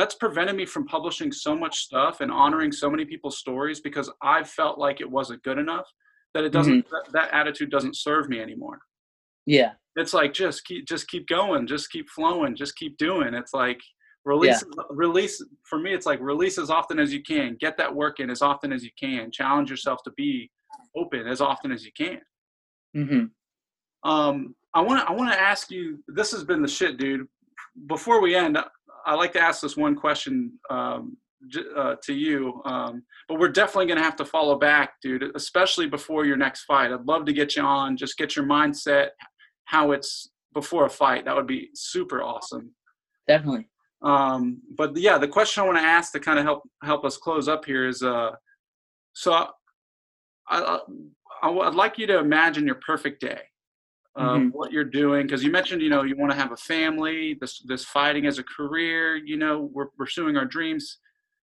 that's 0.01 0.15
prevented 0.15 0.57
me 0.57 0.65
from 0.65 0.87
publishing 0.87 1.31
so 1.31 1.55
much 1.55 1.79
stuff 1.79 2.21
and 2.21 2.31
honoring 2.33 2.73
so 2.73 2.91
many 2.91 3.05
people's 3.05 3.39
stories 3.39 3.81
because 3.81 4.11
i 4.23 4.43
felt 4.43 4.79
like 4.79 5.01
it 5.01 5.11
wasn't 5.11 5.43
good 5.43 5.59
enough 5.59 5.87
that 6.35 6.45
it 6.45 6.51
doesn't 6.51 6.89
that, 6.91 7.13
that 7.13 7.31
attitude 7.33 7.71
doesn't 7.71 7.97
serve 7.97 8.29
me 8.29 8.41
anymore. 8.41 8.79
Yeah, 9.47 9.73
it's 9.97 10.15
like 10.15 10.33
just 10.33 10.65
keep 10.65 10.87
just 10.87 11.09
keep 11.09 11.27
going 11.29 11.67
just 11.67 11.91
keep 11.91 12.09
flowing 12.09 12.57
just 12.57 12.77
keep 12.77 12.97
doing. 12.99 13.35
It's 13.35 13.53
like 13.53 13.81
release 14.25 14.63
release 14.91 15.43
for 15.65 15.79
me 15.79 15.95
it's 15.95 16.05
like 16.05 16.21
release 16.21 16.59
as 16.59 16.71
often 16.71 16.99
as 16.99 17.13
you 17.13 17.23
can. 17.23 17.57
Get 17.59 17.77
that 17.79 17.95
work 17.95 18.21
in 18.21 18.31
as 18.31 18.43
often 18.43 18.73
as 18.73 18.85
you 18.85 18.91
can. 18.99 19.31
Challenge 19.31 19.71
yourself 19.71 20.03
to 20.05 20.13
be 20.17 20.51
open 20.97 21.27
as 21.27 21.41
often 21.41 21.73
as 21.73 21.85
you 21.85 21.93
can. 21.97 22.21
Hmm 22.95 23.25
um 24.03 24.55
i 24.73 24.81
want 24.81 24.99
to 24.99 25.07
i 25.07 25.15
want 25.15 25.31
to 25.31 25.39
ask 25.39 25.71
you 25.71 26.03
this 26.09 26.33
has 26.33 26.43
been 26.43 26.63
the 26.63 26.69
shit 26.69 26.97
dude. 26.97 27.27
Before 27.87 28.23
we 28.23 28.35
end 28.35 28.57
i 29.07 29.15
like 29.15 29.33
to 29.33 29.41
ask 29.41 29.61
this 29.61 29.77
one 29.77 29.95
question 29.95 30.53
um 30.71 31.17
j- 31.49 31.63
uh, 31.77 31.95
to 32.03 32.13
you 32.13 32.61
um 32.65 33.03
but 33.29 33.39
we're 33.39 33.49
definitely 33.49 33.87
going 33.87 33.97
to 33.97 34.05
have 34.05 34.17
to 34.17 34.25
follow 34.25 34.59
back 34.59 34.95
dude 35.03 35.25
especially 35.35 35.87
before 35.87 36.25
your 36.27 36.37
next 36.37 36.65
fight. 36.65 36.93
I'd 36.93 37.07
love 37.07 37.25
to 37.27 37.33
get 37.33 37.57
you 37.57 37.63
on 37.63 37.97
just 37.97 38.19
get 38.19 38.37
your 38.37 38.45
mindset 38.45 39.09
how 39.65 39.93
it's 39.93 40.29
before 40.53 40.85
a 40.87 40.91
fight. 40.91 41.25
That 41.25 41.37
would 41.37 41.47
be 41.47 41.71
super 41.75 42.23
awesome. 42.23 42.75
Definitely. 43.29 43.69
um, 44.03 44.61
but 44.77 44.97
yeah, 44.97 45.17
the 45.17 45.29
question 45.29 45.63
I 45.63 45.67
want 45.67 45.79
to 45.79 45.85
ask 45.85 46.13
to 46.13 46.21
kind 46.21 46.39
of 46.39 46.45
help 46.45 46.63
help 46.83 47.05
us 47.05 47.17
close 47.17 47.47
up 47.49 47.65
here 47.65 47.87
is, 47.87 48.03
uh, 48.03 48.31
so 49.13 49.33
I, 49.33 49.49
I, 50.51 50.79
I 51.43 51.51
would 51.51 51.75
like 51.77 51.99
you 51.99 52.07
to 52.09 52.19
imagine 52.19 52.67
your 52.67 52.81
perfect 52.85 53.21
day, 53.21 53.41
uh, 54.17 54.39
Mhm. 54.39 54.53
what 54.53 54.73
you're 54.73 54.85
doing, 54.85 55.27
because 55.27 55.45
you 55.45 55.51
mentioned, 55.51 55.83
you 55.83 55.89
know, 55.89 56.03
you 56.03 56.17
want 56.17 56.33
to 56.33 56.37
have 56.39 56.53
a 56.53 56.57
family, 56.57 57.35
this 57.41 57.61
this 57.61 57.85
fighting 57.85 58.27
as 58.27 58.39
a 58.39 58.45
career, 58.45 59.17
you 59.17 59.37
know, 59.37 59.71
we're 59.73 59.87
pursuing 59.87 60.37
our 60.37 60.45
dreams. 60.45 60.99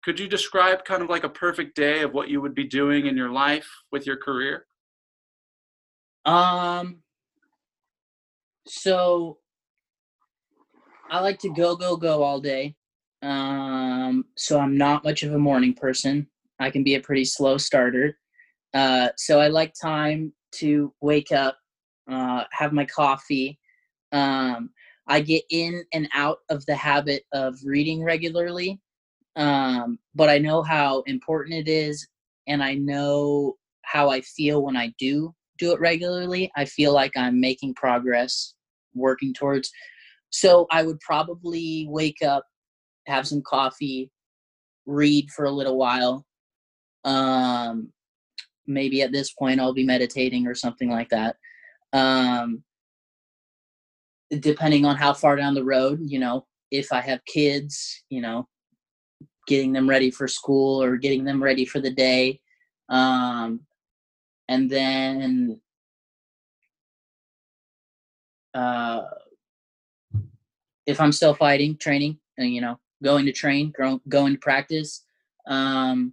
Could 0.03 0.19
you 0.21 0.29
describe 0.29 0.85
kind 0.85 1.03
of 1.03 1.11
like 1.11 1.25
a 1.25 1.29
perfect 1.29 1.77
day 1.77 2.03
of 2.03 2.13
what 2.13 2.29
you 2.29 2.41
would 2.41 2.55
be 2.55 2.65
doing 2.65 3.07
in 3.07 3.17
your 3.17 3.31
life 3.31 3.69
with 3.93 4.07
your 4.07 4.17
career? 4.17 4.67
Um. 6.25 7.03
So 8.67 9.39
I 11.11 11.21
like 11.21 11.39
to 11.41 11.53
go 11.53 11.77
go 11.77 11.97
go 11.97 12.23
all 12.23 12.41
day. 12.41 12.75
Um. 13.23 14.25
So 14.37 14.59
I'm 14.59 14.77
not 14.77 15.05
much 15.05 15.23
of 15.23 15.33
a 15.33 15.39
morning 15.39 15.75
person. 15.75 16.29
I 16.59 16.71
can 16.71 16.83
be 16.83 16.95
a 16.95 17.01
pretty 17.01 17.25
slow 17.25 17.59
starter. 17.59 18.19
Uh. 18.75 19.11
So 19.17 19.41
I 19.41 19.49
like 19.49 19.75
time 19.81 20.33
to 20.53 20.93
wake 21.01 21.33
up, 21.33 21.59
uh, 22.11 22.45
have 22.53 22.73
my 22.73 22.85
coffee. 22.85 23.59
Um. 24.13 24.71
I 25.09 25.21
get 25.21 25.45
in 25.51 25.85
and 25.93 26.09
out 26.15 26.39
of 26.51 26.67
the 26.67 26.75
habit 26.75 27.23
of 27.33 27.55
reading 27.65 28.03
regularly. 28.03 28.81
Um. 29.37 29.99
But 30.15 30.29
I 30.29 30.39
know 30.39 30.63
how 30.63 31.03
important 31.03 31.55
it 31.55 31.71
is, 31.71 32.07
and 32.47 32.63
I 32.63 32.75
know 32.75 33.55
how 33.83 34.11
I 34.11 34.21
feel 34.21 34.63
when 34.63 34.77
I 34.77 34.93
do 34.99 35.35
do 35.59 35.73
it 35.73 35.81
regularly, 35.81 36.51
I 36.57 36.65
feel 36.65 36.93
like 36.93 37.13
I'm 37.17 37.41
making 37.41 37.75
progress, 37.75 38.55
working 38.95 39.33
towards. 39.35 39.71
So 40.31 40.67
I 40.71 40.83
would 40.83 41.01
probably 41.01 41.87
wake 41.89 42.23
up, 42.23 42.45
have 43.07 43.27
some 43.27 43.43
coffee, 43.43 44.11
read 44.87 45.31
for 45.31 45.47
a 45.47 45.51
little 45.51 45.79
while. 45.79 46.27
Um, 47.05 47.93
maybe 48.67 49.03
at 49.03 49.13
this 49.13 49.33
point 49.33 49.61
I'll 49.61 49.73
be 49.73 49.85
meditating 49.85 50.47
or 50.47 50.55
something 50.55 50.91
like 50.91 51.09
that. 51.11 51.37
Um, 51.97 52.63
depending 54.41 54.85
on 54.85 54.97
how 54.97 55.13
far 55.13 55.37
down 55.37 55.55
the 55.55 55.65
road, 55.65 56.01
you 56.03 56.19
know, 56.19 56.47
if 56.71 56.93
I 56.93 57.01
have 57.01 57.25
kids, 57.25 58.03
you 58.11 58.21
know, 58.21 58.49
getting 59.47 59.73
them 59.73 59.89
ready 59.89 60.11
for 60.11 60.29
school 60.29 60.83
or 60.83 60.97
getting 60.97 61.25
them 61.25 61.43
ready 61.43 61.65
for 61.65 61.81
the 61.81 61.91
day. 61.91 62.41
Um, 62.89 63.61
and 64.49 64.69
then 64.69 65.61
uh, 68.55 69.03
if 70.87 71.01
I'm 71.01 71.13
still 71.13 71.35
fighting, 71.35 71.77
training, 71.77 72.19
and 72.39 72.53
you 72.53 72.61
know, 72.61 72.79
going 73.03 73.27
to 73.27 73.33
train, 73.33 73.73
going 74.09 74.35
to 74.35 74.39
practice, 74.41 75.05
um, 75.47 76.13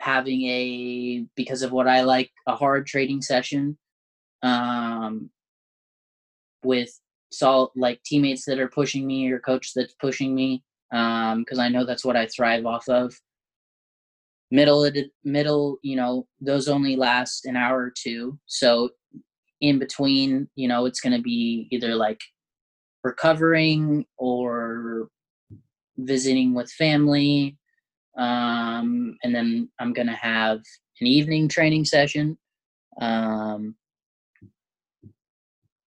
having 0.00 0.42
a 0.42 1.24
because 1.34 1.62
of 1.62 1.72
what 1.72 1.88
I 1.88 2.02
like 2.02 2.30
a 2.46 2.54
hard 2.54 2.86
trading 2.86 3.22
session, 3.22 3.78
um, 4.44 5.30
with 6.62 7.00
salt 7.32 7.72
like 7.74 8.00
teammates 8.04 8.44
that 8.44 8.60
are 8.60 8.68
pushing 8.68 9.06
me 9.06 9.28
or 9.30 9.40
coach 9.40 9.72
that's 9.74 9.94
pushing 9.94 10.34
me, 10.34 10.62
um, 10.92 11.40
because 11.40 11.58
I 11.58 11.68
know 11.68 11.84
that's 11.84 12.04
what 12.04 12.16
I 12.16 12.26
thrive 12.26 12.66
off 12.66 12.88
of 12.88 13.14
middle 14.50 14.88
middle 15.24 15.78
you 15.82 15.96
know 15.96 16.28
those 16.40 16.68
only 16.68 16.94
last 16.94 17.46
an 17.46 17.56
hour 17.56 17.78
or 17.78 17.92
two 17.96 18.38
so 18.46 18.90
in 19.64 19.78
between, 19.78 20.46
you 20.56 20.68
know, 20.68 20.84
it's 20.84 21.00
going 21.00 21.16
to 21.16 21.22
be 21.22 21.68
either 21.70 21.94
like 21.94 22.20
recovering 23.02 24.04
or 24.18 25.08
visiting 25.96 26.54
with 26.54 26.70
family. 26.72 27.56
Um, 28.18 29.16
and 29.22 29.34
then 29.34 29.70
I'm 29.80 29.94
going 29.94 30.06
to 30.08 30.14
have 30.14 30.58
an 31.00 31.06
evening 31.06 31.48
training 31.48 31.86
session. 31.86 32.36
Um, 33.00 33.74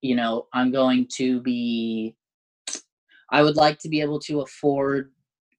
you 0.02 0.16
know, 0.16 0.48
I'm 0.54 0.72
going 0.72 1.08
to 1.16 1.42
be, 1.42 2.16
I 3.32 3.42
would 3.44 3.56
like 3.56 3.80
to 3.80 3.90
be 3.90 4.02
able 4.02 4.20
to 4.22 4.42
afford, 4.42 5.12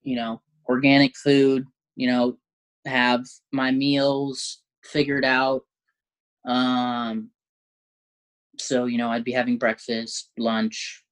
you 0.02 0.16
know, 0.16 0.40
organic 0.68 1.16
food, 1.16 1.66
you 1.96 2.08
know, 2.08 2.38
have 2.86 3.24
my 3.52 3.70
meals 3.70 4.62
figured 4.84 5.24
out. 5.24 5.62
Um, 6.46 7.30
so, 8.58 8.86
you 8.86 8.98
know, 8.98 9.10
I'd 9.10 9.24
be 9.24 9.32
having 9.32 9.58
breakfast, 9.58 10.30
lunch, 10.38 11.04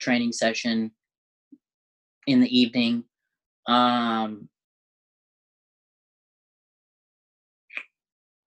training 0.00 0.32
session 0.32 0.90
in 2.26 2.40
the 2.40 2.58
evening. 2.58 3.04
Um, 3.66 4.48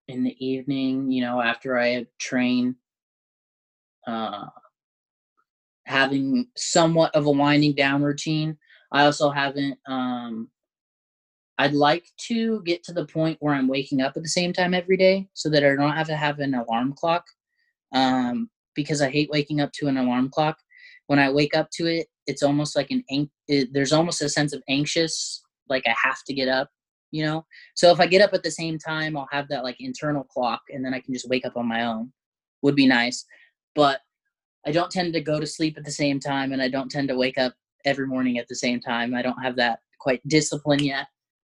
in 0.08 0.24
the 0.24 0.46
evening, 0.46 1.12
you 1.12 1.22
know, 1.22 1.42
after 1.42 1.78
I 1.80 2.06
train, 2.20 2.76
uh, 4.08 4.46
having 5.86 6.48
somewhat 6.56 7.14
of 7.16 7.26
a 7.26 7.32
winding 7.32 7.76
down 7.76 8.02
routine. 8.02 8.58
I 8.92 9.06
also 9.06 9.30
haven't 9.30 9.78
um, 9.88 10.50
I'd 11.60 11.74
like 11.74 12.06
to 12.28 12.62
get 12.64 12.84
to 12.84 12.94
the 12.94 13.06
point 13.06 13.38
where 13.40 13.54
I'm 13.54 13.68
waking 13.68 14.02
up 14.02 14.16
at 14.16 14.24
the 14.24 14.30
same 14.30 14.54
time 14.54 14.74
every 14.74 14.98
day 14.98 15.28
so 15.34 15.50
that 15.50 15.64
I 15.64 15.76
don't 15.76 15.96
have 15.96 16.08
to 16.08 16.16
have 16.16 16.40
an 16.40 16.54
alarm 16.54 16.94
clock. 16.94 17.26
Um, 17.94 18.50
because 18.78 19.02
I 19.02 19.10
hate 19.10 19.30
waking 19.30 19.60
up 19.60 19.74
to 19.74 19.88
an 19.88 19.98
alarm 19.98 20.30
clock. 20.30 20.58
When 21.08 21.20
I 21.20 21.32
wake 21.32 21.56
up 21.56 21.70
to 21.74 21.88
it, 21.88 22.08
it's 22.28 22.44
almost 22.44 22.76
like 22.76 22.92
an 22.92 23.04
it, 23.48 23.74
there's 23.74 23.92
almost 23.92 24.22
a 24.22 24.30
sense 24.30 24.54
of 24.54 24.62
anxious, 24.70 25.44
like 25.68 25.84
I 25.86 25.96
have 26.02 26.24
to 26.28 26.34
get 26.34 26.48
up, 26.48 26.70
you 27.12 27.26
know. 27.26 27.46
So 27.76 27.92
if 27.92 28.00
I 28.00 28.08
get 28.08 28.22
up 28.22 28.34
at 28.34 28.44
the 28.44 28.52
same 28.52 28.78
time, 28.78 29.18
I'll 29.18 29.28
have 29.32 29.48
that 29.50 29.64
like 29.64 29.78
internal 29.80 30.24
clock, 30.24 30.62
and 30.70 30.86
then 30.86 30.94
I 30.94 31.00
can 31.00 31.14
just 31.14 31.28
wake 31.28 31.46
up 31.46 31.58
on 31.58 31.68
my 31.68 31.86
own. 31.86 32.14
Would 32.62 32.76
be 32.76 32.88
nice, 32.88 33.26
but 33.78 34.02
I 34.66 34.72
don't 34.72 34.92
tend 34.92 35.14
to 35.14 35.22
go 35.22 35.40
to 35.40 35.46
sleep 35.46 35.78
at 35.78 35.86
the 35.86 35.92
same 35.92 36.20
time, 36.20 36.52
and 36.52 36.62
I 36.62 36.68
don't 36.68 36.90
tend 36.90 37.08
to 37.10 37.16
wake 37.16 37.38
up 37.38 37.54
every 37.86 38.08
morning 38.08 38.40
at 38.40 38.48
the 38.50 38.56
same 38.56 38.82
time. 38.82 39.14
I 39.14 39.22
don't 39.22 39.42
have 39.42 39.56
that 39.58 39.80
quite 40.00 40.28
discipline 40.28 40.84
yet. 40.84 41.06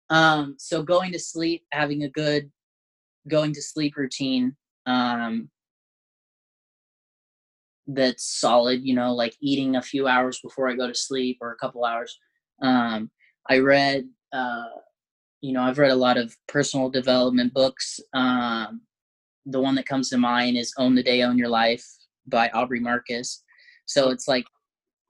Um, 0.09 0.55
so 0.57 0.81
going 0.81 1.11
to 1.11 1.19
sleep, 1.19 1.63
having 1.71 2.03
a 2.03 2.09
good 2.09 2.49
going 3.27 3.53
to 3.53 3.61
sleep 3.61 3.97
routine 3.97 4.55
um, 4.87 5.49
that's 7.85 8.39
solid, 8.39 8.81
you 8.81 8.95
know, 8.95 9.13
like 9.13 9.35
eating 9.41 9.75
a 9.75 9.81
few 9.81 10.07
hours 10.07 10.39
before 10.41 10.69
I 10.69 10.75
go 10.75 10.87
to 10.87 10.95
sleep 10.95 11.37
or 11.41 11.51
a 11.51 11.57
couple 11.57 11.85
hours. 11.85 12.17
Um, 12.61 13.11
I 13.49 13.59
read, 13.59 14.07
uh, 14.31 14.69
you 15.41 15.51
know, 15.53 15.63
I've 15.63 15.79
read 15.79 15.91
a 15.91 15.95
lot 15.95 16.17
of 16.17 16.35
personal 16.47 16.89
development 16.89 17.53
books. 17.53 17.99
Um, 18.13 18.81
the 19.45 19.59
one 19.59 19.75
that 19.75 19.85
comes 19.85 20.09
to 20.09 20.17
mind 20.17 20.57
is 20.57 20.73
Own 20.77 20.95
the 20.95 21.03
Day, 21.03 21.23
Own 21.23 21.37
Your 21.37 21.49
Life 21.49 21.85
by 22.31 22.49
Aubrey 22.49 22.79
Marcus. 22.79 23.43
So 23.85 24.09
it's 24.09 24.27
like, 24.27 24.45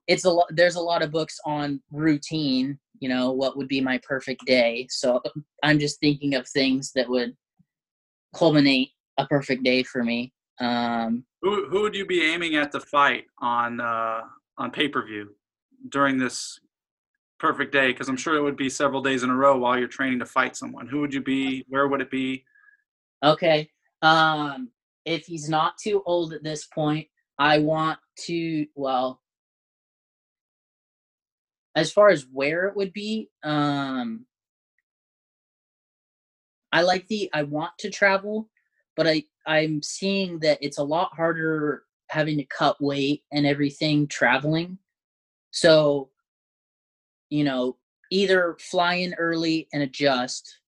it's 0.07 0.25
a 0.25 0.29
lot, 0.29 0.47
there's 0.49 0.75
a 0.75 0.81
lot 0.81 1.01
of 1.01 1.11
books 1.11 1.39
on 1.45 1.81
routine 1.91 2.77
you 3.01 3.09
know 3.09 3.31
what 3.31 3.57
would 3.57 3.67
be 3.67 3.81
my 3.81 3.99
perfect 4.07 4.45
day. 4.45 4.87
So 4.89 5.21
i'm 5.63 5.79
just 5.79 5.99
thinking 5.99 6.35
of 6.35 6.47
things 6.47 6.93
that 6.95 7.09
would 7.09 7.35
culminate 8.33 8.91
a 9.17 9.25
perfect 9.25 9.63
day 9.63 9.83
for 9.83 10.03
me. 10.03 10.31
Um, 10.61 11.25
who, 11.41 11.67
who 11.67 11.81
would 11.81 11.95
you 11.95 12.05
be 12.05 12.23
aiming 12.23 12.55
at 12.55 12.71
the 12.71 12.79
fight 12.79 13.25
on 13.39 13.81
uh, 13.81 14.21
on 14.57 14.71
pay-per-view 14.71 15.35
during 15.89 16.17
this 16.17 16.59
perfect 17.39 17.73
day? 17.73 17.87
Because 17.87 18.07
i'm 18.07 18.15
sure 18.15 18.35
it 18.37 18.43
would 18.43 18.55
be 18.55 18.69
several 18.69 19.01
days 19.01 19.23
in 19.23 19.31
a 19.31 19.35
row 19.35 19.57
while 19.57 19.77
you're 19.77 19.87
training 19.87 20.19
to 20.19 20.25
fight 20.25 20.55
someone. 20.55 20.87
Who 20.87 21.01
would 21.01 21.13
you 21.13 21.21
be? 21.21 21.65
Where 21.67 21.87
would 21.87 22.01
it 22.01 22.11
be? 22.11 22.45
Okay 23.23 23.69
um 24.03 24.69
if 25.05 25.25
he's 25.25 25.47
not 25.47 25.77
too 25.77 26.01
old 26.07 26.33
at 26.33 26.43
this 26.43 26.65
point 26.65 27.07
i 27.41 27.57
want 27.57 27.99
to 28.15 28.65
well 28.75 29.21
as 31.75 31.91
far 31.91 32.09
as 32.09 32.25
where 32.31 32.67
it 32.67 32.75
would 32.75 32.93
be, 32.93 33.29
um, 33.43 34.25
I 36.71 36.81
like 36.83 37.07
the 37.07 37.29
I 37.33 37.43
want 37.43 37.71
to 37.79 37.89
travel, 37.89 38.49
but 38.95 39.07
I 39.07 39.23
I'm 39.45 39.81
seeing 39.81 40.39
that 40.39 40.59
it's 40.61 40.77
a 40.77 40.83
lot 40.83 41.13
harder 41.13 41.83
having 42.09 42.37
to 42.37 42.45
cut 42.45 42.81
weight 42.81 43.23
and 43.31 43.45
everything 43.45 44.07
traveling. 44.07 44.77
So, 45.51 46.09
you 47.29 47.43
know, 47.43 47.77
either 48.09 48.57
fly 48.59 48.95
in 48.95 49.13
early 49.15 49.67
and 49.73 49.83
adjust, 49.83 50.59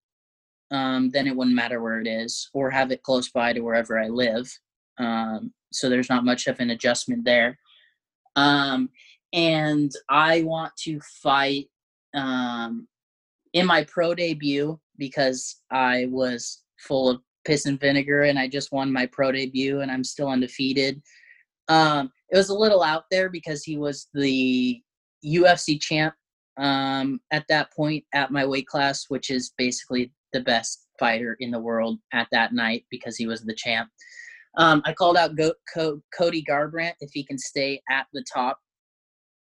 um, 0.71 1.09
then 1.11 1.27
it 1.27 1.35
wouldn't 1.35 1.55
matter 1.55 1.81
where 1.81 1.99
it 1.99 2.07
is, 2.07 2.49
or 2.53 2.69
have 2.69 2.91
it 2.91 3.03
close 3.03 3.29
by 3.29 3.53
to 3.53 3.61
wherever 3.61 3.99
I 3.99 4.07
live. 4.07 4.51
Um, 4.97 5.53
so 5.73 5.89
there's 5.89 6.09
not 6.09 6.25
much 6.25 6.47
of 6.47 6.59
an 6.59 6.71
adjustment 6.71 7.25
there. 7.25 7.57
Um, 8.35 8.89
and 9.33 9.91
I 10.09 10.43
want 10.43 10.75
to 10.83 10.99
fight 11.21 11.67
um, 12.13 12.87
in 13.53 13.65
my 13.65 13.83
pro 13.83 14.13
debut 14.13 14.79
because 14.97 15.61
I 15.71 16.07
was 16.09 16.63
full 16.79 17.09
of 17.09 17.21
piss 17.45 17.65
and 17.65 17.79
vinegar 17.79 18.23
and 18.23 18.39
I 18.39 18.47
just 18.47 18.71
won 18.71 18.91
my 18.91 19.05
pro 19.05 19.31
debut 19.31 19.81
and 19.81 19.91
I'm 19.91 20.03
still 20.03 20.29
undefeated. 20.29 21.01
Um, 21.67 22.11
it 22.29 22.37
was 22.37 22.49
a 22.49 22.55
little 22.55 22.83
out 22.83 23.05
there 23.09 23.29
because 23.29 23.63
he 23.63 23.77
was 23.77 24.07
the 24.13 24.81
UFC 25.25 25.81
champ 25.81 26.13
um, 26.57 27.19
at 27.31 27.45
that 27.49 27.73
point 27.73 28.03
at 28.13 28.31
my 28.31 28.45
weight 28.45 28.67
class, 28.67 29.05
which 29.09 29.29
is 29.29 29.53
basically 29.57 30.11
the 30.33 30.41
best 30.41 30.87
fighter 30.99 31.35
in 31.39 31.51
the 31.51 31.59
world 31.59 31.99
at 32.11 32.27
that 32.31 32.53
night 32.53 32.85
because 32.89 33.15
he 33.17 33.27
was 33.27 33.41
the 33.41 33.55
champ. 33.55 33.89
Um, 34.57 34.81
I 34.85 34.93
called 34.93 35.17
out 35.17 35.35
Go- 35.35 35.55
Co- 35.73 36.01
Cody 36.17 36.43
Garbrandt 36.47 36.93
if 36.99 37.09
he 37.13 37.23
can 37.23 37.37
stay 37.37 37.81
at 37.89 38.05
the 38.13 38.23
top 38.31 38.59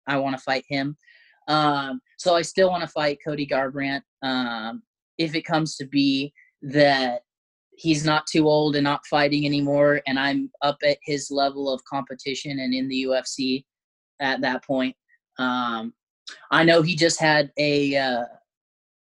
I 0.09 0.17
want 0.17 0.35
to 0.35 0.41
fight 0.41 0.65
him. 0.67 0.97
Um, 1.47 2.01
so 2.17 2.35
I 2.35 2.41
still 2.41 2.69
want 2.69 2.81
to 2.81 2.88
fight 2.88 3.19
Cody 3.26 3.47
Garbrandt. 3.47 4.01
Um, 4.23 4.84
if 5.17 5.35
it 5.35 5.45
comes 5.45 5.76
to 5.77 5.85
be 5.85 6.34
that 6.61 7.21
he's 7.71 8.03
not 8.03 8.27
too 8.27 8.47
old 8.47 8.76
and 8.76 8.84
not 8.84 9.05
fighting 9.07 9.45
anymore, 9.45 10.01
and 10.05 10.19
I'm 10.19 10.51
up 10.61 10.77
at 10.85 10.97
his 11.03 11.30
level 11.31 11.71
of 11.71 11.84
competition 11.85 12.59
and 12.59 12.73
in 12.73 12.89
the 12.89 13.03
UFC 13.03 13.63
at 14.19 14.41
that 14.41 14.63
point. 14.65 14.95
Um, 15.38 15.93
I 16.51 16.63
know 16.63 16.81
he 16.81 16.95
just 16.95 17.19
had 17.19 17.51
a 17.57 17.95
uh, 17.95 18.26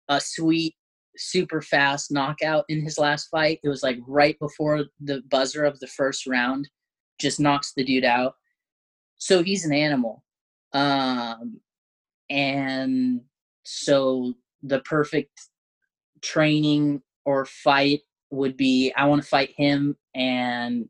a 0.09 0.21
sweet, 0.21 0.75
super 1.21 1.61
fast 1.61 2.11
knockout 2.11 2.65
in 2.69 2.83
his 2.83 2.99
last 2.99 3.29
fight. 3.29 3.61
It 3.63 3.69
was 3.69 3.83
like 3.83 3.99
right 4.07 4.39
before 4.39 4.85
the 5.01 5.23
buzzer 5.31 5.65
of 5.65 5.79
the 5.81 5.87
first 5.87 6.27
round, 6.27 6.69
just 7.19 7.41
knocks 7.41 7.73
the 7.77 7.85
dude 7.85 8.05
out. 8.05 8.35
So 9.19 9.43
he's 9.43 9.65
an 9.65 9.73
animal. 9.73 10.25
Um, 10.73 11.61
and 12.31 13.21
so 13.65 14.35
the 14.63 14.81
perfect 14.81 15.41
training 16.23 17.03
or 17.25 17.45
fight 17.45 18.01
would 18.31 18.57
be 18.57 18.93
I 18.97 19.07
want 19.07 19.23
to 19.23 19.29
fight 19.29 19.51
him 19.57 19.97
and 20.15 20.89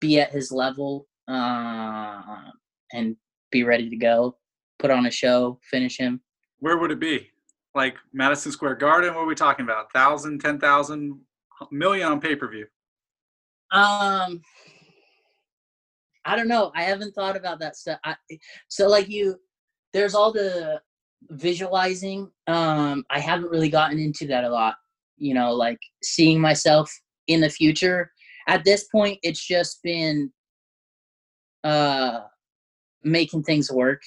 be 0.00 0.20
at 0.20 0.32
his 0.32 0.50
level 0.50 1.06
uh, 1.28 2.50
and 2.92 3.16
be 3.50 3.64
ready 3.64 3.88
to 3.90 3.96
go, 3.96 4.36
put 4.78 4.90
on 4.90 5.06
a 5.06 5.10
show, 5.10 5.58
finish 5.70 5.98
him. 5.98 6.20
Where 6.60 6.78
would 6.78 6.90
it 6.90 7.00
be? 7.00 7.30
Like 7.74 7.96
Madison 8.12 8.52
Square 8.52 8.76
Garden? 8.76 9.14
What 9.14 9.22
are 9.22 9.26
we 9.26 9.34
talking 9.34 9.64
about? 9.64 9.92
Thousand, 9.92 10.40
ten 10.40 10.58
thousand, 10.58 11.20
million 11.70 12.12
on 12.12 12.20
pay 12.20 12.36
per 12.36 12.48
view? 12.48 12.66
Um, 13.70 14.40
I 16.24 16.36
don't 16.36 16.48
know. 16.48 16.72
I 16.74 16.82
haven't 16.82 17.14
thought 17.14 17.36
about 17.36 17.60
that 17.60 17.76
stuff. 17.76 17.98
I, 18.04 18.16
so 18.68 18.88
like 18.88 19.08
you, 19.08 19.36
there's 19.92 20.14
all 20.14 20.32
the 20.32 20.80
visualizing. 21.30 22.30
Um, 22.46 23.04
I 23.10 23.20
haven't 23.20 23.50
really 23.50 23.68
gotten 23.70 23.98
into 23.98 24.26
that 24.28 24.44
a 24.44 24.50
lot. 24.50 24.76
You 25.16 25.34
know, 25.34 25.52
like 25.52 25.78
seeing 26.02 26.40
myself 26.40 26.92
in 27.26 27.40
the 27.40 27.50
future. 27.50 28.10
At 28.46 28.64
this 28.64 28.84
point, 28.84 29.18
it's 29.22 29.44
just 29.44 29.82
been 29.82 30.32
uh, 31.64 32.20
making 33.02 33.42
things 33.42 33.70
work. 33.70 34.00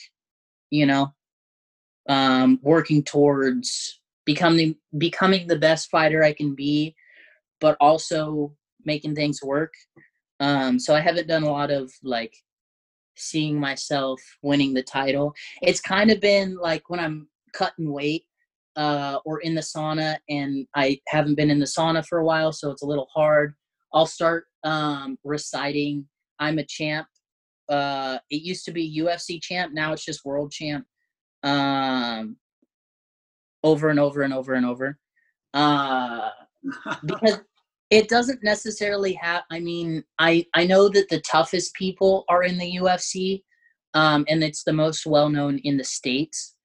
You 0.69 0.85
know, 0.85 1.13
um, 2.11 2.59
working 2.61 3.01
towards 3.03 4.01
becoming 4.25 4.75
becoming 4.97 5.47
the 5.47 5.57
best 5.57 5.89
fighter 5.89 6.21
I 6.21 6.33
can 6.33 6.53
be, 6.53 6.93
but 7.61 7.77
also 7.79 8.53
making 8.83 9.15
things 9.15 9.39
work. 9.41 9.73
Um, 10.41 10.77
so 10.77 10.93
I 10.93 10.99
haven't 10.99 11.29
done 11.29 11.43
a 11.43 11.49
lot 11.49 11.71
of 11.71 11.89
like 12.03 12.35
seeing 13.15 13.57
myself 13.57 14.19
winning 14.41 14.73
the 14.73 14.83
title. 14.83 15.33
It's 15.61 15.79
kind 15.79 16.11
of 16.11 16.19
been 16.19 16.57
like 16.57 16.89
when 16.89 16.99
I'm 16.99 17.29
cutting 17.53 17.89
weight 17.89 18.25
uh, 18.75 19.19
or 19.23 19.39
in 19.39 19.55
the 19.55 19.61
sauna 19.61 20.17
and 20.27 20.67
I 20.75 20.99
haven't 21.07 21.35
been 21.35 21.49
in 21.49 21.59
the 21.59 21.65
sauna 21.65 22.05
for 22.05 22.19
a 22.19 22.25
while, 22.25 22.51
so 22.51 22.71
it's 22.71 22.83
a 22.83 22.87
little 22.87 23.07
hard. 23.13 23.53
I'll 23.93 24.05
start 24.05 24.47
um, 24.65 25.17
reciting 25.23 26.07
I'm 26.39 26.59
a 26.59 26.65
champ. 26.65 27.07
Uh, 27.69 28.17
it 28.29 28.41
used 28.41 28.65
to 28.65 28.71
be 28.71 28.99
UFC 28.99 29.41
champ. 29.41 29.73
Now 29.73 29.93
it's 29.93 30.03
just 30.03 30.25
world 30.25 30.51
champ. 30.51 30.85
Um, 31.43 32.37
over 33.63 33.89
and 33.89 33.99
over 33.99 34.21
and 34.21 34.33
over 34.33 34.53
and 34.53 34.65
over. 34.65 34.97
Uh, 35.53 36.29
because 37.05 37.39
it 37.89 38.07
doesn't 38.07 38.43
necessarily 38.43 39.13
have. 39.13 39.43
I 39.51 39.59
mean, 39.59 40.03
I 40.19 40.45
I 40.53 40.65
know 40.65 40.89
that 40.89 41.09
the 41.09 41.21
toughest 41.21 41.73
people 41.75 42.25
are 42.29 42.43
in 42.43 42.57
the 42.57 42.77
UFC, 42.77 43.43
um, 43.93 44.25
and 44.29 44.43
it's 44.43 44.63
the 44.63 44.73
most 44.73 45.05
well 45.05 45.29
known 45.29 45.59
in 45.59 45.77
the 45.77 45.83
states. 45.83 46.55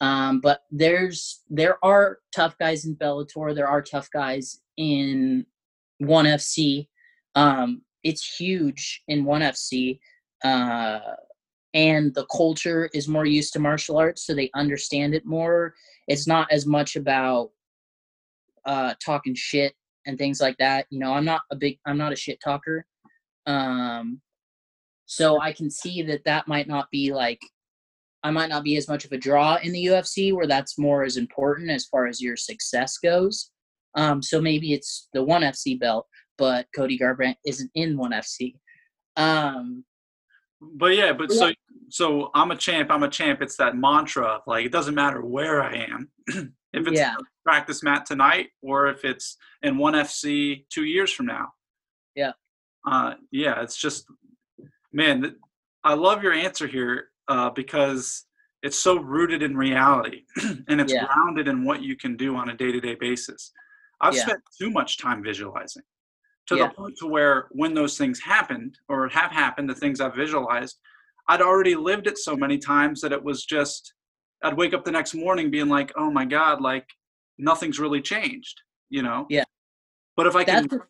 Um, 0.00 0.40
but 0.40 0.60
there's 0.70 1.42
there 1.48 1.82
are 1.84 2.18
tough 2.34 2.56
guys 2.58 2.84
in 2.84 2.96
Bellator. 2.96 3.54
There 3.54 3.68
are 3.68 3.82
tough 3.82 4.10
guys 4.10 4.60
in 4.76 5.46
ONE 6.00 6.26
FC. 6.26 6.88
Um, 7.34 7.82
it's 8.02 8.38
huge 8.38 9.02
in 9.08 9.24
ONE 9.24 9.40
FC, 9.40 9.98
uh, 10.44 11.00
and 11.76 12.14
the 12.14 12.24
culture 12.34 12.88
is 12.94 13.06
more 13.06 13.26
used 13.26 13.52
to 13.52 13.58
martial 13.58 13.98
arts, 13.98 14.24
so 14.26 14.34
they 14.34 14.50
understand 14.54 15.14
it 15.14 15.26
more. 15.26 15.74
It's 16.08 16.26
not 16.26 16.50
as 16.50 16.64
much 16.64 16.96
about 16.96 17.50
uh, 18.64 18.94
talking 19.04 19.34
shit 19.34 19.74
and 20.06 20.16
things 20.16 20.40
like 20.40 20.56
that. 20.56 20.86
You 20.88 20.98
know, 20.98 21.12
I'm 21.12 21.26
not 21.26 21.42
a 21.52 21.56
big, 21.56 21.78
I'm 21.84 21.98
not 21.98 22.14
a 22.14 22.16
shit 22.16 22.38
talker. 22.42 22.86
Um, 23.44 24.22
so 25.04 25.38
I 25.38 25.52
can 25.52 25.70
see 25.70 26.00
that 26.04 26.24
that 26.24 26.48
might 26.48 26.66
not 26.66 26.90
be 26.90 27.12
like 27.12 27.40
I 28.22 28.30
might 28.30 28.48
not 28.48 28.64
be 28.64 28.78
as 28.78 28.88
much 28.88 29.04
of 29.04 29.12
a 29.12 29.18
draw 29.18 29.56
in 29.62 29.70
the 29.70 29.84
UFC 29.84 30.32
where 30.32 30.46
that's 30.46 30.78
more 30.78 31.04
as 31.04 31.18
important 31.18 31.70
as 31.70 31.84
far 31.84 32.06
as 32.06 32.22
your 32.22 32.36
success 32.36 32.96
goes. 32.96 33.50
Um, 33.94 34.22
so 34.22 34.40
maybe 34.40 34.72
it's 34.72 35.08
the 35.12 35.22
ONE 35.22 35.42
FC 35.42 35.78
belt, 35.78 36.06
but 36.38 36.66
Cody 36.74 36.98
Garbrandt 36.98 37.36
isn't 37.44 37.70
in 37.74 37.98
ONE 37.98 38.12
FC. 38.12 38.56
Um, 39.16 39.84
but 40.60 40.96
yeah, 40.96 41.12
but 41.12 41.30
so 41.30 41.52
so 41.88 42.30
I'm 42.34 42.50
a 42.50 42.56
champ. 42.56 42.90
I'm 42.90 43.02
a 43.02 43.08
champ. 43.08 43.42
It's 43.42 43.56
that 43.56 43.76
mantra. 43.76 44.40
Like 44.46 44.66
it 44.66 44.72
doesn't 44.72 44.94
matter 44.94 45.24
where 45.24 45.62
I 45.62 45.86
am. 45.90 46.10
if 46.28 46.86
it's 46.86 46.98
yeah. 46.98 47.14
practice 47.44 47.82
mat 47.82 48.06
tonight, 48.06 48.48
or 48.62 48.88
if 48.88 49.04
it's 49.04 49.36
in 49.62 49.78
ONE 49.78 49.94
FC 49.94 50.66
two 50.70 50.84
years 50.84 51.12
from 51.12 51.26
now. 51.26 51.48
Yeah. 52.14 52.32
Uh, 52.86 53.14
yeah, 53.30 53.62
it's 53.62 53.76
just 53.76 54.06
man. 54.92 55.36
I 55.84 55.94
love 55.94 56.22
your 56.22 56.32
answer 56.32 56.66
here 56.66 57.08
uh, 57.28 57.50
because 57.50 58.26
it's 58.62 58.78
so 58.78 58.98
rooted 58.98 59.42
in 59.42 59.56
reality 59.56 60.22
and 60.68 60.80
it's 60.80 60.92
yeah. 60.92 61.06
grounded 61.06 61.48
in 61.48 61.64
what 61.64 61.82
you 61.82 61.96
can 61.96 62.16
do 62.16 62.36
on 62.36 62.48
a 62.48 62.56
day-to-day 62.56 62.96
basis 62.96 63.52
i've 64.00 64.14
yeah. 64.14 64.22
spent 64.22 64.40
too 64.58 64.70
much 64.70 64.98
time 64.98 65.22
visualizing 65.22 65.82
to 66.46 66.56
yeah. 66.56 66.68
the 66.68 66.74
point 66.74 66.96
to 66.98 67.06
where 67.06 67.46
when 67.50 67.74
those 67.74 67.96
things 67.98 68.20
happened 68.20 68.76
or 68.88 69.08
have 69.08 69.30
happened 69.30 69.68
the 69.68 69.74
things 69.74 70.00
i've 70.00 70.14
visualized 70.14 70.78
i'd 71.28 71.42
already 71.42 71.74
lived 71.74 72.06
it 72.06 72.18
so 72.18 72.36
many 72.36 72.58
times 72.58 73.00
that 73.00 73.12
it 73.12 73.22
was 73.22 73.44
just 73.44 73.94
i'd 74.44 74.56
wake 74.56 74.74
up 74.74 74.84
the 74.84 74.90
next 74.90 75.14
morning 75.14 75.50
being 75.50 75.68
like 75.68 75.92
oh 75.96 76.10
my 76.10 76.24
god 76.24 76.60
like 76.60 76.86
nothing's 77.38 77.78
really 77.78 78.00
changed 78.00 78.60
you 78.88 79.02
know 79.02 79.26
yeah 79.28 79.44
but 80.16 80.26
if 80.26 80.36
i 80.36 80.44
can 80.44 80.66
that's, 80.68 80.84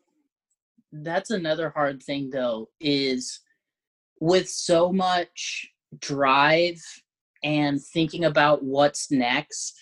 that's 0.92 1.30
another 1.30 1.70
hard 1.70 2.02
thing 2.02 2.30
though 2.30 2.68
is 2.80 3.40
with 4.20 4.48
so 4.48 4.92
much 4.92 5.68
drive 6.00 6.80
and 7.42 7.80
thinking 7.80 8.24
about 8.24 8.64
what's 8.64 9.10
next, 9.10 9.78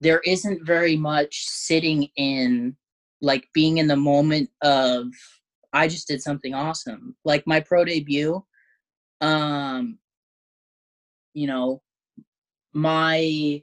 there 0.00 0.20
isn't 0.20 0.66
very 0.66 0.96
much 0.96 1.44
sitting 1.46 2.08
in 2.16 2.76
like 3.20 3.48
being 3.54 3.78
in 3.78 3.86
the 3.86 3.96
moment 3.96 4.50
of 4.62 5.06
I 5.72 5.88
just 5.88 6.06
did 6.06 6.22
something 6.22 6.54
awesome. 6.54 7.16
Like 7.24 7.46
my 7.46 7.60
pro 7.60 7.84
debut, 7.84 8.44
um, 9.24 9.98
you 11.32 11.46
know, 11.46 11.80
my 12.72 13.62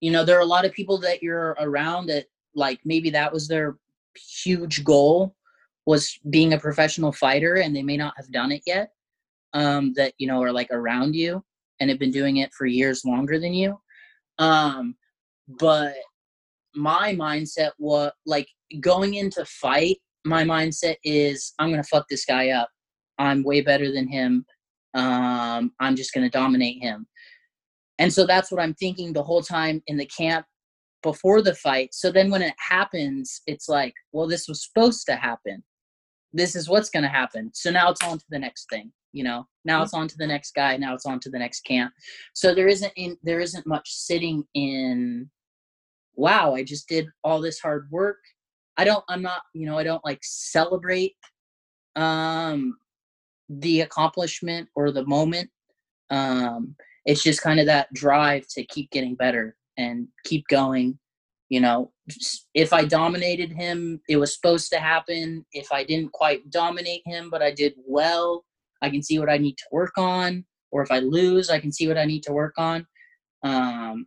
you 0.00 0.10
know, 0.10 0.24
there 0.24 0.36
are 0.36 0.42
a 0.42 0.54
lot 0.56 0.64
of 0.64 0.72
people 0.72 0.98
that 0.98 1.22
you're 1.22 1.56
around 1.60 2.06
that 2.06 2.26
like 2.54 2.80
maybe 2.84 3.10
that 3.10 3.32
was 3.32 3.48
their 3.48 3.76
huge 4.16 4.84
goal 4.84 5.34
was 5.86 6.18
being 6.30 6.52
a 6.52 6.58
professional 6.58 7.12
fighter 7.12 7.56
and 7.56 7.74
they 7.74 7.82
may 7.82 7.96
not 7.96 8.14
have 8.16 8.30
done 8.30 8.52
it 8.52 8.62
yet 8.66 8.90
um, 9.52 9.92
that 9.94 10.12
you 10.18 10.26
know 10.26 10.42
are 10.42 10.52
like 10.52 10.70
around 10.70 11.14
you 11.14 11.42
and 11.80 11.90
have 11.90 11.98
been 11.98 12.10
doing 12.10 12.38
it 12.38 12.52
for 12.54 12.66
years 12.66 13.04
longer 13.04 13.38
than 13.38 13.52
you. 13.52 13.78
Um, 14.38 14.94
but 15.48 15.94
my 16.74 17.14
mindset 17.14 17.70
was 17.78 18.12
like 18.26 18.48
going 18.80 19.14
into 19.14 19.44
fight. 19.44 19.98
My 20.24 20.44
mindset 20.44 20.96
is 21.04 21.52
I'm 21.58 21.70
gonna 21.70 21.82
fuck 21.84 22.06
this 22.08 22.24
guy 22.24 22.50
up. 22.50 22.68
I'm 23.22 23.42
way 23.42 23.60
better 23.60 23.92
than 23.92 24.08
him. 24.08 24.44
Um, 24.94 25.72
I'm 25.80 25.96
just 25.96 26.12
gonna 26.12 26.30
dominate 26.30 26.82
him. 26.82 27.06
And 27.98 28.12
so 28.12 28.26
that's 28.26 28.50
what 28.50 28.60
I'm 28.60 28.74
thinking 28.74 29.12
the 29.12 29.22
whole 29.22 29.42
time 29.42 29.82
in 29.86 29.96
the 29.96 30.06
camp 30.06 30.46
before 31.02 31.42
the 31.42 31.54
fight. 31.54 31.94
So 31.94 32.10
then 32.10 32.30
when 32.30 32.42
it 32.42 32.54
happens, 32.58 33.42
it's 33.46 33.68
like, 33.68 33.94
well, 34.12 34.26
this 34.26 34.48
was 34.48 34.66
supposed 34.66 35.06
to 35.06 35.16
happen. 35.16 35.62
This 36.32 36.56
is 36.56 36.68
what's 36.68 36.90
going 36.90 37.02
to 37.02 37.08
happen. 37.08 37.50
So 37.52 37.70
now 37.70 37.90
it's 37.90 38.02
on 38.02 38.18
to 38.18 38.24
the 38.30 38.38
next 38.38 38.68
thing 38.70 38.92
you 39.12 39.22
know 39.22 39.46
now 39.64 39.76
mm-hmm. 39.76 39.84
it's 39.84 39.94
on 39.94 40.08
to 40.08 40.16
the 40.18 40.26
next 40.26 40.54
guy 40.54 40.76
now 40.76 40.94
it's 40.94 41.06
on 41.06 41.20
to 41.20 41.30
the 41.30 41.38
next 41.38 41.60
camp 41.60 41.92
so 42.32 42.54
there 42.54 42.68
isn't 42.68 42.92
in, 42.96 43.16
there 43.22 43.40
isn't 43.40 43.66
much 43.66 43.88
sitting 43.90 44.42
in 44.54 45.30
wow 46.14 46.54
i 46.54 46.62
just 46.62 46.88
did 46.88 47.06
all 47.22 47.40
this 47.40 47.60
hard 47.60 47.88
work 47.90 48.18
i 48.76 48.84
don't 48.84 49.04
i'm 49.08 49.22
not 49.22 49.42
you 49.54 49.66
know 49.66 49.78
i 49.78 49.84
don't 49.84 50.04
like 50.04 50.20
celebrate 50.22 51.14
um 51.96 52.76
the 53.60 53.80
accomplishment 53.82 54.68
or 54.74 54.90
the 54.90 55.04
moment 55.06 55.48
um 56.10 56.74
it's 57.04 57.22
just 57.22 57.42
kind 57.42 57.58
of 57.60 57.66
that 57.66 57.92
drive 57.92 58.46
to 58.48 58.64
keep 58.64 58.90
getting 58.90 59.14
better 59.14 59.56
and 59.76 60.08
keep 60.24 60.46
going 60.48 60.98
you 61.48 61.60
know 61.60 61.90
if 62.54 62.72
i 62.72 62.84
dominated 62.84 63.52
him 63.52 64.00
it 64.08 64.16
was 64.16 64.34
supposed 64.34 64.70
to 64.70 64.78
happen 64.78 65.44
if 65.52 65.70
i 65.72 65.82
didn't 65.84 66.12
quite 66.12 66.48
dominate 66.50 67.02
him 67.06 67.30
but 67.30 67.42
i 67.42 67.50
did 67.50 67.74
well 67.86 68.44
I 68.82 68.90
can 68.90 69.02
see 69.02 69.18
what 69.18 69.30
I 69.30 69.38
need 69.38 69.56
to 69.58 69.64
work 69.70 69.96
on, 69.96 70.44
or 70.72 70.82
if 70.82 70.90
I 70.90 70.98
lose, 70.98 71.48
I 71.48 71.60
can 71.60 71.72
see 71.72 71.88
what 71.88 71.96
I 71.96 72.04
need 72.04 72.24
to 72.24 72.32
work 72.32 72.54
on. 72.58 72.86
Um, 73.44 74.06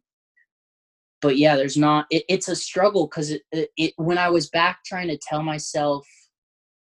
but 1.21 1.37
yeah, 1.37 1.55
there's 1.55 1.77
not. 1.77 2.05
It, 2.11 2.25
it's 2.27 2.49
a 2.49 2.55
struggle 2.55 3.07
because 3.07 3.31
it, 3.31 3.41
it, 3.51 3.69
it 3.77 3.93
when 3.95 4.17
I 4.17 4.29
was 4.29 4.49
back 4.49 4.79
trying 4.85 5.07
to 5.07 5.17
tell 5.17 5.41
myself, 5.41 6.05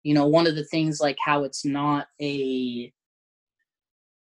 you 0.06 0.14
know, 0.14 0.28
one 0.28 0.46
of 0.46 0.56
the 0.56 0.64
things 0.64 1.02
like 1.02 1.18
how 1.26 1.44
it's 1.44 1.66
not 1.66 2.08
a 2.22 2.94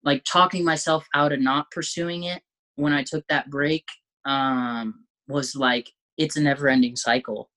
like 0.05 0.23
talking 0.31 0.67
myself 0.67 1.07
out 1.15 1.33
of 1.33 1.41
not 1.41 1.71
pursuing 1.71 2.25
it 2.25 2.43
when 2.77 2.93
I 2.93 3.03
took 3.03 3.25
that 3.29 3.49
break 3.49 3.87
um, 4.27 5.07
was 5.29 5.57
like 5.57 5.91
it's 6.19 6.37
a 6.37 6.43
never 6.43 6.69
ending 6.69 6.95
cycle 6.95 7.49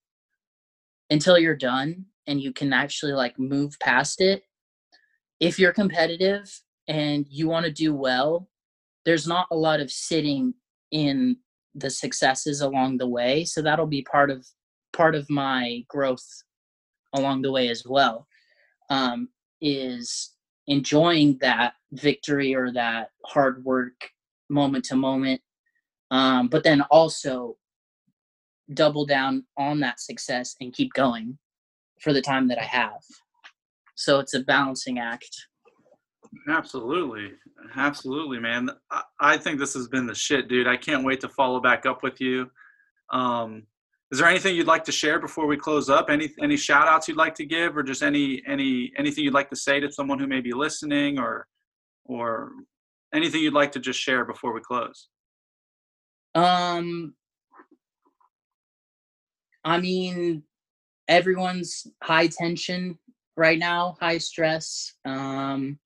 until 1.10 1.38
you're 1.38 1.58
done 1.58 2.06
and 2.26 2.40
you 2.40 2.54
can 2.54 2.72
actually 2.72 3.12
like 3.12 3.38
move 3.38 3.76
past 3.82 4.22
it 4.22 4.44
if 5.42 5.60
you're 5.60 5.74
competitive 5.74 6.50
and 6.88 7.26
you 7.30 7.50
want 7.50 7.66
to 7.66 7.72
do 7.72 7.94
well, 7.94 8.48
there's 9.04 9.28
not 9.28 9.48
a 9.52 9.58
lot 9.58 9.82
of 9.82 9.92
sitting 9.92 10.54
in 10.92 11.36
the 11.74 11.90
successes 11.90 12.62
along 12.62 12.98
the 12.98 13.10
way. 13.10 13.44
So 13.44 13.62
that'll 13.62 13.88
be 13.88 14.04
part 14.04 14.32
of 14.32 14.48
part 14.94 15.16
of 15.16 15.30
my 15.30 15.84
growth 15.90 16.26
along 17.16 17.42
the 17.42 17.52
way 17.52 17.70
as 17.70 17.84
well. 17.86 18.28
Um, 18.90 19.30
is 19.62 20.36
enjoying 20.68 21.38
that 21.42 21.74
victory 21.94 22.54
or 22.54 22.72
that 22.74 23.10
hard 23.26 23.64
work 23.64 24.10
moment 24.50 24.86
to 24.86 24.96
moment, 24.96 25.42
um, 26.12 26.48
but 26.48 26.64
then 26.64 26.82
also 26.92 27.58
double 28.74 29.06
down 29.06 29.46
on 29.58 29.80
that 29.80 30.00
success 30.00 30.56
and 30.60 30.74
keep 30.74 30.94
going 30.94 31.38
for 32.02 32.14
the 32.14 32.22
time 32.22 32.48
that 32.48 32.60
I 32.60 32.64
have. 32.64 33.02
So 33.96 34.20
it's 34.20 34.34
a 34.34 34.42
balancing 34.42 35.00
act. 35.00 35.30
Absolutely. 36.50 37.32
Absolutely, 37.76 38.40
man. 38.40 38.70
I, 38.92 39.02
I 39.20 39.38
think 39.38 39.60
this 39.60 39.74
has 39.74 39.88
been 39.88 40.06
the 40.06 40.16
shit, 40.16 40.48
dude. 40.48 40.68
I 40.68 40.78
can't 40.78 41.06
wait 41.06 41.22
to 41.22 41.30
follow 41.30 41.60
back 41.60 41.86
up 41.86 42.04
with 42.04 42.20
you. 42.20 42.50
Um, 43.12 43.64
is 44.16 44.20
there 44.20 44.30
anything 44.30 44.56
you'd 44.56 44.66
like 44.66 44.86
to 44.86 44.94
share 44.94 45.20
before 45.20 45.46
we 45.46 45.58
close 45.58 45.90
up? 45.90 46.10
Any 46.10 46.30
any 46.42 46.56
shout 46.56 46.88
outs 46.88 47.10
you'd 47.10 47.18
like 47.18 47.36
to 47.36 47.46
give 47.46 47.76
or 47.76 47.84
just 47.84 48.02
any 48.02 48.42
any 48.48 48.94
anything 48.98 49.26
you'd 49.26 49.34
like 49.34 49.50
to 49.50 49.58
say 49.58 49.82
to 49.82 49.92
someone 49.92 50.20
who 50.20 50.26
may 50.26 50.40
be 50.40 50.54
listening 50.54 51.20
or 51.20 51.46
or 52.06 52.54
anything 53.14 53.42
you'd 53.42 53.54
like 53.54 53.74
to 53.74 53.80
just 53.82 54.00
share 54.00 54.24
before 54.24 54.54
we 54.54 54.62
close? 54.62 55.10
Um 56.34 57.14
I 59.66 59.82
mean 59.82 60.44
everyone's 61.10 61.86
high 62.02 62.28
tension 62.28 62.98
right 63.36 63.60
now, 63.60 63.98
high 64.00 64.20
stress. 64.20 64.94
Um, 65.04 65.78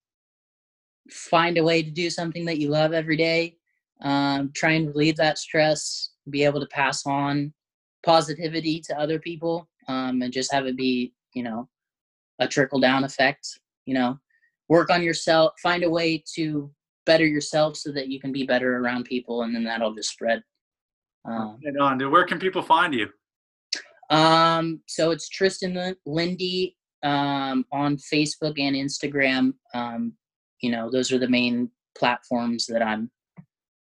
find 1.09 1.57
a 1.57 1.63
way 1.63 1.81
to 1.81 1.89
do 1.89 2.11
something 2.11 2.45
that 2.45 2.59
you 2.59 2.69
love 2.69 2.93
every 2.93 3.17
day. 3.17 3.55
Um, 4.01 4.51
try 4.55 4.73
and 4.73 4.89
relieve 4.89 5.15
that 5.15 5.39
stress. 5.39 6.11
Be 6.29 6.43
able 6.43 6.59
to 6.59 6.67
pass 6.67 7.07
on 7.07 7.55
positivity 8.05 8.79
to 8.81 8.99
other 8.99 9.19
people, 9.19 9.67
um, 9.87 10.21
and 10.21 10.33
just 10.33 10.51
have 10.53 10.65
it 10.65 10.77
be, 10.77 11.13
you 11.33 11.43
know, 11.43 11.67
a 12.39 12.47
trickle 12.47 12.79
down 12.79 13.03
effect. 13.03 13.59
You 13.85 13.95
know, 13.95 14.19
work 14.67 14.89
on 14.89 15.01
yourself, 15.01 15.53
find 15.61 15.83
a 15.83 15.89
way 15.89 16.23
to 16.35 16.71
better 17.05 17.25
yourself 17.25 17.75
so 17.75 17.91
that 17.91 18.07
you 18.07 18.19
can 18.19 18.31
be 18.31 18.45
better 18.45 18.77
around 18.77 19.05
people, 19.05 19.43
and 19.43 19.53
then 19.53 19.63
that'll 19.63 19.93
just 19.93 20.11
spread. 20.11 20.43
Um, 21.25 21.59
right 21.65 21.77
on, 21.77 21.97
dude. 21.97 22.11
Where 22.11 22.25
can 22.25 22.39
people 22.39 22.61
find 22.61 22.93
you? 22.93 23.07
Um, 24.09 24.81
so 24.87 25.11
it's 25.11 25.29
Tristan 25.29 25.95
Lindy 26.05 26.75
um, 27.03 27.65
on 27.71 27.97
Facebook 27.97 28.59
and 28.59 28.75
Instagram. 28.75 29.53
Um, 29.73 30.13
you 30.61 30.71
know, 30.71 30.89
those 30.91 31.11
are 31.11 31.19
the 31.19 31.29
main 31.29 31.69
platforms 31.97 32.65
that 32.67 32.81
I'm 32.81 33.09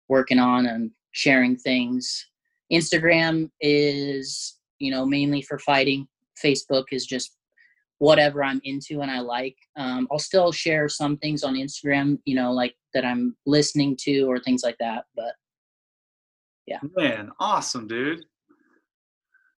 working 0.09 0.39
on 0.39 0.65
and 0.65 0.91
sharing 1.11 1.57
things. 1.57 2.27
Instagram 2.71 3.49
is, 3.59 4.57
you 4.79 4.91
know, 4.91 5.05
mainly 5.05 5.41
for 5.41 5.59
fighting. 5.59 6.07
Facebook 6.43 6.85
is 6.91 7.05
just 7.05 7.35
whatever 7.99 8.43
I'm 8.43 8.61
into 8.63 9.01
and 9.01 9.11
I 9.11 9.19
like. 9.19 9.55
Um, 9.77 10.07
I'll 10.11 10.19
still 10.19 10.51
share 10.51 10.89
some 10.89 11.17
things 11.17 11.43
on 11.43 11.55
Instagram, 11.55 12.17
you 12.25 12.35
know, 12.35 12.51
like 12.51 12.75
that 12.93 13.05
I'm 13.05 13.35
listening 13.45 13.95
to 14.01 14.23
or 14.23 14.39
things 14.39 14.63
like 14.63 14.77
that. 14.79 15.05
But 15.15 15.33
yeah. 16.65 16.79
Man, 16.95 17.29
awesome, 17.39 17.87
dude. 17.87 18.23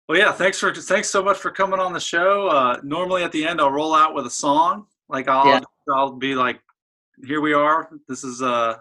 Well, 0.08 0.18
yeah, 0.18 0.32
thanks 0.32 0.58
for 0.58 0.74
thanks 0.74 1.08
so 1.08 1.22
much 1.22 1.38
for 1.38 1.50
coming 1.50 1.78
on 1.78 1.92
the 1.92 2.00
show. 2.00 2.48
Uh, 2.48 2.80
normally 2.82 3.22
at 3.22 3.32
the 3.32 3.46
end, 3.46 3.60
I'll 3.60 3.70
roll 3.70 3.94
out 3.94 4.14
with 4.14 4.26
a 4.26 4.30
song. 4.30 4.86
Like 5.08 5.28
I'll 5.28 5.46
yeah. 5.46 5.60
I'll 5.94 6.12
be 6.12 6.34
like, 6.34 6.60
"Here 7.24 7.40
we 7.40 7.52
are. 7.52 7.88
This 8.08 8.24
is." 8.24 8.42
uh 8.42 8.76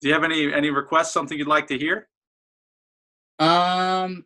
Do 0.00 0.08
you 0.08 0.14
have 0.14 0.24
any 0.24 0.52
any 0.52 0.70
requests? 0.70 1.12
Something 1.12 1.36
you'd 1.36 1.48
like 1.48 1.66
to 1.66 1.78
hear? 1.78 2.08
Um, 3.40 4.24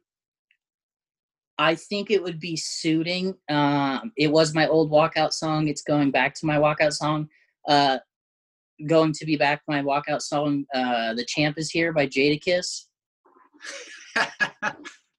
I 1.56 1.74
think 1.76 2.10
it 2.10 2.22
would 2.22 2.40
be 2.40 2.56
suiting. 2.56 3.34
Um, 3.48 4.12
it 4.16 4.30
was 4.30 4.54
my 4.54 4.66
old 4.66 4.90
walkout 4.90 5.32
song. 5.32 5.68
It's 5.68 5.82
going 5.82 6.10
back 6.10 6.34
to 6.34 6.46
my 6.46 6.56
walkout 6.56 6.92
song. 6.92 7.28
Uh, 7.68 7.98
going 8.88 9.12
to 9.12 9.24
be 9.24 9.36
back 9.36 9.62
my 9.68 9.80
walkout 9.80 10.20
song. 10.20 10.66
Uh, 10.74 11.14
the 11.14 11.24
champ 11.24 11.56
is 11.56 11.70
here 11.70 11.92
by 11.92 12.06
Jadakiss. 12.06 12.86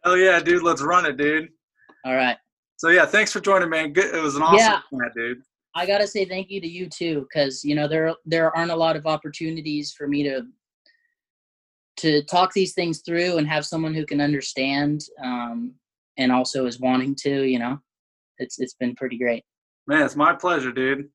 Oh 0.06 0.14
yeah, 0.14 0.40
dude, 0.40 0.62
let's 0.62 0.84
run 0.84 1.06
it, 1.08 1.18
dude. 1.18 1.50
All 2.06 2.16
right. 2.16 2.38
So 2.78 2.90
yeah, 2.90 3.08
thanks 3.08 3.32
for 3.32 3.40
joining, 3.40 3.70
man. 3.70 3.92
Good, 3.92 4.14
it 4.14 4.22
was 4.22 4.36
an 4.36 4.44
awesome 4.44 4.58
yeah. 4.60 4.80
Chat, 5.04 5.14
dude. 5.16 5.42
I 5.74 5.88
gotta 5.88 6.06
say 6.06 6.26
thank 6.26 6.52
you 6.52 6.62
to 6.62 6.68
you 6.68 6.88
too, 6.88 7.22
because 7.28 7.64
you 7.64 7.74
know 7.74 7.88
there 7.88 8.14
there 8.24 8.56
aren't 8.56 8.72
a 8.72 8.76
lot 8.76 8.96
of 8.96 9.08
opportunities 9.08 9.94
for 9.94 10.08
me 10.08 10.22
to 10.24 10.44
to 11.98 12.24
talk 12.24 12.54
these 12.54 12.74
things 12.74 13.02
through 13.02 13.38
and 13.38 13.48
have 13.48 13.66
someone 13.66 13.94
who 13.94 14.06
can 14.06 14.22
understand 14.22 15.02
um, 15.24 15.74
and 16.18 16.32
also 16.32 16.66
is 16.66 16.80
wanting 16.80 17.16
to. 17.22 17.44
You 17.44 17.60
know, 17.60 17.80
it's 18.38 18.60
it's 18.60 18.74
been 18.76 18.96
pretty 18.96 19.18
great. 19.18 19.44
Man, 19.88 20.04
it's 20.04 20.16
my 20.16 20.34
pleasure, 20.34 20.72
dude. 20.72 21.10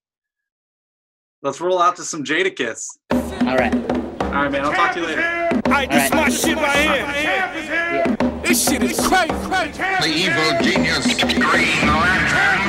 Let's 1.43 1.61
roll 1.61 1.81
out 1.81 1.97
to 1.97 2.03
some 2.03 2.23
Jadakiss. 2.23 2.87
All 3.11 3.57
right. 3.57 3.75
All 3.75 4.31
right, 4.31 4.53
man. 4.53 4.65
I'll 4.65 4.73
talk 4.73 4.93
to 4.95 5.01
you 5.01 5.07
later. 5.07 5.51
All 5.67 5.73
right, 5.73 5.91
this 5.91 6.05
is 6.05 6.13
my 6.13 6.29
shit 6.29 6.57
right 6.57 6.77
here. 6.77 7.25
Yeah. 7.25 8.41
This 8.43 8.69
shit 8.69 8.83
is 8.83 8.99
crazy. 9.07 9.33
The 9.33 10.09
evil 10.09 10.59
genius 10.63 11.23
Green 11.23 12.60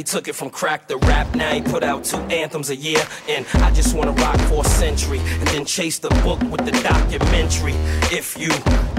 He 0.00 0.04
took 0.04 0.28
it 0.28 0.34
from 0.34 0.48
crack 0.48 0.88
to 0.88 0.96
rap. 0.96 1.29
Now 1.40 1.54
he 1.54 1.62
put 1.62 1.82
out 1.82 2.04
two 2.04 2.18
anthems 2.40 2.68
a 2.68 2.76
year. 2.76 3.02
And 3.26 3.46
I 3.54 3.72
just 3.72 3.96
wanna 3.96 4.12
rock 4.12 4.38
for 4.40 4.62
a 4.62 4.68
century. 4.68 5.20
And 5.40 5.48
then 5.48 5.64
chase 5.64 5.98
the 5.98 6.10
book 6.22 6.40
with 6.42 6.66
the 6.66 6.72
documentary. 6.82 7.74
If 8.12 8.38
you 8.38 8.50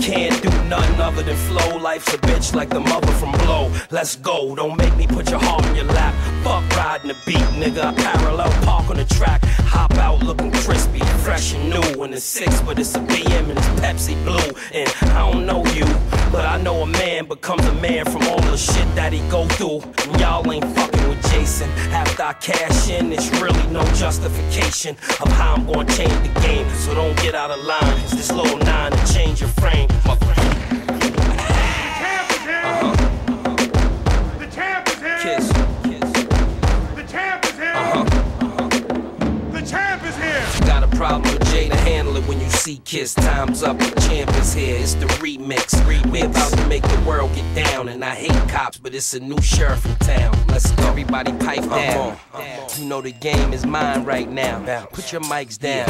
can't 0.01 0.41
do 0.41 0.49
nothing 0.67 0.99
other 0.99 1.21
than 1.21 1.35
flow, 1.35 1.77
life's 1.77 2.11
a 2.13 2.17
bitch 2.17 2.55
like 2.55 2.69
the 2.69 2.79
mother 2.79 3.11
from 3.13 3.31
Blow. 3.43 3.71
Let's 3.91 4.15
go. 4.15 4.55
Don't 4.55 4.75
make 4.75 4.95
me 4.97 5.05
put 5.05 5.29
your 5.29 5.39
heart 5.39 5.65
in 5.67 5.75
your 5.75 5.85
lap. 5.85 6.13
Fuck 6.43 6.67
riding 6.75 7.09
the 7.09 7.17
beat, 7.25 7.47
nigga. 7.61 7.95
Parallel 7.95 8.51
park 8.63 8.89
on 8.89 8.97
the 8.97 9.05
track. 9.05 9.41
Hop 9.73 9.93
out 9.93 10.23
looking 10.23 10.51
crispy, 10.51 10.99
fresh 11.23 11.53
and 11.53 11.69
new. 11.69 12.03
And 12.03 12.13
it's 12.13 12.23
six, 12.23 12.59
but 12.61 12.79
it's 12.79 12.95
a 12.95 12.99
BM 12.99 13.49
and 13.49 13.57
it's 13.57 13.67
Pepsi 13.79 14.15
Blue. 14.25 14.51
And 14.73 14.89
I 15.11 15.31
don't 15.31 15.45
know 15.45 15.63
you, 15.67 15.85
but 16.31 16.45
I 16.45 16.61
know 16.61 16.81
a 16.81 16.87
man 16.87 17.27
becomes 17.27 17.65
a 17.65 17.73
man 17.75 18.05
from 18.05 18.23
all 18.23 18.41
the 18.41 18.57
shit 18.57 18.87
that 18.95 19.13
he 19.13 19.19
go 19.29 19.47
through. 19.49 19.81
And 20.09 20.19
y'all 20.19 20.51
ain't 20.51 20.65
fucking 20.75 21.07
with 21.07 21.21
Jason. 21.31 21.69
After 21.91 22.23
I 22.23 22.30
cash 22.33 22.89
in, 22.89 23.11
it's 23.11 23.29
really 23.41 23.65
no 23.67 23.83
justification 23.93 24.95
of 25.21 25.31
how 25.33 25.55
I'm 25.55 25.65
gonna 25.65 25.91
change 25.95 26.13
the 26.27 26.39
game. 26.41 26.69
So 26.75 26.93
don't 26.93 27.15
get 27.17 27.35
out 27.35 27.51
of 27.51 27.63
line. 27.63 27.99
It's 28.03 28.11
this 28.11 28.31
little 28.31 28.57
nine 28.59 28.91
to 28.91 29.13
change 29.13 29.41
your 29.41 29.49
frame. 29.49 29.89
problem 35.31 35.50
see 42.61 42.77
Kiss. 42.85 43.15
Time's 43.15 43.63
up, 43.63 43.79
the 43.79 44.01
champ 44.01 44.29
is 44.37 44.53
here. 44.53 44.77
It's 44.79 44.93
the 44.93 45.07
remix. 45.17 45.73
We 46.11 46.21
about 46.21 46.53
to 46.53 46.67
make 46.67 46.83
the 46.83 47.03
world 47.07 47.33
get 47.33 47.55
down, 47.55 47.89
and 47.89 48.05
I 48.05 48.13
hate 48.13 48.49
cops, 48.49 48.77
but 48.77 48.93
it's 48.93 49.15
a 49.15 49.19
new 49.19 49.41
sheriff 49.41 49.83
in 49.83 49.95
town. 49.95 50.37
Let's 50.47 50.69
go. 50.73 50.87
Everybody 50.87 51.33
pipe 51.33 51.67
down. 51.67 52.19
You 52.77 52.85
know 52.85 53.01
the 53.01 53.13
game 53.13 53.51
is 53.51 53.65
mine 53.65 54.03
right 54.03 54.29
now. 54.29 54.85
Put 54.91 55.11
your 55.11 55.21
mics 55.21 55.57
down. 55.57 55.89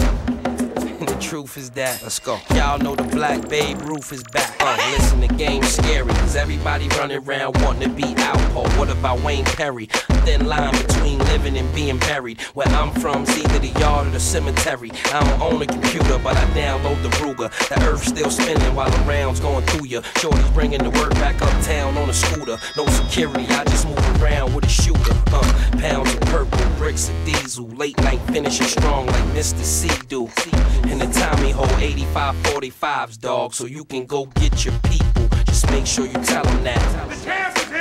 And 1.02 1.10
the 1.10 1.18
truth 1.19 1.57
is 1.57 1.72
that. 1.72 2.02
Let's 2.03 2.19
go. 2.19 2.39
Y'all 2.56 2.80
know 2.80 2.95
the 2.95 3.03
black 3.03 3.49
babe 3.49 3.81
roof 3.81 4.14
is 4.14 4.23
back. 4.31 4.56
Uh, 4.61 4.77
listen, 4.91 5.19
the 5.19 5.27
game's 5.27 5.68
scary, 5.68 6.07
cause 6.07 6.38
everybody 6.38 6.88
running 6.89 7.18
around 7.18 7.61
wanting 7.64 7.89
to 7.89 7.95
be 7.95 8.14
outpost. 8.18 8.77
What 8.77 8.89
about 8.89 9.22
Wayne 9.23 9.43
Perry? 9.43 9.89
Thin 10.26 10.45
line 10.45 10.72
between 10.73 11.18
living 11.19 11.57
and 11.57 11.73
being 11.73 11.98
buried. 11.98 12.39
Where 12.53 12.68
I'm 12.68 12.91
from, 12.91 13.23
it's 13.23 13.38
either 13.38 13.57
the 13.57 13.80
yard 13.80 14.07
or 14.07 14.11
the 14.11 14.19
cemetery. 14.19 14.91
I 15.06 15.19
don't 15.23 15.41
own 15.41 15.61
a 15.61 15.65
computer, 15.65 16.19
but 16.19 16.38
I 16.38 16.45
download 16.53 17.02
the 17.02 17.10
Ruger. 17.22 17.49
The 17.69 17.84
earth 17.89 18.07
still 18.07 18.30
spinning 18.30 18.76
while 18.76 18.91
the 18.91 18.99
rounds 18.99 19.39
going 19.39 19.65
through 19.65 19.88
you. 19.88 20.02
Shorty's 20.18 20.49
bringing 20.52 20.84
the 20.84 20.91
work 20.91 21.11
back 21.15 21.41
uptown 21.41 21.98
on 21.98 22.07
a 22.07 22.14
scooter. 22.14 22.57
No 22.77 22.85
security, 22.85 23.48
I 23.49 23.64
just 23.65 23.88
move 23.88 24.22
around 24.22 24.53
with 24.53 24.65
a 24.65 24.69
shooter. 24.69 25.15
Uh, 25.34 25.41
pounds 25.80 26.14
of 26.14 26.22
purple, 26.22 26.60
bricks 26.77 27.10
of 27.10 27.15
diesel. 27.26 27.68
Late 27.69 27.98
night 28.02 28.22
finishing 28.31 28.68
strong 28.68 29.07
like 29.07 29.23
Mr. 29.35 29.64
Cee 29.64 29.89
do. 30.07 30.30
And 30.89 31.02
the 31.02 31.07
Tommy 31.19 31.49
hold 31.49 31.72
85 31.72 32.35
45s, 32.35 33.19
dog, 33.19 33.53
so 33.56 33.65
you 33.65 33.85
can 33.85 34.06
go 34.06 34.26
get 34.35 34.65
your 34.65 34.77
people. 34.84 35.27
Just 35.45 35.69
make 35.72 35.88
sure 35.88 36.06
you 36.06 36.14
tell 36.23 36.43
them 36.43 36.64
that. 36.64 37.80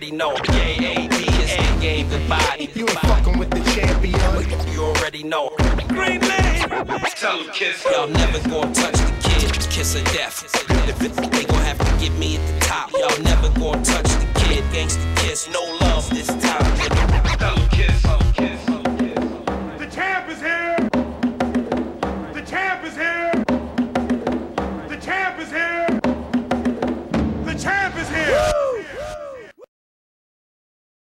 Already 0.00 0.10
know. 0.10 0.34
J-A-D 0.44 0.82
is 0.82 1.00
here! 1.02 1.08
They 1.08 1.20
gave 1.20 1.40
the 1.40 1.46
champ 1.46 1.80
game, 1.80 2.08
goodbye. 2.08 2.68
You 2.74 2.86
ain't 2.88 2.98
fucking 3.00 3.38
with 3.38 3.50
the 3.50 3.60
champion. 3.72 4.72
You 4.72 4.82
already 4.84 5.22
know. 5.22 5.50
Green 5.88 6.20
Lane. 6.20 6.68
Tell 7.16 7.38
them, 7.38 7.52
kiss. 7.52 7.84
Y'all 7.90 8.08
never 8.08 8.38
gonna 8.48 8.74
touch 8.74 8.94
the 8.94 9.12
kid. 9.22 9.52
Kiss 9.70 9.94
of 9.94 10.04
death. 10.12 10.40
They 11.30 11.44
gonna 11.44 11.64
have 11.64 11.78
to 11.78 12.04
get 12.04 12.12
me 12.18 12.36
at 12.36 12.46
the 12.46 12.66
top. 12.66 12.92
Y'all 12.92 13.22
never 13.22 13.48
gonna 13.58 13.84
touch 13.84 14.06
the 14.06 14.40
kid. 14.40 14.64
Gangsta 14.72 15.16
kiss, 15.16 15.48
no 15.52 15.62
love 15.80 16.08
this 16.10 16.26
time. 16.26 16.70